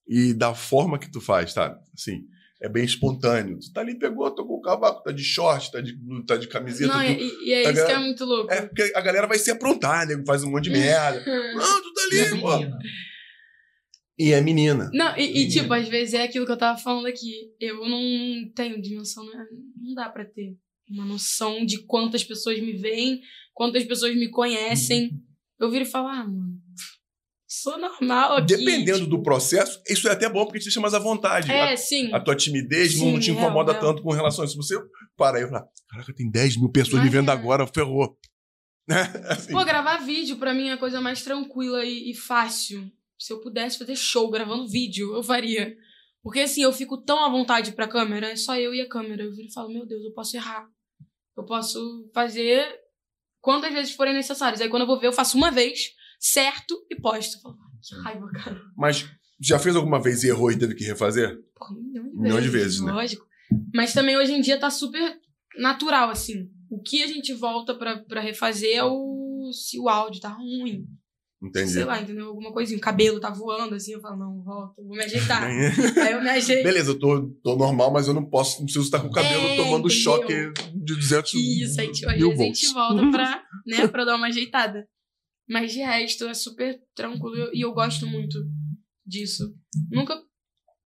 e 0.09 0.33
da 0.33 0.55
forma 0.55 0.99
que 0.99 1.11
tu 1.11 1.21
faz, 1.21 1.53
tá? 1.53 1.79
Assim, 1.93 2.23
é 2.63 2.69
bem 2.69 2.85
espontâneo. 2.85 3.59
Tu 3.59 3.73
tá 3.73 3.81
ali, 3.81 3.99
pegou, 3.99 4.31
tocou 4.31 4.59
o 4.59 4.61
cavaco, 4.63 5.03
tá 5.03 5.11
de 5.13 5.23
short, 5.25 5.71
tá 5.73 5.81
de, 5.81 5.95
tá 6.27 6.37
de 6.37 6.47
camiseta. 6.49 6.93
Não, 6.97 7.05
tu- 7.05 7.21
e, 7.21 7.49
e 7.49 7.53
é 7.53 7.63
tá 7.65 7.73
isso 7.73 7.87
que 7.87 7.93
é 7.93 7.99
muito 7.99 8.25
louco. 8.25 8.53
É 8.53 8.63
porque 8.63 8.93
a 8.95 9.01
galera 9.01 9.27
vai 9.27 9.39
se 9.39 9.51
aprontar, 9.51 10.07
nego 10.07 10.25
faz 10.25 10.43
um 10.45 10.51
monte 10.51 10.65
de 10.65 10.71
merda. 10.71 11.23
Não, 11.55 11.83
tu 11.83 11.93
tá 11.93 12.01
E 12.13 12.21
ali, 12.21 12.41
pô. 12.41 12.57
menina? 12.59 12.79
E 14.19 14.33
é 14.33 14.41
menina. 14.41 14.91
Não, 14.95 15.17
e, 15.17 15.43
e, 15.45 15.49
tipo, 15.49 15.73
às 15.73 15.89
vezes 15.89 16.15
é 16.15 16.23
aquilo 16.23 16.47
que 16.47 16.53
eu 16.53 16.57
tava 16.59 16.79
falando 16.79 17.07
aqui. 17.07 17.33
Eu 17.59 17.89
não 17.89 18.51
tenho 18.55 18.81
dimensão, 18.81 19.25
né? 19.27 19.45
não 19.81 19.95
dá 19.95 20.09
pra 20.09 20.25
ter 20.25 20.55
uma 20.89 21.05
noção 21.05 21.65
de 21.65 21.79
quantas 21.87 22.23
pessoas 22.23 22.61
me 22.61 22.73
veem, 22.75 23.21
quantas 23.55 23.83
pessoas 23.85 24.15
me 24.15 24.29
conhecem. 24.31 25.11
Eu 25.59 25.71
viro 25.71 25.85
e 25.85 25.89
falo, 25.89 26.09
ah, 26.09 26.25
mano, 26.25 26.61
sou 27.61 27.79
normal 27.79 28.37
aqui. 28.39 28.47
Dependendo 28.57 29.01
tipo, 29.05 29.11
do 29.11 29.23
processo, 29.23 29.81
isso 29.89 30.09
é 30.09 30.13
até 30.13 30.29
bom 30.29 30.45
porque 30.45 30.59
te 30.59 30.65
deixa 30.65 30.81
mais 30.81 30.95
à 30.95 30.99
vontade. 30.99 31.51
É, 31.51 31.73
A- 31.73 31.77
sim. 31.77 32.13
a 32.13 32.21
tua 32.21 32.35
timidez 32.37 32.93
Sim, 32.95 33.13
não 33.13 33.21
te 33.21 33.31
real, 33.31 33.45
incomoda 33.45 33.73
real. 33.73 33.85
tanto 33.85 34.03
com 34.03 34.11
relação 34.13 34.43
a 34.43 34.47
isso. 34.47 34.61
Se 34.63 34.75
você 34.75 34.83
parar 35.17 35.39
aí 35.39 35.45
e 35.45 35.49
falar, 35.49 35.67
caraca, 35.89 36.15
tem 36.15 36.31
10 36.31 36.57
mil 36.57 36.71
pessoas 36.71 37.03
Mas 37.03 37.05
me 37.05 37.11
vendo 37.11 37.31
é. 37.31 37.33
agora, 37.33 37.67
ferrou. 37.67 38.17
Né? 38.89 39.01
Assim, 39.29 39.53
Pô, 39.53 39.65
gravar 39.65 39.99
vídeo 39.99 40.37
pra 40.39 40.53
mim 40.53 40.69
é 40.69 40.73
a 40.73 40.77
coisa 40.77 41.01
mais 41.01 41.23
tranquila 41.23 41.85
e, 41.85 42.11
e 42.11 42.15
fácil. 42.17 42.91
Se 43.17 43.33
eu 43.33 43.41
pudesse 43.41 43.79
fazer 43.79 43.95
show 43.95 44.29
gravando 44.29 44.67
vídeo, 44.67 45.15
eu 45.15 45.23
faria. 45.23 45.77
Porque 46.21 46.41
assim, 46.41 46.63
eu 46.65 46.73
fico 46.73 46.97
tão 47.01 47.25
à 47.25 47.29
vontade 47.29 47.71
pra 47.73 47.87
câmera, 47.87 48.31
é 48.33 48.37
só 48.37 48.57
eu 48.57 48.75
e 48.75 48.81
a 48.81 48.89
câmera. 48.89 49.23
Eu 49.23 49.31
viro 49.33 49.47
e 49.49 49.53
falo, 49.53 49.69
meu 49.73 49.87
Deus, 49.87 50.03
eu 50.05 50.13
posso 50.13 50.37
errar. 50.37 50.67
Eu 51.37 51.45
posso 51.45 52.11
fazer 52.13 52.67
quantas 53.41 53.73
vezes 53.73 53.95
forem 53.95 54.15
necessárias. 54.15 54.61
Aí 54.61 54.69
quando 54.69 54.83
eu 54.83 54.87
vou 54.89 54.99
ver, 54.99 55.07
eu 55.07 55.13
faço 55.13 55.37
uma 55.37 55.53
vez, 55.53 55.93
certo, 56.23 56.75
e 56.91 57.01
posto. 57.01 57.37
Eu 57.37 57.41
falo, 57.43 57.59
"Ai, 57.61 57.79
que 57.83 57.95
raiva, 58.03 58.31
cara. 58.33 58.61
Mas 58.77 59.09
já 59.41 59.59
fez 59.59 59.75
alguma 59.75 60.01
vez 60.01 60.23
e 60.23 60.29
errou 60.29 60.51
e 60.53 60.59
teve 60.59 60.75
que 60.75 60.85
refazer? 60.85 61.37
Porra, 61.57 61.75
milhão 61.75 62.05
de 62.11 62.17
milhão 62.17 62.41
de 62.41 62.49
vezes, 62.49 62.67
vezes, 62.67 62.81
né? 62.81 62.93
Lógico. 62.93 63.27
Mas 63.75 63.93
também 63.93 64.17
hoje 64.17 64.33
em 64.33 64.41
dia 64.41 64.59
tá 64.59 64.71
super 64.71 65.19
natural, 65.59 66.11
assim. 66.11 66.49
O 66.71 66.81
que 66.81 67.03
a 67.03 67.07
gente 67.07 67.35
volta 67.35 67.75
pra, 67.75 67.99
pra 67.99 68.21
refazer 68.21 68.77
é 68.77 68.85
o. 68.85 69.51
se 69.53 69.79
o 69.79 69.89
áudio 69.89 70.21
tá 70.21 70.29
ruim. 70.29 70.87
Entendi. 71.43 71.73
Sei 71.73 71.85
lá, 71.85 72.01
entendeu? 72.01 72.29
Alguma 72.29 72.53
coisinha. 72.53 72.79
O 72.79 72.81
cabelo 72.81 73.19
tá 73.19 73.29
voando, 73.29 73.75
assim. 73.75 73.93
Eu 73.93 74.01
falo, 74.01 74.17
não, 74.17 74.43
volta, 74.45 74.81
vou 74.81 74.97
me 74.97 75.03
ajeitar. 75.03 75.43
Aí 76.01 76.13
eu 76.13 76.23
me 76.23 76.31
ajeito. 76.31 76.63
Beleza, 76.63 76.93
eu 76.93 76.99
tô, 76.99 77.29
tô 77.43 77.57
normal, 77.57 77.93
mas 77.93 78.07
eu 78.07 78.15
não 78.15 78.25
posso, 78.25 78.59
não 78.59 78.65
preciso 78.67 78.85
estar 78.85 79.01
com 79.01 79.09
o 79.09 79.11
cabelo 79.11 79.43
É, 79.43 79.57
tomando 79.57 79.89
entendeu? 79.89 79.91
choque 79.91 80.33
de 80.73 80.95
200 80.95 81.35
Isso, 81.35 81.81
aí 81.81 81.91
tipo, 81.91 82.13
mil 82.13 82.29
vezes 82.29 82.41
a 82.41 82.45
gente 82.45 82.73
volta 82.73 83.11
pra, 83.11 83.43
né, 83.67 83.89
pra 83.89 84.05
dar 84.05 84.15
uma 84.17 84.29
ajeitada. 84.31 84.87
Mas 85.49 85.73
de 85.73 85.81
resto, 85.81 86.27
é 86.27 86.35
super 86.35 86.81
tranquilo 86.95 87.51
e 87.53 87.61
eu 87.65 87.73
gosto 87.73 88.07
muito 88.07 88.39
disso. 89.05 89.55
Nunca 89.91 90.17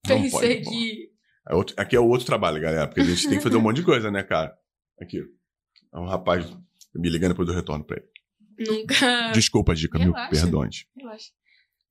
pensei 0.06 0.30
pode, 0.62 0.70
que. 0.70 1.10
É 1.48 1.54
outro- 1.54 1.74
aqui 1.78 1.94
é 1.96 2.00
o 2.00 2.08
outro 2.08 2.26
trabalho, 2.26 2.60
galera, 2.60 2.86
porque 2.88 3.00
a 3.00 3.04
gente 3.04 3.28
tem 3.28 3.38
que 3.38 3.42
fazer 3.44 3.56
um 3.56 3.60
monte 3.62 3.76
de 3.76 3.84
coisa, 3.84 4.10
né, 4.10 4.22
cara? 4.22 4.56
Aqui. 5.00 5.18
É 5.92 5.98
um 5.98 6.06
rapaz 6.06 6.46
me 6.94 7.08
ligando 7.08 7.30
depois 7.32 7.46
do 7.46 7.54
retorno 7.54 7.84
pra 7.84 7.96
ele. 7.98 8.08
Nunca. 8.70 9.30
Desculpa, 9.32 9.74
Dica, 9.74 9.98
Relaxa. 9.98 10.30
perdões. 10.30 10.86
Relaxa. 10.96 11.30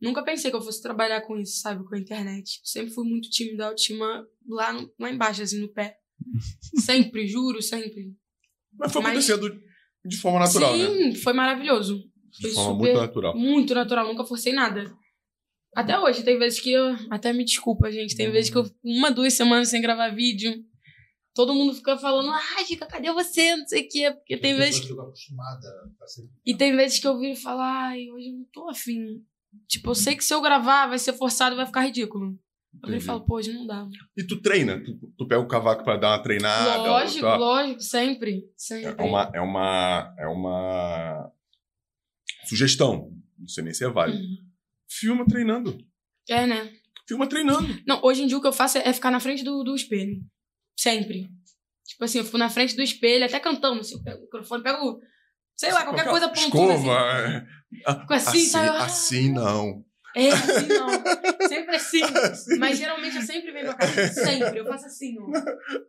Nunca 0.01 0.23
pensei 0.23 0.49
que 0.51 0.57
eu 0.57 0.61
fosse 0.61 0.81
trabalhar 0.81 1.21
com 1.21 1.37
isso, 1.39 1.59
sabe? 1.61 1.83
Com 1.85 1.95
a 1.95 1.99
internet. 1.99 2.59
Eu 2.59 2.65
sempre 2.65 2.91
fui 2.93 3.07
muito 3.07 3.29
tímida, 3.29 3.67
autoestima 3.67 4.27
lá, 4.47 4.73
no- 4.73 4.91
lá 4.99 5.09
embaixo, 5.11 5.41
assim, 5.41 5.59
no 5.61 5.69
pé. 5.69 5.97
Sempre, 6.85 7.27
juro, 7.27 7.61
sempre. 7.61 8.13
Mas 8.73 8.91
foi 8.91 9.01
Mas- 9.01 9.29
acontecendo 9.29 9.61
de 10.05 10.17
forma 10.17 10.39
natural, 10.39 10.77
né? 10.77 10.85
Sim, 10.87 11.15
foi 11.15 11.33
maravilhoso. 11.33 12.03
De 12.39 12.41
Foi 12.41 12.51
forma 12.51 12.71
super, 12.73 12.83
muito 12.93 13.01
natural. 13.01 13.37
muito 13.37 13.75
natural, 13.75 14.07
nunca 14.07 14.25
forcei 14.25 14.53
nada. 14.53 14.93
Até 15.75 15.99
hoje, 15.99 16.23
tem 16.23 16.37
vezes 16.39 16.59
que 16.59 16.71
eu. 16.71 16.95
Até 17.09 17.33
me 17.33 17.43
desculpa, 17.43 17.91
gente. 17.91 18.15
Tem 18.15 18.31
vezes 18.31 18.49
que 18.49 18.57
eu. 18.57 18.63
Uma, 18.83 19.11
duas 19.11 19.33
semanas 19.33 19.69
sem 19.69 19.81
gravar 19.81 20.09
vídeo. 20.09 20.53
Todo 21.33 21.53
mundo 21.53 21.73
fica 21.73 21.97
falando, 21.97 22.29
ai, 22.31 22.63
Dica, 22.63 22.85
cadê 22.85 23.11
você? 23.11 23.57
Não 23.57 23.67
sei 23.67 23.81
o 23.83 23.89
quê. 23.89 24.09
Porque 24.09 24.37
tem 24.37 24.55
vezes 24.55 24.77
ser... 24.77 24.93
E 26.45 26.55
tem 26.55 26.73
vezes 26.77 26.97
que 26.97 27.05
eu 27.05 27.19
viro 27.19 27.33
e 27.33 27.35
falo, 27.35 27.59
ai, 27.59 28.09
hoje 28.09 28.29
eu 28.29 28.33
não 28.35 28.45
tô 28.53 28.69
afim. 28.69 29.21
Tipo, 29.67 29.89
eu 29.89 29.95
sei 29.95 30.15
que 30.15 30.23
se 30.23 30.33
eu 30.33 30.41
gravar 30.41 30.87
vai 30.87 30.97
ser 30.97 31.11
forçado 31.11 31.53
e 31.53 31.57
vai 31.57 31.65
ficar 31.65 31.81
ridículo. 31.81 32.27
Eu 32.27 32.87
viro 32.87 32.93
e 32.93 32.95
Entendi. 32.95 33.05
falo, 33.05 33.25
pô, 33.25 33.35
hoje 33.35 33.51
não 33.51 33.67
dá. 33.67 33.85
E 34.15 34.25
tu 34.25 34.41
treina? 34.41 34.81
Tu, 34.81 34.97
tu 35.17 35.27
pega 35.27 35.41
o 35.41 35.47
cavaco 35.47 35.83
pra 35.83 35.97
dar 35.97 36.11
uma 36.11 36.23
treinada? 36.23 36.77
lógico, 36.77 37.25
ou 37.25 37.31
tá- 37.31 37.37
lógico, 37.37 37.81
sempre. 37.81 38.49
Sempre. 38.55 38.95
É 38.97 39.03
uma, 39.03 39.31
é 39.33 39.41
uma. 39.41 40.15
É 40.17 40.27
uma. 40.27 41.31
Sugestão. 42.45 43.11
Não 43.37 43.47
sei 43.47 43.63
nem 43.63 43.73
se 43.73 43.83
é 43.83 43.89
válido. 43.89 44.19
Uhum. 44.19 44.37
Filma 44.89 45.25
treinando. 45.27 45.77
É, 46.29 46.45
né? 46.47 46.71
Filma 47.07 47.27
treinando. 47.27 47.67
Não, 47.85 48.01
hoje 48.03 48.23
em 48.23 48.27
dia 48.27 48.37
o 48.37 48.41
que 48.41 48.47
eu 48.47 48.53
faço 48.53 48.77
é 48.77 48.93
ficar 48.93 49.11
na 49.11 49.19
frente 49.19 49.43
do, 49.43 49.63
do 49.63 49.75
espelho. 49.75 50.21
Sempre. 50.77 51.29
Tipo 51.87 52.03
assim, 52.03 52.17
eu 52.17 52.25
fico 52.25 52.37
na 52.37 52.49
frente 52.49 52.75
do 52.75 52.81
espelho, 52.81 53.25
até 53.25 53.39
cantando, 53.39 53.81
assim, 53.81 53.95
eu 53.95 54.03
pego 54.03 54.19
o 54.19 54.21
microfone, 54.23 54.63
pego, 54.63 54.99
sei 55.55 55.71
lá, 55.71 55.83
qualquer 55.83 56.05
coisa 56.09 56.27
pontuda, 56.29 56.73
assim. 56.73 56.81
Escova. 56.81 56.99
é. 56.99 57.45
Ah, 57.85 57.99
Fico 57.99 58.13
assim, 58.13 58.29
assim, 58.29 58.45
sabe? 58.47 58.77
assim 58.77 59.31
não. 59.31 59.85
É, 60.15 60.29
assim 60.29 60.67
não. 60.67 61.47
Sempre 61.47 61.75
assim. 61.75 62.01
Assim. 62.15 62.57
Mas 62.57 62.77
geralmente 62.77 63.17
eu 63.17 63.21
sempre 63.21 63.51
venho 63.51 63.65
pra 63.65 63.75
casa. 63.75 64.07
Sempre. 64.07 64.59
Eu 64.59 64.65
faço 64.65 64.85
assim, 64.85 65.15
ó. 65.19 65.29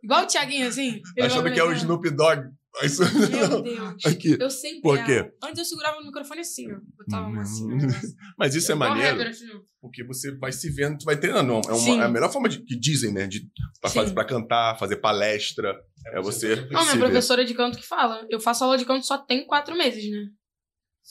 Igual 0.02 0.24
o 0.24 0.26
Thiaguinho, 0.26 0.66
assim. 0.66 1.00
Ele 1.16 1.26
Achando 1.26 1.52
que 1.52 1.60
é 1.60 1.64
o. 1.64 1.72
Snoop 1.72 2.10
Dogg. 2.10 2.50
Isso- 2.82 3.02
Meu 3.30 3.62
Deus. 3.62 4.04
Aqui. 4.04 4.36
Eu 4.38 4.50
sempre 4.50 4.80
Por 4.82 5.02
quê? 5.04 5.32
Antes 5.42 5.58
eu 5.58 5.64
segurava 5.64 5.98
no 6.00 6.06
microfone 6.06 6.40
assim, 6.40 6.70
ó. 6.72 6.78
Botava 6.98 7.26
uma 7.28 7.42
assim. 7.42 7.66
Mas 8.38 8.54
isso 8.54 8.70
é 8.70 8.74
maneiro, 8.74 9.22
assim, 9.22 9.46
porque 9.80 10.04
você 10.04 10.36
vai 10.36 10.52
se 10.52 10.70
vendo, 10.70 10.98
tu 10.98 11.04
vai 11.04 11.16
treinando. 11.18 11.60
É, 11.68 11.72
uma, 11.72 12.02
é 12.02 12.04
a 12.04 12.08
melhor 12.08 12.30
forma 12.32 12.48
de, 12.48 12.62
que 12.62 12.78
dizem, 12.78 13.12
né? 13.12 13.26
De, 13.26 13.48
pra, 13.80 13.90
fazer, 13.90 14.12
pra 14.14 14.24
cantar, 14.24 14.78
fazer 14.78 14.96
palestra. 14.96 15.74
É 16.14 16.20
você. 16.20 16.56
Não, 16.70 16.84
minha 16.84 16.98
professora 16.98 17.44
de 17.44 17.54
canto 17.54 17.78
que 17.78 17.86
fala. 17.86 18.26
Eu 18.30 18.38
faço 18.40 18.62
aula 18.64 18.76
de 18.76 18.84
canto 18.84 19.06
só 19.06 19.18
tem 19.18 19.46
quatro 19.46 19.76
meses, 19.76 20.10
né? 20.10 20.26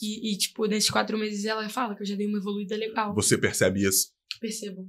E, 0.00 0.32
e, 0.34 0.38
tipo, 0.38 0.66
nesses 0.66 0.90
quatro 0.90 1.16
meses 1.18 1.44
ela 1.46 1.68
fala 1.68 1.94
que 1.96 2.02
eu 2.02 2.06
já 2.06 2.14
dei 2.16 2.26
uma 2.26 2.38
evoluída 2.38 2.76
legal. 2.76 3.14
Você 3.14 3.36
percebe 3.38 3.82
isso. 3.82 4.08
Percebam. 4.40 4.86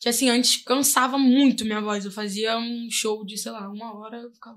Que 0.00 0.08
assim, 0.08 0.30
antes 0.30 0.62
cansava 0.64 1.18
muito 1.18 1.64
minha 1.64 1.80
voz. 1.80 2.04
Eu 2.04 2.10
fazia 2.10 2.56
um 2.56 2.88
show 2.90 3.24
de, 3.26 3.36
sei 3.36 3.52
lá, 3.52 3.68
uma 3.70 3.94
hora, 3.98 4.16
eu 4.18 4.32
ficava. 4.32 4.56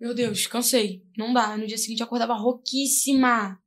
Meu 0.00 0.14
Deus, 0.14 0.46
cansei. 0.46 1.02
Não 1.16 1.32
dá. 1.32 1.56
No 1.56 1.66
dia 1.66 1.78
seguinte 1.78 2.00
eu 2.00 2.06
acordava 2.06 2.34
rouquíssima. 2.34 3.58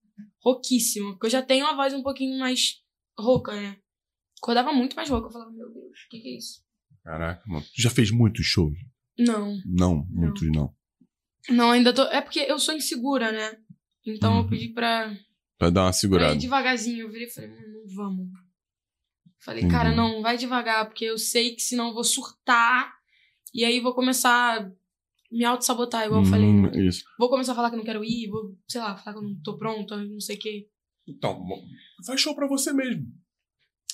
Rouquíssima. 0.43 1.11
Porque 1.13 1.25
eu 1.27 1.31
já 1.31 1.41
tenho 1.41 1.65
uma 1.65 1.75
voz 1.75 1.93
um 1.93 2.03
pouquinho 2.03 2.37
mais 2.39 2.81
rouca, 3.17 3.53
né? 3.53 3.77
Acordava 4.41 4.71
muito 4.71 4.95
mais 4.95 5.09
rouca. 5.09 5.27
Eu 5.27 5.31
falava, 5.31 5.51
meu 5.51 5.69
Deus, 5.71 5.85
o 6.05 6.09
que, 6.09 6.19
que 6.19 6.27
é 6.29 6.37
isso? 6.37 6.63
Caraca, 7.03 7.43
mano. 7.47 7.65
Tu 7.75 7.81
já 7.81 7.89
fez 7.89 8.11
muitos 8.11 8.45
shows? 8.45 8.77
Não. 9.17 9.57
Não, 9.65 10.05
muitos 10.09 10.47
não. 10.51 10.73
Não, 11.49 11.71
ainda 11.71 11.93
tô. 11.93 12.03
É 12.03 12.21
porque 12.21 12.39
eu 12.39 12.59
sou 12.59 12.75
insegura, 12.75 13.31
né? 13.31 13.57
Então 14.05 14.37
eu 14.37 14.43
Uhum. 14.43 14.49
pedi 14.49 14.69
pra, 14.69 15.13
Pra 15.57 15.69
dar 15.69 15.81
uma 15.81 15.87
pra 15.89 15.93
segurada. 15.93 16.35
ir 16.35 16.37
devagarzinho. 16.37 17.01
Eu 17.01 17.11
virei 17.11 17.27
e 17.27 17.31
falei, 17.31 17.49
mano, 17.49 17.67
não 17.73 17.87
vamos. 17.95 18.27
Falei, 19.41 19.61
Entendi. 19.61 19.73
cara, 19.73 19.95
não, 19.95 20.21
vai 20.21 20.37
devagar, 20.37 20.85
porque 20.85 21.05
eu 21.05 21.17
sei 21.17 21.55
que 21.55 21.61
senão 21.61 21.87
eu 21.89 21.93
vou 21.93 22.03
surtar 22.03 22.93
E 23.53 23.63
aí 23.65 23.79
vou 23.79 23.93
começar 23.95 24.69
me 25.31 25.45
auto-sabotar, 25.45 26.05
igual 26.05 26.23
eu 26.23 26.29
falei. 26.29 26.47
Hum, 26.47 26.63
né? 26.63 26.85
Isso. 26.87 27.03
Vou 27.17 27.29
começar 27.29 27.51
a 27.51 27.55
falar 27.55 27.69
que 27.69 27.75
eu 27.75 27.79
não 27.79 27.85
quero 27.85 28.03
ir, 28.03 28.27
vou, 28.29 28.55
sei 28.67 28.81
lá, 28.81 28.97
falar 28.97 29.13
que 29.17 29.23
eu 29.23 29.29
não 29.29 29.41
tô 29.41 29.57
pronta, 29.57 29.97
não 29.97 30.19
sei 30.19 30.35
o 30.35 30.39
quê. 30.39 30.67
Então, 31.07 31.43
faz 32.05 32.19
show 32.21 32.35
pra 32.35 32.47
você 32.47 32.71
mesmo. 32.73 33.05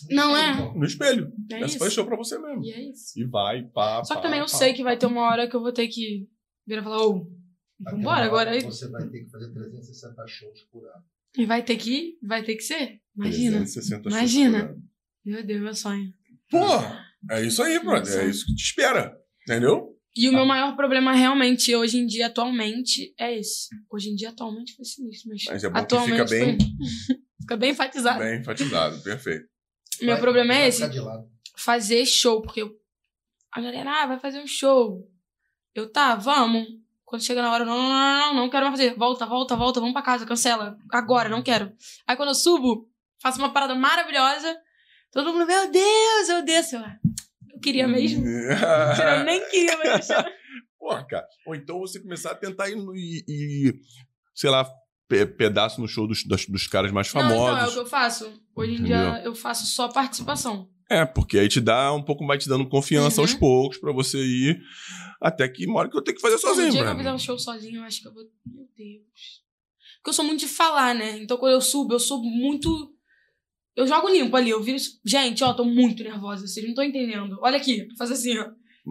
Não 0.10 0.36
é? 0.36 0.74
No 0.78 0.86
espelho. 0.86 1.32
É 1.52 1.56
Essa 1.58 1.66
isso. 1.68 1.80
faz 1.80 1.94
show 1.94 2.06
pra 2.06 2.18
você 2.18 2.38
mesmo. 2.38 2.64
E 2.64 2.72
é 2.72 2.90
isso. 2.90 3.18
E 3.20 3.26
vai, 3.26 3.64
pá, 3.64 4.04
Só 4.04 4.16
que 4.16 4.22
pá, 4.22 4.28
também 4.28 4.40
eu 4.40 4.46
pá. 4.46 4.52
sei 4.58 4.74
que 4.74 4.84
vai 4.84 4.98
ter 4.98 5.06
uma 5.06 5.22
hora 5.22 5.50
que 5.50 5.56
eu 5.56 5.62
vou 5.62 5.72
ter 5.72 5.88
que 5.88 6.28
virar 6.68 6.82
e 6.82 6.84
falar, 6.84 7.06
ô, 7.08 7.32
Aquela 7.82 7.98
vambora 7.98 8.26
agora. 8.26 8.52
Aí. 8.52 8.62
Você 8.62 8.88
vai 8.90 9.08
ter 9.10 9.24
que 9.24 9.30
fazer 9.30 9.52
360 9.54 10.28
shows 10.28 10.62
por 10.72 10.86
ano. 10.86 11.04
E 11.38 11.46
vai 11.46 11.64
ter 11.64 11.76
que 11.78 11.92
ir, 11.92 12.20
vai 12.24 12.44
ter 12.44 12.56
que 12.56 12.62
ser. 12.64 13.02
Imagina. 13.16 13.58
360 13.58 14.04
shows 14.10 14.16
Imagina. 14.16 14.60
por 14.60 14.70
ano. 14.72 14.84
Meu 15.26 15.46
Deus, 15.46 15.62
meu 15.62 15.76
sonho. 15.76 16.14
Pô, 16.50 16.66
é 17.32 17.42
isso 17.44 17.62
aí, 17.64 17.80
brother. 17.80 18.20
É 18.20 18.30
isso 18.30 18.46
que 18.46 18.56
te 18.56 18.64
espera. 18.64 19.18
Entendeu? 19.44 19.95
E 20.18 20.30
o 20.30 20.34
meu 20.34 20.46
maior 20.46 20.76
problema 20.76 21.12
realmente, 21.14 21.76
hoje 21.76 21.98
em 21.98 22.06
dia, 22.06 22.28
atualmente, 22.28 23.14
é 23.20 23.38
esse. 23.38 23.68
Hoje 23.92 24.10
em 24.10 24.16
dia, 24.16 24.30
atualmente, 24.30 24.74
foi 24.76 24.86
sinistro, 24.86 25.30
mas. 25.30 25.44
Mas 25.48 25.64
é 25.64 25.68
bom 25.68 25.74
que 25.74 25.80
atualmente 25.82 26.12
fica 26.14 26.26
bem, 26.26 26.58
foi- 26.58 27.18
fica 27.42 27.58
bem 27.58 27.72
enfatizado. 27.72 28.20
bem 28.20 28.40
enfatizado. 28.40 29.02
Perfeito. 29.04 29.46
Meu 30.02 30.12
Vai- 30.14 30.22
problema 30.22 30.54
é 30.54 30.58
vai 30.60 30.68
esse. 30.70 30.88
de 30.90 31.00
lado. 31.00 31.30
fazer 31.58 32.06
show, 32.06 32.42
porque 32.42 32.62
eu- 32.62 32.76
a 33.52 33.62
galera, 33.62 34.04
ah, 34.04 34.06
vai 34.08 34.20
fazer 34.20 34.40
um 34.42 34.48
show. 34.48 35.10
Eu, 35.74 35.90
tá, 35.92 36.16
vamos. 36.16 36.66
Quando 37.04 37.22
chega 37.24 37.42
na 37.42 37.52
hora, 37.52 37.64
não, 37.66 37.78
não, 37.78 37.90
não, 37.90 38.18
não, 38.20 38.34
não 38.42 38.50
quero 38.50 38.66
mais 38.66 38.80
fazer. 38.80 38.96
Volta, 38.96 39.26
volta, 39.26 39.56
volta, 39.56 39.80
vamos 39.80 39.94
pra 39.94 40.02
casa, 40.02 40.26
cancela. 40.26 40.78
Agora, 40.92 41.30
não 41.30 41.42
quero. 41.44 41.72
Aí 42.08 42.16
quando 42.16 42.30
eu 42.30 42.36
subo, 42.36 42.90
faço 43.22 43.38
uma 43.40 43.52
parada 43.54 43.76
maravilhosa. 43.76 44.58
Todo 45.12 45.32
mundo, 45.32 45.46
meu 45.46 45.70
Deus, 45.72 46.30
eu 46.30 46.42
desço. 46.44 46.76
Eu, 46.78 46.82
"Ah, 46.82 46.98
eu 47.56 47.60
queria 47.62 47.88
mesmo. 47.88 48.24
Eu 48.28 49.24
nem 49.26 49.50
queria, 49.50 49.78
mas 49.78 50.08
deixa. 50.08 50.34
Porra, 50.80 51.06
cara. 51.08 51.28
Ou 51.48 51.56
então 51.56 51.80
você 51.80 52.00
começar 52.00 52.32
a 52.32 52.36
tentar 52.36 52.70
ir 52.70 52.78
e, 52.96 53.24
e, 53.28 53.74
sei 54.34 54.50
lá, 54.50 54.70
pe- 55.08 55.26
pedaço 55.26 55.82
no 55.82 55.88
show 55.88 56.08
dos, 56.08 56.24
das- 56.26 56.46
dos 56.46 56.68
caras 56.68 56.92
mais 56.92 57.12
Não, 57.14 57.22
então, 57.26 57.36
é 57.38 57.42
o 57.42 57.46
famosos. 57.56 57.74
que 57.74 57.80
eu 57.80 57.86
faço. 57.88 58.42
Hoje 58.56 58.74
em 58.76 58.84
dia, 58.84 59.22
eu 59.24 59.34
faço 59.36 59.66
só 59.66 59.88
participação. 59.88 60.70
É, 60.90 61.04
porque 61.04 61.40
aí 61.40 61.48
te 61.50 61.60
dá 61.60 61.92
um 61.94 62.04
pouco 62.04 62.24
mais 62.24 62.44
te 62.44 62.48
dando 62.48 62.70
confiança 62.70 63.20
Uhum. 63.20 63.24
aos 63.24 63.34
poucos 63.34 63.78
pra 63.80 63.92
você 63.92 64.20
ir. 64.24 64.62
Até 65.20 65.48
que 65.50 65.66
uma 65.66 65.80
hora 65.80 65.90
que 65.90 65.98
eu 65.98 66.02
tenho 66.04 66.16
que 66.16 66.22
fazer 66.22 66.38
sozinho, 66.38 66.70
dia 66.72 66.84
que 66.84 66.90
eu 66.92 66.98
fizer 66.98 67.14
um 67.14 67.18
show 67.18 67.40
sozinho, 67.40 67.78
eu 67.80 67.84
acho 67.84 68.02
que 68.02 68.08
eu 68.08 68.14
vou. 68.14 68.24
Meu 68.46 68.68
Deus. 68.78 69.44
Porque 69.98 70.10
eu 70.10 70.14
sou 70.14 70.24
muito 70.26 70.42
de 70.42 70.48
falar, 70.48 70.94
né? 70.94 71.18
Então 71.18 71.38
quando 71.38 71.54
eu 71.54 71.62
subo, 71.62 71.94
eu 71.96 72.00
sou 72.00 72.22
muito. 72.24 72.95
Eu 73.76 73.86
jogo 73.88 74.10
limpo 74.10 74.36
ali. 74.38 74.50
Eu 74.50 74.62
viro. 74.64 74.78
Gente, 75.04 75.44
ó, 75.44 75.54
tô 75.54 75.66
muito 75.66 76.04
nervosa. 76.04 76.48
Vocês 76.48 76.64
não 76.64 76.72
estão 76.72 76.84
entendendo. 76.84 77.38
Olha 77.42 77.58
aqui, 77.58 77.88
faz 77.98 78.12
assim, 78.12 78.38
ó. 78.38 78.50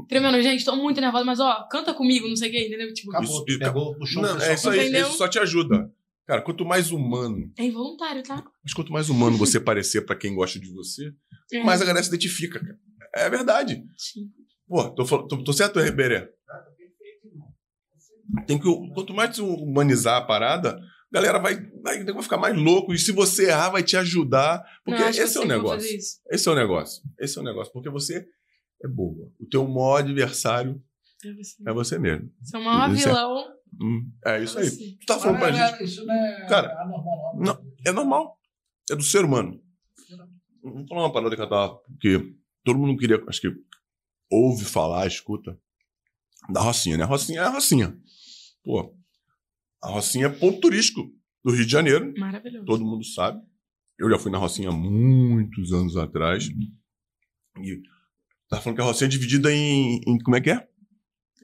Tremendo, 0.08 0.42
gente, 0.42 0.64
tô 0.64 0.74
muito 0.74 1.00
nervosa, 1.00 1.24
mas 1.24 1.38
ó, 1.38 1.68
canta 1.70 1.94
comigo, 1.94 2.28
não 2.28 2.34
sei 2.34 2.48
o 2.48 2.52
que, 2.52 2.66
entendeu? 2.66 2.92
Tipo, 2.92 3.10
Acabou. 3.12 3.44
Isso- 3.46 3.58
Pegou, 3.58 3.96
puxou 3.96 4.22
Não, 4.22 4.30
o 4.30 4.34
pessoal 4.34 4.50
é 4.50 4.54
isso 4.54 4.70
aí. 4.70 4.80
Entendeu? 4.80 5.06
Isso 5.08 5.16
só 5.18 5.28
te 5.28 5.38
ajuda. 5.38 5.88
Cara, 6.26 6.42
quanto 6.42 6.64
mais 6.64 6.90
humano, 6.90 7.52
é 7.58 7.64
involuntário, 7.64 8.22
tá? 8.22 8.42
mas 8.64 8.72
quanto 8.72 8.90
mais 8.92 9.08
humano 9.10 9.36
você 9.36 9.60
parecer 9.60 10.02
pra 10.06 10.16
quem 10.16 10.34
gosta 10.34 10.58
de 10.58 10.68
você, 10.72 11.12
É. 11.52 11.62
mais 11.62 11.80
a 11.80 11.84
galera 11.84 12.02
se 12.02 12.08
identifica, 12.08 12.58
cara. 12.58 12.76
É 13.14 13.30
verdade. 13.30 13.84
Sim. 13.96 14.30
Pô, 14.66 14.88
tô, 14.90 15.04
tô, 15.28 15.44
tô 15.44 15.52
certo, 15.52 15.78
Reberé? 15.78 16.28
Tem 18.46 18.58
que, 18.58 18.64
quanto 18.94 19.14
mais 19.14 19.38
humanizar 19.38 20.16
a 20.16 20.24
parada, 20.24 20.80
galera 21.14 21.38
vai, 21.38 21.54
vai, 21.82 22.04
vai 22.04 22.22
ficar 22.22 22.36
mais 22.38 22.56
louco. 22.56 22.92
E 22.92 22.98
se 22.98 23.12
você 23.12 23.46
errar, 23.48 23.70
vai 23.70 23.82
te 23.82 23.96
ajudar. 23.96 24.62
Porque 24.84 25.00
Não, 25.00 25.10
que 25.12 25.18
esse 25.20 25.36
é 25.36 25.40
o 25.40 25.42
que 25.42 25.48
negócio. 25.48 25.98
Esse 26.30 26.48
é 26.48 26.52
o 26.52 26.54
negócio. 26.54 27.02
Esse 27.18 27.38
é 27.38 27.40
o 27.40 27.44
negócio. 27.44 27.72
Porque 27.72 27.88
você 27.90 28.26
é 28.82 28.88
boa. 28.88 29.30
O 29.40 29.46
teu 29.46 29.66
maior 29.66 29.98
adversário 30.00 30.82
É 31.24 31.32
você. 31.32 31.54
é 31.66 31.72
você 31.72 31.98
mesmo. 31.98 32.30
É 32.52 32.58
o 32.58 32.64
maior 32.64 32.92
Isso 32.94 33.08
é- 33.08 33.12
vilão. 33.12 33.54
Hum, 33.80 34.12
é 34.24 34.42
isso 34.42 34.58
aí. 34.58 34.68
Você. 34.70 34.96
Tu 35.00 35.06
tá 35.06 35.18
falando 35.18 35.38
pra 35.38 35.50
gente. 35.50 35.80
é, 35.80 35.84
Isso 35.84 36.04
não 36.06 36.14
é 36.14 36.46
Cara, 36.48 36.80
anormal, 36.82 37.36
não, 37.40 37.72
é 37.84 37.90
normal. 37.92 38.38
É 38.90 38.94
do 38.94 39.02
ser 39.02 39.24
humano. 39.24 39.60
Vamos 40.62 40.88
falar 40.88 41.02
uma 41.02 41.12
parada 41.12 41.34
que 41.34 41.42
eu 41.42 41.48
tava. 41.48 41.76
Porque 41.78 42.34
todo 42.64 42.78
mundo 42.78 42.96
queria. 42.98 43.22
Acho 43.28 43.40
que 43.40 43.48
ouve 44.30 44.64
falar, 44.64 45.06
escuta. 45.06 45.58
Da 46.50 46.60
Rocinha, 46.60 46.96
né? 46.98 47.04
A 47.04 47.06
Rocinha 47.06 47.40
é 47.40 47.44
a 47.44 47.48
Rocinha. 47.48 47.96
Pô, 48.62 48.94
a 49.84 49.90
Rocinha 49.90 50.26
é 50.26 50.30
ponto 50.30 50.60
turístico 50.60 51.02
do 51.44 51.52
Rio 51.52 51.64
de 51.66 51.70
Janeiro. 51.72 52.12
Maravilhoso. 52.18 52.64
Todo 52.64 52.84
mundo 52.84 53.04
sabe. 53.04 53.40
Eu 53.98 54.10
já 54.10 54.18
fui 54.18 54.30
na 54.30 54.38
Rocinha 54.38 54.72
muitos 54.72 55.72
anos 55.72 55.96
atrás. 55.96 56.48
E 56.48 57.82
tá 58.48 58.60
falando 58.60 58.76
que 58.76 58.82
a 58.82 58.86
Rocinha 58.86 59.06
é 59.06 59.10
dividida 59.10 59.52
em. 59.52 60.00
em- 60.06 60.18
como 60.18 60.36
é 60.36 60.40
que 60.40 60.50
é? 60.50 60.66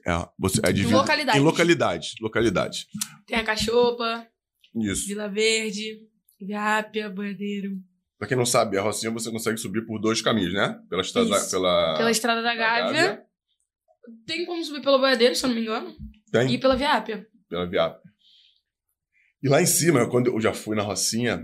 É, 0.05 0.27
você, 0.37 0.59
é 0.63 0.71
dividida 0.73 0.97
Localidades. 0.97 1.39
em 1.41 1.43
localidades. 1.43 2.13
Localidades. 2.19 2.87
Tem 3.27 3.37
a 3.37 3.43
Cachopa, 3.43 4.27
Isso. 4.75 5.07
Vila 5.07 5.29
Verde, 5.29 5.99
Viápia, 6.39 7.07
Boiadeiro. 7.09 7.77
Pra 8.17 8.27
quem 8.27 8.35
não 8.37 8.45
sabe, 8.45 8.77
a 8.77 8.81
Rocinha 8.81 9.11
você 9.11 9.31
consegue 9.31 9.57
subir 9.59 9.85
por 9.85 9.99
dois 9.99 10.21
caminhos, 10.21 10.53
né? 10.53 10.75
Pela 10.89 11.01
estrada. 11.03 11.29
Isso. 11.29 11.51
Pela, 11.51 11.97
Pela 11.97 12.11
Estrada 12.11 12.41
da 12.41 12.55
Gávea. 12.55 13.21
Tem 14.25 14.45
como 14.45 14.63
subir 14.63 14.81
pelo 14.81 14.99
Boiadeiro, 14.99 15.35
se 15.35 15.45
eu 15.45 15.49
não 15.49 15.55
me 15.55 15.61
engano. 15.61 15.95
Tem, 16.31 16.51
E 16.53 16.59
pela 16.59 16.75
Viápia. 16.75 17.25
pela 17.47 17.67
Viápia. 17.69 18.01
E 19.43 19.49
lá 19.49 19.61
em 19.61 19.65
cima, 19.65 20.07
quando 20.09 20.27
eu 20.27 20.39
já 20.41 20.53
fui 20.53 20.75
na 20.75 20.83
Rocinha, 20.83 21.43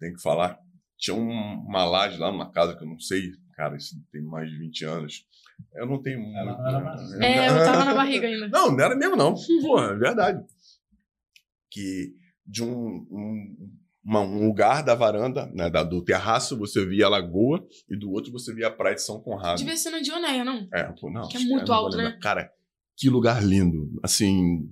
tem 0.00 0.12
que 0.14 0.22
falar, 0.22 0.58
tinha 0.98 1.14
um- 1.14 1.64
uma 1.66 1.84
laje 1.84 2.18
lá 2.18 2.30
numa 2.32 2.50
casa 2.50 2.76
que 2.76 2.82
eu 2.82 2.88
não 2.88 2.98
sei, 2.98 3.30
cara, 3.54 3.76
isso 3.76 3.94
tem 4.12 4.22
mais 4.22 4.48
de 4.50 4.58
20 4.58 4.84
anos. 4.84 5.26
Eu 5.74 5.86
não 5.86 6.00
tenho 6.02 6.20
muito. 6.20 6.36
Era. 6.36 7.24
É, 7.24 7.48
eu 7.48 7.64
tava 7.64 7.84
na 7.84 7.94
barriga 7.94 8.26
ainda. 8.26 8.48
Não, 8.48 8.72
não 8.72 8.80
era 8.84 8.96
mesmo, 8.96 9.14
não. 9.16 9.34
Porra, 9.62 9.92
é 9.92 9.96
verdade. 9.96 10.44
Que 11.70 12.14
de 12.46 12.62
um, 12.62 13.06
um, 13.10 13.70
uma- 14.04 14.20
um 14.20 14.46
lugar 14.46 14.82
da 14.82 14.94
varanda, 14.94 15.46
né, 15.54 15.70
da- 15.70 15.82
do 15.82 16.02
terraço, 16.04 16.58
você 16.58 16.84
via 16.84 17.06
a 17.06 17.08
lagoa 17.08 17.66
e 17.88 17.96
do 17.96 18.10
outro 18.10 18.30
você 18.32 18.52
via 18.54 18.68
a 18.68 18.70
praia 18.70 18.94
de 18.94 19.02
São 19.02 19.20
Conrado. 19.20 19.58
Devia 19.58 19.76
ser 19.76 19.90
na 19.90 20.00
Dioneia, 20.00 20.44
não? 20.44 20.68
É, 20.72 20.84
pô, 21.00 21.10
não. 21.10 21.28
Que 21.28 21.36
é 21.36 21.40
muito 21.40 21.72
alto, 21.72 21.96
né? 21.96 22.18
Cara, 22.22 22.50
que 22.96 23.08
lugar 23.08 23.42
lindo. 23.44 23.90
Assim. 24.02 24.68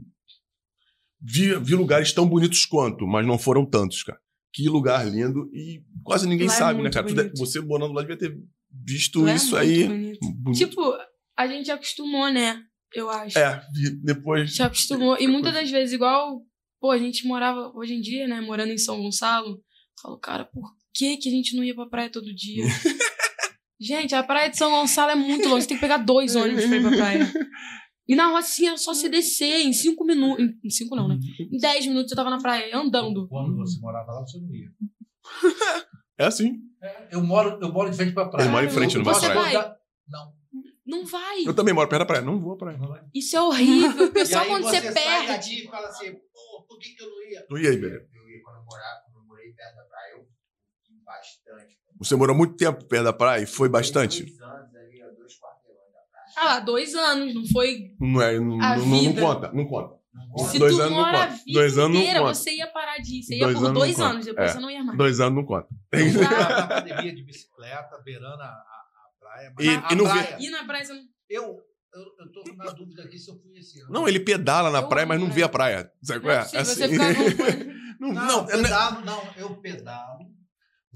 Vi, 1.25 1.55
vi 1.61 1.75
lugares 1.75 2.13
tão 2.13 2.27
bonitos 2.29 2.65
quanto, 2.67 3.07
mas 3.07 3.27
não 3.27 3.39
foram 3.39 3.65
tantos, 3.65 4.03
cara. 4.03 4.19
Que 4.53 4.69
lugar 4.69 5.07
lindo 5.07 5.49
e 5.55 5.83
quase 6.03 6.29
ninguém 6.29 6.49
Lá 6.49 6.55
é 6.55 6.57
sabe, 6.59 6.75
né, 6.75 6.81
muito 6.83 6.95
cara? 6.95 7.07
Tu 7.07 7.15
de- 7.15 7.23
bonito. 7.23 7.39
você 7.39 7.61
morando 7.61 7.93
lá 7.95 8.03
devia 8.03 8.19
ter 8.19 8.37
visto 8.85 9.23
Lá 9.23 9.33
é 9.33 9.35
isso 9.37 9.51
muito 9.57 9.59
aí. 9.63 9.87
bonito. 9.89 10.33
Bonito. 10.35 10.59
Tipo, 10.59 10.95
a 11.39 11.47
gente 11.47 11.71
acostumou, 11.71 12.31
né? 12.31 12.61
Eu 12.95 13.09
acho. 13.09 13.39
É, 13.39 13.63
depois. 14.03 14.55
Já 14.55 14.67
acostumou. 14.67 15.17
E 15.19 15.27
muitas 15.27 15.55
das 15.55 15.71
vezes, 15.71 15.95
igual, 15.95 16.43
pô, 16.81 16.91
a 16.91 16.99
gente 16.99 17.27
morava 17.27 17.73
hoje 17.75 17.95
em 17.95 18.01
dia, 18.01 18.27
né? 18.29 18.41
Morando 18.43 18.73
em 18.73 18.79
São 18.79 19.01
Gonçalo. 19.01 19.59
Falo, 20.03 20.19
cara, 20.19 20.45
por 20.45 20.69
que, 20.95 21.17
que 21.17 21.29
a 21.29 21.33
gente 21.33 21.57
não 21.57 21.65
ia 21.65 21.75
pra 21.75 21.87
praia 21.87 22.11
todo 22.11 22.35
dia? 22.35 22.65
gente, 23.81 24.15
a 24.15 24.23
praia 24.23 24.51
de 24.51 24.57
São 24.59 24.71
Gonçalo 24.71 25.13
é 25.13 25.15
muito 25.15 25.49
longe. 25.49 25.63
Você 25.63 25.69
tem 25.69 25.77
que 25.77 25.81
pegar 25.81 25.99
dois 25.99 26.37
ônibus 26.37 26.67
pra 26.67 26.77
ir 26.77 26.83
pra 26.83 26.91
praia. 26.91 27.33
E 28.09 28.17
na 28.17 28.27
Rocinha 28.29 28.73
é 28.73 28.77
só 28.77 28.93
se 28.93 29.09
descer 29.09 29.61
em 29.65 29.73
cinco 29.73 30.05
minutos. 30.05 30.45
Em 30.63 30.71
cinco 30.71 30.97
não, 30.97 31.07
né? 31.09 31.19
Em 31.39 31.57
dez 31.59 31.87
minutos 31.87 32.11
eu 32.11 32.17
tava 32.17 32.31
na 32.31 32.39
praia, 32.39 32.77
andando. 32.77 33.29
Quando 33.29 33.57
você 33.57 33.79
morava 33.81 34.13
lá, 34.13 34.21
você 34.21 34.39
não 34.39 34.55
ia. 34.55 34.71
É 36.19 36.27
assim. 36.27 36.61
É, 36.81 37.09
Eu 37.11 37.23
moro, 37.23 37.59
eu 37.61 37.73
moro 37.73 37.91
de 37.91 37.97
frente 37.97 38.13
pra 38.13 38.29
praia. 38.29 38.45
Ele 38.45 38.53
mora 38.53 38.67
em 38.67 38.71
frente, 38.71 38.97
não 38.99 39.05
vai 39.05 39.15
Você 39.15 39.27
pra 39.27 39.41
praia. 39.41 39.59
vai? 39.61 39.75
Não, 40.09 40.33
Não 40.87 41.07
vai. 41.07 41.43
Eu 41.47 41.55
também 41.55 41.73
moro 41.73 41.89
perto 41.89 42.01
da 42.01 42.07
praia. 42.07 42.23
Não 42.23 42.39
vou 42.39 42.57
pra 42.57 42.67
praia. 42.69 42.79
não 42.79 42.89
vai. 42.89 43.03
Isso 43.15 43.35
é 43.35 43.41
horrível. 43.41 44.13
E 44.15 44.27
só 44.27 44.41
aí 44.41 44.49
quando 44.49 44.65
você, 44.65 44.81
sai 44.83 44.93
perde. 44.93 45.65
e 45.65 45.69
fala 45.69 45.89
assim, 45.89 46.13
pô, 46.13 46.65
por 46.69 46.79
que, 46.79 46.91
que 46.95 47.03
eu 47.03 47.09
não 47.09 47.23
ia? 47.23 47.47
Tu 47.49 47.59
ia 47.59 47.71
aí, 47.71 47.77
beleza. 47.79 48.07
Eu 48.15 48.29
ia 48.29 48.43
quando 48.43 48.57
eu 48.59 48.65
morava, 48.65 49.01
quando 49.07 49.17
eu 49.23 49.27
morei 49.27 49.53
perto 49.53 49.75
da 49.77 49.85
praia, 49.85 50.13
eu 50.13 50.27
fui 50.87 50.97
bastante. 51.05 51.79
Você 51.99 52.15
morou 52.17 52.37
muito 52.37 52.57
tempo 52.57 52.85
perto 52.85 53.05
da 53.05 53.13
praia 53.13 53.43
e 53.43 53.47
foi 53.47 53.69
bastante? 53.71 54.25
Dois 54.25 54.41
anos 54.43 54.62
Ah 56.43 56.55
lá, 56.55 56.61
dois 56.61 56.95
anos. 56.95 57.35
Não 57.35 57.47
foi. 57.47 57.95
Não, 58.01 58.21
é, 58.23 58.39
não, 58.41 58.61
A 58.63 58.77
não, 58.77 58.87
não 58.87 58.99
vida. 59.01 59.21
conta, 59.21 59.53
não 59.53 59.65
conta. 59.67 60.03
Se 60.51 60.59
Dois 60.59 60.75
tu 60.77 60.81
anos 60.83 60.93
não 60.97 61.01
mora 61.05 61.19
a 61.23 61.27
conta. 61.29 61.43
vida 61.45 61.59
Dois 61.61 61.79
anos 61.79 61.95
não 61.95 62.01
inteira, 62.03 62.21
conta. 62.21 62.35
você 62.35 62.55
ia 62.55 62.67
parar 62.67 62.99
de 62.99 63.19
ir. 63.19 63.23
Você 63.23 63.35
ia 63.35 63.45
Dois 63.45 63.53
por 63.55 63.59
anos 63.65 63.73
não 63.73 63.81
dois 63.81 64.01
anos, 64.01 64.25
depois 64.27 64.51
É. 64.51 64.53
você 64.53 64.61
não 64.61 64.71
ia 64.71 64.83
mais. 64.85 64.99
Dois 64.99 65.21
anos 65.21 65.35
não 65.37 65.45
conta. 65.45 65.69
Eu 65.93 66.13
pra 66.29 66.59
academia 66.65 67.15
de 67.15 67.23
bicicleta, 67.25 68.03
beirando 68.05 68.43
a, 68.43 68.47
a, 68.47 68.49
a 68.49 69.19
praia. 69.21 69.53
mas 69.57 69.67
E- 69.67 69.69
a 69.71 69.89
e 69.91 69.95
não 69.97 70.05
praia, 70.05 70.37
E 70.41 70.51
na 70.51 70.65
praia 70.65 70.85
você 70.85 70.93
não. 70.95 71.03
eu, 71.31 71.43
eu, 71.95 72.03
eu 72.21 72.33
tô 72.33 72.55
na 72.57 72.65
dúvida 72.73 73.03
aqui 73.05 73.19
se 73.19 73.31
eu 73.31 73.37
fui 73.41 73.59
esse 73.59 73.81
ano. 73.81 73.91
Não, 73.91 74.07
ele 74.09 74.21
pedala 74.21 74.71
na 74.71 74.81
Eu 74.81 74.89
praia, 74.89 75.07
mas 75.07 75.21
não 75.21 75.31
vê 75.31 75.43
a 75.43 75.49
praia. 75.49 75.91
Sabe 76.03 76.19
Não 76.21 76.27
qual 76.27 76.35
é 76.37 76.39
é? 76.39 76.43
possível, 76.43 76.65
você 76.65 76.85
Assim. 76.85 76.93
ficar. 76.93 77.73
Não, 78.03 78.13
Não, 78.13 78.27
não, 78.27 78.51
é- 78.51 78.63
pedalo, 78.63 79.05
não, 79.05 79.23
eu 79.37 79.55
pedalo, 79.61 80.19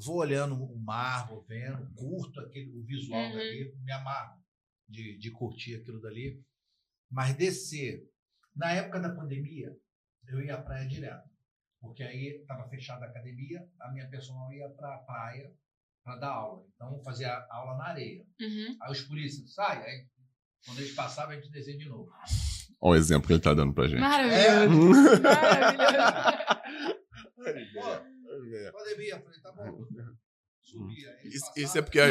vou 0.05 0.17
olhando 0.17 0.57
o 0.57 0.77
mar, 0.85 1.29
vou 1.29 1.45
vendo, 1.49 1.87
curto 1.95 2.41
aquele, 2.41 2.69
o 2.77 2.85
visual 2.85 3.21
Uhum. 3.21 3.33
dali, 3.37 3.73
me 3.85 3.93
amarro 3.93 4.33
de, 4.89 5.19
de 5.19 5.31
curtir 5.31 5.77
aquilo 5.77 6.01
dali. 6.01 6.43
Mas 7.11 7.35
descer, 7.37 8.03
na 8.55 8.73
época 8.73 9.01
da 9.01 9.15
pandemia, 9.15 9.77
eu 10.27 10.41
ia 10.41 10.55
à 10.55 10.63
praia 10.63 10.89
direto. 10.89 11.29
Porque 11.81 12.03
aí 12.03 12.39
estava 12.41 12.69
fechada 12.69 13.05
a 13.05 13.09
academia, 13.09 13.61
a 13.81 13.93
minha 13.93 14.09
personal 14.09 14.53
ia 14.53 14.69
para 14.71 14.95
a 14.95 14.99
praia 14.99 15.53
para 16.03 16.17
dar 16.17 16.31
aula. 16.31 16.65
Então, 16.75 16.97
eu 16.97 17.03
fazia 17.03 17.47
aula 17.51 17.77
na 17.77 17.85
areia. 17.89 18.25
Uhum. 18.41 18.77
Aí 18.81 18.93
os 18.93 19.03
polícias 19.03 19.53
saem, 19.53 19.83
aí 19.83 20.09
Quando 20.65 20.79
eles 20.79 20.95
passavam, 20.95 21.33
a 21.33 21.37
gente 21.37 21.51
desenha 21.51 21.79
de 21.79 21.89
novo. 21.89 22.11
Olha 22.81 22.93
o 22.93 22.95
exemplo 22.97 23.27
que 23.27 23.33
ele 23.33 23.43
tá 23.43 23.55
dando 23.55 23.75
pra 23.75 23.89
gente. 23.89 24.01
Maravilhoso. 24.01 25.23
Maravilhoso. 25.23 26.27
Pô, 27.75 27.83
Pandemia, 28.73 29.15
eu 29.15 29.23
falei, 29.23 29.41
tá 29.41 29.53
bom. 29.53 29.87
Subia. 30.77 31.19
Eles 31.23 31.43
Isso, 31.57 31.79
é 31.79 31.83
porque 31.83 32.01
a, 32.01 32.07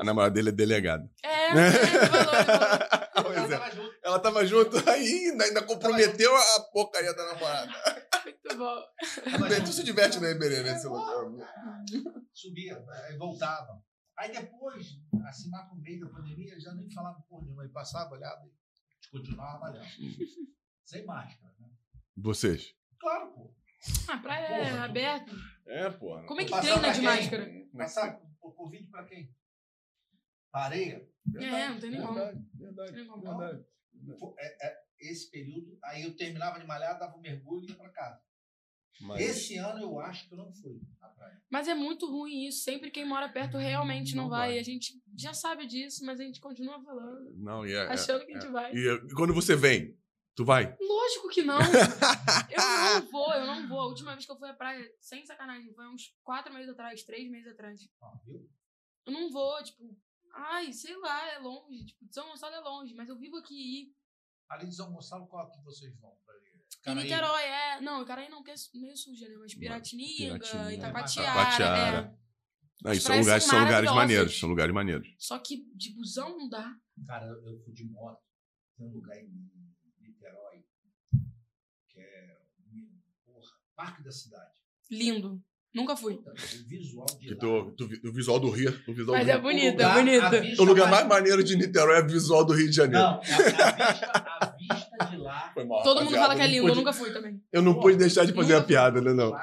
a 0.00 0.04
namorada 0.04 0.34
dele 0.34 0.50
é 0.50 0.52
delegada. 0.52 1.10
É, 1.24 1.48
falou, 3.14 3.32
Ela 3.32 3.48
tava 3.48 3.70
junto. 3.70 3.98
Ela 4.02 4.18
tava 4.18 4.46
junto 4.46 4.90
aí, 4.90 5.30
ainda, 5.30 5.44
ainda 5.44 5.62
comprometeu 5.62 6.34
a 6.36 6.60
porcaria 6.72 7.14
da 7.14 7.26
namorada. 7.32 7.72
Muito 8.24 8.56
bom. 8.56 9.64
Tu 9.64 9.72
se 9.72 9.84
diverte, 9.84 10.20
né, 10.20 10.32
Iberê, 10.32 10.62
nesse 10.62 10.86
subia, 12.34 12.84
aí 13.06 13.16
voltava. 13.16 13.82
Aí 14.18 14.30
depois, 14.30 14.86
assim, 15.26 15.50
lá 15.50 15.64
pro 15.64 15.76
meio 15.76 16.00
da 16.00 16.10
pandemia, 16.10 16.60
já 16.60 16.74
nem 16.74 16.90
falava 16.90 17.20
porra 17.28 17.44
nenhuma. 17.44 17.62
Aí 17.62 17.68
passava, 17.70 18.14
olhava 18.14 18.42
e 18.46 19.10
continuava 19.10 19.58
malhando. 19.60 19.86
Sem 20.84 21.04
máscara, 21.06 21.54
né? 21.58 21.70
Vocês? 22.16 22.74
Claro, 23.00 23.32
pô. 23.32 23.54
A 24.08 24.18
praia 24.18 24.46
é 24.46 24.70
Porra. 24.70 24.84
aberta. 24.84 25.32
É, 25.66 25.90
porra. 25.90 26.22
Como 26.24 26.40
é 26.40 26.44
que 26.44 26.50
Passar 26.50 26.78
treina 26.80 26.88
de 26.92 27.00
quem? 27.00 27.04
máscara? 27.08 27.66
Passar 27.76 28.20
o 28.40 28.52
Covid 28.52 28.86
pra 28.88 29.04
quem? 29.04 29.34
Pra 30.50 30.62
areia? 30.62 31.08
É, 31.36 31.68
não 31.68 31.80
tem 31.80 31.90
nem 31.90 32.00
como. 32.00 32.14
Verdade, 32.14 32.44
verdade, 32.54 32.92
Tem 32.92 33.06
como. 33.06 33.22
verdade. 33.38 33.64
Pô, 34.18 34.34
é- 34.38 34.66
é 34.68 34.82
esse 35.00 35.30
período, 35.30 35.78
aí 35.84 36.02
eu 36.02 36.14
terminava 36.16 36.58
de 36.60 36.66
malhar, 36.66 36.98
dava 36.98 37.16
um 37.16 37.20
mergulho 37.20 37.64
e 37.64 37.68
ia 37.70 37.74
pra 37.76 37.88
casa. 37.90 38.20
Mas- 39.00 39.20
Esse 39.20 39.56
ano 39.56 39.80
eu 39.80 39.98
acho 40.00 40.28
que 40.28 40.34
eu 40.34 40.38
não 40.38 40.52
fui 40.52 40.80
à 41.00 41.08
praia. 41.08 41.40
Mas 41.50 41.66
é 41.66 41.74
muito 41.74 42.06
ruim 42.10 42.46
isso. 42.46 42.62
Sempre 42.62 42.90
quem 42.90 43.04
mora 43.06 43.28
perto 43.28 43.56
realmente 43.56 44.14
não, 44.14 44.24
Não 44.24 44.30
vai. 44.30 44.48
vai. 44.48 44.56
E 44.56 44.60
a 44.60 44.62
gente 44.62 44.92
já 45.16 45.32
sabe 45.32 45.66
disso, 45.66 46.04
mas 46.04 46.20
a 46.20 46.24
gente 46.24 46.40
continua 46.40 46.80
falando. 46.84 47.32
Não, 47.36 47.66
e 47.66 47.72
é, 47.72 47.76
é- 47.76 47.86
achando 47.88 48.24
que 48.26 48.32
a 48.32 48.34
gente 48.34 48.46
é. 48.48 48.50
vai. 48.50 48.72
E 48.74 49.14
quando 49.16 49.32
você 49.34 49.56
vem, 49.56 49.96
tu 50.34 50.44
vai? 50.44 50.76
Lógico 50.80 51.28
que 51.28 51.42
não. 51.42 51.58
eu 52.50 53.00
não 53.00 53.10
vou, 53.10 53.32
eu 53.34 53.46
não 53.46 53.68
vou. 53.68 53.80
A 53.80 53.86
última 53.86 54.12
vez 54.12 54.26
que 54.26 54.32
eu 54.32 54.38
fui 54.38 54.48
à 54.48 54.54
praia, 54.54 54.90
sem 55.00 55.24
sacanagem, 55.24 55.72
foi 55.74 55.86
uns 55.88 56.14
quatro 56.22 56.52
meses 56.52 56.70
atrás, 56.70 57.02
três 57.02 57.30
meses 57.30 57.52
atrás. 57.52 57.80
Viu? 58.24 58.48
Eu 59.06 59.12
não 59.12 59.30
vou, 59.30 59.62
tipo, 59.62 59.96
ai, 60.34 60.72
sei 60.72 60.96
lá, 60.96 61.32
é 61.32 61.38
longe. 61.38 61.84
Tipo, 61.86 62.06
São 62.10 62.28
Gonçalo 62.28 62.54
é 62.54 62.60
longe, 62.60 62.94
mas 62.94 63.08
eu 63.08 63.18
vivo 63.18 63.36
aqui. 63.36 63.94
Ali 64.48 64.68
de 64.68 64.76
São 64.76 64.92
Gonçalo, 64.92 65.26
qual 65.26 65.50
que 65.50 65.62
vocês 65.62 65.98
vão? 65.98 66.12
Em 66.12 66.82
Caraí? 66.82 67.04
Niterói, 67.04 67.42
é. 67.42 67.80
Não, 67.80 68.04
Caraí 68.04 68.28
não, 68.28 68.42
que 68.42 68.50
é 68.50 68.54
meio 68.74 68.96
suja, 68.96 69.28
né? 69.28 69.36
Mas 69.36 69.54
Piratininga, 69.54 70.38
Piratininga. 70.38 70.74
Itacoatiara. 70.74 71.30
Itacoatiara. 71.30 72.18
É. 72.18 72.22
Não, 72.82 72.92
isso 72.92 73.06
são 73.06 73.18
lugares, 73.18 73.44
são 73.44 73.60
lugares 73.60 73.90
maneiros. 73.92 74.40
São 74.40 74.48
lugares 74.48 74.74
maneiros. 74.74 75.14
Só 75.16 75.38
que 75.38 75.64
de 75.74 75.94
busão 75.94 76.36
não 76.36 76.48
dá. 76.48 76.74
Cara, 77.06 77.26
eu, 77.26 77.46
eu 77.46 77.58
fui 77.62 77.72
de 77.72 77.84
moto. 77.84 78.20
Tem 78.76 78.86
um 78.86 78.92
lugar 78.92 79.16
em 79.16 79.28
Niterói 80.00 80.64
que 81.88 82.00
é 82.00 82.36
porra, 83.24 83.52
Parque 83.84 84.02
da 84.04 84.10
Cidade. 84.12 84.50
Lindo. 84.90 85.40
Nunca 85.74 85.96
fui. 85.96 86.16
Puta, 86.16 86.30
O 86.32 86.68
visual 86.68 87.06
de 87.18 87.28
Que 87.28 87.32
lá. 87.34 87.40
tu, 87.40 87.70
tu, 87.78 87.84
o 88.08 88.12
visual 88.12 88.38
do 88.38 88.50
Rio. 88.50 88.70
Visual 88.88 89.16
Mas 89.16 89.24
do 89.24 89.30
é 89.30 89.32
Rio. 89.32 89.42
bonito, 89.42 89.72
lugar- 89.72 89.96
é 90.08 90.30
bonito. 90.40 90.60
O 90.60 90.64
lugar 90.66 90.90
mais 90.90 91.08
maneiro 91.08 91.42
de 91.42 91.56
Niterói 91.56 91.98
é 92.00 92.02
o 92.02 92.06
visual 92.06 92.44
do 92.44 92.52
Rio 92.52 92.68
de 92.68 92.76
Janeiro. 92.76 93.02
Não, 93.06 93.14
a, 93.14 93.18
a 93.18 93.22
vista, 93.22 94.36
a 94.40 94.56
vista 94.56 95.04
de 95.10 95.16
lá. 95.16 95.50
Foi 95.54 95.64
mal, 95.64 95.82
Todo 95.82 96.04
mundo 96.04 96.14
fala 96.14 96.34
que 96.36 96.42
é 96.42 96.44
eu 96.44 96.50
lindo, 96.50 96.58
eu 96.58 96.68
pude- 96.68 96.76
nunca 96.78 96.92
fui 96.92 97.10
também. 97.10 97.42
Eu 97.50 97.62
não 97.62 97.74
Pô, 97.74 97.80
pude 97.80 97.96
deixar 97.96 98.26
de 98.26 98.34
fazer 98.34 98.54
a 98.54 98.62
piada, 98.62 99.00
né? 99.00 99.14
Não. 99.14 99.30
eu 99.30 99.38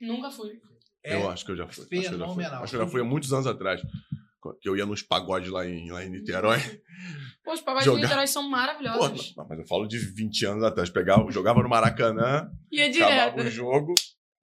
eu 0.00 0.06
Nunca 0.08 0.30
fui. 0.30 0.60
É 1.02 1.16
eu 1.16 1.28
acho 1.30 1.44
que 1.44 1.50
eu 1.52 1.56
já 1.56 1.66
fui. 1.66 1.82
Acho 1.82 1.88
que 1.88 1.96
eu 1.96 2.02
já 2.02 2.08
fui. 2.10 2.18
fenomenal. 2.20 2.62
Acho 2.62 2.70
que 2.70 2.76
eu 2.76 2.84
já 2.84 2.86
fui 2.90 3.00
há 3.00 3.04
muitos 3.04 3.32
anos 3.32 3.46
atrás. 3.48 3.80
Que 4.60 4.68
eu 4.68 4.76
ia 4.76 4.86
nos 4.86 5.02
pagodes 5.02 5.50
lá 5.50 5.66
em, 5.66 5.90
lá 5.90 6.04
em 6.04 6.10
Niterói. 6.10 6.58
Pô, 7.44 7.52
os 7.52 7.60
pagodes 7.60 7.84
Jogar- 7.86 7.98
de 7.98 8.02
Niterói 8.06 8.26
são 8.26 8.42
Pô, 8.44 8.48
maravilhosos. 8.50 9.34
não, 9.36 9.46
mas 9.48 9.58
eu 9.58 9.66
falo 9.66 9.86
de 9.86 9.98
20 9.98 10.46
anos 10.46 10.64
atrás. 10.64 10.90
Pegava, 10.90 11.30
jogava 11.30 11.62
no 11.62 11.68
Maracanã, 11.68 12.50
Ia 12.72 12.90
direto. 12.90 13.40
o 13.40 13.50
jogo. 13.50 13.94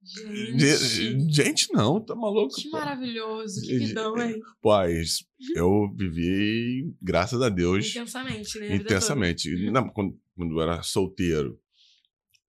Gente, 0.06 1.32
gente, 1.32 1.72
não, 1.72 1.98
tá 1.98 2.14
maluco. 2.14 2.54
que 2.54 2.68
pô. 2.70 2.76
maravilhoso. 2.76 3.62
Que 3.62 3.78
vidão, 3.78 4.16
hein? 4.20 4.38
Pois, 4.60 5.24
eu 5.56 5.90
vivi, 5.96 6.94
graças 7.00 7.40
a 7.40 7.48
Deus, 7.48 7.88
Intensamente, 7.88 8.58
né? 8.58 8.76
Intensamente. 8.76 9.70
Não, 9.70 9.88
quando, 9.88 10.18
quando 10.36 10.54
eu 10.54 10.60
era 10.62 10.82
solteiro 10.82 11.58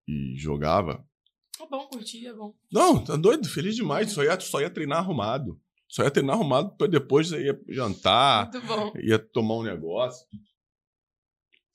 e 0.07 0.35
jogava. 0.37 1.05
É 1.61 1.65
bom 1.65 1.87
curtir, 1.87 2.27
é 2.27 2.33
bom. 2.33 2.53
Não, 2.71 3.01
tá 3.01 3.15
doido, 3.15 3.47
feliz 3.47 3.75
demais. 3.75 4.11
Só 4.11 4.21
ia, 4.23 4.37
só 4.39 4.59
ia 4.59 4.69
treinar 4.69 4.97
arrumado. 4.99 5.57
Só 5.87 6.03
ia 6.03 6.11
treinar 6.11 6.35
arrumado 6.35 6.75
pra 6.75 6.87
depois 6.87 7.31
ia 7.31 7.59
jantar, 7.69 8.51
Muito 8.51 8.65
bom. 8.67 8.93
ia 8.97 9.19
tomar 9.19 9.55
um 9.57 9.63
negócio. 9.63 10.25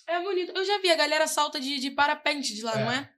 É 0.06 0.20
bonito. 0.22 0.52
Eu 0.56 0.64
já 0.64 0.78
vi, 0.80 0.90
a 0.90 0.96
galera 0.96 1.26
salta 1.26 1.60
de, 1.60 1.78
de 1.78 1.90
parapente 1.92 2.54
de 2.54 2.62
lá, 2.62 2.72
É. 2.78 2.84
não 2.84 2.92
é? 2.92 3.14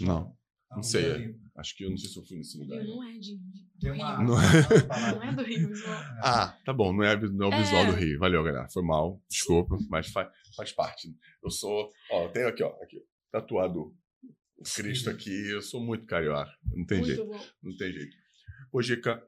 Não, 0.00 0.24
Tá 0.68 0.76
não 0.76 0.82
sei, 0.82 1.10
ali. 1.12 1.36
Acho 1.56 1.76
que 1.76 1.84
eu 1.84 1.90
não 1.90 1.96
sei 1.96 2.08
se 2.08 2.18
eu 2.18 2.24
fui 2.24 2.36
nesse 2.38 2.58
lugar. 2.58 2.82
Não 2.82 3.02
é 3.04 3.12
de, 3.18 3.38
de 3.76 3.90
uma. 3.90 4.16
Rio. 4.16 4.26
Não 4.26 4.34
Não 5.16 5.22
é 5.22 5.32
do 5.32 5.42
Rio, 5.42 5.68
visual. 5.68 5.94
Ah, 6.22 6.58
tá 6.64 6.72
bom, 6.72 6.92
não 6.92 7.04
é, 7.04 7.16
não 7.20 7.46
é 7.46 7.50
o 7.50 7.52
É. 7.54 7.62
visual 7.62 7.86
do 7.86 7.92
Rio. 7.92 8.18
Valeu, 8.18 8.42
galera. 8.42 8.68
Foi 8.72 8.82
mal, 8.82 9.20
desculpa, 9.28 9.76
mas 9.90 10.08
faz, 10.08 10.28
faz 10.56 10.72
parte. 10.72 11.08
Eu 11.42 11.50
sou. 11.50 11.90
Ó, 12.10 12.24
eu 12.24 12.32
tenho 12.32 12.48
aqui, 12.48 12.62
ó, 12.62 12.68
aqui, 12.82 13.02
tatuado 13.30 13.94
o 14.56 14.62
Cristo 14.76 15.10
aqui. 15.10 15.50
Eu 15.50 15.60
sou 15.62 15.80
muito 15.80 16.06
carioca. 16.06 16.50
Não 16.74 16.86
tem 16.86 16.98
Muito 16.98 17.14
jeito. 17.16 17.26
bom. 17.26 17.40
Não 17.62 17.76
tem 17.76 17.92
jeito. 17.92 18.16
Ô, 18.72 18.80
Gica, 18.80 19.22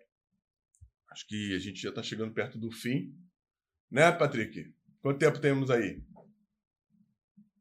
acho 1.14 1.26
que 1.28 1.54
a 1.54 1.58
gente 1.60 1.80
já 1.80 1.92
tá 1.92 2.02
chegando 2.02 2.34
perto 2.34 2.58
do 2.58 2.70
fim. 2.72 3.14
Né, 3.90 4.10
Patrick? 4.10 4.74
Quanto 5.00 5.18
tempo 5.18 5.38
temos 5.38 5.70
aí? 5.70 6.02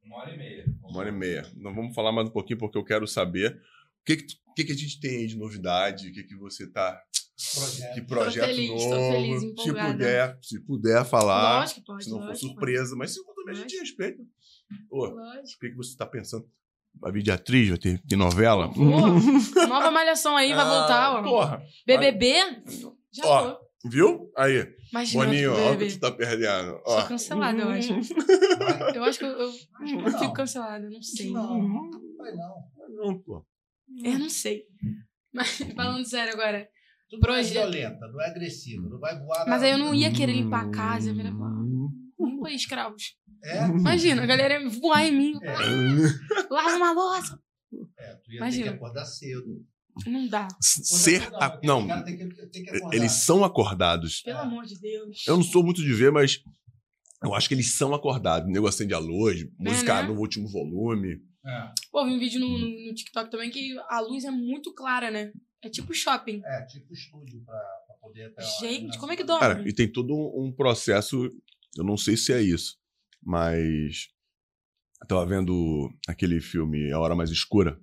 Uma 0.03 0.17
hora 0.17 0.33
e 0.33 0.37
meia. 0.37 0.65
Uma 0.83 0.99
hora 0.99 1.09
e 1.09 1.11
meia. 1.11 1.51
Não 1.55 1.73
vamos 1.73 1.93
falar 1.93 2.11
mais 2.11 2.27
um 2.27 2.31
pouquinho 2.31 2.57
porque 2.57 2.77
eu 2.77 2.83
quero 2.83 3.07
saber 3.07 3.55
o 4.01 4.05
que, 4.05 4.17
que, 4.17 4.35
que, 4.55 4.63
que 4.65 4.71
a 4.71 4.75
gente 4.75 4.99
tem 4.99 5.17
aí 5.17 5.27
de 5.27 5.37
novidade, 5.37 6.09
o 6.09 6.13
que, 6.13 6.23
que 6.23 6.35
você 6.35 6.67
tá. 6.67 6.99
Projeto. 7.53 7.93
Que 7.93 8.01
projeto 8.01 8.45
feliz, 8.45 8.69
tô 8.69 8.89
novo. 8.89 9.11
feliz, 9.11 9.41
se 9.41 9.73
puder, 9.73 10.39
se 10.41 10.59
puder 10.61 11.05
falar. 11.05 11.59
Lógico 11.59 11.83
pode. 11.83 12.03
se 12.03 12.09
não 12.09 12.17
for 12.17 12.25
lógico 12.27 12.47
que 12.47 12.53
surpresa, 12.53 12.95
mas 12.95 13.11
se 13.11 13.23
for 13.23 13.35
também 13.35 13.55
a 13.55 13.57
gente 13.57 13.77
respeita. 13.77 14.23
Pô, 14.89 15.11
pode. 15.13 15.55
o 15.55 15.59
que, 15.59 15.69
que 15.69 15.75
você 15.75 15.95
tá 15.95 16.05
pensando? 16.07 16.49
Vai 16.99 17.11
vir 17.11 17.23
de 17.23 17.31
atriz, 17.31 17.69
vai 17.69 17.77
ter, 17.77 18.01
ter 18.07 18.15
novela? 18.15 18.71
Pô, 18.71 18.81
Nova 19.67 19.91
malhação 19.91 20.35
aí, 20.37 20.53
vai 20.53 20.63
Ah, 20.65 20.69
voltar, 20.79 21.11
ó. 21.15 21.23
Porra, 21.23 21.63
BBB? 21.85 22.33
Já 23.11 23.25
Ó, 23.25 23.51
tô. 23.51 23.89
viu? 23.89 24.31
Aí, 24.37 24.65
Imagina, 24.91 25.25
Boninho, 25.25 25.53
olha 25.53 25.73
o 25.75 25.77
que 25.79 25.87
tu 25.93 25.99
tá 25.99 26.11
perdendo. 26.11 26.79
Ó. 26.85 26.99
Sou 26.99 27.07
cancelada, 27.09 27.59
eu 27.61 27.69
acho. 27.69 27.93
Vai. 28.57 28.97
Eu 28.97 29.03
acho 29.03 29.19
que 29.19 29.25
eu, 29.25 29.29
eu, 29.29 29.51
que 29.51 29.93
eu 29.95 30.01
não. 30.11 30.19
fico 30.19 30.33
cancelada, 30.33 30.89
não 30.89 31.01
sei. 31.01 31.31
Não, 31.31 31.61
não 31.61 31.91
vai 32.17 32.31
não. 32.31 32.55
Não, 32.95 33.19
pô. 33.19 33.45
Eu 34.03 34.19
não 34.19 34.29
sei. 34.29 34.63
Mas 35.33 35.57
falando 35.75 36.05
sério 36.05 36.33
agora. 36.33 36.67
Tu 37.09 37.19
não 37.19 37.33
é 37.35 37.43
violenta, 37.43 38.07
não 38.07 38.21
é 38.21 38.27
agressiva, 38.29 38.87
não 38.89 38.99
vai 38.99 39.19
voar 39.19 39.45
Mas 39.47 39.61
aí 39.61 39.71
eu 39.71 39.77
não 39.77 39.93
ia 39.93 40.11
querer 40.11 40.33
limpar 40.33 40.65
a 40.65 40.69
casa, 40.69 41.11
Hum. 41.11 41.15
virar 41.15 41.31
limpa 42.19 42.47
aí, 42.47 42.55
escravos. 42.55 43.15
É, 43.43 43.65
Imagina, 43.67 44.23
a 44.23 44.25
galera 44.25 44.61
ia 44.61 44.69
voar 44.69 45.05
em 45.05 45.11
mim. 45.11 45.39
é, 45.41 45.53
Lava 46.49 46.75
uma 46.77 46.91
louça. 46.93 47.39
é, 47.99 48.15
tu 48.15 48.31
ia 48.31 48.37
Imagina. 48.37 48.63
ter 48.65 48.69
que 48.71 48.75
acordar 48.77 49.05
cedo. 49.05 49.65
Não 50.07 50.27
dá. 50.27 50.47
Ser. 50.61 51.29
Não, 51.29 51.39
a- 51.39 51.59
Não, 51.63 52.03
tem 52.03 52.17
que, 52.17 52.45
tem 52.47 52.63
que 52.63 52.95
eles 52.95 53.11
são 53.11 53.43
acordados. 53.43 54.21
Pelo 54.21 54.39
amor 54.39 54.65
de 54.65 54.79
Deus. 54.79 55.23
Eu 55.27 55.35
não 55.35 55.43
sou 55.43 55.63
muito 55.63 55.81
de 55.83 55.93
ver, 55.93 56.11
mas 56.11 56.39
eu 57.23 57.33
acho 57.35 57.47
que 57.47 57.53
eles 57.53 57.75
são 57.75 57.93
acordados. 57.93 58.49
O 58.49 58.51
negócio 58.51 58.75
acende 58.79 58.93
a 58.93 58.99
luz, 58.99 59.45
música 59.59 60.01
né? 60.01 60.07
no 60.07 60.17
último 60.19 60.47
volume. 60.47 61.21
É, 61.45 61.71
Pô, 61.91 62.05
vi 62.05 62.11
um 62.11 62.19
vídeo 62.19 62.39
no, 62.39 62.47
no- 62.57 62.87
no 62.87 62.93
TikTok 62.95 63.29
também 63.29 63.51
que 63.51 63.77
a 63.89 63.99
luz 63.99 64.23
é 64.23 64.31
muito 64.31 64.73
clara, 64.73 65.11
né? 65.11 65.31
É 65.63 65.69
tipo 65.69 65.93
shopping. 65.93 66.41
é, 66.43 66.65
tipo 66.65 66.91
estúdio 66.91 67.41
pra, 67.45 67.55
pra 67.87 67.95
poder 68.01 68.23
até 68.25 68.41
Gente, 68.61 68.97
como 68.97 69.11
é 69.11 69.15
que 69.15 69.23
dorme? 69.23 69.41
Cara, 69.41 69.63
e 69.69 69.73
tem 69.73 69.89
todo 69.91 70.11
um, 70.13 70.45
um 70.47 70.51
processo. 70.51 71.29
Eu 71.77 71.83
não 71.83 71.97
sei 71.97 72.17
se 72.17 72.33
é 72.33 72.41
isso, 72.41 72.77
mas. 73.25 74.07
Eu 75.01 75.07
tava 75.07 75.25
vendo 75.25 75.89
aquele 76.07 76.39
filme 76.39 76.91
A 76.91 76.99
Hora 76.99 77.15
Mais 77.15 77.29
Escura. 77.29 77.77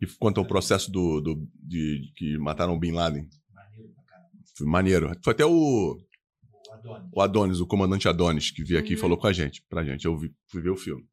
E 0.00 0.06
quanto 0.18 0.38
ao 0.40 0.46
processo 0.46 0.90
do, 0.90 1.20
do, 1.20 1.34
de, 1.54 2.00
de 2.00 2.12
que 2.14 2.38
mataram 2.38 2.74
o 2.74 2.78
Bin 2.78 2.92
Laden. 2.92 3.28
Maneiro 3.52 3.92
pra 3.94 4.04
caramba. 4.04 4.30
Foi 4.56 4.66
maneiro. 4.66 5.12
Foi 5.22 5.32
até 5.34 5.44
o, 5.44 5.50
O 5.50 6.72
Adonis. 6.72 7.10
o 7.12 7.20
Adonis, 7.20 7.60
o 7.60 7.66
comandante 7.66 8.08
Adonis, 8.08 8.50
que 8.50 8.64
veio 8.64 8.80
aqui 8.80 8.92
e 8.92 8.94
Uhum. 8.94 9.00
falou 9.00 9.18
com 9.18 9.26
a 9.26 9.32
gente, 9.32 9.62
pra 9.68 9.84
gente. 9.84 10.04
Eu 10.06 10.16
vi- 10.16 10.34
fui 10.50 10.62
ver 10.62 10.70
o 10.70 10.76
filme. 10.76 11.04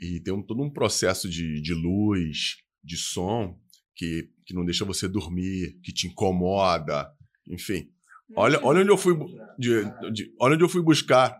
E 0.00 0.20
tem 0.20 0.32
um- 0.32 0.42
todo 0.42 0.62
um 0.62 0.70
processo 0.70 1.28
de, 1.28 1.60
de 1.60 1.74
luz, 1.74 2.56
de 2.84 2.96
som, 2.96 3.58
que, 3.96 4.30
que 4.46 4.54
não 4.54 4.64
deixa 4.64 4.84
você 4.84 5.08
dormir, 5.08 5.78
que 5.82 5.92
te 5.92 6.06
incomoda, 6.06 7.10
enfim. 7.48 7.90
Olha, 8.36 8.58
olha 8.62 8.80
onde 8.80 8.90
eu 8.90 8.96
fui, 8.96 9.14
de- 9.58 9.84
de- 10.12 10.34
olha 10.40 10.54
onde 10.54 10.64
eu 10.64 10.68
fui 10.68 10.82
buscar 10.82 11.36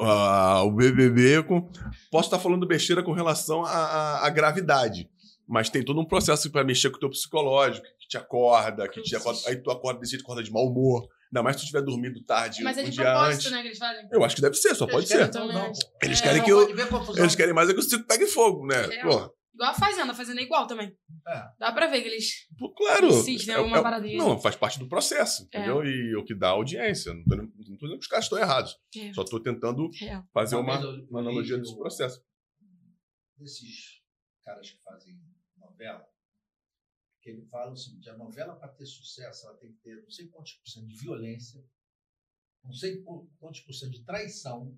ah, 0.00 0.62
o 0.64 0.70
BBB. 0.70 1.42
Com, 1.44 1.68
posso 2.10 2.26
estar 2.28 2.38
falando 2.38 2.66
besteira 2.66 3.02
com 3.02 3.12
relação 3.12 3.64
à, 3.64 4.28
gravidade, 4.30 5.08
mas 5.46 5.68
tem 5.70 5.82
todo 5.84 6.00
um 6.00 6.04
processo 6.04 6.50
para 6.50 6.62
mexer 6.64 6.90
com 6.90 6.96
o 6.96 7.00
teu 7.00 7.10
psicológico, 7.10 7.86
que 7.98 8.06
te 8.08 8.16
acorda, 8.16 8.88
que 8.88 9.02
te 9.02 9.16
acorda. 9.16 9.40
Aí 9.46 9.56
tu 9.56 9.70
acorda 9.70 10.00
desse 10.00 10.12
jeito, 10.12 10.22
acorda 10.24 10.42
de 10.42 10.52
mau 10.52 10.66
humor. 10.66 11.08
Ainda 11.30 11.42
mais 11.42 11.56
se 11.56 11.62
tu 11.62 11.66
tiver 11.66 11.82
dormido 11.82 12.22
tarde 12.24 12.62
Mas 12.62 12.78
é 12.78 12.80
um 12.80 12.84
de 12.84 12.90
dia 12.92 13.04
propósito, 13.04 13.34
antes. 13.34 13.50
né, 13.50 13.60
que 13.60 13.68
eles 13.68 13.78
fazem. 13.78 14.08
Eu 14.10 14.24
acho 14.24 14.34
que 14.34 14.40
deve 14.40 14.54
ser, 14.54 14.74
só 14.74 14.86
pode 14.86 14.98
Eles 14.98 15.08
querem 15.10 15.30
ser. 15.32 15.86
Eles 16.02 16.20
É, 16.20 16.22
querem 16.22 16.38
Não 16.38 16.44
que 16.46 16.50
eu. 16.52 17.16
Eles 17.18 17.34
querem 17.34 17.52
mais 17.52 17.68
é 17.68 17.74
que 17.74 17.80
o 17.80 17.82
circo 17.82 18.06
pegue 18.06 18.26
fogo, 18.26 18.66
né? 18.66 18.82
É. 18.94 19.02
Pô, 19.02 19.30
Igual 19.58 19.70
a 19.72 19.74
Fazenda, 19.74 20.12
a 20.12 20.14
Fazenda 20.14 20.40
é 20.40 20.44
igual 20.44 20.68
também. 20.68 20.96
É. 21.26 21.48
Dá 21.58 21.72
pra 21.72 21.88
ver 21.88 22.00
que 22.02 22.06
eles... 22.08 22.46
pô, 22.56 22.72
claro. 22.72 23.08
Insistem 23.08 23.54
em 23.54 23.58
alguma 23.58 23.82
paradinha. 23.82 24.16
Não, 24.16 24.38
faz 24.38 24.54
parte 24.54 24.78
do 24.78 24.88
processo, 24.88 25.42
É. 25.42 25.58
entendeu? 25.58 25.84
E 25.84 26.14
o 26.16 26.24
que 26.24 26.32
dá 26.34 26.50
audiência. 26.50 27.12
Não 27.12 27.24
tô, 27.24 27.34
não 27.36 27.48
tô 27.48 27.56
dizendo 27.62 27.98
que 27.98 28.04
os 28.04 28.06
caras 28.06 28.24
estão 28.26 28.38
errados. 28.38 28.78
É, 28.96 29.12
Só 29.12 29.24
tô 29.24 29.40
tentando 29.40 29.90
fazer 30.32 30.54
Uma 30.54 30.78
uma, 31.10 31.18
analogia 31.20 31.58
desse 31.58 31.76
processo. 31.76 32.24
desses 33.36 34.00
caras 34.44 34.70
que 34.70 34.78
fazem 34.82 35.20
novela, 35.56 36.06
que 37.20 37.30
ele 37.30 37.44
fala 37.46 37.72
o 37.72 37.76
seguinte, 37.76 38.08
a 38.08 38.16
novela 38.16 38.54
para 38.56 38.68
ter 38.72 38.86
sucesso, 38.86 39.46
ela 39.48 39.56
tem 39.58 39.72
que 39.72 39.78
ter 39.80 40.00
não 40.02 40.10
sei 40.10 40.28
quantos 40.28 40.52
por 40.54 40.68
cento 40.68 40.86
de 40.86 40.96
violência, 40.96 41.60
não 42.64 42.72
sei 42.72 43.02
qu- 43.02 43.28
quantos 43.38 43.60
por 43.60 43.72
cento 43.74 43.90
de 43.92 44.04
traição, 44.04 44.72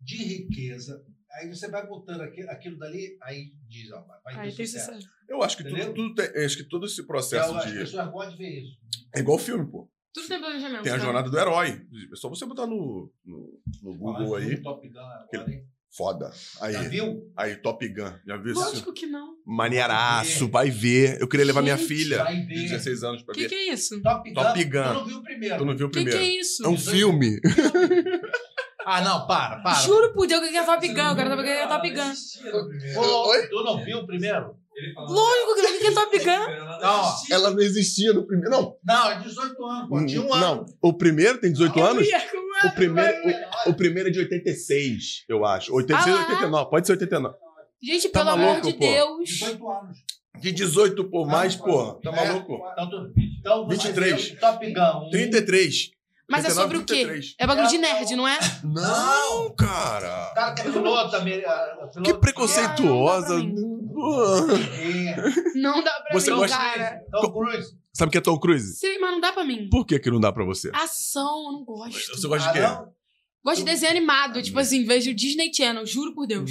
de 0.00 0.16
riqueza. 0.16 1.02
Aí 1.32 1.48
você 1.48 1.68
vai 1.68 1.86
botando 1.86 2.20
aquilo, 2.22 2.48
aquilo 2.50 2.78
dali, 2.78 3.16
aí 3.22 3.52
diz, 3.68 3.90
ó, 3.92 4.00
vai 4.24 4.36
Aí 4.38 4.50
ter 4.50 4.56
tem 4.56 4.66
sucesso. 4.66 4.86
sucesso. 4.86 5.08
Eu 5.28 5.42
acho 5.42 5.56
que 5.56 5.64
tudo, 5.64 5.76
Entendeu? 5.76 5.94
tudo 5.94 6.14
tem- 6.14 6.44
acho 6.44 6.56
que 6.56 6.64
todo 6.64 6.86
esse 6.86 7.06
processo 7.06 7.54
As 7.54 7.66
de. 7.70 7.78
pessoas 7.78 8.10
gostam 8.10 8.32
de 8.36 8.38
ver 8.38 8.60
isso. 8.62 8.78
É 9.14 9.20
igual 9.20 9.38
filme, 9.38 9.70
pô. 9.70 9.90
Tudo 10.14 10.28
tem 10.28 10.38
planejamento. 10.38 10.82
Tem 10.82 10.92
a 10.92 10.96
né? 10.96 11.02
jornada 11.04 11.28
do 11.28 11.38
herói. 11.38 11.82
É 12.12 12.16
só 12.16 12.28
você 12.30 12.46
botar 12.46 12.66
no, 12.66 13.12
no, 13.24 13.60
no 13.82 13.98
Google 13.98 14.28
Falar 14.28 14.38
aí. 14.38 14.62
Top 14.62 14.88
Gun 14.88 14.98
agora, 14.98 15.52
hein? 15.52 15.66
Foda. 15.94 16.30
Aí, 16.60 16.72
Já 16.74 16.82
viu? 16.88 17.32
aí, 17.36 17.56
Top 17.56 17.86
Gun. 17.88 18.12
Já 18.26 18.36
viu 18.38 18.52
isso? 18.52 18.60
Lógico 18.60 18.92
que 18.94 19.06
não. 19.06 19.34
Maneiraço, 19.46 20.48
vai 20.48 20.70
ver. 20.70 21.20
Eu 21.20 21.28
queria 21.28 21.44
levar 21.44 21.60
minha 21.62 21.76
Gente, 21.76 21.86
filha 21.88 22.18
Vai 22.24 22.36
de 22.36 22.46
ver. 22.46 22.54
16 22.68 23.02
anos 23.02 23.22
pra 23.22 23.32
O 23.32 23.34
que, 23.34 23.42
ver. 23.42 23.48
que 23.48 23.54
é 23.54 23.72
isso? 23.74 24.00
Top 24.02 24.28
Gun. 24.30 24.34
Top 24.42 24.64
Gun. 24.64 24.82
Tu 24.82 24.94
não 24.94 25.06
viu 25.06 25.16
o 25.18 25.22
primeiro. 25.22 25.58
Tu 25.58 25.64
não 25.66 25.76
viu 25.76 25.86
o 25.86 25.88
O 25.88 25.92
que, 25.92 25.98
que 25.98 26.04
primeiro? 26.10 26.36
é 26.36 26.40
isso? 26.40 26.64
É 26.64 26.68
um 26.68 26.78
filme. 26.78 27.40
Ah, 28.88 29.00
não, 29.00 29.26
para, 29.26 29.56
para. 29.62 29.74
Juro 29.80 30.12
por 30.12 30.28
Deus 30.28 30.48
que 30.48 30.56
é 30.56 30.62
Top 30.62 30.86
Gun. 30.86 31.10
O 31.10 31.14
que 31.16 31.20
é 31.50 31.60
Ela 31.62 31.68
Top 31.76 31.90
não 31.90 31.96
Gun. 31.96 32.10
existia 32.12 32.52
no 32.52 32.68
primeiro. 32.68 33.00
Ô, 33.00 33.28
Oi? 33.30 33.46
Tu 33.48 33.64
não 33.64 33.84
viu 33.84 33.98
o 33.98 34.06
primeiro? 34.06 34.54
Ele 34.76 34.94
Lógico 34.96 35.54
que 35.56 35.60
o 35.66 35.78
que 35.80 35.86
é 35.86 35.92
Top 35.92 36.18
Gun. 36.18 36.30
Ela 36.30 36.78
Não, 36.80 37.04
existia. 37.08 37.34
Ela 37.34 37.50
não 37.50 37.60
existia 37.60 38.12
no 38.12 38.26
primeiro. 38.26 38.50
Não. 38.50 38.76
Não, 38.84 39.10
é 39.10 39.18
18 39.18 39.64
anos, 39.66 39.88
pô. 39.88 40.06
Tinha 40.06 40.20
um 40.22 40.28
não. 40.28 40.34
ano. 40.52 40.66
O 40.80 40.92
primeiro 40.92 41.38
tem 41.40 41.50
18 41.50 41.82
anos? 41.82 42.08
É. 42.08 42.66
O 42.68 42.70
primeiro, 42.74 43.16
o, 43.66 43.70
o 43.70 43.74
primeiro 43.74 44.08
é 44.08 44.12
de 44.12 44.18
86, 44.20 45.24
eu 45.28 45.44
acho. 45.44 45.74
86 45.74 46.14
ou 46.14 46.22
Ah 46.22 46.24
lá. 46.26 46.28
89. 46.34 46.70
Pode 46.70 46.86
ser 46.86 46.92
89. 46.92 47.34
Gente, 47.82 48.08
Tá 48.10 48.20
pelo 48.20 48.30
amor 48.34 48.46
maluco, 48.46 48.66
de 48.68 48.72
pô? 48.74 48.78
Deus. 48.80 49.28
18 49.28 49.68
anos. 49.70 49.98
De 50.40 50.52
18 50.52 51.04
por 51.10 51.26
mais, 51.26 51.56
pô. 51.56 51.94
Tá 51.94 52.10
É. 52.12 52.26
maluco? 52.26 52.58
Então, 52.72 52.90
tu, 52.90 53.12
então 53.40 53.66
você 53.66 53.88
23. 53.88 54.28
vê 54.28 54.34
o 54.36 54.40
Top 54.40 54.72
Gun. 54.72 55.06
um, 55.06 55.10
33. 55.10 55.90
Mas 56.28 56.44
é 56.44 56.48
39, 56.48 56.62
sobre 56.62 56.76
o 56.78 56.80
quê? 56.84 56.94
33. 57.06 57.34
É 57.38 57.46
bagulho 57.46 57.68
de 57.68 57.78
nerd, 57.78 58.16
não 58.16 58.26
é? 58.26 58.38
Não, 58.64 59.54
cara. 59.54 60.30
O 60.32 60.34
cara 60.34 60.54
que 60.54 60.62
é 60.62 60.64
ah, 60.68 60.72
piloto 60.72 62.02
Que 62.02 62.14
preconceituosa. 62.14 63.34
Ah, 63.34 63.42
não 63.42 63.54
dá 63.54 63.54
pra 63.54 63.86
Pô. 63.96 64.52
É. 64.52 65.16
Não 65.56 65.82
dá 65.82 65.90
pra 65.92 66.12
Você 66.20 66.30
mim, 66.30 66.36
gosta- 66.36 66.56
cara. 66.58 67.00
Tom 67.10 67.32
Cruise. 67.32 67.68
Sabe 67.94 68.08
o 68.08 68.12
que 68.12 68.18
é 68.18 68.20
Tom 68.20 68.38
Cruise? 68.38 68.76
Sei, 68.76 68.98
mas 68.98 69.10
não 69.10 69.20
dá 69.20 69.32
pra 69.32 69.42
mim. 69.44 69.68
Por 69.70 69.86
que, 69.86 69.98
que 69.98 70.10
não 70.10 70.20
dá 70.20 70.30
pra 70.30 70.44
você? 70.44 70.70
Ação, 70.74 71.46
eu 71.46 71.52
não 71.52 71.64
gosto. 71.64 72.14
Você 72.14 72.28
gosta 72.28 72.50
Ah, 72.50 72.52
de 72.52 72.58
quê? 72.58 72.66
não? 72.66 72.92
Gosto 73.42 73.58
de 73.58 73.64
desenho 73.64 73.92
animado, 73.92 74.42
tipo 74.42 74.58
assim, 74.58 74.84
vejo 74.84 75.14
Disney 75.14 75.50
Channel, 75.54 75.86
juro 75.86 76.12
por 76.14 76.26
Deus. 76.26 76.50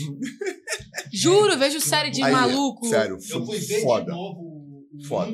Juro, 1.13 1.57
vejo 1.57 1.79
série 1.79 2.09
de 2.09 2.23
Aí, 2.23 2.31
maluco. 2.31 2.87
Sério, 2.87 3.17
Eu 3.29 3.45
fui 3.45 3.59
ver 3.59 3.77
de 3.77 3.81
foda. 3.83 4.11
novo 4.11 4.39
o- 4.39 4.87
o 4.99 5.05
Foda. 5.07 5.31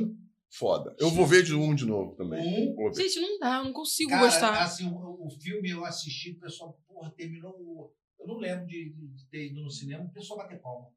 Foda. 0.53 0.94
Eu 0.99 1.10
vou 1.10 1.26
ver 1.26 1.44
de 1.44 1.56
um 1.56 1.73
de 1.73 1.86
novo 1.86 2.14
também. 2.15 2.76
Um. 2.78 2.94
Gente, 2.94 3.19
não 3.22 3.40
dá, 3.40 3.57
eu 3.57 3.64
não 3.65 3.73
consigo 3.73 4.10
Cara, 4.10 4.22
gostar. 4.23 4.61
assim, 4.64 4.86
o, 4.90 5.26
o 5.26 5.30
filme 5.41 5.69
eu 5.69 5.86
assisti, 5.86 6.32
o 6.32 6.40
pessoal, 6.40 6.78
porra, 6.88 7.10
terminou. 7.15 7.52
o- 7.52 7.91
Eu 8.19 8.28
não 8.28 8.38
lembro 8.38 8.65
de, 8.68 8.94
de 8.94 9.26
ter 9.30 9.48
ido 9.48 9.61
no 9.61 9.69
cinema, 9.72 10.03
o 10.03 10.10
pessoal 10.14 10.40
bater 10.40 10.60
palma. 10.61 10.88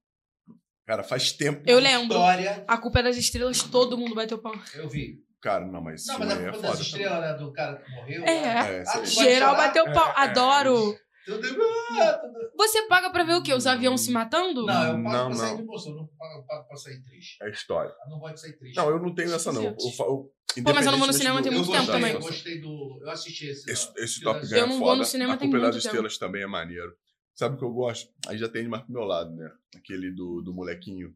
Cara, 0.87 1.03
faz 1.03 1.33
tempo. 1.33 1.63
Eu 1.67 1.79
lembro. 1.79 2.17
História, 2.17 2.65
A 2.69 2.77
culpa 2.77 2.99
é 2.99 3.05
das 3.05 3.17
estrelas, 3.17 3.63
todo 3.63 3.97
mundo 3.97 4.15
bateu 4.15 4.39
pau. 4.39 4.53
eu 4.75 4.89
vi. 4.89 5.23
Cara, 5.41 5.67
não, 5.67 5.81
mas 5.83 6.07
Não, 6.07 6.19
mas 6.19 6.31
a 6.31 6.35
é 6.35 6.37
culpa 6.45 6.57
foda. 6.57 6.69
das 6.69 6.81
estrelas, 6.81 7.21
né? 7.21 7.35
Do 7.35 7.53
cara 7.53 7.77
que 7.77 7.91
morreu. 7.93 8.25
É. 8.25 8.41
né? 8.43 8.77
É, 8.81 8.85
Ah, 8.87 9.05
Geral 9.05 9.57
bateu 9.57 9.85
pau. 9.93 10.09
É, 10.09 10.11
é, 10.11 10.15
Adoro. 10.25 10.99
Tudo, 11.25 11.41
tudo. 11.41 12.53
Você 12.57 12.87
paga 12.87 13.11
pra 13.11 13.25
ver 13.25 13.35
o 13.35 13.43
quê? 13.43 13.55
Os 13.55 13.67
aviões 13.67 14.03
se 14.03 14.11
matando? 14.11 14.67
Não, 14.67 14.99
eu 14.99 15.03
pago 15.03 15.03
Não, 15.03 15.27
pra 15.29 15.35
sair 15.35 15.51
não. 15.51 15.57
de 15.57 15.63
emoção, 15.63 15.93
eu 15.93 15.99
não 15.99 16.07
pago, 16.19 16.47
pago 16.47 16.69
pra 16.69 16.77
sair 16.77 17.03
triste. 17.03 17.43
É 17.43 17.51
história. 17.51 17.95
Eu 18.05 18.11
não 18.11 18.19
gosto 18.19 18.35
de 18.35 18.41
sair 18.41 18.59
triste. 18.59 18.77
Não, 18.77 18.91
eu 18.91 19.01
não 19.01 19.15
tenho 19.15 19.33
essa, 19.33 19.53
não. 19.53 19.63
Eu, 19.63 19.77
eu, 19.77 20.33
Pô, 20.63 20.73
mas 20.73 20.87
eu 20.87 20.93
não 20.93 20.99
vou 20.99 21.07
no 21.07 21.13
cinema 21.13 21.43
tem 21.43 21.51
muito 21.51 21.71
tempo 21.71 21.87
também. 21.87 22.13
Eu 22.13 22.21
gostei 22.21 22.61
do. 22.61 23.01
Eu 23.03 23.11
assisti 23.11 23.47
esse. 23.47 23.71
Esse, 23.71 23.93
esse 23.97 24.21
Top 24.21 24.41
Gun 24.41 24.55
é 24.55 24.61
Eu 24.61 24.67
não 24.67 24.79
vou 24.79 24.95
no 24.97 25.05
cinema 25.05 25.35
a 25.35 25.37
tem 25.37 25.49
é 25.49 25.53
das 25.53 25.61
muito 25.61 25.73
tempo. 25.73 25.87
Estrelas 25.87 26.19
também 26.19 26.43
é 26.43 26.47
maneiro. 26.47 26.95
Sabe 27.35 27.57
o 27.57 27.59
que 27.59 27.65
eu 27.65 27.73
gosto? 27.73 28.13
Aí 28.29 28.39
já 28.39 28.49
tem 28.49 28.69
mais 28.69 28.85
pro 28.85 28.93
meu 28.93 29.03
lado, 29.03 29.35
né? 29.35 29.51
Aquele 29.75 30.13
do, 30.13 30.41
do 30.43 30.55
molequinho 30.55 31.13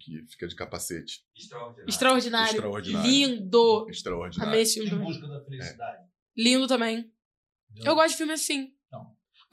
que 0.00 0.24
fica 0.28 0.48
de 0.48 0.54
capacete. 0.54 1.20
Extraordinário. 1.36 1.88
Extraordinário. 1.88 2.54
Extraordinário. 2.54 3.10
Lindo. 3.10 3.86
Extraordinário. 3.90 4.50
Amei 4.50 4.62
esse 4.62 4.80
filme 4.80 4.90
Em 4.90 5.04
busca 5.04 5.26
da 5.26 5.44
felicidade. 5.44 6.04
Lindo 6.36 6.66
também. 6.66 7.12
Eu 7.76 7.94
gosto 7.94 8.10
de 8.12 8.16
filme 8.16 8.32
assim. 8.32 8.73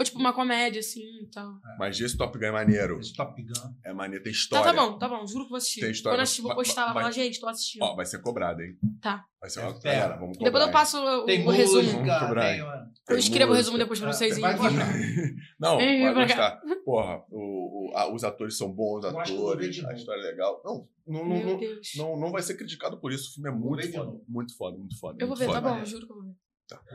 Ou 0.02 0.06
tipo 0.06 0.20
uma 0.20 0.34
comédia, 0.34 0.80
assim 0.80 1.02
e 1.22 1.28
tal. 1.28 1.54
Mas 1.78 2.00
esse 2.00 2.18
Top 2.18 2.36
Gun 2.38 2.46
é 2.46 2.52
maneiro. 2.52 3.00
Esse 3.00 3.14
Top 3.14 3.40
Gun. 3.40 3.74
É 3.84 3.94
maneiro, 3.94 4.24
tem 4.24 4.34
Tá, 4.34 4.38
história. 4.38 4.74
tá 4.74 4.74
bom, 4.74 4.98
tá 4.98 5.08
bom. 5.08 5.28
Juro 5.28 5.44
que 5.44 5.50
vou 5.52 5.58
assistir. 5.58 5.82
Tem 5.82 5.92
história, 5.92 6.16
Quando 6.16 6.20
eu 6.20 6.24
assistir, 6.24 6.42
vou 6.42 6.50
vai- 6.50 6.58
postar 6.58 6.86
lá 6.86 6.92
e 6.92 6.94
vai- 6.96 7.04
falar, 7.04 7.12
gente, 7.14 7.40
tô 7.40 7.48
assistindo. 7.48 7.82
Ó, 7.84 7.96
vai 7.96 8.06
ser 8.06 8.20
cobrado, 8.22 8.62
hein? 8.64 8.76
Tá. 9.02 9.24
Vai 9.40 9.50
ser 9.50 9.60
É, 9.60 9.64
uma... 9.64 9.80
pera. 9.80 9.96
Galera, 10.00 10.20
vamos 10.20 10.38
cobrar. 10.38 10.52
Depois 10.52 10.66
eu 10.68 10.72
passo 10.72 10.98
o, 10.98 11.26
Tem 11.26 11.48
o 11.48 11.50
resumo. 11.52 11.82
Vamos 11.84 11.94
música, 12.02 12.20
cobrar, 12.20 12.42
tem, 12.52 12.62
mano. 12.64 12.92
Eu 13.10 13.18
escrevo 13.18 13.46
o 13.46 13.48
música. 13.50 13.58
resumo 13.58 13.78
depois 13.78 14.00
pra 14.00 14.14
vocês. 14.14 14.38
vai 14.40 14.58
gostar. 14.58 14.88
Não, 15.60 15.78
vai 15.78 16.14
gostar. 16.14 16.62
Porra, 16.84 17.24
o, 17.30 17.92
o- 17.92 17.98
a- 17.98 18.12
os 18.14 18.24
atores 18.24 18.58
são 18.58 18.72
bons 18.72 19.04
Eu 19.04 19.20
atores, 19.20 19.84
a 19.86 19.94
história 19.94 20.20
é 20.22 20.24
legal. 20.32 20.62
Não, 20.66 20.88
não, 21.08 21.26
não, 21.28 21.44
não, 21.44 21.60
não, 21.98 22.20
não 22.20 22.32
vai 22.32 22.42
ser 22.42 22.56
criticado 22.56 23.00
por 23.00 23.12
isso. 23.12 23.30
O 23.30 23.34
filme 23.36 23.50
é 23.50 23.54
muito 23.54 23.92
foda. 23.92 24.20
Muito 24.28 24.58
foda, 24.58 24.78
muito 24.78 25.00
foda. 25.00 25.18
Eu 25.20 25.28
vou 25.28 25.36
ver, 25.38 25.48
tá 25.52 25.62
bom, 25.62 25.84
juro 25.86 26.06
que 26.08 26.12
eu 26.12 26.16
vou 26.16 26.26
ver. 26.26 26.34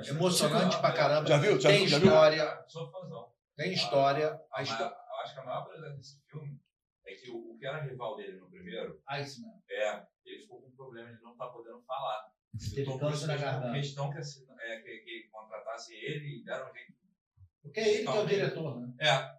Emocionante 0.09 0.79
pra 0.81 0.93
caramba. 0.93 1.29
Já 1.29 1.39
viu? 1.39 1.61
Já 1.61 1.69
tem 1.71 1.79
viu? 1.81 1.89
Já 1.89 1.99
viu? 1.99 2.07
história. 2.09 2.65
Sou 2.69 2.91
fãzão. 2.91 3.33
Tem 3.57 3.73
história. 3.73 4.41
A 4.53 4.61
A 4.61 4.63
história. 4.63 4.85
maior- 4.87 5.07
eu 5.11 5.17
acho 5.23 5.35
que 5.35 5.41
a 5.41 5.45
maior 5.45 5.65
curiosidade 5.65 5.97
desse 5.97 6.21
filme 6.31 6.61
é 7.07 7.15
que 7.15 7.31
o, 7.31 7.37
o 7.53 7.59
que 7.59 7.67
era 7.67 7.83
rival 7.83 8.17
dele 8.17 8.39
no 8.39 8.49
primeiro, 8.51 9.01
Ah, 9.07 9.21
isso 9.21 9.41
mesmo. 9.43 9.63
é, 9.71 10.07
ele 10.25 10.43
ficou 10.43 10.61
com 10.61 10.69
um 10.69 10.77
problema 10.77 11.13
de 11.15 11.23
não 11.23 11.33
estar 11.33 11.47
podendo 11.49 11.83
falar. 11.83 12.27
Teve 12.75 12.99
câncer 12.99 13.27
na 13.27 13.35
questão- 13.35 13.53
garganta. 13.53 13.73
questão 13.73 14.11
que, 14.13 14.19
assim, 14.19 14.47
é, 14.61 14.81
que, 14.81 14.99
que 14.99 15.29
contratasse 15.31 15.95
ele 15.95 16.41
e 16.41 16.45
deram 16.45 16.71
um 16.71 16.75
jeito. 16.75 16.95
Porque 17.63 17.81
é 17.81 17.89
ele 17.95 18.03
que 18.03 18.09
é 18.09 18.21
o 18.21 18.27
diretor, 18.27 18.81
né? 18.81 18.95
É. 19.01 19.37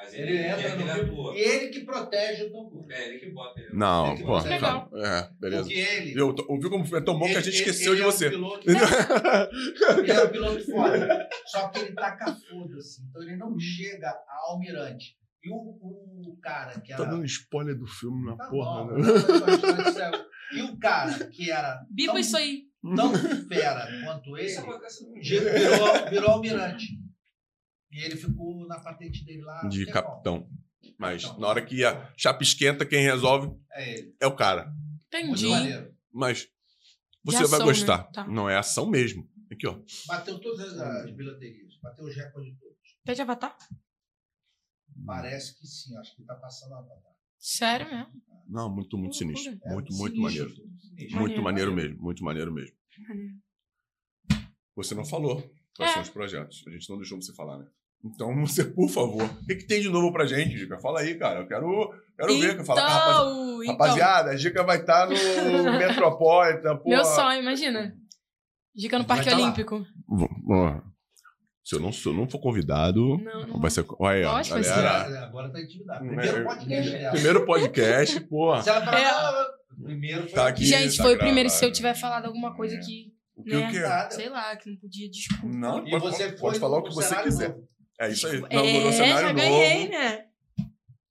Mas 0.00 0.14
ele, 0.14 0.30
Ele 0.30 0.38
entra 0.46 0.60
ele, 0.68 0.84
no 0.84 0.90
ele 0.90 1.04
filme. 1.06 1.36
E 1.36 1.40
ele 1.40 1.68
que 1.70 1.80
protege 1.84 2.44
o 2.44 2.50
Cruise. 2.70 2.92
É, 2.92 3.08
ele 3.08 3.18
que 3.18 3.30
bota 3.30 3.60
ele. 3.60 3.70
Não, 3.76 4.14
que 4.16 4.22
pô. 4.22 4.38
Legal. 4.38 4.88
É, 4.94 5.28
beleza. 5.40 5.62
Porque 5.64 5.74
ele. 5.78 6.14
Viu, 6.14 6.34
viu 6.34 6.70
como 6.70 6.96
é 6.96 7.00
tão 7.00 7.18
bom 7.18 7.26
que 7.26 7.32
a 7.32 7.34
ele- 7.34 7.42
gente 7.42 7.48
ele- 7.48 7.56
esqueceu 7.70 7.92
ele 7.92 7.96
de 7.96 8.02
é 8.02 8.06
um 8.06 8.10
você. 8.12 8.30
piloto- 8.30 8.62
ele 9.98 10.12
é 10.12 10.24
um 10.24 10.28
piloto 10.28 10.64
foda. 10.70 11.28
Só 11.46 11.68
que 11.68 11.78
ele 11.80 11.94
taca 11.94 12.26
foda-se. 12.26 13.02
Então 13.08 13.22
ele 13.22 13.36
não 13.36 13.58
chega 13.58 14.08
a 14.08 14.50
almirante. 14.50 15.16
E 15.42 15.50
o, 15.50 15.54
o 15.54 16.38
cara 16.42 16.80
que 16.80 16.88
Tá 16.94 17.02
era. 17.02 17.10
dando 17.12 17.24
spoiler 17.24 17.76
do 17.76 17.86
filme 17.86 18.26
na 18.26 18.36
Tá 18.36 18.48
porra, 18.48 18.84
bom, 18.84 18.98
né? 18.98 19.90
céu. 19.92 20.10
E 20.52 20.62
o 20.62 20.78
cara 20.78 21.12
que 21.28 21.50
era 21.50 21.80
Bipa 21.90 22.12
tão, 22.12 22.20
isso 22.20 22.36
aí. 22.36 22.62
tão 22.96 23.12
fera 23.48 23.86
quanto 24.04 24.36
ele, 24.36 24.48
virou, 25.22 26.10
virou 26.10 26.30
almirante. 26.30 26.86
E 27.90 28.00
ele 28.04 28.16
ficou 28.16 28.66
na 28.66 28.78
patente 28.80 29.24
dele 29.24 29.42
lá. 29.42 29.66
De 29.68 29.86
capitão. 29.86 30.48
Mas 30.98 31.22
Capitão. 31.22 31.40
na 31.40 31.48
hora 31.48 31.64
que 31.64 31.84
a 31.84 32.12
chapa 32.16 32.42
esquenta, 32.42 32.84
quem 32.86 33.02
resolve 33.02 33.54
É 33.72 33.98
ele. 33.98 34.16
é 34.20 34.26
o 34.26 34.34
cara. 34.34 34.72
Entendi. 35.06 35.46
Mas 36.12 36.48
você 37.24 37.38
ação, 37.38 37.50
vai 37.50 37.58
né? 37.60 37.64
gostar. 37.66 38.02
Tá. 38.04 38.26
Não 38.26 38.48
é 38.48 38.56
ação 38.56 38.88
mesmo. 38.88 39.28
Aqui, 39.50 39.66
ó. 39.66 39.80
Bateu 40.06 40.38
todas 40.38 40.60
as, 40.74 40.78
as 41.04 41.10
bilheterias. 41.14 41.78
Bateu 41.82 42.04
os 42.04 42.14
recordes 42.14 42.58
todos. 42.58 42.76
Até 43.02 43.14
de 43.14 43.22
Avatar? 43.22 43.56
Parece 45.06 45.58
que 45.58 45.66
sim. 45.66 45.96
Acho 45.96 46.14
que 46.16 46.24
tá 46.24 46.34
passando 46.34 46.74
a 46.74 46.78
Avatar. 46.78 47.12
Sério 47.38 47.86
mesmo? 47.90 48.22
Não, 48.46 48.74
muito, 48.74 48.96
muito 48.98 49.16
sinistro. 49.16 49.58
É 49.64 49.72
Muito, 49.74 49.92
um 49.92 49.96
muito 49.96 50.14
sinistro, 50.16 50.22
maneiro. 50.22 50.50
sinistro. 50.80 51.18
Muito 51.20 51.42
Maneiro. 51.42 51.42
maneiro 51.42 51.74
mesmo. 51.74 52.02
Muito 52.02 52.24
maneiro 52.24 52.52
mesmo. 52.52 52.76
Maneiro. 53.08 53.34
Você 54.76 54.94
não 54.94 55.04
falou 55.04 55.48
quais 55.78 55.90
É. 55.90 55.94
são 55.94 56.02
os 56.02 56.10
projetos. 56.10 56.62
A 56.66 56.70
gente 56.70 56.90
não 56.90 56.98
deixou 56.98 57.20
você 57.20 57.32
falar, 57.34 57.58
né? 57.58 57.64
Então, 58.04 58.34
você, 58.46 58.64
por 58.64 58.88
favor, 58.90 59.24
o 59.24 59.46
que, 59.46 59.56
que 59.56 59.66
tem 59.66 59.80
de 59.80 59.88
novo 59.88 60.12
pra 60.12 60.26
gente, 60.26 60.56
Dica? 60.56 60.78
Fala 60.78 61.00
aí, 61.00 61.14
cara. 61.16 61.40
Eu 61.40 61.46
quero, 61.48 61.90
quero 62.16 62.38
ver. 62.38 62.64
Fala 62.64 62.80
com 62.80 62.86
a 62.86 62.90
rapaziada. 62.90 63.30
Então, 63.30 63.62
então. 63.62 63.72
Rapaziada, 63.72 64.30
a 64.30 64.34
Dica 64.34 64.62
vai 64.62 64.76
estar 64.78 65.08
no 65.08 65.14
Metropolitan. 65.78 66.80
Meu 66.84 67.04
sonho, 67.04 67.40
imagina. 67.40 67.94
Dica 68.74 68.98
no 68.98 69.04
Parque 69.04 69.24
tá 69.30 69.36
lá. 69.36 69.42
Olímpico. 69.42 69.84
Ó. 70.50 70.80
Se 71.64 71.74
eu 71.74 71.80
não, 71.80 71.92
se 71.92 72.06
eu 72.06 72.14
não 72.14 72.26
for 72.28 72.38
convidado, 72.38 73.18
Não, 73.18 73.46
não. 73.46 73.60
vai 73.60 73.70
ser. 73.70 73.84
Olha 73.98 74.30
Lógico, 74.30 74.62
ser. 74.62 74.70
galera. 74.74 75.26
Agora 75.26 75.50
tá 75.52 75.60
intimidado. 75.60 76.04
É, 76.04 76.08
Primeiro 76.08 76.44
podcast, 76.44 76.94
aliás. 76.94 77.12
Primeiro 77.14 77.44
podcast, 77.46 78.20
pô. 78.20 78.62
Se 78.62 78.70
ela 78.70 78.84
falar, 78.86 79.00
É. 79.00 79.04
"Ah, 79.04 79.46
primeiro 79.84 80.22
foi 80.22 80.32
Tá 80.32 80.48
aqui. 80.48 80.64
Gente, 80.64 80.96
tá 80.96 81.02
foi 81.02 81.14
o 81.16 81.18
primeiro. 81.18 81.50
Se 81.50 81.62
eu 81.64 81.70
tiver 81.72 81.92
falado 81.94 82.24
alguma 82.26 82.54
coisa 82.56 82.76
É. 82.76 82.78
que, 82.78 83.12
O 83.38 83.44
que, 83.44 83.50
né, 83.54 83.68
o 83.68 83.70
que? 83.70 83.78
Nada. 83.80 84.10
sei 84.10 84.28
lá, 84.28 84.56
que 84.56 84.68
não 84.70 84.76
podia, 84.76 85.08
desculpa. 85.10 85.46
Não, 85.56 85.86
E 85.86 85.90
pode, 85.90 86.04
você 86.04 86.32
pode- 86.32 86.58
falar 86.58 86.78
o 86.78 86.82
que 86.82 86.92
você 86.94 87.08
cenário 87.08 87.30
quiser. 87.30 87.48
novo. 87.50 87.68
É 88.00 88.10
isso 88.10 88.26
aí. 88.26 88.36
é, 88.50 88.56
Não, 88.56 88.84
no 88.86 88.92
cenário 88.92 89.12
já 89.28 89.32
novo. 89.32 89.34
ganhei, 89.38 89.88
né? 89.88 90.24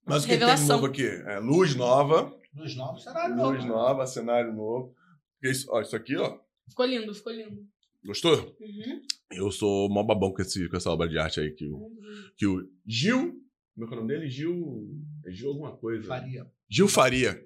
Mas 0.06 0.24
o 0.24 0.26
que, 0.26 0.32
que 0.34 0.38
tem 0.38 0.38
de 0.38 0.44
Revelação. 0.44 0.76
novo 0.76 0.86
aqui? 0.86 1.06
É, 1.06 1.38
luz 1.38 1.74
nova. 1.74 2.34
Nos 2.54 2.74
novos 2.76 3.02
cenários 3.02 3.36
novos. 3.36 3.54
Luz 3.56 3.64
nova, 3.66 4.06
cenário 4.06 4.52
novo. 4.54 4.94
Porque 5.40 5.52
Isso, 5.52 5.66
ó, 5.70 5.80
isso 5.80 5.94
aqui, 5.96 6.16
ó. 6.16 6.38
Ficou 6.68 6.86
lindo, 6.86 7.14
ficou 7.14 7.32
lindo. 7.32 7.66
Gostou? 8.04 8.56
Uhum. 8.60 9.02
Eu 9.32 9.50
sou 9.50 9.88
mó 9.90 10.02
babão 10.02 10.32
com, 10.32 10.40
esse, 10.42 10.68
com 10.68 10.76
essa 10.76 10.90
obra 10.90 11.08
de 11.08 11.18
arte 11.18 11.40
aí. 11.40 11.50
Que 11.50 11.66
o, 11.66 11.90
que 12.36 12.46
o 12.46 12.66
Gil. 12.86 13.34
Como 13.74 13.86
é 13.86 13.88
que 13.88 13.94
é 13.94 13.96
o 13.96 14.00
nome 14.00 14.12
dele? 14.14 14.28
Gil. 14.30 14.88
É 15.26 15.30
Gil 15.30 15.48
alguma 15.50 15.76
coisa. 15.76 16.06
Faria. 16.08 16.46
Gil 16.70 16.88
Faria. 16.88 17.42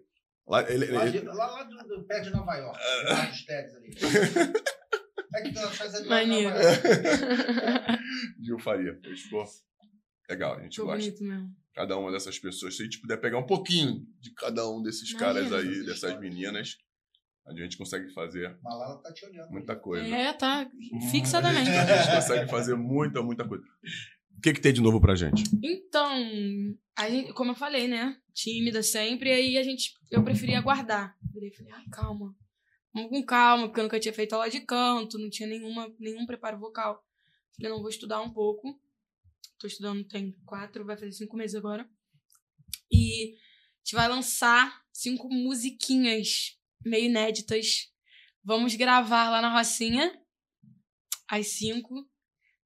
Lá, 0.47 0.69
ele, 0.71 0.87
Lá, 0.87 1.07
ele- 1.07 1.21
lá, 1.23 1.47
lá 1.47 1.63
do, 1.65 1.77
do 1.89 2.05
pé 2.05 2.21
de 2.21 2.31
Nova 2.31 2.55
York. 2.57 2.79
Lá 3.05 3.25
dos 3.27 3.45
Tedes 3.45 3.75
ali. 3.75 3.91
É 5.35 5.43
que 5.43 6.09
Maneiro. 6.09 6.51
Nova 6.51 6.63
York. 6.63 8.03
Gil 8.41 8.59
Faria. 8.59 8.99
Pois, 9.03 9.23
pô, 9.31 9.45
legal, 10.29 10.57
a 10.59 10.63
gente 10.63 10.73
Ficou 10.77 10.87
gosta. 10.87 11.01
bonito 11.03 11.25
mesmo. 11.25 11.49
Cada 11.75 11.97
uma 11.97 12.13
dessas 12.13 12.39
pessoas. 12.39 12.77
Se 12.77 12.83
a 12.83 12.85
gente 12.85 13.01
puder 13.01 13.17
pegar 13.19 13.39
um 13.39 13.47
pouquinho 13.47 14.05
de 14.21 14.33
cada 14.35 14.69
um 14.69 14.83
desses 14.83 15.11
Imagina, 15.11 15.19
caras 15.33 15.53
aí, 15.53 15.61
essas 15.71 15.79
dessas 15.87 15.95
histórias. 15.95 16.21
meninas, 16.21 16.77
a 17.47 17.55
gente 17.55 17.79
consegue 17.79 18.13
fazer 18.13 18.55
Malala 18.63 19.01
tá 19.03 19.11
te 19.13 19.25
olhando. 19.25 19.51
muita 19.51 19.75
coisa. 19.75 20.07
É, 20.07 20.33
tá. 20.35 20.63
A 20.63 21.11
Fixadamente. 21.11 21.67
gente, 21.67 21.79
a 21.91 21.97
gente 22.03 22.15
consegue 22.15 22.51
fazer 22.51 22.75
muita, 22.75 23.23
muita 23.23 23.49
coisa. 23.49 23.65
O 24.37 24.41
que, 24.43 24.53
que 24.53 24.61
tem 24.61 24.73
de 24.73 24.83
novo 24.83 25.01
pra 25.01 25.15
gente? 25.15 25.45
Então, 25.63 26.11
a 26.99 27.09
gente, 27.09 27.33
como 27.33 27.53
eu 27.53 27.55
falei, 27.55 27.89
né? 27.89 28.17
Tímida 28.35 28.83
sempre, 28.83 29.31
e 29.31 29.33
aí 29.33 29.59
a 29.59 29.63
gente. 29.63 29.95
Eu 30.11 30.25
preferia 30.25 30.59
aguardar. 30.59 31.17
Virei 31.33 31.51
e 31.51 31.55
falei, 31.55 31.73
ai, 31.73 31.85
calma. 31.91 32.35
Vamos 32.95 33.11
com 33.11 33.23
calma, 33.25 33.67
porque 33.67 33.81
eu 33.81 33.85
nunca 33.85 34.01
tinha 34.01 34.13
feito 34.13 34.35
aula 34.35 34.51
de 34.51 34.61
canto, 34.61 35.19
não 35.19 35.31
tinha 35.31 35.49
nenhuma, 35.49 35.95
nenhum 35.99 36.27
preparo 36.27 36.59
vocal. 36.59 37.03
Falei, 37.57 37.71
não, 37.71 37.81
vou 37.81 37.89
estudar 37.89 38.21
um 38.21 38.31
pouco. 38.33 38.79
Tô 39.59 39.67
estudando 39.67 40.05
tem 40.05 40.33
quatro, 40.45 40.85
vai 40.85 40.97
fazer 40.97 41.13
cinco 41.13 41.37
meses 41.37 41.55
agora. 41.55 41.89
E 42.91 43.35
a 43.35 43.79
gente 43.85 43.95
vai 43.95 44.09
lançar 44.09 44.83
cinco 44.93 45.29
musiquinhas 45.29 46.59
meio 46.85 47.07
inéditas. 47.07 47.93
Vamos 48.45 48.75
gravar 48.75 49.31
lá 49.31 49.41
na 49.41 49.57
Rocinha, 49.57 50.21
às 51.29 51.47
cinco. 51.49 52.09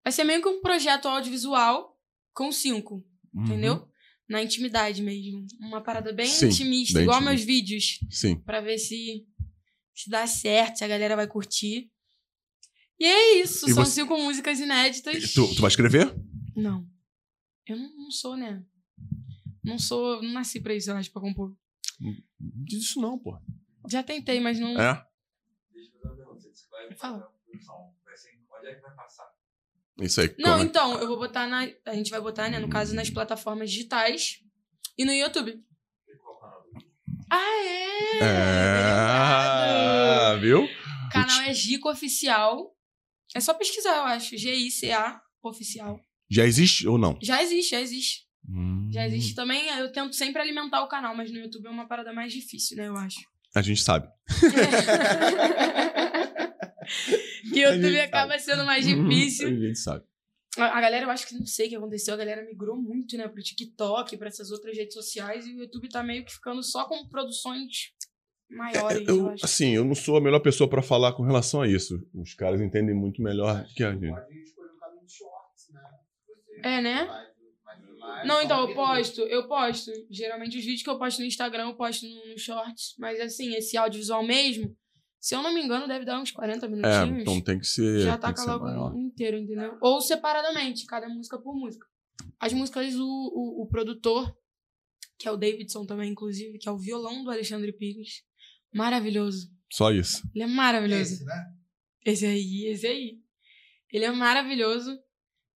Vai 0.02 0.12
ser 0.12 0.24
meio 0.24 0.40
que 0.40 0.48
um 0.48 0.60
projeto 0.60 1.06
audiovisual 1.06 2.00
com 2.32 2.50
cinco, 2.50 3.04
entendeu? 3.34 3.88
Na 4.28 4.42
intimidade 4.42 5.02
mesmo. 5.02 5.46
Uma 5.60 5.80
parada 5.80 6.12
bem. 6.12 6.26
Sim, 6.26 6.46
intimista, 6.48 6.94
bem 6.94 7.02
igual 7.04 7.18
intimista. 7.20 7.34
meus 7.36 7.44
vídeos, 7.46 8.00
Sim. 8.10 8.36
Pra 8.40 8.60
ver 8.60 8.78
se, 8.78 9.24
se 9.94 10.10
dá 10.10 10.26
certo, 10.26 10.78
se 10.78 10.84
a 10.84 10.88
galera 10.88 11.14
vai 11.14 11.26
curtir. 11.28 11.90
E 12.98 13.04
é 13.04 13.40
isso, 13.42 13.68
E 13.68 13.74
são 13.74 13.84
você- 13.84 14.00
cinco 14.00 14.16
músicas 14.18 14.58
inéditas. 14.58 15.32
Tu, 15.32 15.54
tu 15.54 15.60
vai 15.60 15.68
escrever? 15.68 16.12
Não. 16.56 16.88
Eu 17.66 17.76
não, 17.76 17.94
não 17.96 18.10
sou, 18.10 18.36
né? 18.36 18.64
Não 19.62 19.78
sou, 19.78 20.22
não 20.22 20.32
nasci 20.32 20.60
pra 20.60 20.74
isso, 20.74 20.90
eu 20.90 20.96
acho, 20.96 21.10
pra 21.12 21.20
compor. 21.20 21.54
Não 22.00 22.14
diz 22.64 22.82
isso 22.84 23.00
não, 23.00 23.18
pô. 23.18 23.38
Já 23.88 24.02
tentei, 24.02 24.40
mas 24.40 24.58
não. 24.58 24.80
É? 24.80 25.06
Deixa 25.72 25.90
eu 25.94 26.00
fazer 26.00 26.06
uma 26.08 26.16
pergunta. 26.16 26.40
Você 26.40 26.50
disse 26.50 26.64
que 26.64 26.70
vai 26.70 26.94
Fala. 26.96 27.32
Onde 28.58 28.66
é 28.68 28.74
que 28.74 28.80
vai 28.80 28.94
passar? 28.96 29.24
Isso 30.00 30.20
aí. 30.20 30.34
Não, 30.38 30.52
como 30.52 30.62
é? 30.62 30.66
então, 30.66 30.98
eu 30.98 31.06
vou 31.08 31.18
botar 31.18 31.46
na. 31.46 31.68
A 31.86 31.94
gente 31.94 32.10
vai 32.10 32.20
botar, 32.20 32.48
né, 32.50 32.58
no 32.58 32.68
caso, 32.68 32.94
nas 32.94 33.08
plataformas 33.10 33.70
digitais 33.70 34.40
e 34.98 35.04
no 35.04 35.12
YouTube. 35.12 35.58
Ah, 37.30 37.64
é! 37.64 38.18
É. 40.34 40.38
Viu? 40.38 40.64
O 40.64 41.08
canal 41.10 41.40
é 41.42 41.54
Gico 41.54 41.90
Oficial. 41.90 42.74
É 43.34 43.40
só 43.40 43.54
pesquisar, 43.54 43.96
eu 43.96 44.04
acho. 44.04 44.36
G-I-C-A 44.36 45.20
Oficial. 45.42 45.98
Já 46.30 46.44
existe 46.44 46.86
ou 46.86 46.98
não? 46.98 47.18
Já 47.22 47.42
existe, 47.42 47.70
já 47.70 47.80
existe. 47.80 48.26
Hum, 48.48 48.88
Já 48.92 49.04
existe 49.06 49.34
também. 49.34 49.66
Eu 49.78 49.90
tento 49.90 50.14
sempre 50.14 50.40
alimentar 50.40 50.80
o 50.82 50.88
canal, 50.88 51.16
mas 51.16 51.32
no 51.32 51.38
YouTube 51.38 51.66
é 51.66 51.70
uma 51.70 51.88
parada 51.88 52.12
mais 52.12 52.32
difícil, 52.32 52.76
né? 52.76 52.86
Eu 52.86 52.96
acho. 52.96 53.18
A 53.54 53.62
gente 53.62 53.82
sabe. 53.82 54.06
que 57.60 57.64
A 57.64 57.70
o 57.70 57.74
YouTube 57.74 58.00
acaba 58.00 58.38
sendo 58.38 58.64
mais 58.64 58.86
A 58.86 58.88
difícil. 58.94 59.48
gente 59.60 59.78
sabe. 59.78 60.04
A 60.58 60.78
a 60.78 60.80
galera, 60.80 61.04
eu 61.06 61.10
acho 61.10 61.26
que 61.26 61.34
não 61.34 61.44
sei 61.46 61.66
o 61.66 61.68
que 61.70 61.76
aconteceu. 61.76 62.14
A 62.14 62.16
galera 62.16 62.42
migrou 62.44 62.76
muito, 62.76 63.16
né? 63.16 63.28
Pro 63.28 63.42
TikTok, 63.42 64.16
pra 64.16 64.28
essas 64.28 64.50
outras 64.50 64.76
redes 64.76 64.94
sociais. 64.94 65.46
E 65.46 65.54
o 65.54 65.58
YouTube 65.60 65.88
tá 65.88 66.02
meio 66.02 66.24
que 66.24 66.32
ficando 66.32 66.62
só 66.62 66.84
com 66.86 67.06
produções 67.08 67.92
maiores, 68.48 69.06
eu, 69.08 69.16
Eu, 69.16 69.28
acho. 69.30 69.44
assim, 69.44 69.74
eu 69.74 69.84
não 69.84 69.94
sou 69.94 70.16
a 70.16 70.20
melhor 70.20 70.40
pessoa 70.40 70.70
pra 70.70 70.80
falar 70.80 71.12
com 71.14 71.22
relação 71.24 71.60
a 71.62 71.68
isso. 71.68 72.00
Os 72.14 72.32
caras 72.34 72.60
entendem 72.60 72.94
muito 72.94 73.20
melhor 73.22 73.66
que 73.74 73.82
a 73.84 73.92
gente. 73.92 74.08
Pode 74.08 74.38
escolher 74.40 74.70
o 74.70 74.78
caminho 74.78 75.04
de 75.06 75.12
shorts, 75.12 75.68
né? 75.72 75.80
Você 76.26 76.60
É, 76.68 76.80
né? 76.80 77.22
Não, 78.24 78.40
então, 78.40 78.68
eu 78.68 78.74
posto, 78.74 79.20
eu 79.22 79.46
posto. 79.48 79.90
Geralmente 80.10 80.56
os 80.56 80.64
vídeos 80.64 80.82
que 80.82 80.88
eu 80.88 80.98
posto 80.98 81.18
no 81.18 81.26
Instagram, 81.26 81.64
eu 81.68 81.74
posto 81.74 82.06
no, 82.06 82.32
no 82.32 82.38
Shorts. 82.38 82.94
Mas 82.98 83.20
assim, 83.20 83.54
esse 83.54 83.76
audiovisual 83.76 84.22
mesmo, 84.24 84.74
se 85.26 85.34
eu 85.34 85.42
não 85.42 85.52
me 85.52 85.60
engano, 85.60 85.88
deve 85.88 86.04
dar 86.04 86.20
uns 86.20 86.30
40 86.30 86.66
É, 86.66 86.68
minutinhos. 86.68 87.22
então 87.22 87.40
tem 87.40 87.58
que 87.58 87.66
ser, 87.66 87.98
já 88.02 88.16
que 88.16 88.38
ser 88.40 88.46
logo 88.46 88.64
maior. 88.64 88.96
inteiro, 88.96 89.36
entendeu? 89.36 89.76
Ou 89.80 90.00
separadamente, 90.00 90.86
cada 90.86 91.08
música 91.08 91.36
por 91.36 91.52
música. 91.52 91.84
As 92.38 92.52
músicas, 92.52 92.94
o, 92.94 93.02
o, 93.04 93.62
o 93.64 93.66
produtor, 93.66 94.32
que 95.18 95.26
é 95.26 95.32
o 95.32 95.36
Davidson 95.36 95.84
também, 95.84 96.12
inclusive, 96.12 96.58
que 96.58 96.68
é 96.68 96.70
o 96.70 96.78
violão 96.78 97.24
do 97.24 97.30
Alexandre 97.32 97.72
Pires. 97.72 98.22
Maravilhoso. 98.72 99.50
Só 99.72 99.90
isso. 99.90 100.22
Ele 100.32 100.44
é 100.44 100.46
maravilhoso. 100.46 101.14
Esse, 101.14 101.24
né? 101.24 101.44
Esse 102.04 102.26
aí, 102.26 102.66
esse 102.66 102.86
aí. 102.86 103.18
Ele 103.92 104.04
é 104.04 104.12
maravilhoso. 104.12 104.96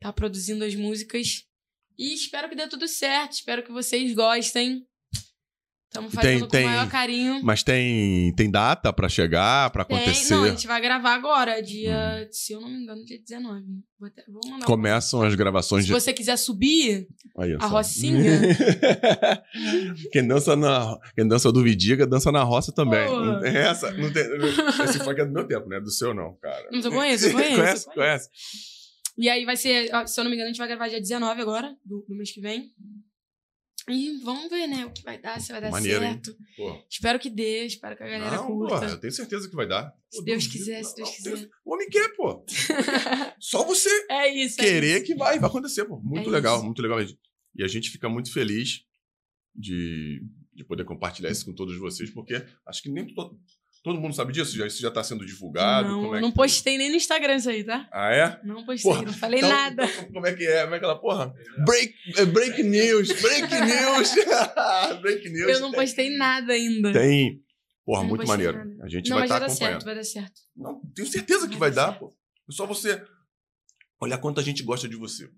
Tá 0.01 0.13
produzindo 0.13 0.65
as 0.65 0.75
músicas. 0.75 1.47
E 1.97 2.13
espero 2.13 2.49
que 2.49 2.57
dê 2.57 2.67
tudo 2.67 2.89
certo. 2.89 3.35
Espero 3.35 3.63
que 3.63 3.71
vocês 3.71 4.15
gostem. 4.17 4.85
Estamos 5.91 6.15
fazendo 6.15 6.47
tem- 6.47 6.63
com 6.63 6.69
o 6.69 6.71
maior 6.71 6.89
carinho. 6.89 7.41
Mas 7.43 7.65
tem, 7.65 8.33
tem 8.37 8.49
data 8.49 8.93
pra 8.93 9.09
chegar, 9.09 9.71
pra 9.71 9.85
Tem- 9.85 9.97
acontecer? 9.97 10.35
não, 10.37 10.45
a 10.45 10.49
gente 10.51 10.65
vai 10.69 10.81
gravar 10.81 11.15
agora, 11.15 11.61
dia. 11.61 12.29
Se 12.31 12.53
eu 12.53 12.61
não 12.61 12.69
me 12.69 12.85
engano, 12.85 13.05
dia 13.05 13.19
19. 13.19 13.65
Vou, 13.99 14.07
até- 14.07 14.25
vou 14.29 14.41
mandar. 14.49 14.67
Começam 14.67 15.21
as 15.21 15.35
gravações 15.35 15.83
Se 15.83 15.89
de. 15.89 15.93
você 15.93 16.13
quiser 16.13 16.37
subir, 16.37 17.09
Aí, 17.37 17.55
a 17.55 17.61
só. 17.63 17.67
Rocinha. 17.67 18.41
quem, 20.13 20.27
dança 20.29 20.55
na, 20.55 20.97
quem 21.17 21.27
dança 21.27 21.51
do 21.51 21.63
Vidiga, 21.63 22.07
dança 22.07 22.31
na 22.31 22.45
roça 22.45 22.73
também. 22.73 23.09
Não 23.11 23.41
tem 23.41 23.57
essa. 23.57 23.91
Não 23.91 24.13
tem, 24.13 24.23
esse 24.85 24.99
funk 25.01 25.21
é 25.21 25.25
do 25.25 25.33
meu 25.33 25.47
tempo, 25.47 25.69
né? 25.69 25.81
Do 25.81 25.91
seu, 25.91 26.15
não, 26.15 26.37
cara. 26.41 26.69
Mas 26.73 26.85
eu 26.85 26.93
conheço, 26.93 27.27
eu 27.27 27.33
conheço. 27.33 27.55
conhece? 27.57 27.89
eu 27.89 27.95
conheço. 27.95 27.95
Conhece? 27.95 28.29
E 29.19 29.29
aí 29.29 29.45
vai 29.45 29.57
ser, 29.57 29.91
se 30.07 30.21
eu 30.21 30.25
não 30.25 30.31
me 30.31 30.37
engano, 30.37 30.49
a 30.49 30.53
gente 30.53 30.59
vai 30.59 30.69
gravar 30.69 30.89
dia 30.89 31.01
19 31.01 31.43
agora, 31.43 31.75
do, 31.85 32.05
do 32.09 32.15
mês 32.15 32.31
que 32.33 32.41
vem. 32.41 32.71
E 33.89 34.19
vamos 34.23 34.51
ver, 34.51 34.67
né, 34.67 34.85
o 34.87 34.93
que 34.93 35.03
vai 35.03 35.21
dar, 35.21 35.41
se 35.41 35.53
vai 35.53 35.61
dar 35.61 35.71
Maneiro, 35.71 36.01
certo. 36.01 36.37
Espero 36.89 37.19
que 37.19 37.31
dê, 37.31 37.65
espero 37.67 37.97
que 37.97 38.03
a 38.03 38.09
galera 38.09 38.37
Não, 38.37 38.47
curta. 38.47 38.75
porra, 38.75 38.89
eu 38.91 38.99
tenho 39.01 39.13
certeza 39.13 39.49
que 39.49 39.57
vai 39.57 39.67
dar. 39.67 39.93
Se 40.11 40.23
Deus 40.25 40.45
duvido, 40.45 40.59
quiser, 40.65 40.85
se 40.85 40.95
Deus 40.97 41.09
não, 41.09 41.17
quiser. 41.17 41.51
O 41.65 41.75
homem 41.75 41.89
quer, 41.89 42.09
pô. 42.15 42.45
Só 43.41 43.65
você 43.65 43.89
É 44.11 44.29
isso. 44.29 44.61
é 44.61 44.65
querer 44.65 44.97
isso. 44.99 45.07
que 45.07 45.15
vai, 45.15 45.39
vai 45.39 45.49
acontecer, 45.49 45.85
pô. 45.85 46.01
Muito 46.01 46.29
É 46.29 46.33
legal, 46.33 46.57
isso. 46.57 46.65
muito 46.67 46.83
legal 46.83 46.99
mesmo. 46.99 47.19
E 47.57 47.63
a 47.65 47.69
gente 47.69 47.91
fica 47.91 48.09
muito 48.09 48.33
feliz 48.33 48.85
de, 49.55 50.23
de 50.55 50.65
poder 50.65 50.85
compartilhar 50.85 51.31
isso 51.31 51.45
com 51.45 51.55
todos 51.55 51.77
vocês, 51.79 52.11
porque 52.11 52.45
acho 52.67 52.83
que 52.83 52.91
nem 52.91 53.07
to- 53.07 53.39
todo 53.83 54.01
mundo 54.01 54.15
sabe 54.15 54.33
disso. 54.33 54.57
Já, 54.57 54.67
isso 54.67 54.81
já 54.81 54.89
está 54.89 55.03
sendo 55.03 55.25
divulgado. 55.25 55.89
Não, 55.89 56.03
como 56.03 56.17
é 56.17 56.21
não 56.21 56.31
que- 56.31 56.37
postei 56.37 56.77
nem 56.79 56.91
no 56.91 56.97
Instagram 56.97 57.37
isso 57.37 57.51
aí, 57.51 57.65
tá? 57.65 57.89
Ah, 57.93 58.11
é? 58.13 58.41
Não 58.45 58.65
postei, 58.65 58.91
Porra, 58.91 59.03
não 59.05 59.13
falei 59.13 59.39
Então- 59.39 59.51
nada. 59.51 59.85
então, 59.85 60.13
como 60.13 60.27
é 60.27 60.35
que 60.35 60.47
é? 60.47 60.63
Como 60.63 60.75
é 60.75 60.77
aquela 60.79 60.99
porra? 61.01 61.35
Break, 61.65 61.95
é, 62.17 62.25
break 62.27 62.63
news, 62.63 63.09
break 63.21 63.55
news. 63.55 64.15
break 65.01 65.29
news. 65.31 65.51
Eu 65.53 65.61
não 65.61 65.73
postei 65.73 66.17
nada 66.17 66.53
ainda. 66.53 66.93
Tem. 66.93 67.43
Porra, 67.85 68.05
muito 68.05 68.27
maneiro. 68.27 68.57
nada. 68.59 68.85
A 68.85 68.89
gente 68.89 69.09
não, 69.11 69.17
vai 69.17 69.27
estar 69.27 69.39
vai 69.39 69.49
dar 69.49 69.53
acompanhando. 69.53 69.73
certo, 69.73 69.85
vai 69.85 69.95
dar 69.95 70.05
certo. 70.05 70.41
Não, 70.57 70.81
tenho 70.95 71.09
certeza 71.09 71.49
que 71.49 71.57
vai 71.57 71.71
Vai 71.71 71.73
dar 71.73 71.87
certo. 71.93 71.99
pô. 72.01 72.17
É 72.49 72.53
só 72.53 72.67
você 72.67 73.03
olhar 74.01 74.19
quanto 74.19 74.39
a 74.41 74.43
gente 74.43 74.63
gosta 74.63 74.89
de 74.89 74.97
você. 74.97 75.25
O 75.25 75.31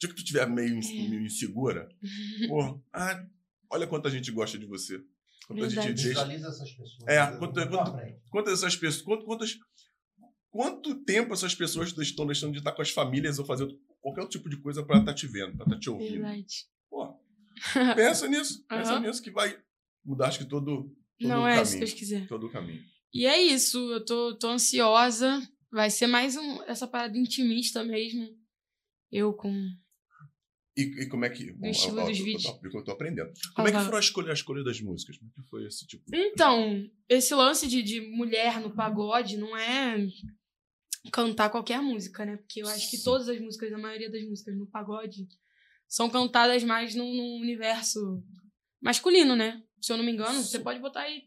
dia 0.00 0.08
que 0.10 0.14
tu 0.14 0.18
estiver 0.18 0.46
meio, 0.48 0.78
É. 0.78 1.08
meio 1.08 1.24
insegura, 1.24 1.88
pô, 2.48 2.80
ah, 2.92 3.24
olha 3.70 3.86
quanto 3.86 4.08
a 4.08 4.10
gente 4.10 4.30
gosta 4.32 4.58
de 4.58 4.66
você. 4.66 5.00
Quanto 5.46 5.64
a 5.64 5.68
gente 5.68 5.74
Verdade. 5.76 5.94
deixa. 6.02 6.08
Visualiza 6.08 6.48
essas 6.48 6.70
pessoas. 6.72 7.08
É, 7.08 7.26
quanto- 7.38 7.68
quanto-. 7.68 8.20
Quantas 8.30 8.52
essas 8.54 8.76
pessoas. 8.76 9.02
Quanto, 9.02 9.24
quantas, 9.24 9.56
quanto 10.50 10.94
tempo 11.04 11.32
essas 11.34 11.54
pessoas 11.54 11.96
estão 11.98 12.26
deixando 12.26 12.52
de 12.52 12.58
estar 12.58 12.72
com 12.72 12.82
as 12.82 12.90
famílias 12.90 13.38
ou 13.38 13.44
fazer 13.44 13.66
qualquer 14.00 14.22
outro 14.22 14.38
tipo 14.38 14.48
de 14.48 14.56
coisa 14.60 14.82
pra 14.84 14.98
estar 14.98 15.14
te 15.14 15.26
vendo, 15.26 15.56
pra 15.56 15.64
estar 15.66 15.78
te 15.78 15.90
ouvindo? 15.90 16.12
Verdade. 16.22 16.46
Pô, 16.88 17.14
pensa 17.96 18.26
nisso. 18.28 18.64
Pensa 18.66 18.98
nisso 19.00 19.22
que 19.22 19.30
vai 19.30 19.58
mudar, 20.04 20.28
acho 20.28 20.38
que 20.38 20.44
todo, 20.46 20.84
todo 21.18 21.28
Não 21.28 21.42
o 21.42 21.46
é, 21.46 21.56
se 21.64 21.72
caminho. 21.72 21.86
Deus 21.86 21.92
quiser. 21.98 22.26
Todo 22.28 22.46
o 22.46 22.50
caminho. 22.50 22.82
E 23.12 23.26
é 23.26 23.40
isso, 23.40 23.78
eu 23.92 24.04
tô, 24.04 24.36
tô 24.38 24.48
ansiosa. 24.48 25.40
Vai 25.70 25.90
ser 25.90 26.06
mais 26.06 26.36
um, 26.36 26.62
essa 26.64 26.86
parada 26.86 27.16
intimista 27.18 27.82
mesmo. 27.84 28.28
Eu 29.10 29.32
com. 29.32 29.52
E, 30.76 31.02
e 31.02 31.08
como 31.08 31.24
é 31.24 31.30
que. 31.30 31.52
Bom, 31.52 31.68
estilo 31.68 32.00
ó, 32.00 32.02
ó, 32.02 32.08
dos 32.08 32.18
eu, 32.18 32.24
vídeos. 32.24 32.42
tô, 32.42 32.78
eu 32.78 32.84
tô 32.84 32.90
aprendendo. 32.90 33.32
Como 33.54 33.68
é 33.68 33.72
que 33.72 33.78
foram 33.78 33.96
a 33.96 34.00
escolha, 34.00 34.30
a 34.30 34.34
escolha 34.34 34.64
das 34.64 34.80
músicas? 34.80 35.16
Como 35.16 35.30
é 35.30 35.42
que 35.42 35.48
foi 35.48 35.66
esse 35.66 35.86
tipo? 35.86 36.04
Então, 36.12 36.88
esse 37.08 37.34
lance 37.34 37.68
de, 37.68 37.82
de 37.82 38.00
mulher 38.00 38.60
no 38.60 38.74
pagode 38.74 39.36
não 39.36 39.56
é 39.56 40.06
cantar 41.12 41.50
qualquer 41.50 41.80
música, 41.80 42.24
né? 42.24 42.36
Porque 42.36 42.62
eu 42.62 42.68
acho 42.68 42.90
que 42.90 43.02
todas 43.02 43.28
as 43.28 43.38
músicas, 43.40 43.72
a 43.72 43.78
maioria 43.78 44.10
das 44.10 44.24
músicas 44.24 44.56
no 44.56 44.66
pagode, 44.66 45.28
são 45.86 46.10
cantadas 46.10 46.64
mais 46.64 46.94
num, 46.94 47.14
num 47.14 47.40
universo 47.40 48.22
masculino, 48.82 49.36
né? 49.36 49.62
Se 49.80 49.92
eu 49.92 49.96
não 49.96 50.04
me 50.04 50.10
engano, 50.10 50.42
você 50.42 50.58
pode 50.58 50.80
botar 50.80 51.02
aí 51.02 51.24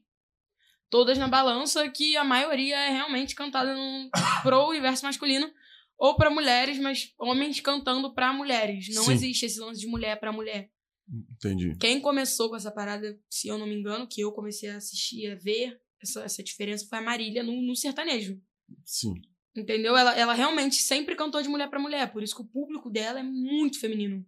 todas 0.90 1.18
na 1.18 1.28
balança, 1.28 1.88
que 1.90 2.18
a 2.18 2.24
maioria 2.24 2.76
é 2.76 2.90
realmente 2.90 3.36
cantada 3.36 3.74
num, 3.74 4.10
pro 4.44 4.70
universo 4.70 5.06
masculino 5.06 5.50
ou 5.98 6.16
pra 6.16 6.30
mulheres, 6.30 6.78
mas 6.80 7.14
homens 7.18 7.60
cantando 7.60 8.14
pra 8.14 8.32
mulheres. 8.32 8.94
Não 8.94 9.04
Sim. 9.04 9.14
existe 9.14 9.46
esse 9.46 9.60
lance 9.60 9.80
de 9.80 9.88
mulher 9.88 10.20
pra 10.20 10.32
mulher. 10.32 10.70
Entendi. 11.10 11.76
Quem 11.78 12.00
começou 12.02 12.50
com 12.50 12.56
essa 12.56 12.72
parada, 12.72 13.18
se 13.30 13.48
eu 13.48 13.58
não 13.58 13.66
me 13.66 13.76
engano, 13.76 14.08
que 14.08 14.22
eu 14.22 14.32
comecei 14.32 14.70
a 14.70 14.78
assistir, 14.78 15.32
a 15.32 15.36
ver 15.36 15.80
essa, 16.02 16.22
essa 16.24 16.44
diferença, 16.44 16.86
foi 16.88 17.00
a 17.00 17.02
Marília 17.02 17.44
no, 17.44 17.62
no 17.62 17.76
sertanejo. 17.76 18.40
Sim. 18.86 19.14
Entendeu? 19.56 19.98
Ela, 19.98 20.16
ela 20.16 20.34
realmente 20.34 20.76
sempre 20.76 21.16
cantou 21.16 21.42
de 21.42 21.50
mulher 21.50 21.70
pra 21.70 21.80
mulher, 21.80 22.12
por 22.12 22.22
isso 22.22 22.36
que 22.36 22.42
o 22.42 22.48
público 22.48 22.90
dela 22.90 23.20
é 23.20 23.24
muito 23.24 23.80
feminino. 23.80 24.26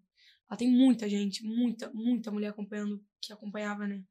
Ela 0.49 0.57
tem 0.57 0.67
muita 0.67 1.07
gente, 1.07 1.43
muita, 1.43 1.91
muita 1.93 2.31
mulher 2.31 2.49
acompanhando, 2.49 3.03
que 3.21 3.31
acompanhava, 3.31 3.87
né? 3.87 4.01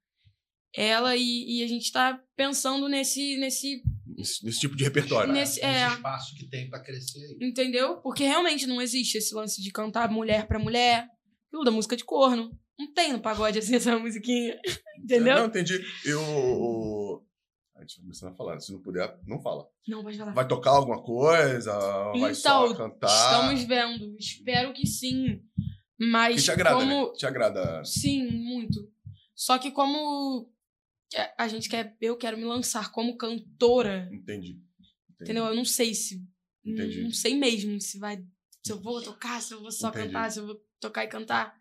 Ela 0.73 1.17
e, 1.17 1.59
e 1.59 1.65
a 1.65 1.67
gente 1.67 1.91
tá 1.91 2.23
pensando 2.37 2.89
nesse, 2.89 3.37
nesse, 3.39 3.83
Nesse, 4.17 4.45
nesse 4.45 4.61
tipo 4.61 4.75
de 4.77 4.85
repertório. 4.85 5.33
nesse, 5.33 5.61
é, 5.63 5.87
Esse 5.87 5.97
espaço 5.97 6.35
que 6.37 6.47
tem 6.49 6.69
pra 6.71 6.81
crescer 6.81 7.19
aí. 7.19 7.39
entendeu? 7.49 7.97
Porque 7.99 8.25
realmente 8.25 8.67
não 8.67 8.81
existe 8.81 9.19
esse 9.19 9.35
lance 9.35 9.63
de 9.63 9.71
cantar 9.71 10.11
mulher 10.11 10.47
pra 10.47 10.59
mulher, 10.59 11.07
aquilo 11.49 11.65
da 11.65 11.71
música 11.71 11.97
de 11.97 12.05
corno. 12.05 12.51
Não 12.79 12.93
tem 12.95 13.13
no 13.13 13.21
pagode 13.21 13.59
assim 13.59 13.75
essa 13.77 13.99
musiquinha, 13.99 14.59
entendeu? 15.03 15.37
Não, 15.37 15.47
entendi. 15.47 15.79
Eu. 16.05 17.25
A 17.77 17.81
gente 17.83 17.97
vai 17.97 18.03
começando 18.05 18.33
a 18.33 18.37
falar. 18.37 18.61
Se 18.61 18.73
não 18.73 18.81
puder, 18.83 19.19
não 19.27 19.41
fala. 19.41 19.67
Não, 19.87 20.03
pode 20.03 20.19
falar. 20.19 20.33
Vai 20.33 20.49
tocar 20.49 20.71
alguma 20.71 21.03
coisa? 21.03 21.73
Vai 22.19 22.35
só 22.35 22.67
Então, 22.67 22.77
cantar? 22.91 23.09
Estamos 23.09 23.65
vendo. 23.65 24.17
Espero 24.19 24.73
que 24.73 24.87
sim. 24.87 25.41
Mas 26.01 26.37
Que 26.37 26.43
te 26.43 26.51
agrada, 26.53 26.77
como. 26.77 27.07
né? 27.07 27.13
Te 27.17 27.27
agrada. 27.27 27.85
Sim, 27.85 28.27
muito. 28.31 28.89
Só 29.35 29.59
que 29.59 29.71
como 29.71 30.51
a 31.37 31.49
gente 31.49 31.69
quer. 31.69 31.97
Eu 32.01 32.17
quero 32.17 32.37
me 32.37 32.45
lançar 32.45 32.91
como 32.93 33.17
cantora. 33.17 34.09
Entendi. 34.13 34.53
Entendi. 34.53 34.63
Entendeu? 35.21 35.45
Eu 35.47 35.55
não 35.55 35.65
sei 35.65 35.95
se. 35.95 36.23
Entendi. 36.65 37.03
não 37.03 37.13
sei 37.13 37.35
mesmo 37.35 37.81
se 37.81 37.99
vai. 37.99 38.23
Se 38.65 38.73
eu 38.73 38.81
vou 38.81 39.03
tocar, 39.03 39.41
se 39.41 39.55
eu 39.55 39.61
vou 39.61 39.71
só 39.73 39.89
Entendi. 39.89 40.07
cantar, 40.07 40.31
se 40.31 40.41
eu 40.41 40.47
vou 40.47 40.61
tocar 40.81 41.05
e 41.05 41.09
cantar. 41.09 41.59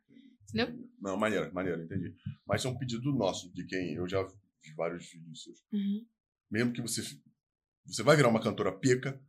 Entendeu? 0.49 0.89
Não, 0.99 1.17
maneiro, 1.17 1.53
maneiro, 1.53 1.83
entendi. 1.83 2.13
Mas 2.45 2.63
é 2.65 2.69
um 2.69 2.77
pedido 2.77 3.11
nosso, 3.13 3.51
de 3.53 3.65
quem 3.65 3.93
eu 3.93 4.07
já 4.07 4.23
vi 4.23 4.73
vários 4.75 5.09
vídeos 5.11 5.43
seus. 5.43 5.59
Uhum. 5.71 6.05
Mesmo 6.49 6.73
que 6.73 6.81
você. 6.81 7.01
Você 7.85 8.03
vai 8.03 8.17
virar 8.17 8.29
uma 8.29 8.41
cantora 8.41 8.71
pica, 8.71 9.21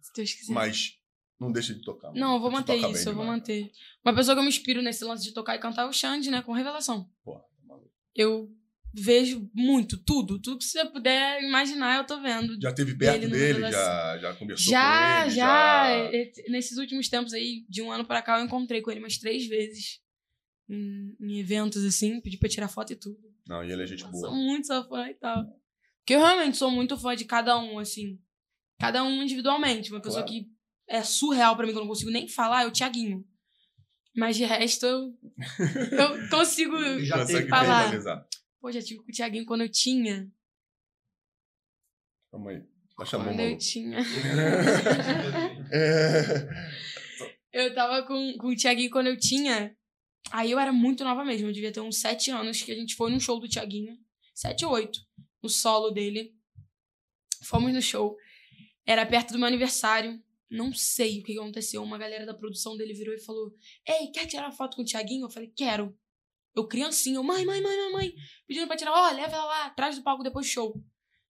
mas 0.49 0.99
não 1.39 1.53
deixa 1.53 1.75
de 1.75 1.83
tocar. 1.83 2.13
Não, 2.13 2.35
eu 2.35 2.41
vou 2.41 2.51
manter 2.51 2.77
isso, 2.77 3.09
eu 3.09 3.15
vou 3.15 3.23
demais. 3.23 3.41
manter. 3.41 3.71
Uma 4.05 4.15
pessoa 4.15 4.35
que 4.35 4.41
eu 4.41 4.43
me 4.43 4.49
inspiro 4.49 4.83
nesse 4.83 5.05
lance 5.05 5.23
de 5.23 5.33
tocar 5.33 5.55
e 5.55 5.61
cantar 5.61 5.83
é 5.83 5.89
o 5.89 5.93
Xande, 5.93 6.31
né? 6.31 6.43
Com 6.43 6.53
revelação. 6.53 7.09
Porra, 7.23 7.41
tá 7.41 7.65
maluco. 7.65 7.93
Eu 8.15 8.53
vejo 8.95 9.51
muito, 9.55 9.97
tudo. 10.03 10.39
Tudo 10.41 10.59
que 10.59 10.65
você 10.65 10.85
puder 10.87 11.43
imaginar, 11.43 11.99
eu 11.99 12.05
tô 12.07 12.21
vendo. 12.21 12.59
Já 12.61 12.73
teve 12.73 12.97
perto 12.97 13.21
Dele 13.21 13.33
dele, 13.33 13.71
já, 13.73 14.19
já 14.19 14.35
conversou 14.35 14.71
Já, 14.73 15.19
com 15.23 15.27
ele? 15.29 15.37
já. 15.37 16.11
E- 16.13 16.33
Nesses 16.51 16.79
últimos 16.79 17.09
tempos 17.09 17.33
aí, 17.33 17.65
de 17.69 17.83
um 17.83 17.91
ano 17.93 18.05
pra 18.05 18.23
cá, 18.23 18.39
eu 18.39 18.45
encontrei 18.45 18.81
com 18.81 18.91
ele 18.91 19.01
umas 19.01 19.19
três 19.19 19.47
vezes. 19.47 20.01
Em, 20.71 21.17
em 21.21 21.39
eventos, 21.41 21.83
assim, 21.85 22.21
pedi 22.21 22.37
pra 22.37 22.49
tirar 22.49 22.69
foto 22.69 22.93
e 22.93 22.97
tudo. 22.97 23.19
Não, 23.47 23.65
e 23.65 23.73
ele 23.73 23.83
é 23.83 23.87
gente 23.87 24.03
Eu 24.05 24.11
boa. 24.11 24.29
sou 24.29 24.37
muito 24.37 24.67
sua 24.67 24.85
fã 24.87 25.09
e 25.09 25.15
tal. 25.15 25.45
Porque 26.01 26.15
eu 26.15 26.21
realmente 26.21 26.57
sou 26.59 26.71
muito 26.71 26.97
fã 26.99 27.17
de 27.17 27.25
cada 27.25 27.59
um, 27.59 27.79
assim. 27.79 28.19
Cada 28.79 29.03
um 29.03 29.23
individualmente. 29.23 29.91
Uma 29.91 30.01
pessoa 30.03 30.23
Claro. 30.25 30.39
que 30.43 30.47
é 30.89 31.03
surreal 31.03 31.57
pra 31.57 31.65
mim, 31.67 31.73
que 31.73 31.79
eu 31.79 31.83
não 31.83 31.89
consigo 31.89 32.11
nem 32.11 32.29
falar, 32.29 32.65
é 32.65 32.67
o 32.67 32.71
Thiaguinho. 32.71 33.25
Mas 34.17 34.37
de 34.37 34.45
resto, 34.45 34.85
eu, 34.85 35.15
eu 35.93 36.29
consigo. 36.31 36.77
Já 37.05 37.27
falar. 37.49 37.83
verbalizar. 37.85 38.27
Pô, 38.61 38.73
já 38.73 38.83
tive 38.83 39.03
com 39.03 39.11
o 39.11 39.15
Thiaguinho 39.15 39.47
quando 39.47 39.63
eu 39.63 39.69
tinha. 39.69 40.31
Calma 42.31 42.51
aí. 42.51 42.63
Tá 42.97 43.05
chamando 43.05 43.29
Quando 43.29 43.41
eu 43.41 43.59
tinha. 43.59 43.99
É. 45.71 46.49
Eu 47.53 47.75
tava 47.75 48.07
com, 48.07 48.37
com 48.39 48.49
o 48.49 48.57
Thiaguinho 48.57 48.91
quando 48.91 49.09
eu 49.09 49.19
tinha. 49.19 49.77
Aí 50.33 50.51
eu 50.51 50.59
era 50.59 50.73
muito 50.73 51.05
nova 51.05 51.25
mesmo. 51.25 51.49
Eu 51.49 51.53
devia 51.53 51.73
ter 51.73 51.81
uns 51.81 52.01
sete 52.01 52.31
anos 52.31 52.63
que 52.63 52.73
a 52.73 52.75
gente 52.75 52.95
foi 52.95 53.11
num 53.11 53.21
show 53.21 53.39
do 53.39 53.49
Thiaguinho. 53.49 53.97
Sete 54.35 54.65
ou 54.65 54.73
oito. 54.73 54.99
No 55.43 55.49
solo 55.49 55.91
dele. 55.91 56.35
Fomos 57.45 57.73
no 57.73 57.83
show. 57.83 58.17
Era 58.87 59.07
perto 59.07 59.33
do 59.33 59.39
meu 59.39 59.47
aniversário. 59.47 60.23
Não 60.51 60.73
sei 60.73 61.21
o 61.21 61.23
que 61.23 61.39
aconteceu. 61.39 61.83
Uma 61.83 61.99
galera 61.99 62.25
da 62.25 62.35
produção 62.35 62.77
dele 62.77 62.95
virou 62.95 63.15
e 63.15 63.21
falou: 63.21 63.55
Ei, 63.87 64.11
quer 64.11 64.27
tirar 64.27 64.51
foto 64.51 64.77
com 64.77 64.83
o 64.83 64.85
Thiaguinho? 64.85 65.27
Eu 65.27 65.31
falei: 65.31 65.53
Quero. 65.55 65.97
Eu 66.57 66.67
criancinha, 66.67 67.17
eu, 67.17 67.23
mãe, 67.23 67.45
mãe, 67.45 67.61
mãe, 67.63 67.77
mãe, 67.77 67.93
mãe. 67.93 68.15
Pedindo 68.47 68.67
pra 68.67 68.77
tirar, 68.77 68.93
ó, 68.93 69.11
leva 69.13 69.35
ela 69.35 69.45
lá, 69.45 69.67
atrás 69.67 69.97
do 69.97 70.03
palco 70.03 70.23
depois 70.25 70.47
do 70.47 70.51
show. 70.51 70.83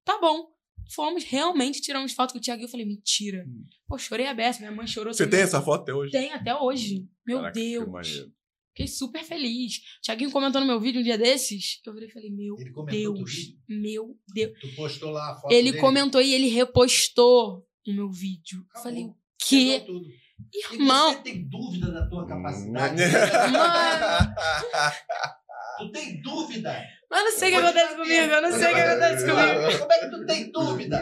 Tá 0.04 0.18
bom. 0.20 0.48
Fomos, 0.90 1.22
realmente 1.24 1.82
tiramos 1.82 2.12
foto 2.14 2.32
com 2.32 2.38
o 2.38 2.40
Thiaguinho. 2.40 2.66
Eu 2.66 2.70
falei, 2.70 2.86
mentira. 2.86 3.44
Pô, 3.86 3.98
chorei 3.98 4.26
a 4.26 4.32
beça, 4.32 4.60
minha 4.60 4.72
mãe 4.72 4.86
chorou. 4.86 5.10
Hum. 5.10 5.14
Você 5.14 5.24
também. 5.24 5.38
tem 5.40 5.44
essa 5.44 5.60
foto 5.60 5.82
até 5.82 5.92
hoje? 5.94 6.12
Tem 6.12 6.32
até 6.32 6.54
hoje. 6.54 7.06
Meu 7.26 7.38
Caraca, 7.38 7.58
que 7.60 7.68
Deus. 7.70 7.88
maneiro. 7.88 8.32
Fiquei 8.70 8.86
super 8.86 9.24
feliz. 9.24 9.80
Thiaguinho 10.02 10.30
comentou 10.30 10.60
no 10.60 10.66
meu 10.66 10.80
vídeo 10.80 11.00
um 11.00 11.04
dia 11.04 11.18
desses. 11.18 11.80
Eu 11.84 11.92
virei 11.92 12.08
e 12.08 12.12
falei, 12.12 12.30
meu 12.30 12.54
Ele 12.58 12.70
comentou 12.70 13.00
teu 13.02 13.12
Deus. 13.12 13.32
Meu 13.68 14.16
Deus. 14.32 14.58
Tu 14.60 14.74
postou 14.76 15.10
lá 15.10 15.32
a 15.32 15.34
foto 15.34 15.52
Ele 15.52 15.72
dele? 15.72 15.80
comentou 15.82 16.22
e 16.22 16.32
ele 16.32 16.46
repostou 16.48 17.66
o 17.86 17.92
meu 17.92 18.08
vídeo. 18.10 18.60
Eu 18.60 18.64
Acabou. 18.70 18.82
falei, 18.84 19.04
o 19.04 19.16
quê? 19.46 19.84
Tudo. 20.38 20.74
E 20.74 20.74
Irmão. 20.74 21.12
você 21.12 21.18
tem 21.20 21.48
dúvida 21.48 21.92
da 21.92 22.06
tua 22.08 22.26
capacidade? 22.26 23.02
Mano. 23.50 24.34
tu 25.78 25.92
tem 25.92 26.20
dúvida? 26.22 26.84
Mas 27.10 27.20
eu 27.20 27.24
não 27.24 27.32
sei 27.38 27.48
o 27.48 27.52
que 27.52 27.58
acontece 27.58 27.96
comigo. 27.96 28.32
Eu 28.32 28.42
não 28.42 28.52
sei 28.52 28.72
o 28.72 28.74
que 28.74 28.80
acontece 28.80 29.26
comigo. 29.26 29.78
Como 29.78 29.92
é 29.92 29.98
que 29.98 30.10
tu 30.10 30.26
tem 30.26 30.52
dúvida? 30.52 31.00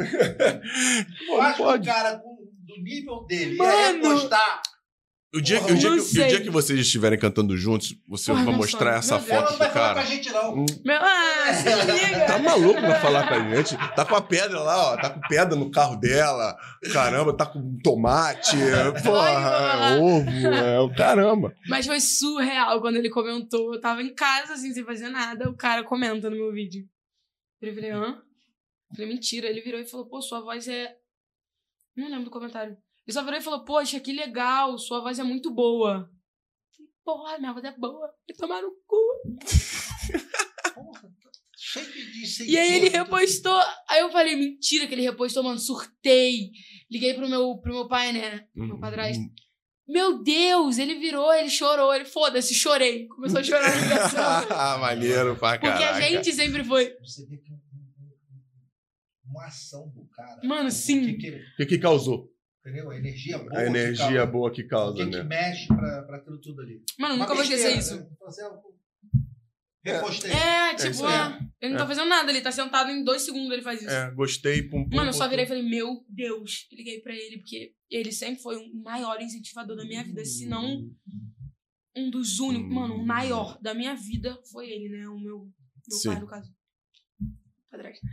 Eu 1.28 1.40
acho 1.42 1.56
que 1.56 1.62
o 1.62 1.84
cara 1.84 2.14
do 2.14 2.82
nível 2.82 3.24
dele 3.26 3.56
Mano. 3.56 3.72
ia 3.72 3.92
repostar. 3.92 4.62
O 5.36 5.40
dia, 5.42 5.62
o, 5.62 5.74
dia 5.74 5.92
o 5.92 5.98
dia 5.98 6.40
que 6.40 6.48
vocês 6.48 6.80
estiverem 6.80 7.18
cantando 7.18 7.54
juntos, 7.58 7.94
você 8.08 8.32
Porra, 8.32 8.44
vai 8.46 8.56
mostrar 8.56 8.96
essa 8.96 9.18
Meu 9.18 9.26
foto 9.26 9.50
não 9.50 9.58
vai 9.58 9.70
falar 9.70 9.88
com 9.88 9.94
cara. 9.94 10.00
a 10.00 10.04
gente, 10.06 10.32
não. 10.32 10.54
Hum, 10.54 10.66
Meu, 10.82 10.96
ah, 10.98 11.52
se 11.52 11.68
liga. 11.68 12.26
Tá 12.26 12.38
maluco 12.38 12.80
pra 12.80 13.00
falar 13.00 13.28
com 13.28 13.34
a 13.34 13.54
gente? 13.54 13.76
Tá 13.94 14.06
com 14.06 14.16
a 14.16 14.22
pedra 14.22 14.60
lá, 14.60 14.92
ó. 14.92 14.96
Tá 14.96 15.10
com 15.10 15.20
pedra 15.28 15.54
no 15.54 15.70
carro 15.70 15.96
dela. 15.96 16.56
Caramba, 16.90 17.36
tá 17.36 17.44
com 17.44 17.78
tomate. 17.82 18.56
Porra, 19.04 19.50
é 19.50 20.00
ovo. 20.00 20.46
É 20.46 20.80
o 20.80 20.94
caramba. 20.94 21.54
Mas 21.68 21.84
foi 21.84 22.00
surreal 22.00 22.80
quando 22.80 22.96
ele 22.96 23.10
comentou. 23.10 23.74
Eu 23.74 23.80
tava 23.80 24.02
em 24.02 24.14
casa, 24.14 24.54
assim, 24.54 24.72
sem 24.72 24.84
fazer 24.84 25.10
nada. 25.10 25.50
O 25.50 25.54
cara 25.54 25.84
comenta 25.84 26.30
no 26.30 26.36
meu 26.36 26.50
vídeo. 26.50 26.88
Eu 27.60 27.74
falei, 27.74 27.90
hã? 27.90 28.22
Eu 28.90 28.96
falei, 28.96 29.12
mentira. 29.12 29.48
Ele 29.48 29.60
virou 29.60 29.80
e 29.80 29.86
falou, 29.86 30.06
pô, 30.06 30.22
sua 30.22 30.40
voz 30.40 30.66
é. 30.66 30.96
Não 31.94 32.08
lembro 32.08 32.24
do 32.24 32.30
comentário. 32.30 32.74
Ele 33.06 33.14
só 33.14 33.22
virou 33.22 33.38
e 33.38 33.42
falou, 33.42 33.64
poxa, 33.64 34.00
que 34.00 34.12
legal, 34.12 34.76
sua 34.78 35.00
voz 35.00 35.18
é 35.18 35.22
muito 35.22 35.50
boa. 35.52 36.10
Porra, 37.04 37.38
minha 37.38 37.52
voz 37.52 37.64
é 37.64 37.70
boa. 37.76 38.10
E 38.28 38.34
tomar 38.34 38.60
no 38.62 38.72
cu. 38.84 38.96
Porra, 40.74 41.08
cheio 41.56 41.86
de 41.86 42.50
E 42.50 42.58
aí 42.58 42.74
ele 42.76 42.88
repostou. 42.88 43.56
Aí 43.88 44.00
eu 44.00 44.10
falei, 44.10 44.34
mentira 44.34 44.86
que 44.88 44.94
ele 44.94 45.02
repostou, 45.02 45.42
mano. 45.44 45.58
Surtei. 45.58 46.50
Liguei 46.90 47.14
pro 47.14 47.28
meu, 47.28 47.56
pro 47.58 47.72
meu 47.74 47.88
pai, 47.88 48.12
né? 48.12 48.46
Meu 48.54 48.78
padrasto. 48.80 49.22
Meu 49.88 50.20
Deus, 50.20 50.78
ele 50.78 50.96
virou, 50.96 51.32
ele 51.32 51.48
chorou. 51.48 51.94
Ele, 51.94 52.04
foda-se, 52.04 52.52
chorei. 52.54 53.06
Começou 53.06 53.38
a 53.38 53.44
chorar 53.44 53.70
na 53.70 53.82
ligação. 53.82 54.48
Maneiro 54.80 55.36
pra 55.36 55.58
Porque 55.60 55.68
caralho. 55.78 56.04
a 56.04 56.08
gente 56.08 56.32
sempre 56.32 56.64
foi. 56.64 56.92
Você 57.04 57.24
vê 57.26 57.36
que 57.36 57.52
um- 57.52 57.54
um- 57.54 57.60
um- 58.34 59.30
uma 59.30 59.46
ação 59.46 59.88
do 59.90 60.04
cara. 60.08 60.40
Mano, 60.42 60.66
o 60.66 60.72
sim. 60.72 61.04
Que, 61.16 61.30
que, 61.30 61.30
O 61.30 61.56
que, 61.58 61.66
que 61.66 61.78
causou? 61.78 62.28
Entendeu? 62.66 62.90
A 62.90 62.96
energia 62.96 63.38
boa. 63.38 63.52
A 63.52 63.56
que 63.62 63.68
energia 63.68 64.06
causa. 64.06 64.26
boa 64.26 64.50
que 64.52 64.64
causa, 64.64 65.04
que, 65.04 65.10
que 65.10 65.16
né? 65.16 65.22
mexe 65.22 65.66
pra, 65.68 66.02
pra 66.02 66.16
aquilo 66.16 66.38
tudo 66.40 66.62
ali. 66.62 66.82
Mano, 66.98 67.14
Uma 67.14 67.24
nunca 67.24 67.34
vou 67.34 67.42
esquecer 67.44 67.74
besteira, 67.76 67.78
isso. 67.78 67.96
né? 67.96 68.16
Eu. 68.48 68.76
É, 69.88 70.74
isso 70.74 70.90
tipo, 70.90 71.06
ah, 71.06 71.38
ele 71.60 71.70
não 71.74 71.78
É. 71.78 71.82
tá 71.82 71.86
fazendo 71.86 72.08
nada, 72.08 72.28
ele 72.28 72.40
tá 72.40 72.50
sentado 72.50 72.90
em 72.90 73.04
dois 73.04 73.22
segundos 73.22 73.52
ele 73.52 73.62
faz 73.62 73.80
isso. 73.80 73.88
É, 73.90 74.10
gostei. 74.10 74.64
Pum, 74.64 74.82
pum, 74.88 74.96
Mano, 74.96 75.10
eu 75.10 75.12
só 75.12 75.28
virei 75.28 75.44
e 75.44 75.48
falei, 75.48 75.62
meu 75.62 76.04
Deus. 76.08 76.66
Eu 76.72 76.76
liguei 76.78 77.00
pra 77.00 77.14
ele, 77.14 77.38
porque 77.38 77.72
ele 77.88 78.10
sempre 78.10 78.42
foi 78.42 78.56
o 78.56 78.74
maior 78.82 79.20
incentivador 79.22 79.76
da 79.76 79.84
minha 79.84 80.02
vida, 80.02 80.24
se 80.24 80.44
não 80.46 80.90
um 81.96 82.10
dos 82.10 82.40
únicos. 82.40 82.68
Mano, 82.74 82.96
o 82.96 83.06
maior 83.06 83.60
da 83.62 83.74
minha 83.74 83.94
vida 83.94 84.36
foi 84.50 84.68
ele, 84.68 84.88
né? 84.88 85.06
O 85.08 85.20
meu, 85.20 85.38
meu 85.88 85.98
Sim. 85.98 86.08
pai, 86.10 86.20
no 86.20 86.26
caso. 86.26 86.52
Padrasto. 87.70 88.04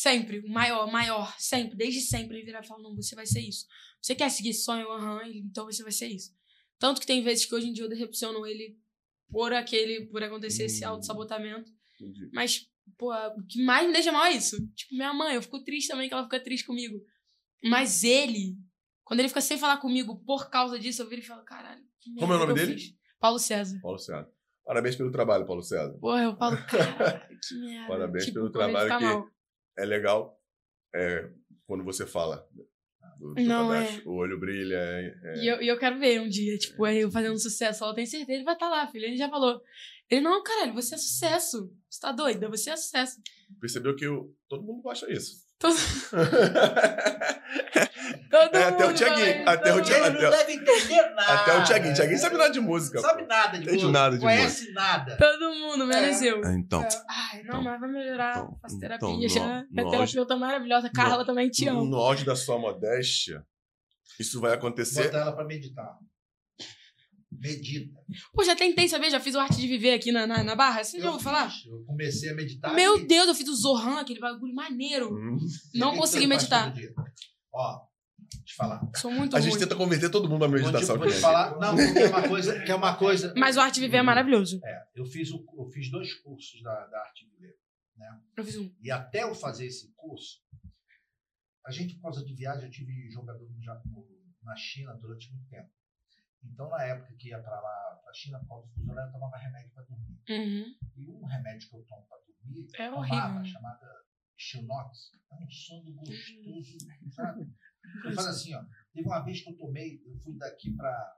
Sempre, 0.00 0.38
o 0.40 0.48
maior, 0.48 0.86
o 0.86 0.92
maior, 0.92 1.34
sempre, 1.38 1.76
desde 1.76 2.00
sempre 2.02 2.36
ele 2.36 2.44
virava 2.44 2.64
e 2.64 2.68
falava, 2.68 2.88
não, 2.88 2.94
você 2.94 3.16
vai 3.16 3.26
ser 3.26 3.40
isso. 3.40 3.66
Você 4.00 4.14
quer 4.14 4.28
seguir 4.30 4.50
esse 4.50 4.62
sonho? 4.62 4.88
Aham, 4.92 5.22
ele, 5.26 5.40
então 5.40 5.64
você 5.66 5.82
vai 5.82 5.90
ser 5.90 6.06
isso. 6.06 6.30
Tanto 6.78 7.00
que 7.00 7.06
tem 7.06 7.20
vezes 7.20 7.44
que 7.46 7.52
hoje 7.54 7.66
em 7.68 7.72
dia 7.72 7.82
eu 7.84 7.88
decepciono 7.88 8.46
ele 8.46 8.78
por 9.28 9.52
aquele, 9.52 10.06
por 10.06 10.22
acontecer 10.22 10.66
esse 10.66 10.84
Hum. 10.84 10.90
auto-sabotamento. 10.90 11.68
Entendi. 12.00 12.30
Mas, 12.32 12.66
pô, 12.96 13.12
o 13.12 13.44
que 13.48 13.60
mais 13.64 13.88
me 13.88 13.92
deixa 13.92 14.12
mal 14.12 14.24
é 14.26 14.32
isso. 14.36 14.56
Tipo, 14.76 14.94
minha 14.94 15.12
mãe, 15.12 15.34
eu 15.34 15.42
fico 15.42 15.64
triste 15.64 15.88
também 15.88 16.06
que 16.08 16.14
ela 16.14 16.22
fica 16.22 16.38
triste 16.38 16.64
comigo. 16.64 17.02
Mas 17.64 18.04
ele, 18.04 18.56
quando 19.02 19.18
ele 19.18 19.28
fica 19.28 19.40
sem 19.40 19.58
falar 19.58 19.78
comigo 19.78 20.22
por 20.24 20.48
causa 20.48 20.78
disso, 20.78 21.02
eu 21.02 21.08
viro 21.08 21.22
e 21.22 21.24
falo, 21.24 21.42
caralho, 21.42 21.82
que 22.00 22.10
merda 22.10 22.20
Como 22.20 22.32
é 22.34 22.36
o 22.36 22.38
nome 22.38 22.54
dele? 22.54 22.74
fiz. 22.78 22.94
Paulo 23.18 23.40
César. 23.40 23.80
Paulo 23.82 23.98
César. 23.98 24.28
Parabéns 24.64 24.94
pelo 24.94 25.10
trabalho, 25.10 25.44
Paulo 25.44 25.62
César. 25.62 25.98
Porra, 25.98 26.22
eu 26.22 26.36
falo, 26.36 26.56
caralho, 26.66 27.38
que 27.40 27.54
merda. 27.58 27.88
Parabéns 27.88 28.24
Tipo, 28.26 28.34
pelo 28.36 28.52
trabalho 28.52 28.96
que- 28.98 29.04
mal. 29.04 29.28
É 29.78 29.84
legal 29.84 30.38
é, 30.94 31.30
quando 31.66 31.84
você 31.84 32.06
fala. 32.06 32.46
Do 33.18 33.34
Não, 33.42 33.72
é. 33.74 34.00
O 34.04 34.12
olho 34.14 34.38
brilha. 34.38 34.76
é- 34.76 35.14
é- 35.24 35.42
E 35.42 35.48
eu, 35.48 35.62
e 35.62 35.68
eu 35.68 35.78
quero 35.78 35.98
ver 35.98 36.20
um 36.20 36.28
dia, 36.28 36.56
tipo, 36.56 36.84
aí 36.84 36.98
eu 37.00 37.10
fazendo 37.10 37.38
sucesso. 37.38 37.82
Ela 37.82 37.94
tem 37.94 38.06
certeza, 38.06 38.32
ele 38.32 38.44
vai 38.44 38.54
estar 38.54 38.68
lá, 38.68 38.86
filho. 38.86 39.06
Ele 39.06 39.16
já 39.16 39.28
falou. 39.28 39.60
Ele, 40.10 40.20
não, 40.20 40.42
caralho, 40.42 40.72
você 40.74 40.94
é 40.94 40.98
sucesso. 40.98 41.72
Você 41.90 42.00
tá 42.00 42.12
doida? 42.12 42.48
Você 42.48 42.70
é 42.70 42.76
sucesso. 42.76 43.20
Percebeu 43.60 43.96
que 43.96 44.06
o- 44.06 44.32
todo 44.48 44.62
mundo 44.64 44.82
gosta 44.82 45.10
isso. 45.12 45.47
Todo, 45.58 45.74
todo 48.30 48.56
É, 48.56 48.64
até 48.64 48.86
o 48.86 48.94
Tiaguinho, 48.94 49.48
até 49.48 49.72
o 49.74 49.82
Tiaguinho. 49.82 50.06
Ele 50.16 50.22
não 50.22 50.30
deve 50.30 50.52
entender 50.52 51.14
nada. 51.14 51.32
Até 51.34 51.58
o 51.58 51.64
Thiaguinho. 51.64 51.94
Thiaguinho 51.94 52.18
sabe 52.18 52.36
nada 52.36 52.50
de 52.52 52.60
música. 52.60 53.00
Sabe 53.00 53.22
pô. 53.22 53.28
nada 53.28 53.58
de 53.58 53.64
Entende 53.64 53.72
música. 53.84 53.92
nada 53.92 54.16
de 54.16 54.22
Conhece 54.22 54.72
nada. 54.72 55.16
Todo 55.16 55.54
mundo, 55.54 55.86
menos 55.86 56.22
eu. 56.22 56.44
É, 56.44 56.54
então. 56.54 56.80
Ai, 56.82 57.42
não, 57.42 57.44
Então, 57.48 57.62
mas 57.64 57.80
vai 57.80 57.90
melhorar. 57.90 58.30
então, 58.38 58.58
Faço 58.62 58.76
então, 58.76 58.88
terapia 58.88 59.08
no- 59.16 59.28
já. 59.28 59.62
no 59.62 59.66
Minha 59.70 59.90
terapeuta 59.90 60.36
maravilhosa. 60.36 60.90
Carla 60.94 61.24
também 61.26 61.50
te 61.50 61.68
amo. 61.68 61.84
No 61.84 61.96
auge 61.96 62.24
da 62.24 62.36
sua 62.36 62.58
modéstia, 62.58 63.42
isso 64.18 64.40
vai 64.40 64.54
acontecer. 64.54 65.04
Bota 65.04 65.18
ela 65.18 65.32
pra 65.32 65.44
meditar. 65.44 65.92
Medita. 67.40 68.00
Pô, 68.32 68.42
já 68.42 68.56
tentei 68.56 68.88
saber, 68.88 69.10
já 69.10 69.20
fiz 69.20 69.34
o 69.34 69.38
Arte 69.38 69.56
de 69.56 69.66
Viver 69.66 69.92
aqui 69.94 70.10
na, 70.10 70.26
na, 70.26 70.42
na 70.42 70.54
Barra. 70.54 70.82
Você 70.82 70.98
já 70.98 71.06
Eu 71.06 71.12
ouviu 71.12 71.24
falar? 71.24 71.52
Eu 71.66 71.84
comecei 71.84 72.30
a 72.30 72.34
meditar. 72.34 72.74
Meu 72.74 72.98
e- 72.98 73.06
Deus, 73.06 73.28
eu 73.28 73.34
fiz 73.34 73.48
o 73.48 73.54
Zohan, 73.54 74.00
aquele 74.00 74.18
bagulho 74.20 74.54
maneiro. 74.54 75.14
Hum. 75.14 75.38
Não 75.74 75.88
O 75.88 75.90
que 75.90 75.96
que 75.96 76.00
consegui 76.00 76.26
meditar. 76.26 76.72
Ó, 77.52 77.78
deixa 78.18 78.40
eu 78.40 78.44
te 78.44 78.54
falar. 78.56 78.80
Sou 78.96 79.10
muito 79.10 79.36
A 79.36 79.38
ruim. 79.38 79.50
gente 79.50 79.58
tenta 79.60 79.76
converter 79.76 80.10
todo 80.10 80.28
mundo 80.28 80.44
à 80.44 80.48
te, 80.48 80.54
meditação. 80.54 80.96
vou 80.98 81.06
te 81.06 81.12
aqui. 81.12 81.20
falar. 81.20 81.58
Não, 81.58 81.76
porque 81.76 81.98
é 81.98 82.06
uma 82.08 82.28
coisa. 82.28 82.60
Que 82.64 82.70
é 82.72 82.74
uma 82.74 82.96
coisa 82.96 83.34
Mas 83.36 83.56
o 83.56 83.60
Arte 83.60 83.74
de 83.76 83.80
Viver 83.82 83.98
é 83.98 84.02
maravilhoso. 84.02 84.60
É, 84.64 84.82
eu 84.96 85.04
fiz, 85.04 85.30
o, 85.30 85.44
eu 85.58 85.70
fiz 85.72 85.90
dois 85.90 86.12
cursos 86.14 86.62
da, 86.62 86.86
da 86.86 86.98
arte 87.00 87.24
de 87.24 87.30
viver. 87.30 87.56
Eu 88.36 88.44
fiz 88.44 88.56
um. 88.56 88.72
E 88.80 88.90
até 88.90 89.22
eu 89.24 89.34
fazer 89.34 89.66
esse 89.66 89.92
curso, 89.96 90.38
a 91.66 91.70
gente, 91.72 91.94
por 91.96 92.02
causa 92.02 92.24
de 92.24 92.32
viagem, 92.34 92.64
eu 92.64 92.70
tive 92.70 93.10
jogador 93.10 93.48
no- 93.86 94.06
na 94.42 94.54
China 94.56 94.94
durante 95.00 95.30
muito 95.32 95.48
tempo. 95.48 95.68
Então, 96.44 96.68
na 96.70 96.82
época 96.84 97.14
que 97.18 97.28
ia 97.28 97.40
para 97.42 97.60
lá, 97.60 97.98
para 98.02 98.10
a 98.10 98.14
China, 98.14 98.38
por 98.40 98.48
causa 98.48 98.66
do 98.68 98.72
fuso 98.74 98.90
horário, 98.90 99.08
eu 99.08 99.12
tomava 99.12 99.36
remédio 99.36 99.70
para 99.72 99.84
dormir. 99.84 100.18
Uhum. 100.30 100.74
E 100.96 101.10
um 101.10 101.24
remédio 101.26 101.68
que 101.68 101.76
eu 101.76 101.82
tomo 101.84 102.06
para 102.06 102.18
dormir, 102.18 102.68
É 102.74 102.90
tomava, 102.90 102.98
horrível. 103.34 103.44
chamada 103.52 103.86
Xilnox. 104.36 105.10
É 105.30 105.34
um 105.34 105.50
sono 105.50 105.92
gostoso, 105.94 106.78
sabe? 107.14 107.50
Eu 108.04 108.12
falo 108.12 108.28
assim, 108.28 108.54
ó. 108.54 108.62
Teve 108.92 109.06
uma 109.08 109.20
vez 109.20 109.42
que 109.42 109.50
eu 109.50 109.56
tomei, 109.56 110.00
eu 110.06 110.16
fui 110.20 110.36
daqui 110.36 110.74
para 110.74 111.16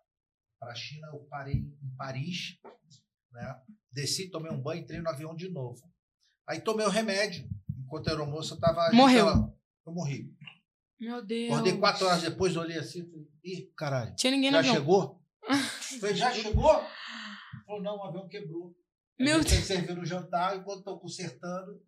a 0.63 0.75
China, 0.75 1.09
eu 1.13 1.21
parei 1.25 1.55
em 1.55 1.97
Paris, 1.97 2.59
né? 3.33 3.63
Desci, 3.93 4.31
tomei 4.31 4.51
um 4.51 4.61
banho, 4.61 4.83
entrei 4.83 5.01
no 5.01 5.09
avião 5.11 5.35
de 5.35 5.49
novo. 5.49 5.83
Aí 6.49 6.61
tomei 6.61 6.87
o 6.87 6.91
remédio. 6.91 7.49
Enquanto 7.79 8.09
a 8.09 8.11
aeromoça 8.13 8.59
tava. 8.59 8.91
Morreu. 8.93 9.27
eu 9.87 9.93
morri. 9.93 10.35
Meu 11.01 11.25
Deus. 11.25 11.53
Acordei 11.53 11.79
quatro 11.79 12.07
horas 12.07 12.23
depois, 12.23 12.57
olhei 12.57 12.77
assim 12.79 13.01
e 13.01 13.07
falei, 13.11 13.27
ih, 13.43 13.73
caralho. 13.77 14.15
Tinha 14.17 14.31
ninguém 14.33 14.51
no 14.51 14.63
Já 14.63 14.73
chegou? 14.75 15.21
falei, 16.01 16.15
já 16.15 16.31
chegou? 16.33 16.85
Falou, 17.67 17.83
não, 17.83 17.97
o 17.97 18.05
avião 18.05 18.29
quebrou. 18.29 18.75
Meu 19.19 19.43
Deus. 19.43 19.65
servindo 19.65 20.01
o 20.01 20.05
jantar, 20.07 20.57
enquanto 20.57 20.81
estão 20.81 20.99
consertando. 20.99 21.81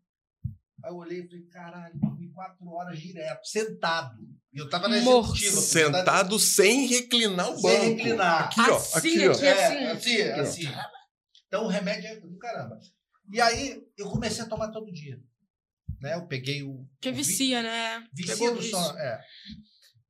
Aí 0.85 0.91
eu 0.91 0.97
olhei 0.97 1.21
e 1.21 1.27
falei, 1.29 1.43
caralho, 1.47 1.95
dormi 1.99 2.33
quatro 2.33 2.67
horas 2.69 2.99
direto, 2.99 3.45
sentado. 3.47 4.17
E 4.53 4.59
eu 4.59 4.69
tava 4.69 4.89
na 4.89 5.01
Morto. 5.03 5.35
executiva. 5.37 5.61
Sentado 5.61 6.39
sem 6.39 6.87
reclinar 6.87 7.51
o 7.51 7.61
banco. 7.61 7.69
Sem 7.69 7.95
reclinar. 7.95 8.45
Aqui, 8.47 8.61
ó. 8.61 8.77
Assim, 8.77 8.97
Aqui, 8.97 9.29
ó. 9.29 9.33
aqui. 9.33 9.47
É, 9.47 9.65
assim. 9.93 10.23
assim, 10.23 10.23
assim. 10.41 10.69
Então 11.47 11.65
o 11.65 11.69
remédio 11.69 12.09
é 12.09 12.17
do 12.21 12.37
caramba. 12.39 12.79
E 13.31 13.41
aí 13.41 13.83
eu 13.97 14.11
comecei 14.11 14.43
a 14.43 14.49
tomar 14.49 14.69
todo 14.71 14.91
dia. 14.93 15.19
Né? 16.03 16.15
Eu 16.15 16.27
peguei 16.27 16.63
o. 16.63 16.85
Porque 16.95 17.11
o 17.11 17.13
vi- 17.15 17.23
vicia, 17.23 17.63
né? 17.63 18.07
Vicia 18.13 18.53
do 18.53 18.61
sono. 18.63 18.99
É. 18.99 19.25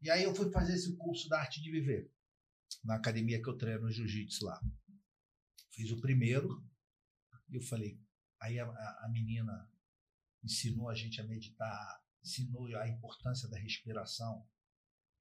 E 0.00 0.10
aí 0.10 0.22
eu 0.24 0.34
fui 0.34 0.50
fazer 0.50 0.72
esse 0.74 0.96
curso 0.96 1.28
da 1.28 1.38
arte 1.40 1.60
de 1.62 1.70
viver. 1.70 2.10
Na 2.82 2.96
academia 2.96 3.40
que 3.40 3.48
eu 3.48 3.56
treino 3.56 3.90
jiu-jitsu 3.90 4.44
lá. 4.46 4.58
Fiz 5.70 5.90
o 5.90 6.00
primeiro. 6.00 6.48
E 7.50 7.56
eu 7.56 7.62
falei. 7.62 8.00
Aí 8.40 8.58
a, 8.58 8.64
a- 8.64 9.08
menina 9.12 9.70
ensinou 10.42 10.88
a 10.88 10.94
gente 10.94 11.20
a 11.20 11.24
meditar, 11.24 12.00
ensinou 12.24 12.66
a 12.76 12.88
importância 12.88 13.48
da 13.48 13.58
respiração. 13.58 14.44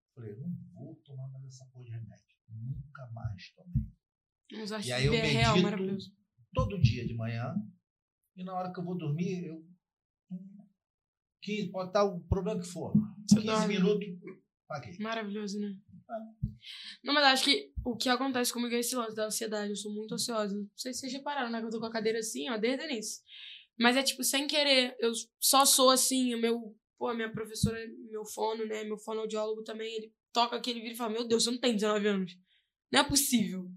Eu 0.07 0.23
falei, 0.23 0.35
não 0.37 0.49
vou 0.73 0.95
tomar 1.05 1.27
mais 1.27 1.45
essa 1.45 1.65
porra 1.67 1.85
de 1.85 1.91
remédio. 1.91 2.25
Nunca 2.49 3.05
mais 3.11 3.51
tomei. 3.51 3.91
E 4.85 4.91
aí 4.91 5.05
eu 5.05 5.13
é 5.13 5.21
real, 5.21 5.53
medito 5.53 5.63
maravilhoso. 5.63 6.15
todo 6.53 6.81
dia 6.81 7.05
de 7.05 7.13
manhã. 7.13 7.55
E 8.35 8.43
na 8.43 8.53
hora 8.53 8.73
que 8.73 8.79
eu 8.79 8.83
vou 8.83 8.97
dormir, 8.97 9.45
eu. 9.45 9.69
Hum, 11.41 11.55
15, 11.55 11.71
pode 11.71 11.89
estar 11.89 12.03
o 12.03 12.19
problema 12.21 12.59
que 12.59 12.67
for. 12.67 12.93
Você 13.27 13.35
15 13.35 13.45
dorme. 13.45 13.73
minutos, 13.73 14.07
paguei. 14.67 14.97
Maravilhoso, 14.99 15.59
né? 15.59 15.75
Não, 17.03 17.13
mas 17.13 17.23
acho 17.25 17.45
que 17.45 17.71
o 17.83 17.95
que 17.95 18.09
acontece 18.09 18.51
comigo 18.51 18.75
é 18.75 18.79
esse 18.79 18.95
lance 18.95 19.15
da 19.15 19.25
ansiedade. 19.25 19.69
Eu 19.69 19.75
sou 19.75 19.93
muito 19.93 20.13
ansiosa. 20.13 20.55
Não 20.55 20.67
sei 20.75 20.93
se 20.93 20.99
vocês 20.99 21.13
repararam, 21.13 21.49
né? 21.49 21.59
Que 21.59 21.65
eu 21.65 21.69
tô 21.69 21.79
com 21.79 21.85
a 21.85 21.91
cadeira 21.91 22.19
assim, 22.19 22.49
ó, 22.49 22.57
desde 22.57 22.83
o 22.83 22.89
início. 22.89 23.21
Mas 23.79 23.97
é 23.97 24.03
tipo, 24.03 24.23
sem 24.23 24.47
querer. 24.47 24.95
Eu 24.99 25.11
só 25.39 25.65
sou 25.65 25.89
assim. 25.89 26.35
O 26.35 26.39
meu. 26.39 26.75
Pô, 26.97 27.07
a 27.07 27.15
minha 27.15 27.31
professora, 27.31 27.79
meu 28.11 28.25
fono, 28.25 28.65
né? 28.65 28.83
Meu 28.83 28.97
fonoaudiólogo 28.97 29.63
também, 29.63 29.95
ele 29.95 30.13
toca 30.31 30.55
aqui, 30.55 30.69
ele 30.69 30.81
vira 30.81 30.93
e 30.93 30.97
fala: 30.97 31.13
Meu 31.13 31.27
Deus, 31.27 31.43
você 31.43 31.51
não 31.51 31.59
tem 31.59 31.73
19 31.73 32.07
anos. 32.07 32.33
Não 32.91 32.99
é 32.99 33.03
possível. 33.03 33.71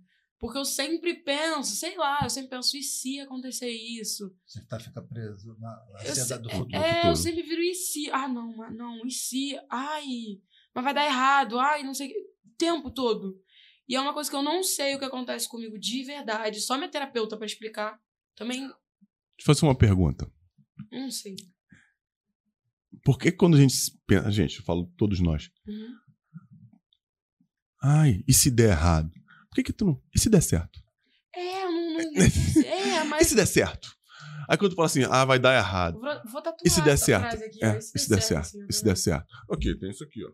Porque 0.44 0.58
eu 0.58 0.64
sempre 0.66 1.14
penso, 1.14 1.74
sei 1.74 1.96
lá, 1.96 2.18
eu 2.22 2.28
sempre 2.28 2.50
penso, 2.50 2.76
e 2.76 2.82
se 2.82 3.18
acontecer 3.20 3.70
isso? 3.70 4.36
Você 4.46 4.60
tá, 4.66 4.78
fica 4.78 5.00
preso 5.00 5.56
na, 5.58 5.70
na 5.70 6.02
Eu 6.04 6.10
ansiedade 6.10 6.26
se- 6.26 6.38
do 6.38 6.50
futuro. 6.50 6.76
É, 6.76 6.94
futuro. 6.96 7.08
eu 7.12 7.16
sempre 7.16 7.42
viro 7.42 7.62
e 7.62 7.74
se. 7.74 8.10
Ah, 8.10 8.28
não, 8.28 8.54
mas 8.56 8.76
não, 8.76 9.06
e 9.06 9.10
se? 9.10 9.58
Ai, 9.70 10.04
mas 10.74 10.84
vai 10.84 10.92
dar 10.92 11.06
errado. 11.06 11.58
Ai, 11.58 11.82
não 11.82 11.94
sei 11.94 12.08
o 12.08 12.10
que. 12.12 12.18
O 12.18 12.56
tempo 12.58 12.90
todo. 12.90 13.40
E 13.88 13.96
é 13.96 14.00
uma 14.00 14.12
coisa 14.12 14.28
que 14.28 14.36
eu 14.36 14.42
não 14.42 14.62
sei 14.62 14.94
o 14.94 14.98
que 14.98 15.04
acontece 15.06 15.48
comigo 15.48 15.78
de 15.78 16.02
verdade. 16.04 16.60
Só 16.60 16.76
minha 16.76 16.90
terapeuta 16.90 17.36
pra 17.38 17.46
explicar. 17.46 17.98
Também, 18.36 18.60
Deixa 18.60 18.74
eu 19.40 19.44
fazer 19.46 19.64
uma 19.64 19.74
pergunta. 19.76 20.30
não 20.92 21.10
sei. 21.10 21.36
Por 23.02 23.18
que 23.18 23.32
quando 23.32 23.56
a 23.56 23.60
gente 23.60 23.72
se 23.72 23.98
pensa, 24.06 24.30
gente, 24.30 24.58
eu 24.58 24.64
falo 24.64 24.92
todos 24.96 25.20
nós, 25.20 25.50
Uhum. 25.66 25.94
ai, 27.82 28.22
e 28.26 28.32
se 28.32 28.50
der 28.50 28.70
errado? 28.70 29.10
Por 29.54 29.62
que 29.62 29.62
que 29.62 29.72
tu 29.72 29.84
não, 29.84 30.02
e 30.12 30.18
se 30.18 30.28
der 30.28 30.42
certo? 30.42 30.82
É, 31.34 31.62
eu 31.64 31.70
não. 31.70 31.94
É, 32.66 33.00
E 33.00 33.04
mas. 33.04 33.28
se 33.28 33.36
der 33.36 33.46
certo? 33.46 33.94
Aí 34.48 34.58
quando 34.58 34.72
tu 34.72 34.76
fala 34.76 34.86
assim, 34.86 35.04
ah, 35.04 35.24
vai 35.24 35.38
dar 35.38 35.56
errado. 35.56 35.94
Vou, 36.00 36.22
vou 36.32 36.42
tatuar 36.42 36.58
E 36.64 36.68
se 36.70 36.82
der 36.82 36.96
certo? 36.98 37.36
aqui, 37.42 37.64
É, 37.64 37.78
e 37.78 37.98
se 37.98 38.08
der 38.08 38.20
certo? 38.20 38.40
assim, 38.46 38.66
E 38.68 38.72
se 38.72 38.84
der 38.84 38.96
certo? 38.96 39.26
Ok, 39.48 39.78
tem 39.78 39.90
isso 39.90 40.02
aqui, 40.04 40.24
ó. 40.24 40.30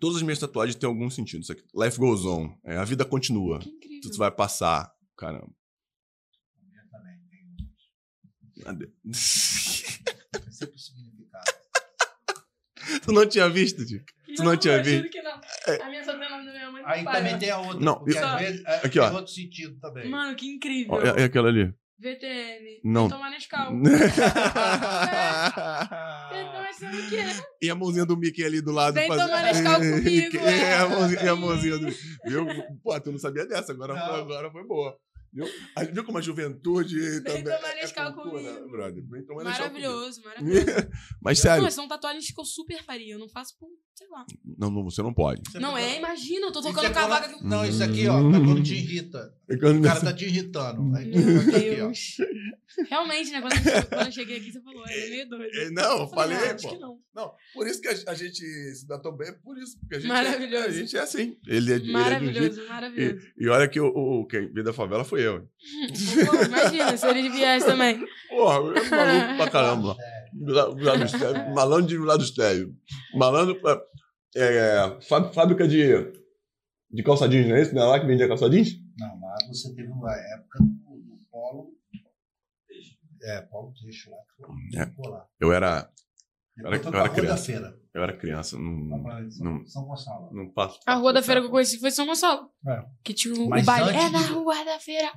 Todas 0.00 0.16
as 0.18 0.22
minhas 0.22 0.38
tatuagens 0.38 0.76
têm 0.76 0.86
algum 0.86 1.08
sentido. 1.10 1.42
Isso 1.42 1.52
aqui. 1.52 1.62
Life 1.74 1.98
goes 1.98 2.24
on. 2.24 2.54
É, 2.64 2.76
a 2.76 2.84
vida 2.84 3.04
continua. 3.04 3.58
Que 3.60 3.70
incrível. 3.70 4.10
Tu 4.10 4.18
vai 4.18 4.30
passar. 4.30 4.92
Caramba. 5.16 5.50
Eu 6.74 6.90
também 6.90 7.18
tenho 7.30 8.68
Ade- 8.68 8.86
tem 9.02 10.52
sempre 10.52 10.78
significado. 10.78 11.44
tu 13.04 13.12
não 13.12 13.26
tinha 13.26 13.48
visto, 13.48 13.84
Dick? 13.84 14.04
Tu 14.36 14.44
não 14.44 14.56
tinha 14.56 14.74
eu 14.74 14.84
juro 14.84 15.02
visto? 15.02 15.10
que 15.12 15.22
não. 15.22 15.32
A 15.82 15.88
minha 15.90 16.04
só 16.04 16.16
tem 16.18 16.26
o 16.26 16.30
nome 16.30 16.46
da 16.46 16.52
minha 16.52 16.70
mãe. 16.70 16.82
Aí 16.86 17.04
pai, 17.04 17.16
também 17.16 17.38
tem 17.38 17.50
a 17.50 17.58
outra. 17.58 17.80
Não, 17.80 17.94
porque 17.98 18.16
eu- 18.18 18.26
às 18.26 18.40
vezes 18.40 18.64
é, 18.66 18.76
Aqui, 18.76 18.88
tem 18.90 19.02
ó. 19.02 19.12
outro 19.12 19.32
sentido 19.32 19.78
também. 19.80 20.08
Mano, 20.10 20.36
que 20.36 20.46
incrível. 20.48 20.94
Ó, 20.94 21.00
é, 21.00 21.22
é 21.22 21.24
aquela 21.24 21.48
ali. 21.48 21.72
VTN. 21.98 22.80
Não. 22.84 23.08
Tomar 23.08 23.30
Nescau. 23.30 23.72
Vem 26.30 26.46
tomar 26.46 26.70
esse 26.70 26.84
o 26.84 27.08
quê? 27.08 27.22
e 27.62 27.70
a 27.70 27.74
mãozinha 27.74 28.04
do 28.04 28.16
Mickey 28.18 28.44
ali 28.44 28.60
do 28.60 28.70
lado. 28.72 28.94
Vem 28.94 29.08
fazendo- 29.08 29.26
tomar 29.28 29.42
Nescau 29.44 29.76
comigo, 29.80 30.36
É, 30.38 30.74
a 30.74 30.82
é. 30.82 30.86
mãozinha, 30.88 31.22
e 31.22 31.28
a 31.28 31.36
mãozinha 31.36 31.78
do 31.78 31.86
Viu? 32.26 32.46
Pô, 32.82 33.00
tu 33.00 33.12
não 33.12 33.18
sabia 33.18 33.46
dessa. 33.46 33.72
Agora, 33.72 33.94
foi, 33.96 34.06
Não. 34.06 34.14
agora 34.16 34.50
foi 34.50 34.66
boa. 34.66 34.96
A 35.74 35.84
gente 35.84 35.94
viu 35.94 36.04
como 36.04 36.18
a 36.18 36.20
juventude 36.20 36.96
também. 37.22 37.44
tomar 37.44 37.76
é 37.76 37.86
cultura, 38.12 38.52
comigo. 38.52 38.70
brother. 38.70 39.04
Tomar 39.26 39.44
Nescau 39.44 39.44
Maravilhoso, 39.44 40.22
maravilhoso. 40.22 40.66
Mas 41.20 41.38
sério, 41.38 41.62
Não, 41.64 41.70
são 41.70 41.88
tatuagens 41.88 42.30
que 42.30 42.40
eu 42.40 42.44
super 42.44 42.82
faria. 42.82 43.14
Eu 43.14 43.18
não 43.18 43.28
faço 43.28 43.56
por, 43.58 43.68
sei 43.94 44.08
lá. 44.08 44.24
não, 44.58 44.70
não, 44.70 44.84
você 44.84 45.02
não 45.02 45.12
pode. 45.12 45.42
Você 45.50 45.58
Não 45.58 45.76
é, 45.76 45.98
imagina, 45.98 46.46
eu 46.46 46.52
tô 46.52 46.62
tocando 46.62 46.86
é 46.86 46.90
cavaca 46.90 47.28
quando-. 47.28 47.44
Não, 47.48 47.64
isso 47.64 47.82
aqui, 47.82 48.06
ó, 48.08 48.14
tá 48.30 48.38
quando 48.40 48.62
te 48.62 48.74
irrita. 48.74 49.34
O 49.48 49.82
cara 49.82 50.00
tá 50.00 50.12
te 50.12 50.24
irritando. 50.24 50.96
Aí 50.96 51.06
Meu 51.06 51.40
aqui, 51.40 51.50
ó. 51.50 51.86
Deus. 51.86 52.16
Realmente, 52.90 53.30
né? 53.30 53.40
Quando 53.40 53.52
eu, 53.54 53.86
quando 53.86 54.06
eu 54.06 54.12
cheguei 54.12 54.36
aqui, 54.38 54.52
você 54.52 54.60
falou, 54.60 54.84
ele 54.88 55.04
é 55.04 55.10
meio 55.10 55.28
doido. 55.28 55.54
É, 55.56 55.70
Não, 55.70 56.00
eu 56.00 56.08
falei, 56.08 56.36
não, 56.36 56.44
acho 56.46 56.62
pô. 56.68 56.74
que 56.74 56.78
não. 56.78 56.98
Não, 57.14 57.32
por 57.54 57.66
isso 57.66 57.80
que 57.80 57.88
a, 57.88 57.94
a 58.08 58.14
gente 58.14 58.40
se 58.74 58.86
dá 58.86 58.98
tão 58.98 59.16
bem, 59.16 59.28
é 59.28 59.32
por 59.32 59.56
isso. 59.56 59.78
Porque 59.78 59.94
a 59.96 59.98
gente 60.00 60.08
Maravilhoso. 60.08 60.64
É, 60.64 60.68
a 60.68 60.72
gente 60.72 60.96
é 60.96 61.00
assim. 61.00 61.36
Ele 61.46 61.72
é, 61.72 61.76
ele 61.76 61.76
é 61.76 61.78
de 61.78 61.82
um 61.82 61.86
jeito. 61.86 61.92
Maravilhoso, 61.92 62.68
maravilhoso. 62.68 63.26
E, 63.38 63.44
e 63.44 63.48
olha 63.48 63.68
que 63.68 63.80
o, 63.80 63.86
o, 63.86 64.26
quem 64.26 64.52
veio 64.52 64.64
da 64.64 64.72
favela 64.72 65.04
foi 65.04 65.22
eu. 65.25 65.25
Pô, 65.34 66.44
imagina, 66.44 66.96
se 66.96 67.06
ele 67.08 67.28
viesse 67.30 67.66
também. 67.66 68.04
Porra, 68.28 68.56
eu 68.56 68.62
maluco 68.90 69.36
pra 69.36 69.50
caramba. 69.50 69.96
Vila 70.32 70.74
Vila 70.74 70.98
dos 70.98 71.12
Téreo, 71.12 71.50
Malandro 71.54 71.86
de 71.86 71.98
Vila 71.98 72.18
dos 72.18 72.30
Téreo. 72.32 72.74
Malandro 73.14 73.60
pra. 73.60 73.80
É, 74.36 74.98
fá- 75.08 75.32
fábrica 75.32 75.66
de, 75.66 76.12
de 76.90 77.02
calça 77.02 77.26
jeans, 77.28 77.48
não 77.48 77.56
é 77.56 77.62
isso? 77.62 77.74
Não 77.74 77.82
é 77.82 77.86
lá 77.86 78.00
que 78.00 78.06
vendia 78.06 78.28
calça 78.28 78.50
jeans? 78.50 78.68
Não, 78.98 79.16
mas 79.18 79.46
você 79.48 79.74
teve 79.74 79.88
uma 79.88 80.12
época 80.14 80.58
do, 80.60 81.00
do 81.00 81.18
polo. 81.30 81.70
É, 83.22 83.40
polo 83.42 83.72
lá. 84.10 84.68
que 84.70 84.78
É. 84.78 85.10
Lá. 85.10 85.26
Eu 85.40 85.52
era, 85.52 85.90
Eu 86.58 86.66
era 86.66 86.76
Rua 86.82 86.90
da 87.02 87.08
criança. 87.08 87.44
Feira. 87.44 87.78
Eu 87.96 88.02
era 88.02 88.16
criança. 88.16 88.56
Não, 88.58 88.98
não- 89.00 89.66
São 89.66 89.84
Gonçalo. 89.84 90.30
não 90.32 90.48
passo. 90.50 90.78
A 90.86 90.94
rua 90.94 91.12
da 91.12 91.22
feira 91.22 91.40
que 91.40 91.46
eu 91.46 91.50
conheci 91.50 91.78
foi 91.80 91.90
São 91.90 92.06
Gonçalo. 92.06 92.50
É. 92.68 92.84
Que 93.02 93.14
tinha 93.14 93.34
o, 93.34 93.46
o 93.46 93.48
Mas 93.48 93.64
baile. 93.64 93.90
antes 93.90 94.04
É 94.04 94.10
na 94.10 94.20
rua 94.26 94.64
da 94.64 94.78
feira. 94.78 95.12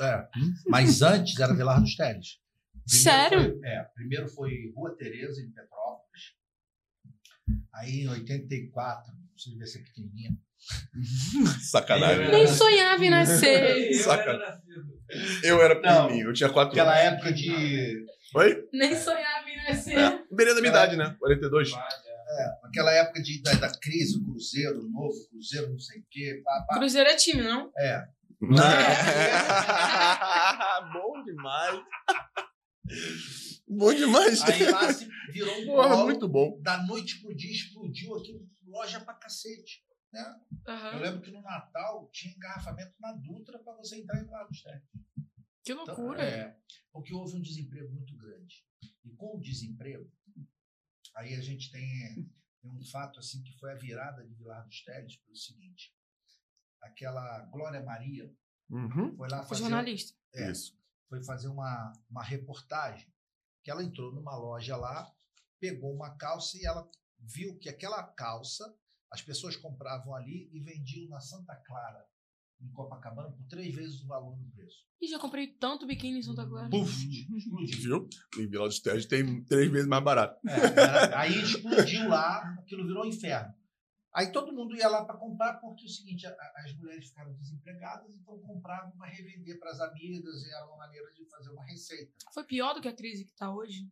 É. 0.00 0.28
Mas 0.66 1.00
antes 1.02 1.38
era 1.38 1.54
Vilar 1.54 1.80
dos 1.80 1.94
Teles. 1.96 2.38
Primeiro 2.86 3.02
Sério? 3.02 3.40
foi- 3.58 3.68
é, 3.68 3.84
primeiro 3.94 4.28
foi 4.28 4.72
Rua 4.76 4.94
Tereza, 4.96 5.40
em 5.40 5.50
Petrópolis. 5.50 6.34
Aí 7.74 8.02
em 8.02 8.08
84, 8.08 9.12
você 9.36 9.50
devia 9.50 9.66
ser 9.66 9.78
pequenininha. 9.84 10.30
Sacanagem. 11.70 12.30
Nem 12.30 12.46
sonhava 12.46 13.04
em 13.04 13.10
nascer. 13.10 13.92
Eu 13.92 14.02
Saca. 14.02 14.22
era 14.30 14.38
nascido. 14.38 14.94
Eu 15.42 15.62
era 15.62 15.76
pequenininho, 15.76 16.28
eu 16.28 16.32
tinha 16.32 16.48
quatro 16.50 16.72
Aquela 16.72 16.92
anos. 16.98 17.12
época 17.14 17.32
de. 17.32 18.06
Oi? 18.34 18.64
Nem 18.72 18.94
sonhava 18.96 19.48
em 19.48 19.56
nascer. 19.68 19.96
É, 19.98 20.10
da 20.54 20.60
minha 20.60 20.68
idade, 20.70 20.96
né? 20.96 21.14
42. 21.18 21.70
Aquela 22.64 22.92
época 22.92 23.22
de, 23.22 23.40
da, 23.42 23.52
da 23.54 23.70
crise, 23.78 24.18
o 24.18 24.24
Cruzeiro, 24.24 24.80
o 24.84 24.88
novo 24.90 25.14
Cruzeiro, 25.30 25.70
não 25.70 25.78
sei 25.78 26.00
o 26.00 26.04
quê. 26.10 26.40
Pá, 26.44 26.64
pá. 26.68 26.74
Cruzeiro 26.78 27.08
é 27.10 27.16
time, 27.16 27.42
não? 27.42 27.70
É. 27.76 28.06
Bom 30.92 31.22
demais. 31.24 31.80
Bom 33.66 33.94
demais. 33.94 34.42
Aí 34.42 34.64
lá 34.70 34.92
se 34.92 35.08
virou 35.32 35.62
um 35.62 35.66
Porra, 35.66 36.04
muito 36.04 36.28
bom. 36.28 36.60
Da 36.60 36.82
noite 36.84 37.20
pro 37.20 37.34
dia 37.34 37.50
explodiu 37.52 38.14
aqui, 38.16 38.38
loja 38.66 39.00
pra 39.00 39.14
cacete. 39.14 39.82
Né? 40.12 40.34
Eu 40.66 40.72
Aham. 40.74 40.98
lembro 41.00 41.20
que 41.22 41.30
no 41.30 41.42
Natal 41.42 42.08
tinha 42.12 42.34
engarrafamento 42.34 42.92
na 43.00 43.12
Dutra 43.14 43.58
para 43.58 43.72
você 43.74 43.96
entrar 43.96 44.22
em 44.22 44.26
Lago 44.26 44.50
Terra. 44.62 44.82
Que 45.64 45.72
Então, 45.72 45.84
loucura. 45.86 46.22
é, 46.22 46.54
porque 46.92 47.14
houve 47.14 47.36
um 47.36 47.42
desemprego 47.42 47.90
muito 47.92 48.14
grande. 48.16 48.62
E 49.04 49.10
com 49.16 49.36
o 49.36 49.40
desemprego, 49.40 50.08
aí 51.16 51.34
a 51.34 51.40
gente 51.40 51.70
tem, 51.70 52.30
tem 52.60 52.70
um 52.70 52.84
fato 52.84 53.18
assim 53.20 53.42
que 53.42 53.52
foi 53.58 53.72
a 53.72 53.76
virada 53.76 54.24
de 54.26 54.34
Vilar 54.34 54.64
dos 54.66 54.82
Teles 54.82 55.16
pelo 55.16 55.36
seguinte. 55.36 55.94
Aquela 56.80 57.40
Glória 57.46 57.82
Maria 57.82 58.30
Uhum. 58.70 59.14
foi 59.16 59.28
lá 59.28 59.42
fazer, 59.44 59.60
jornalista. 59.62 60.18
é, 60.34 60.50
Isso. 60.50 60.76
foi 61.08 61.22
fazer 61.22 61.48
uma, 61.48 61.92
uma 62.08 62.22
reportagem 62.22 63.12
que 63.62 63.70
ela 63.70 63.82
entrou 63.84 64.12
numa 64.12 64.34
loja 64.36 64.74
lá, 64.76 65.14
pegou 65.60 65.94
uma 65.94 66.16
calça 66.16 66.56
e 66.56 66.64
ela 66.64 66.90
viu 67.18 67.58
que 67.58 67.68
aquela 67.68 68.02
calça 68.02 68.74
as 69.10 69.20
pessoas 69.22 69.54
compravam 69.54 70.14
ali 70.14 70.48
e 70.52 70.60
vendiam 70.60 71.08
na 71.10 71.20
Santa 71.20 71.54
Clara, 71.56 72.08
em 72.64 72.70
Copacabana, 72.72 73.30
por 73.30 73.46
três 73.46 73.74
vezes 73.74 74.00
o 74.02 74.06
valor 74.06 74.36
do 74.36 74.44
preço. 74.50 74.84
E 75.00 75.06
já 75.06 75.18
comprei 75.18 75.48
tanto 75.48 75.86
biquíni 75.86 76.18
em 76.18 76.22
Santa 76.22 76.46
Clara. 76.46 76.70
Puf, 76.70 76.90
explodiu. 77.36 77.78
Viu? 77.78 78.08
Em 78.38 78.48
Vila 78.48 78.66
dos 78.68 78.80
Teles 78.80 79.06
tem 79.06 79.44
três 79.44 79.70
vezes 79.70 79.86
mais 79.88 80.02
barato. 80.02 80.40
É, 80.48 80.52
era- 80.80 81.18
aí 81.20 81.34
explodiu 81.42 82.08
lá, 82.08 82.54
aquilo 82.58 82.86
virou 82.86 83.04
um 83.04 83.08
inferno. 83.08 83.52
Aí 84.14 84.30
todo 84.30 84.52
mundo 84.52 84.76
ia 84.76 84.88
lá 84.88 85.04
para 85.04 85.16
comprar, 85.18 85.54
porque 85.54 85.82
é 85.82 85.86
o 85.86 85.90
seguinte, 85.90 86.24
a- 86.26 86.36
as 86.58 86.72
mulheres 86.76 87.08
ficaram 87.08 87.34
desempregadas, 87.34 88.14
então 88.14 88.38
compravam 88.38 88.92
para 88.92 89.08
revender 89.10 89.58
para 89.58 89.70
as 89.72 89.80
amigas, 89.80 90.42
e 90.44 90.50
era 90.54 90.64
uma 90.66 90.76
maneira 90.76 91.10
de 91.12 91.24
fazer 91.28 91.50
uma 91.50 91.64
receita. 91.64 92.12
Foi 92.32 92.44
pior 92.44 92.74
do 92.74 92.80
que 92.80 92.86
a 92.88 92.94
crise 92.94 93.24
que 93.24 93.34
tá 93.34 93.52
hoje? 93.52 93.90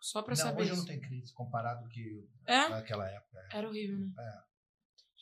Só 0.00 0.22
pra 0.22 0.34
não, 0.34 0.42
saber. 0.42 0.62
hoje 0.62 0.70
não 0.70 0.78
isso. 0.78 0.86
tem 0.86 1.00
crise 1.00 1.32
comparado 1.34 1.86
que 1.88 2.26
É? 2.46 2.68
naquela 2.68 3.06
época. 3.10 3.38
é. 3.52 3.58
Era 3.58 3.68
horrível, 3.68 3.98
né? 3.98 4.12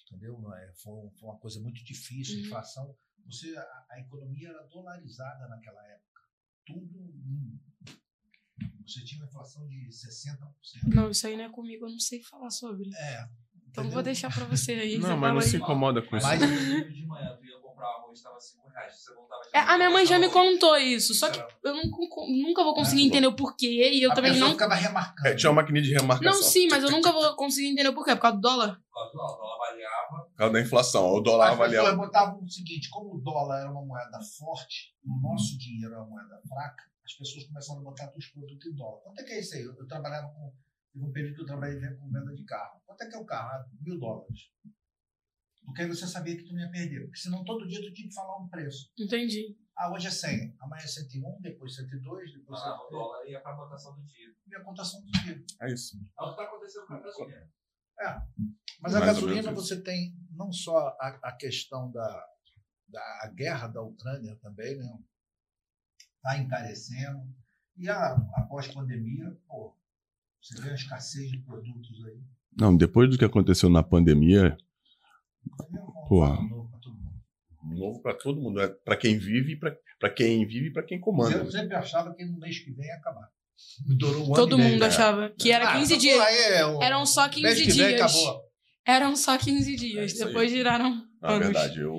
Entendeu? 0.07 0.39
É? 0.55 0.73
Foi, 0.83 1.11
foi 1.19 1.29
uma 1.29 1.39
coisa 1.39 1.61
muito 1.61 1.83
difícil, 1.85 2.37
Uhum. 2.39 2.47
inflação. 2.47 2.97
Você, 3.27 3.57
a, 3.57 3.63
a 3.91 4.01
economia 4.01 4.49
era 4.49 4.63
dolarizada 4.65 5.49
naquela 5.49 5.83
época. 5.89 6.21
Tudo. 6.65 6.99
hum, 6.99 7.59
Você 8.87 9.05
tinha 9.05 9.21
uma 9.21 9.27
inflação 9.29 9.67
de 9.69 9.89
60%. 9.89 10.95
Não, 10.95 11.11
isso 11.11 11.27
aí 11.27 11.37
não 11.37 11.45
é 11.45 11.49
comigo, 11.51 11.87
eu 11.87 11.91
não 11.91 11.99
sei 11.99 12.23
falar 12.23 12.51
sobre. 12.51 12.89
É. 12.95 13.25
Então 13.69 13.85
entendeu? 13.85 13.91
vou 13.95 14.03
deixar 14.03 14.33
pra 14.33 14.45
você 14.45 14.73
aí. 14.73 14.97
Não, 14.99 15.09
você 15.09 15.15
mas 15.17 15.33
não 15.35 15.41
aí. 15.41 15.47
se 15.49 15.57
incomoda 15.59 16.01
com 16.01 16.17
isso. 16.17 16.27
Mas- 16.27 16.41
de 16.95 17.07
manhã, 17.07 17.37
tu 17.37 17.45
ia 17.45 17.59
comprar 17.59 17.87
arroz, 17.89 18.19
estava 18.19 18.41
5 18.41 18.69
reais. 18.69 18.95
Você 18.97 19.13
voltava 19.15 19.43
de 19.43 19.49
É, 19.53 19.59
a 19.61 19.77
minha 19.77 19.91
mãe 19.91 20.07
já 20.07 20.19
me 20.19 20.31
contou. 20.31 20.77
isso, 20.79 21.13
só 21.15 21.29
que 21.31 21.39
eu 21.63 21.75
nunca, 21.75 21.97
nunca 22.27 22.65
vou 22.65 22.75
conseguir 22.75 23.03
É, 23.03 23.07
entender 23.07 23.27
o 23.27 23.37
porquê 23.37 23.91
e 23.93 24.03
eu 24.03 24.13
a 24.13 24.15
também 24.15 24.39
não. 24.39 24.53
ficava 24.53 24.75
remarcando. 24.77 25.29
É, 25.29 25.35
tinha 25.35 25.51
uma 25.51 25.61
maquininha 25.61 25.83
de 25.85 25.93
remarcação. 25.93 26.33
Não, 26.33 26.43
sim, 26.43 26.69
mas 26.71 26.83
eu 26.85 26.91
nunca 26.91 27.13
vou 27.13 27.37
conseguir 27.37 27.69
entender 27.69 27.89
o 27.91 27.95
porquê, 27.95 28.15
por 28.15 28.23
causa 28.23 28.37
do 28.37 28.41
dólar. 28.41 28.81
O 28.97 29.13
dólar, 29.13 29.35
o 29.35 29.37
dólar 29.37 29.59
variava. 29.59 30.25
Por 30.25 30.35
causa 30.37 30.53
da 30.53 30.61
inflação. 30.61 31.07
O 31.13 31.21
dólar 31.21 31.45
As 31.51 31.51
pessoas 31.59 31.75
avaliava. 31.77 31.97
botavam 31.97 32.43
o 32.43 32.49
seguinte: 32.49 32.89
como 32.91 33.15
o 33.17 33.21
dólar 33.21 33.61
era 33.61 33.71
uma 33.71 33.85
moeda 33.85 34.19
forte, 34.39 34.97
o 35.05 35.21
nosso 35.21 35.59
dinheiro 35.59 35.93
era 35.95 36.03
uma 36.03 36.11
moeda 36.11 36.41
fraca, 36.49 36.85
as 37.05 37.13
pessoas 37.15 37.45
começaram 37.47 37.81
a 37.81 37.85
botar 37.85 38.13
os 38.17 38.27
produtos 38.29 38.67
em 38.67 38.75
dólar. 38.75 39.01
Quanto 39.03 39.21
é 39.21 39.25
que 39.25 39.33
é 39.33 39.41
isso 39.41 39.55
aí? 39.55 39.63
Eu, 39.63 39.75
eu 39.77 39.87
trabalhava 39.87 40.29
com. 40.33 40.53
Teve 40.93 41.05
um 41.05 41.13
período 41.13 41.35
que 41.35 41.43
eu 41.43 41.47
trabalhei 41.47 41.79
com 41.97 42.11
venda 42.11 42.35
de 42.35 42.45
carro. 42.45 42.81
Quanto 42.87 43.03
é 43.03 43.07
que 43.09 43.15
é 43.15 43.19
o 43.19 43.25
carro? 43.27 43.51
Ah, 43.51 43.67
mil 43.83 43.99
dólares. 43.99 44.51
Porque 45.67 45.83
aí 45.83 45.89
você 45.89 46.07
sabia 46.07 46.37
que 46.37 46.45
tu 46.45 46.55
não 46.55 46.61
ia 46.61 46.71
perder. 46.71 47.05
Porque 47.05 47.19
senão 47.19 47.45
todo 47.45 47.67
dia 47.67 47.81
tu 47.83 47.93
tinha 47.93 48.09
que 48.09 48.15
falar 48.15 48.39
um 48.39 48.49
preço. 48.49 48.91
Entendi. 48.99 49.59
Ah, 49.77 49.93
hoje 49.93 50.07
é 50.07 50.11
100, 50.11 50.57
amanhã 50.59 50.83
é 50.83 50.87
101, 50.87 51.41
depois 51.43 51.75
102, 51.75 52.33
depois 52.33 52.59
Ah, 52.61 52.73
o 52.77 52.89
103. 52.89 52.91
dólar 52.93 53.27
ia 53.29 53.41
para 53.43 53.53
a 53.53 53.57
cotação 53.59 53.95
do 53.95 54.03
dia. 54.07 54.35
E 54.47 54.55
a 54.57 54.65
contação 54.65 55.01
do 55.03 55.11
dia. 55.11 55.45
É 55.61 55.71
isso. 55.71 55.99
É 56.19 56.23
o 56.23 56.27
que 56.27 56.31
está 56.31 56.43
acontecendo 56.45 56.87
com 56.87 56.95
a 56.95 57.01
gasolina. 57.97 58.27
Mas 58.81 58.95
a 58.95 59.01
Mais 59.01 59.13
gasolina 59.15 59.53
você 59.53 59.81
tem 59.81 60.15
não 60.31 60.53
só 60.53 60.97
a, 61.01 61.19
a 61.23 61.33
questão 61.33 61.91
da, 61.91 62.27
da 62.89 63.01
a 63.23 63.29
guerra 63.35 63.69
da 63.69 63.83
Ucrânia 63.83 64.37
também, 64.43 64.77
né? 64.77 64.99
Está 66.17 66.39
encarecendo. 66.39 67.23
E 67.77 67.89
a, 67.89 68.13
a 68.15 68.43
pós-pandemia, 68.49 69.37
pô, 69.47 69.77
você 70.41 70.61
vê 70.61 70.71
a 70.71 70.75
escassez 70.75 71.31
de 71.31 71.39
produtos 71.39 72.05
aí. 72.07 72.21
Não, 72.59 72.75
depois 72.77 73.11
do 73.11 73.19
que 73.19 73.25
aconteceu 73.25 73.69
na 73.69 73.83
pandemia, 73.83 74.57
É 74.57 75.57
fato 75.57 75.73
novo 75.73 76.71
pra 76.71 76.79
todo 76.81 76.95
mundo. 76.97 77.23
novo 77.63 78.03
pra 78.03 78.15
todo 78.15 78.41
mundo. 78.41 78.61
É 78.61 78.69
pra 78.69 78.97
quem 78.97 79.19
vive, 79.19 79.53
e 79.53 79.57
pra, 79.59 79.77
pra 80.01 80.11
quem 80.11 80.47
vive 80.47 80.69
e 80.69 80.73
pra 80.73 80.83
quem 80.83 80.99
comanda. 80.99 81.37
Eu 81.37 81.51
sempre 81.51 81.75
achava 81.75 82.15
que 82.15 82.25
no 82.25 82.39
mês 82.39 82.59
que 82.61 82.71
vem 82.73 82.87
ia 82.87 82.95
acabar. 82.97 83.31
Durou 83.99 84.31
um 84.31 84.33
Todo 84.33 84.55
ano 84.55 84.63
e 84.63 84.65
meio. 84.65 84.73
mundo 84.75 84.83
achava 84.85 85.31
que 85.39 85.51
era 85.51 85.71
Ah, 85.71 85.73
15 85.79 85.95
então, 85.95 86.01
dias. 86.03 86.21
aí 86.21 86.39
é 86.55 86.67
um- 86.67 86.83
Eram 86.83 87.07
só 87.07 87.29
15 87.29 87.43
mês 87.43 87.57
que 87.61 87.67
vem 87.73 87.89
dias. 87.89 88.01
acabou. 88.01 88.41
Eram 88.87 89.17
só 89.17 89.37
15 89.39 89.77
dias. 89.77 90.13
aí. 90.21 90.27
Depois 90.27 90.53
viraram 90.53 90.91
Na 91.21 91.31
anos. 91.31 91.47
verdade, 91.47 91.81
eu, 91.81 91.93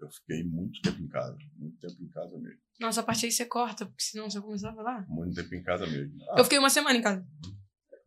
eu 0.00 0.08
fiquei 0.10 0.44
muito 0.44 0.80
tempo 0.82 1.00
em 1.02 1.08
casa. 1.08 1.36
Muito 1.58 1.78
tempo 1.78 2.02
em 2.02 2.08
casa 2.10 2.38
mesmo. 2.38 2.58
Nossa, 2.78 3.00
a 3.00 3.04
parte 3.04 3.24
aí 3.26 3.32
você 3.32 3.44
corta, 3.46 3.86
porque 3.86 4.02
senão 4.02 4.28
você 4.28 4.40
começar 4.40 4.70
a 4.70 4.74
falar. 4.74 5.04
Muito 5.08 5.34
tempo 5.34 5.54
em 5.54 5.62
casa 5.62 5.86
mesmo. 5.86 6.12
Ah, 6.30 6.34
Eu 6.38 6.44
fiquei 6.44 6.58
uma 6.58 6.68
semana 6.70 6.98
em 6.98 7.02
casa. 7.02 7.24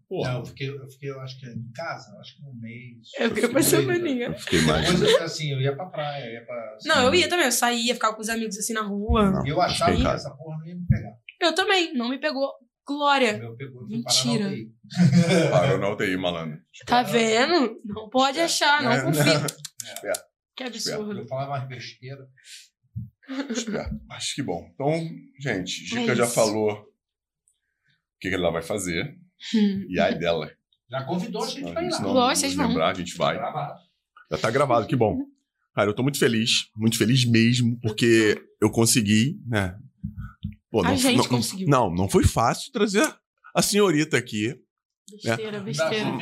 porra, 0.08 0.32
Não, 0.34 0.40
eu 0.40 0.46
fiquei, 0.46 0.70
eu 0.70 0.90
fiquei, 0.90 1.10
eu 1.10 1.20
acho 1.22 1.40
que 1.40 1.46
em 1.48 1.72
casa, 1.74 2.12
eu 2.14 2.20
acho 2.20 2.36
que 2.38 2.44
um 2.44 2.54
mês. 2.60 3.08
Eu 3.20 3.30
fiquei 3.30 3.50
uma 3.50 3.62
semaninha. 3.64 4.28
eu 4.28 4.38
fiquei 4.40 4.62
mais. 4.62 4.92
Depois, 5.00 5.22
assim, 5.24 5.52
eu 5.52 5.60
ia 5.62 5.76
pra 5.76 5.86
praia, 5.88 6.32
ia 6.34 6.46
pra. 6.46 6.78
Não, 6.86 7.04
eu 7.08 7.16
ia 7.16 7.28
também. 7.30 7.46
Eu 7.46 7.52
saía, 7.52 7.94
ficava 7.96 8.16
com 8.16 8.22
os 8.22 8.30
amigos 8.30 8.58
assim 8.58 8.74
na 8.74 8.82
rua. 8.84 9.32
Não, 9.32 9.46
E 9.46 9.50
eu 9.50 9.60
achava 9.62 9.96
que 9.96 10.06
essa 10.06 10.30
porra 10.36 10.58
não 10.60 10.66
ia 10.68 10.76
me 10.76 10.86
pegar. 10.88 11.14
Eu 11.42 11.54
também. 11.56 11.94
Não 11.94 12.10
me 12.10 12.20
pegou. 12.20 12.52
Glória. 12.90 13.38
Meu 13.38 13.56
pegou, 13.56 13.86
fui 13.86 13.98
Mentira. 13.98 14.50
Parou 15.52 15.78
na 15.78 15.90
UTI, 15.92 16.18
malandro. 16.18 16.60
Tá 16.88 17.04
vendo? 17.04 17.80
Não 17.86 18.10
pode 18.10 18.40
achar, 18.40 18.82
não 18.82 18.92
É, 18.92 19.02
confia. 19.04 19.24
Esperto, 19.94 20.24
Que 20.56 20.64
absurdo. 20.64 21.20
Eu 21.20 21.28
falava 21.28 21.52
umas 21.52 21.68
besteiras. 21.68 22.28
esperto. 23.52 23.96
Acho 24.10 24.36
que 24.36 24.42
bom. 24.42 24.68
Então, 24.74 24.92
gente, 25.40 25.86
Gica 25.86 26.12
É 26.12 26.16
já 26.16 26.26
falou 26.28 26.72
o 26.74 26.86
que 28.20 28.30
que 28.30 28.36
ela 28.36 28.52
vai 28.52 28.62
fazer. 28.64 29.16
E 29.90 30.00
aí 30.00 30.18
dela. 30.18 30.52
Já 30.90 31.04
convidou 31.06 31.44
a 31.44 31.48
gente 31.48 31.62
Não, 31.62 31.72
pra 31.74 31.84
ir 31.84 31.90
lá. 31.92 32.02
não 32.02 32.12
Lógico, 32.14 32.40
vocês 32.42 32.56
vão. 32.56 32.68
lembrar, 32.70 32.90
a 32.90 32.94
gente 32.96 33.16
vai. 33.16 33.36
Gravado. 33.38 33.80
Já 34.32 34.38
tá 34.40 34.52
gravado, 34.52 34.88
que 34.88 34.96
bom. 34.96 35.20
Cara, 35.76 35.90
eu 35.92 35.94
tô 35.96 36.02
muito 36.04 36.18
feliz, 36.20 36.70
muito 36.76 36.98
feliz 36.98 37.24
mesmo, 37.26 37.80
porque 37.82 38.44
eu 38.60 38.72
consegui, 38.72 39.40
né? 39.48 39.78
Pô, 40.70 40.84
A 40.86 40.96
gente 40.96 41.18
não, 41.18 41.26
conseguiu. 41.26 41.68
Não, 41.68 41.94
não 41.94 42.08
foi 42.08 42.24
fácil 42.24 42.72
trazer 42.72 43.08
a 43.54 43.62
senhorita 43.62 44.18
aqui. 44.18 44.56
Besteira, 45.12 45.58
Ainda 45.58 45.60
besteira. 45.62 46.18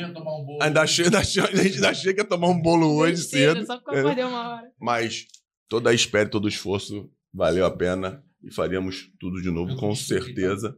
Ainda 0.62 0.80
achei, 0.82 1.04
ainda 1.04 1.18
achei, 1.18 1.42
a 1.42 1.54
gente 1.54 1.74
ainda 1.74 1.94
chega 1.94 2.22
a 2.22 2.24
tomar 2.24 2.48
um 2.48 2.60
bolo 2.60 2.96
hoje 2.96 3.16
Besteira, 3.22 3.54
cedo. 3.54 3.66
Só 3.66 3.76
porque 3.78 3.96
eu 3.96 4.00
acordei 4.00 4.24
uma 4.24 4.48
hora. 4.48 4.72
Mas 4.80 5.26
toda 5.68 5.90
a 5.90 5.94
espera 5.94 6.26
e 6.26 6.30
todo 6.30 6.46
o 6.46 6.48
esforço 6.48 7.10
valeu 7.32 7.66
a 7.66 7.70
pena 7.70 8.24
e 8.42 8.52
faríamos 8.52 9.10
tudo 9.20 9.42
de 9.42 9.50
novo, 9.50 9.72
Eu 9.72 9.76
com 9.76 9.88
gostei, 9.88 10.22
certeza. 10.22 10.74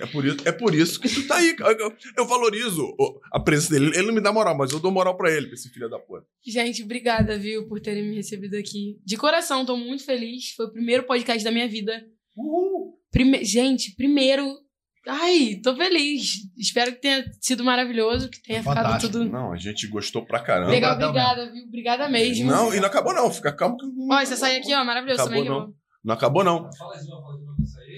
É 0.00 0.06
por, 0.06 0.24
isso, 0.24 0.36
é 0.44 0.52
por 0.52 0.74
isso 0.74 1.00
que 1.00 1.08
tu 1.08 1.26
tá 1.26 1.36
aí. 1.36 1.56
Eu, 1.58 1.92
eu 2.16 2.26
valorizo 2.26 2.86
a 3.32 3.40
presença 3.40 3.72
dele. 3.72 3.96
Ele 3.96 4.06
não 4.06 4.14
me 4.14 4.20
dá 4.20 4.32
moral, 4.32 4.56
mas 4.56 4.70
eu 4.70 4.78
dou 4.78 4.92
moral 4.92 5.16
pra 5.16 5.30
ele, 5.30 5.46
pra 5.46 5.54
esse 5.54 5.70
filho 5.70 5.88
da 5.88 5.98
puta. 5.98 6.26
Gente, 6.46 6.82
obrigada, 6.84 7.38
viu, 7.38 7.66
por 7.66 7.80
terem 7.80 8.08
me 8.08 8.14
recebido 8.14 8.54
aqui. 8.56 8.98
De 9.04 9.16
coração, 9.16 9.66
tô 9.66 9.76
muito 9.76 10.04
feliz. 10.04 10.52
Foi 10.52 10.66
o 10.66 10.72
primeiro 10.72 11.02
podcast 11.04 11.42
da 11.42 11.50
minha 11.50 11.66
vida. 11.68 12.04
Prime... 13.10 13.44
Gente, 13.44 13.94
primeiro. 13.96 14.46
Ai, 15.06 15.58
tô 15.62 15.74
feliz. 15.74 16.32
Espero 16.58 16.92
que 16.92 17.00
tenha 17.00 17.24
sido 17.40 17.64
maravilhoso, 17.64 18.28
que 18.28 18.42
tenha 18.42 18.58
ficado 18.60 18.76
Fantástico. 18.76 19.12
tudo 19.12 19.30
Não, 19.30 19.52
a 19.52 19.56
gente 19.56 19.86
gostou 19.88 20.24
pra 20.26 20.40
caramba. 20.40 20.70
legal. 20.70 20.94
Obrigada, 20.94 21.50
viu? 21.50 21.64
Obrigada 21.64 22.08
mesmo. 22.08 22.50
Não, 22.50 22.74
e 22.74 22.78
não 22.80 22.86
acabou 22.86 23.14
não. 23.14 23.30
Fica 23.32 23.50
calmo 23.54 23.76
que 23.78 23.86
não, 23.86 24.08
Ó, 24.16 24.20
esse 24.20 24.34
açaí 24.34 24.56
aqui, 24.58 24.74
ó, 24.74 24.84
maravilhoso 24.84 25.22
Acabou, 25.22 25.38
também. 25.38 25.44
que 25.50 25.56
eu 25.56 25.66
não. 25.66 25.74
não 26.04 26.14
acabou 26.14 26.44
não. 26.44 26.68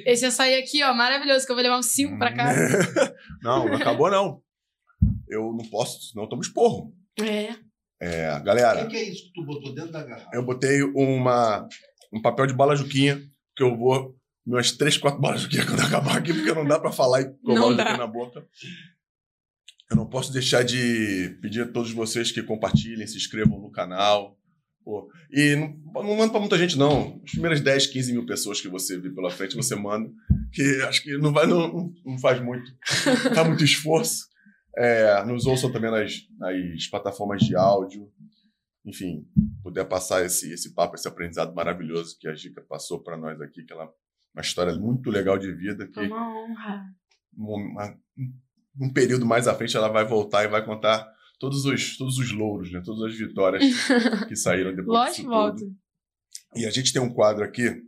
Esse 0.06 0.24
açaí 0.26 0.54
aqui, 0.54 0.82
ó, 0.84 0.94
maravilhoso, 0.94 1.44
que 1.46 1.50
eu 1.52 1.56
vou 1.56 1.62
levar 1.64 1.78
uns 1.78 1.86
cinco 1.86 2.16
pra 2.18 2.32
casa. 2.36 3.14
não, 3.42 3.66
não 3.66 3.74
acabou 3.76 4.10
não. 4.10 4.40
Eu 5.28 5.52
não 5.52 5.68
posso, 5.70 6.00
senão 6.02 6.24
eu 6.24 6.28
tomo 6.28 6.42
esporro. 6.42 6.92
É. 7.20 7.54
É, 8.02 8.34
O 8.36 8.42
galera, 8.44 8.86
que, 8.86 8.92
que 8.92 8.96
é 8.96 9.02
isso 9.10 9.24
que 9.24 9.32
tu 9.34 9.44
botou 9.44 9.74
dentro 9.74 9.90
da 9.92 10.02
garrafa? 10.04 10.30
eu 10.32 10.44
botei 10.44 10.82
uma, 10.82 11.66
um 12.12 12.22
papel 12.22 12.46
de 12.46 12.54
bala 12.54 12.74
juquinha, 12.76 13.20
que 13.56 13.62
eu 13.62 13.76
vou 13.76 14.14
umas 14.54 14.72
três, 14.72 14.96
quatro 14.96 15.20
balas 15.20 15.42
juquinha 15.42 15.66
quando 15.66 15.80
acabar 15.82 16.16
aqui, 16.16 16.32
porque 16.32 16.52
não 16.52 16.64
dá 16.64 16.78
pra 16.78 16.92
falar 16.92 17.22
e 17.22 17.24
dá. 17.24 17.54
juquinha 17.54 17.96
na 17.96 18.06
boca. 18.06 18.46
Eu 19.90 19.96
não 19.96 20.06
posso 20.06 20.32
deixar 20.32 20.62
de 20.62 21.36
pedir 21.42 21.62
a 21.62 21.66
todos 21.68 21.90
vocês 21.90 22.30
que 22.30 22.42
compartilhem, 22.42 23.06
se 23.06 23.16
inscrevam 23.16 23.60
no 23.60 23.72
canal. 23.72 24.38
Pô, 24.84 25.10
e 25.30 25.56
não, 25.56 26.02
não 26.02 26.16
manda 26.16 26.30
pra 26.30 26.40
muita 26.40 26.56
gente, 26.56 26.78
não. 26.78 27.20
As 27.24 27.32
primeiras 27.32 27.60
10, 27.60 27.88
15 27.88 28.12
mil 28.12 28.24
pessoas 28.24 28.60
que 28.60 28.68
você 28.68 28.98
vê 28.98 29.10
pela 29.10 29.30
frente, 29.30 29.56
você 29.56 29.74
manda. 29.74 30.10
Que 30.52 30.62
acho 30.82 31.02
que 31.02 31.18
não, 31.18 31.32
vai, 31.32 31.46
não, 31.46 31.92
não 32.04 32.18
faz 32.18 32.40
muito. 32.40 32.70
Faz 33.34 33.46
muito 33.46 33.64
esforço. 33.64 34.28
É, 34.76 35.24
nos 35.24 35.44
ouçam 35.46 35.70
também 35.72 35.90
nas, 35.90 36.14
nas 36.38 36.86
plataformas 36.86 37.42
de 37.42 37.56
áudio. 37.56 38.10
Enfim, 38.84 39.26
puder 39.62 39.84
passar 39.84 40.24
esse, 40.24 40.52
esse 40.52 40.72
papo, 40.72 40.94
esse 40.94 41.06
aprendizado 41.06 41.54
maravilhoso 41.54 42.16
que 42.18 42.28
a 42.28 42.34
Gica 42.34 42.62
passou 42.62 43.02
para 43.02 43.16
nós 43.16 43.40
aqui, 43.40 43.64
que 43.64 43.72
ela 43.72 43.92
uma 44.34 44.42
história 44.42 44.74
muito 44.76 45.10
legal 45.10 45.38
de 45.38 45.52
vida, 45.52 45.86
que 45.88 46.00
uma 46.00 46.28
honra. 46.42 46.84
uma- 47.36 47.98
um 48.80 48.92
período 48.92 49.26
mais 49.26 49.46
à 49.48 49.54
frente 49.54 49.76
ela 49.76 49.88
vai 49.88 50.04
voltar 50.04 50.44
e 50.44 50.48
vai 50.48 50.64
contar 50.64 51.06
todos 51.38 51.64
os, 51.64 51.96
todos 51.96 52.18
os 52.18 52.32
louros, 52.32 52.70
né? 52.72 52.80
todas 52.84 53.02
as 53.12 53.18
vitórias 53.18 53.62
que 54.28 54.36
saíram 54.36 54.70
depois 54.74 54.86
Lógico 54.86 55.10
disso 55.16 55.22
que 55.22 55.28
volto. 55.28 55.58
tudo. 55.58 55.76
E 56.56 56.66
a 56.66 56.70
gente 56.70 56.92
tem 56.92 57.00
um 57.02 57.12
quadro 57.12 57.44
aqui. 57.44 57.82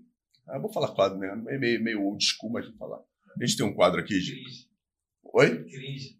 Ah, 0.48 0.58
vou 0.58 0.72
falar 0.72 0.88
quadro, 0.94 1.18
né? 1.18 1.28
É 1.48 1.58
meio, 1.58 1.82
meio 1.82 2.02
old 2.02 2.22
school, 2.24 2.52
mas 2.52 2.66
vou 2.66 2.76
falar. 2.76 2.98
A 3.40 3.44
gente 3.44 3.56
tem 3.56 3.64
um 3.66 3.72
quadro 3.74 4.00
aqui. 4.00 4.14
Cringe. 4.14 4.68
Oi? 5.34 5.64
Cringe. 5.64 6.18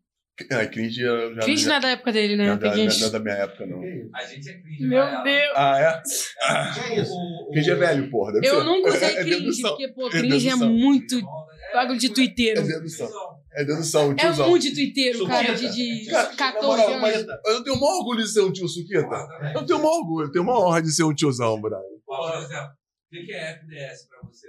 Ah, 0.50 0.66
cringe 0.66 1.00
já, 1.02 1.42
Cringe 1.44 1.62
já, 1.62 1.68
não 1.68 1.76
é 1.76 1.80
da 1.80 1.90
época 1.90 2.10
dele, 2.12 2.36
né? 2.36 2.46
não, 2.56 2.74
gente- 2.74 3.00
não 3.00 3.06
é 3.06 3.10
da 3.10 3.18
minha 3.20 3.34
época, 3.34 3.66
não. 3.66 3.84
É? 3.84 4.02
A 4.14 4.24
gente 4.24 4.48
é 4.48 4.60
cringe. 4.60 4.86
Meu 4.86 4.98
ela. 5.02 5.22
Deus. 5.22 5.52
Ah, 5.54 5.78
é? 5.78 5.90
O 6.00 6.74
que 6.74 6.80
é 6.80 7.00
isso? 7.02 7.12
O- 7.12 7.48
o- 7.48 7.50
Cringe 7.52 7.70
é 7.70 7.74
velho, 7.74 8.10
porra. 8.10 8.32
Deve 8.32 8.46
Eu 8.48 8.58
ser. 8.60 8.64
nunca 8.64 8.88
usei 8.88 9.08
É 9.08 9.22
cringe, 9.22 9.62
porque, 9.62 9.88
pô, 9.88 10.06
É 10.08 10.10
cringe 10.10 10.48
é 10.48 10.50
dedução. 10.52 10.68
muito 10.72 11.18
É, 11.18 11.74
bagulho 11.74 11.98
de 11.98 12.06
É 12.06 12.14
tuiteiro. 12.14 12.66
dedução. 12.66 13.10
É 13.54 13.64
dedução, 13.64 14.12
É 14.12 14.14
tiozão. 14.14 14.48
muito 14.48 14.62
de 14.62 14.74
tuiteiro, 14.74 15.26
cara, 15.26 15.52
de, 15.54 15.68
de 15.70 16.10
Cara, 16.10 16.30
na 16.30 16.36
14 16.36 16.66
moral, 16.66 16.88
anos. 16.88 17.00
mas 17.02 17.26
eu 17.54 17.62
tenho 17.62 17.76
o 17.76 17.80
maior 17.80 17.98
orgulho 17.98 18.22
de 18.22 18.28
ser 18.32 18.40
um 18.40 18.50
tio 18.52 18.66
Suquita. 18.66 19.28
Eu 19.54 19.66
tenho 19.66 19.78
o 19.78 19.82
maior 19.82 19.98
orgulho, 19.98 20.26
eu 20.28 20.32
tenho 20.32 20.44
uma 20.44 20.58
honra 20.58 20.80
de 20.80 20.90
ser 20.90 21.02
um 21.04 21.14
tiozão, 21.14 21.60
brother. 21.60 21.86
Por 22.06 22.34
exemplo, 22.38 22.70
o 22.72 23.10
que 23.10 23.26
que 23.26 23.32
é 23.34 23.50
FDS 23.50 24.08
pra 24.08 24.18
você? 24.26 24.48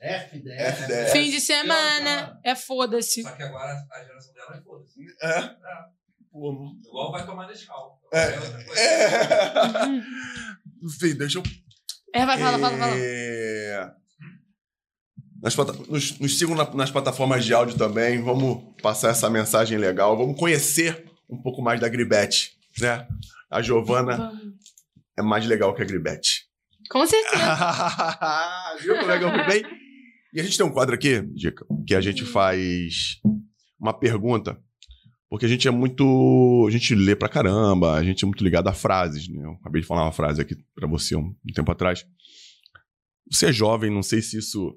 FDS. 0.00 0.60
FDS. 0.80 1.12
Fim 1.12 1.30
de 1.30 1.40
semana, 1.40 2.38
é 2.44 2.54
foda-se. 2.54 3.22
Só 3.22 3.30
que 3.32 3.42
agora 3.42 3.72
a 3.90 4.04
geração 4.04 4.32
dela 4.34 4.56
é 4.56 4.60
foda-se. 4.62 5.00
É. 5.22 5.54
Pô, 6.32 6.72
Igual 6.86 7.12
vai 7.12 7.24
tomar 7.26 7.46
Nescau. 7.46 8.00
É. 8.12 8.26
outra 8.38 8.64
coisa. 8.64 8.80
É. 8.80 9.84
Enfim, 10.82 11.14
deixa 11.14 11.38
eu. 11.38 11.42
É, 12.14 12.24
vai, 12.26 12.38
fala, 12.38 12.58
fala, 12.58 12.78
fala. 12.78 12.92
É... 12.96 13.90
Nas 15.42 15.54
nos, 15.56 16.18
nos 16.18 16.38
sigam 16.38 16.54
na- 16.54 16.72
nas 16.74 16.90
plataformas 16.90 17.44
de 17.44 17.52
áudio 17.52 17.76
também. 17.76 18.20
Vamos 18.22 18.74
passar 18.82 19.10
essa 19.10 19.28
mensagem 19.28 19.76
legal. 19.78 20.16
Vamos 20.16 20.38
conhecer 20.38 21.04
um 21.28 21.40
pouco 21.40 21.60
mais 21.62 21.80
da 21.80 21.88
Gribete. 21.88 22.52
Né? 22.80 23.06
A 23.50 23.60
Giovana 23.62 24.16
Vamos. 24.16 24.54
é 25.18 25.22
mais 25.22 25.44
legal 25.46 25.74
que 25.74 25.82
a 25.82 25.84
Gribete. 25.84 26.43
Com 26.90 27.06
certeza. 27.06 27.44
Viu 28.82 28.98
como 28.98 29.10
é 29.10 29.18
que 29.18 29.24
eu 29.24 29.30
fui 29.30 29.44
bem? 29.44 29.62
E 30.32 30.40
a 30.40 30.42
gente 30.42 30.56
tem 30.56 30.66
um 30.66 30.72
quadro 30.72 30.94
aqui, 30.94 31.20
Dica, 31.32 31.64
que 31.86 31.94
a 31.94 32.00
gente 32.00 32.24
faz 32.24 33.20
uma 33.78 33.92
pergunta, 33.92 34.60
porque 35.30 35.46
a 35.46 35.48
gente 35.48 35.66
é 35.68 35.70
muito. 35.70 36.64
A 36.66 36.70
gente 36.70 36.94
lê 36.94 37.14
pra 37.14 37.28
caramba, 37.28 37.94
a 37.94 38.02
gente 38.02 38.24
é 38.24 38.26
muito 38.26 38.42
ligado 38.42 38.68
a 38.68 38.72
frases, 38.72 39.28
né? 39.28 39.44
Eu 39.44 39.52
acabei 39.52 39.80
de 39.80 39.86
falar 39.86 40.02
uma 40.02 40.12
frase 40.12 40.40
aqui 40.40 40.56
pra 40.74 40.88
você 40.88 41.14
um, 41.16 41.34
um 41.48 41.52
tempo 41.54 41.70
atrás. 41.70 42.04
Você 43.30 43.46
é 43.46 43.52
jovem, 43.52 43.90
não 43.90 44.02
sei 44.02 44.20
se 44.20 44.38
isso. 44.38 44.76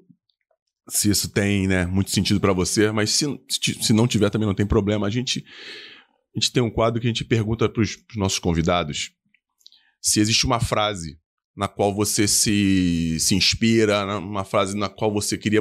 Se 0.90 1.10
isso 1.10 1.28
tem 1.28 1.68
né, 1.68 1.84
muito 1.84 2.10
sentido 2.10 2.40
pra 2.40 2.54
você, 2.54 2.90
mas 2.90 3.10
se, 3.10 3.26
se, 3.50 3.92
não 3.92 4.08
tiver 4.08 4.30
também 4.30 4.46
não 4.46 4.54
tem 4.54 4.66
problema. 4.66 5.06
A 5.06 5.10
gente, 5.10 5.44
a 6.34 6.40
gente 6.40 6.50
tem 6.50 6.62
um 6.62 6.70
quadro 6.70 6.98
que 6.98 7.06
a 7.06 7.10
gente 7.10 7.26
pergunta 7.26 7.68
pros, 7.68 7.94
pros 7.94 8.16
nossos 8.16 8.38
convidados 8.38 9.10
se 10.00 10.18
existe 10.18 10.46
uma 10.46 10.60
frase 10.60 11.18
na 11.58 11.66
qual 11.66 11.92
você 11.92 12.28
se, 12.28 13.18
se 13.18 13.34
inspira, 13.34 14.06
na- 14.06 14.18
uma 14.18 14.44
frase 14.44 14.76
na 14.76 14.88
qual 14.88 15.12
você 15.12 15.36
queria 15.36 15.60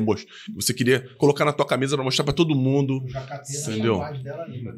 você 0.54 0.72
queria 0.72 1.02
colocar 1.16 1.44
na 1.44 1.52
tua 1.52 1.66
camisa 1.66 1.96
para 1.96 2.04
mostrar 2.06 2.24
para 2.24 2.36
todo 2.36 2.56
mundo. 2.56 3.04
Entendeu? 3.72 4.00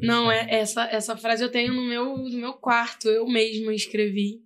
Não, 0.00 0.32
é, 0.32 0.46
essa, 0.50 0.84
essa 0.84 1.16
frase 1.18 1.42
eu 1.44 1.50
tenho 1.50 1.74
no 1.74 1.86
meu, 1.86 2.16
no 2.16 2.38
meu 2.38 2.54
quarto, 2.54 3.08
eu 3.08 3.26
mesma 3.28 3.74
escrevi. 3.74 4.42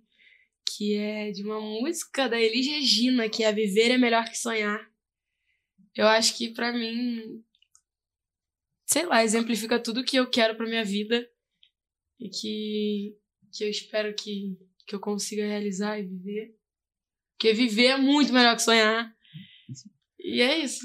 Que 0.75 0.95
é 0.95 1.31
de 1.31 1.43
uma 1.43 1.61
música 1.61 2.27
da 2.27 2.37
Elis 2.39 2.67
Regina, 2.67 3.29
que 3.29 3.43
é 3.43 3.53
Viver 3.53 3.91
é 3.91 3.97
Melhor 3.97 4.25
que 4.25 4.37
Sonhar. 4.37 4.85
Eu 5.95 6.07
acho 6.07 6.35
que 6.37 6.49
pra 6.49 6.73
mim, 6.73 7.41
sei 8.85 9.05
lá, 9.05 9.23
exemplifica 9.23 9.79
tudo 9.79 10.03
que 10.03 10.17
eu 10.17 10.29
quero 10.29 10.55
pra 10.57 10.65
minha 10.67 10.83
vida 10.83 11.25
e 12.19 12.27
que, 12.29 13.15
que 13.53 13.63
eu 13.63 13.69
espero 13.69 14.13
que, 14.13 14.57
que 14.85 14.95
eu 14.95 14.99
consiga 14.99 15.45
realizar 15.45 15.99
e 15.99 16.03
viver. 16.05 16.54
Porque 17.45 17.53
viver 17.53 17.85
é 17.89 17.97
muito 17.97 18.33
melhor 18.33 18.55
que 18.55 18.63
sonhar. 18.63 19.07
E 20.19 20.41
é 20.41 20.63
isso. 20.63 20.79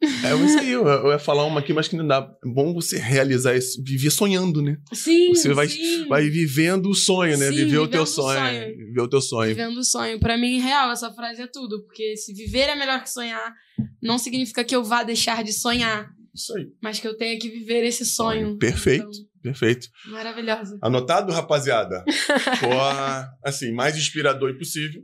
É 0.00 0.44
isso 0.44 0.58
aí, 0.60 0.70
eu, 0.70 0.86
eu 0.86 1.10
ia 1.10 1.18
falar 1.18 1.44
uma 1.46 1.58
aqui, 1.58 1.72
mas 1.72 1.88
que 1.88 1.96
não 1.96 2.06
dá. 2.06 2.18
É 2.44 2.48
bom 2.48 2.72
você 2.72 2.96
realizar 2.96 3.56
isso, 3.56 3.82
viver 3.82 4.10
sonhando, 4.10 4.62
né? 4.62 4.76
Sim, 4.92 5.34
Você 5.34 5.52
vai- 5.52 5.66
sim. 5.68 6.06
Vai 6.06 6.28
vivendo 6.30 6.90
o 6.90 6.94
sonho, 6.94 7.36
né? 7.38 7.48
Sim, 7.48 7.54
viver 7.56 7.78
o 7.78 7.88
teu 7.88 8.06
sonho. 8.06 8.38
sonho. 8.38 8.76
Viver 8.76 9.00
o 9.00 9.08
teu 9.08 9.20
sonho. 9.20 9.48
Vivendo 9.48 9.78
o 9.78 9.84
sonho. 9.84 10.20
Pra 10.20 10.38
mim, 10.38 10.60
real, 10.60 10.92
essa 10.92 11.10
frase 11.12 11.42
é 11.42 11.48
tudo. 11.48 11.82
Porque 11.84 12.16
se 12.16 12.32
viver 12.34 12.68
é 12.68 12.76
melhor 12.76 13.02
que 13.02 13.10
sonhar, 13.10 13.52
não 14.00 14.16
significa 14.16 14.62
que 14.62 14.76
eu 14.76 14.84
vá 14.84 15.02
deixar 15.02 15.42
de 15.42 15.52
sonhar, 15.52 16.08
Isso 16.32 16.56
aí. 16.56 16.66
mas 16.80 17.00
que 17.00 17.08
eu 17.08 17.16
tenha 17.16 17.36
que 17.36 17.48
viver 17.48 17.82
esse 17.84 18.04
sonho. 18.06 18.58
Perfeito, 18.58 19.08
Então, 19.08 19.24
perfeito. 19.42 19.88
maravilhosa. 20.06 20.78
Anotado, 20.82 21.32
rapaziada? 21.32 22.04
Porra, 22.60 23.28
assim, 23.42 23.72
mais 23.72 23.96
inspirador 23.96 24.50
impossível. 24.50 25.02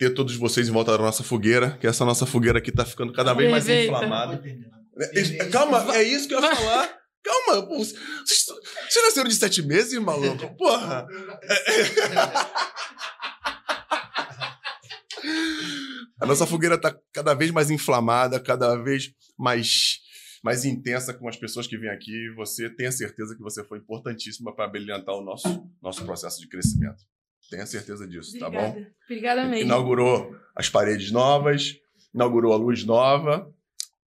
Ter 0.00 0.14
todos 0.14 0.34
vocês 0.34 0.66
em 0.66 0.72
volta 0.72 0.92
da 0.92 1.04
nossa 1.04 1.22
fogueira, 1.22 1.76
que 1.78 1.86
essa 1.86 2.06
nossa 2.06 2.24
fogueira 2.24 2.58
aqui 2.58 2.72
tá 2.72 2.86
ficando 2.86 3.12
cada 3.12 3.34
vez 3.34 3.50
mais. 3.50 3.66
Não 3.66 3.74
inflamada. 3.74 4.42
É, 4.98 5.20
é, 5.20 5.44
Calma, 5.50 5.94
é 5.94 6.02
isso 6.02 6.26
que 6.26 6.32
eu 6.32 6.40
ia 6.40 6.56
falar. 6.56 6.98
Calma, 7.22 7.66
pô, 7.66 7.76
vocês, 7.76 8.46
vocês 8.88 9.04
nasceram 9.04 9.28
de 9.28 9.34
sete 9.34 9.60
meses, 9.60 10.00
maluco? 10.00 10.56
Porra! 10.56 11.06
A 16.18 16.24
nossa 16.24 16.46
fogueira 16.46 16.80
tá 16.80 16.96
cada 17.12 17.34
vez 17.34 17.50
mais 17.50 17.70
inflamada, 17.70 18.40
cada 18.40 18.76
vez 18.76 19.12
mais, 19.38 19.98
mais 20.42 20.64
intensa 20.64 21.12
com 21.12 21.28
as 21.28 21.36
pessoas 21.36 21.66
que 21.66 21.76
vêm 21.76 21.90
aqui. 21.90 22.32
Você 22.36 22.70
tenha 22.70 22.90
certeza 22.90 23.36
que 23.36 23.42
você 23.42 23.62
foi 23.62 23.76
importantíssima 23.76 24.56
para 24.56 24.66
brilhantar 24.66 25.14
o 25.14 25.22
nosso, 25.22 25.70
nosso 25.82 26.06
processo 26.06 26.40
de 26.40 26.48
crescimento. 26.48 27.04
Tenha 27.50 27.66
certeza 27.66 28.06
disso, 28.06 28.38
tá 28.38 28.48
bom? 28.48 28.58
Obrigada. 28.70 28.94
Obrigada 29.04 29.44
mesmo. 29.44 29.64
Inaugurou 29.66 30.36
as 30.54 30.68
paredes 30.68 31.10
novas, 31.10 31.74
inaugurou 32.14 32.52
a 32.52 32.56
luz 32.56 32.84
nova 32.84 33.52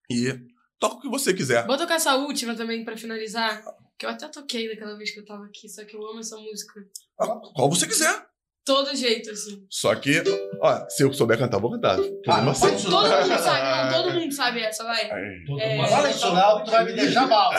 e 0.09 0.33
toca 0.79 0.95
o 0.95 1.01
que 1.01 1.09
você 1.09 1.33
quiser. 1.33 1.65
Vou 1.67 1.77
tocar 1.77 1.95
essa 1.95 2.15
última 2.15 2.55
também 2.55 2.85
pra 2.85 2.95
finalizar. 2.97 3.61
Que 3.99 4.05
eu 4.05 4.09
até 4.09 4.27
toquei 4.29 4.67
daquela 4.69 4.97
vez 4.97 5.11
que 5.11 5.19
eu 5.19 5.25
tava 5.25 5.45
aqui, 5.45 5.67
só 5.69 5.83
que 5.85 5.95
eu 5.95 6.05
amo 6.07 6.19
essa 6.19 6.35
música. 6.37 6.73
Ah, 7.19 7.27
Qual 7.53 7.69
você 7.69 7.85
quiser. 7.85 8.25
Todo 8.65 8.95
jeito, 8.95 9.29
assim. 9.29 9.65
Só 9.69 9.93
que, 9.93 10.23
ó, 10.61 10.87
se 10.89 11.03
eu 11.03 11.11
souber 11.13 11.37
cantar, 11.37 11.57
eu 11.57 11.61
vou 11.61 11.71
cantar. 11.71 11.99
Ah, 12.27 12.53
seu. 12.53 12.69
Todo 12.89 13.09
mundo 13.09 13.37
sabe, 13.39 13.91
não, 13.93 14.03
todo 14.03 14.13
mundo 14.19 14.31
sabe 14.33 14.61
essa, 14.61 14.83
vai. 14.85 15.09
Todo 15.45 15.59
É. 15.59 15.75
mundo 15.75 15.89
fala 15.89 16.09
isso 16.09 16.33
não, 16.33 16.63
tu 16.63 16.71
vai 16.71 16.85
me 16.85 16.93
deixar 16.93 17.27
mal. 17.27 17.51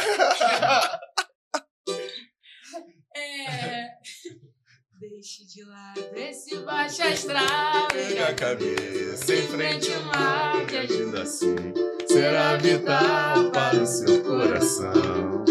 É. 3.17 3.91
Deixe 5.01 5.45
de 5.45 5.65
lado 5.65 6.01
esse 6.17 6.57
baixo 6.59 7.03
astral. 7.03 7.89
Pega 7.93 8.29
a 8.29 8.35
cabeça 8.35 9.35
em 9.35 9.43
frente 9.49 9.93
ao 9.93 10.03
mar, 10.05 10.67
que 10.67 10.77
agindo 10.77 11.17
ajuda 11.17 11.23
assim 11.23 11.85
será 12.07 12.57
vital 12.57 13.51
para 13.51 13.83
o 13.83 13.87
seu 13.87 14.23
coração. 14.23 15.45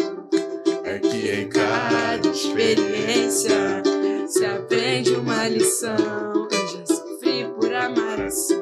É 0.86 0.98
que 0.98 1.30
em 1.30 1.50
cada 1.50 2.26
experiência 2.30 3.84
se 4.28 4.46
aprende 4.46 5.12
uma 5.12 5.50
lição. 5.50 6.48
Eu 6.50 6.68
já 6.70 6.86
sofri 6.86 7.46
por 7.60 7.74
amar 7.74 8.22
assim. 8.22 8.56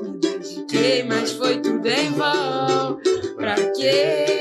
Me 0.00 0.18
dediquei, 0.18 1.02
mas 1.02 1.32
foi 1.32 1.60
tudo 1.60 1.86
em 1.86 2.10
vão. 2.12 2.98
Pra 3.36 3.56
que 3.72 4.37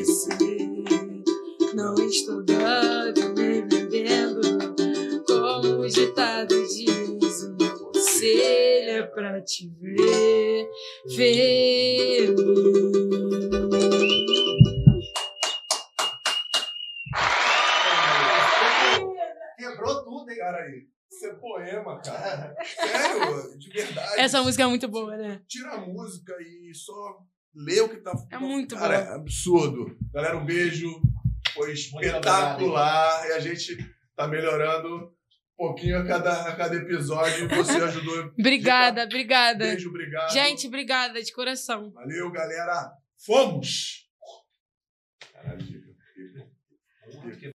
te 0.00 0.36
merecer. 0.36 1.74
Não 1.74 1.94
estou 1.94 2.42
dando 2.42 3.34
nem 3.34 3.66
vendendo, 3.68 4.40
como 5.26 5.80
o 5.80 5.88
ditado 5.88 6.54
diz. 6.66 7.42
O 7.44 7.56
meu 7.56 7.78
conselho 7.78 8.90
é 8.90 9.02
pra 9.02 9.40
te 9.42 9.68
ver 9.68 10.68
feliz. 11.14 12.30
Quebrou 19.58 20.04
tudo, 20.04 20.30
hein? 20.30 20.38
Cara 20.38 20.58
aí, 20.64 20.86
isso 21.10 21.26
é 21.26 21.34
poema, 21.34 22.00
cara. 22.00 22.54
Sério, 22.64 23.58
de 23.58 23.68
verdade. 23.70 24.20
Essa 24.20 24.42
música 24.42 24.64
é 24.64 24.66
muito 24.66 24.88
boa, 24.88 25.16
né? 25.16 25.42
Tira 25.46 25.72
a 25.72 25.80
música 25.80 26.34
e 26.40 26.74
só 26.74 27.18
lê 27.54 27.80
o 27.80 27.88
que 27.88 27.96
tá. 27.96 28.12
É 28.30 28.38
muito 28.38 28.76
Cara, 28.76 29.00
boa. 29.00 29.12
é 29.12 29.14
absurdo. 29.16 29.96
Galera, 30.12 30.36
um 30.36 30.44
beijo. 30.44 31.00
Foi 31.54 31.72
espetacular. 31.72 33.26
E 33.28 33.32
a 33.32 33.40
gente 33.40 33.76
tá 34.14 34.28
melhorando 34.28 35.06
um 35.06 35.10
pouquinho 35.56 35.98
a 35.98 36.06
cada, 36.06 36.42
a 36.48 36.56
cada 36.56 36.76
episódio. 36.76 37.48
Você 37.48 37.72
ajudou. 37.82 38.32
Obrigada, 38.38 39.04
obrigada. 39.04 39.64
Beijo, 39.66 39.88
obrigado. 39.88 40.32
Gente, 40.32 40.66
obrigada 40.68 41.22
de 41.22 41.32
coração. 41.32 41.90
Valeu, 41.92 42.30
galera. 42.30 42.92
Fomos! 43.24 44.08
Caralho, 45.32 45.66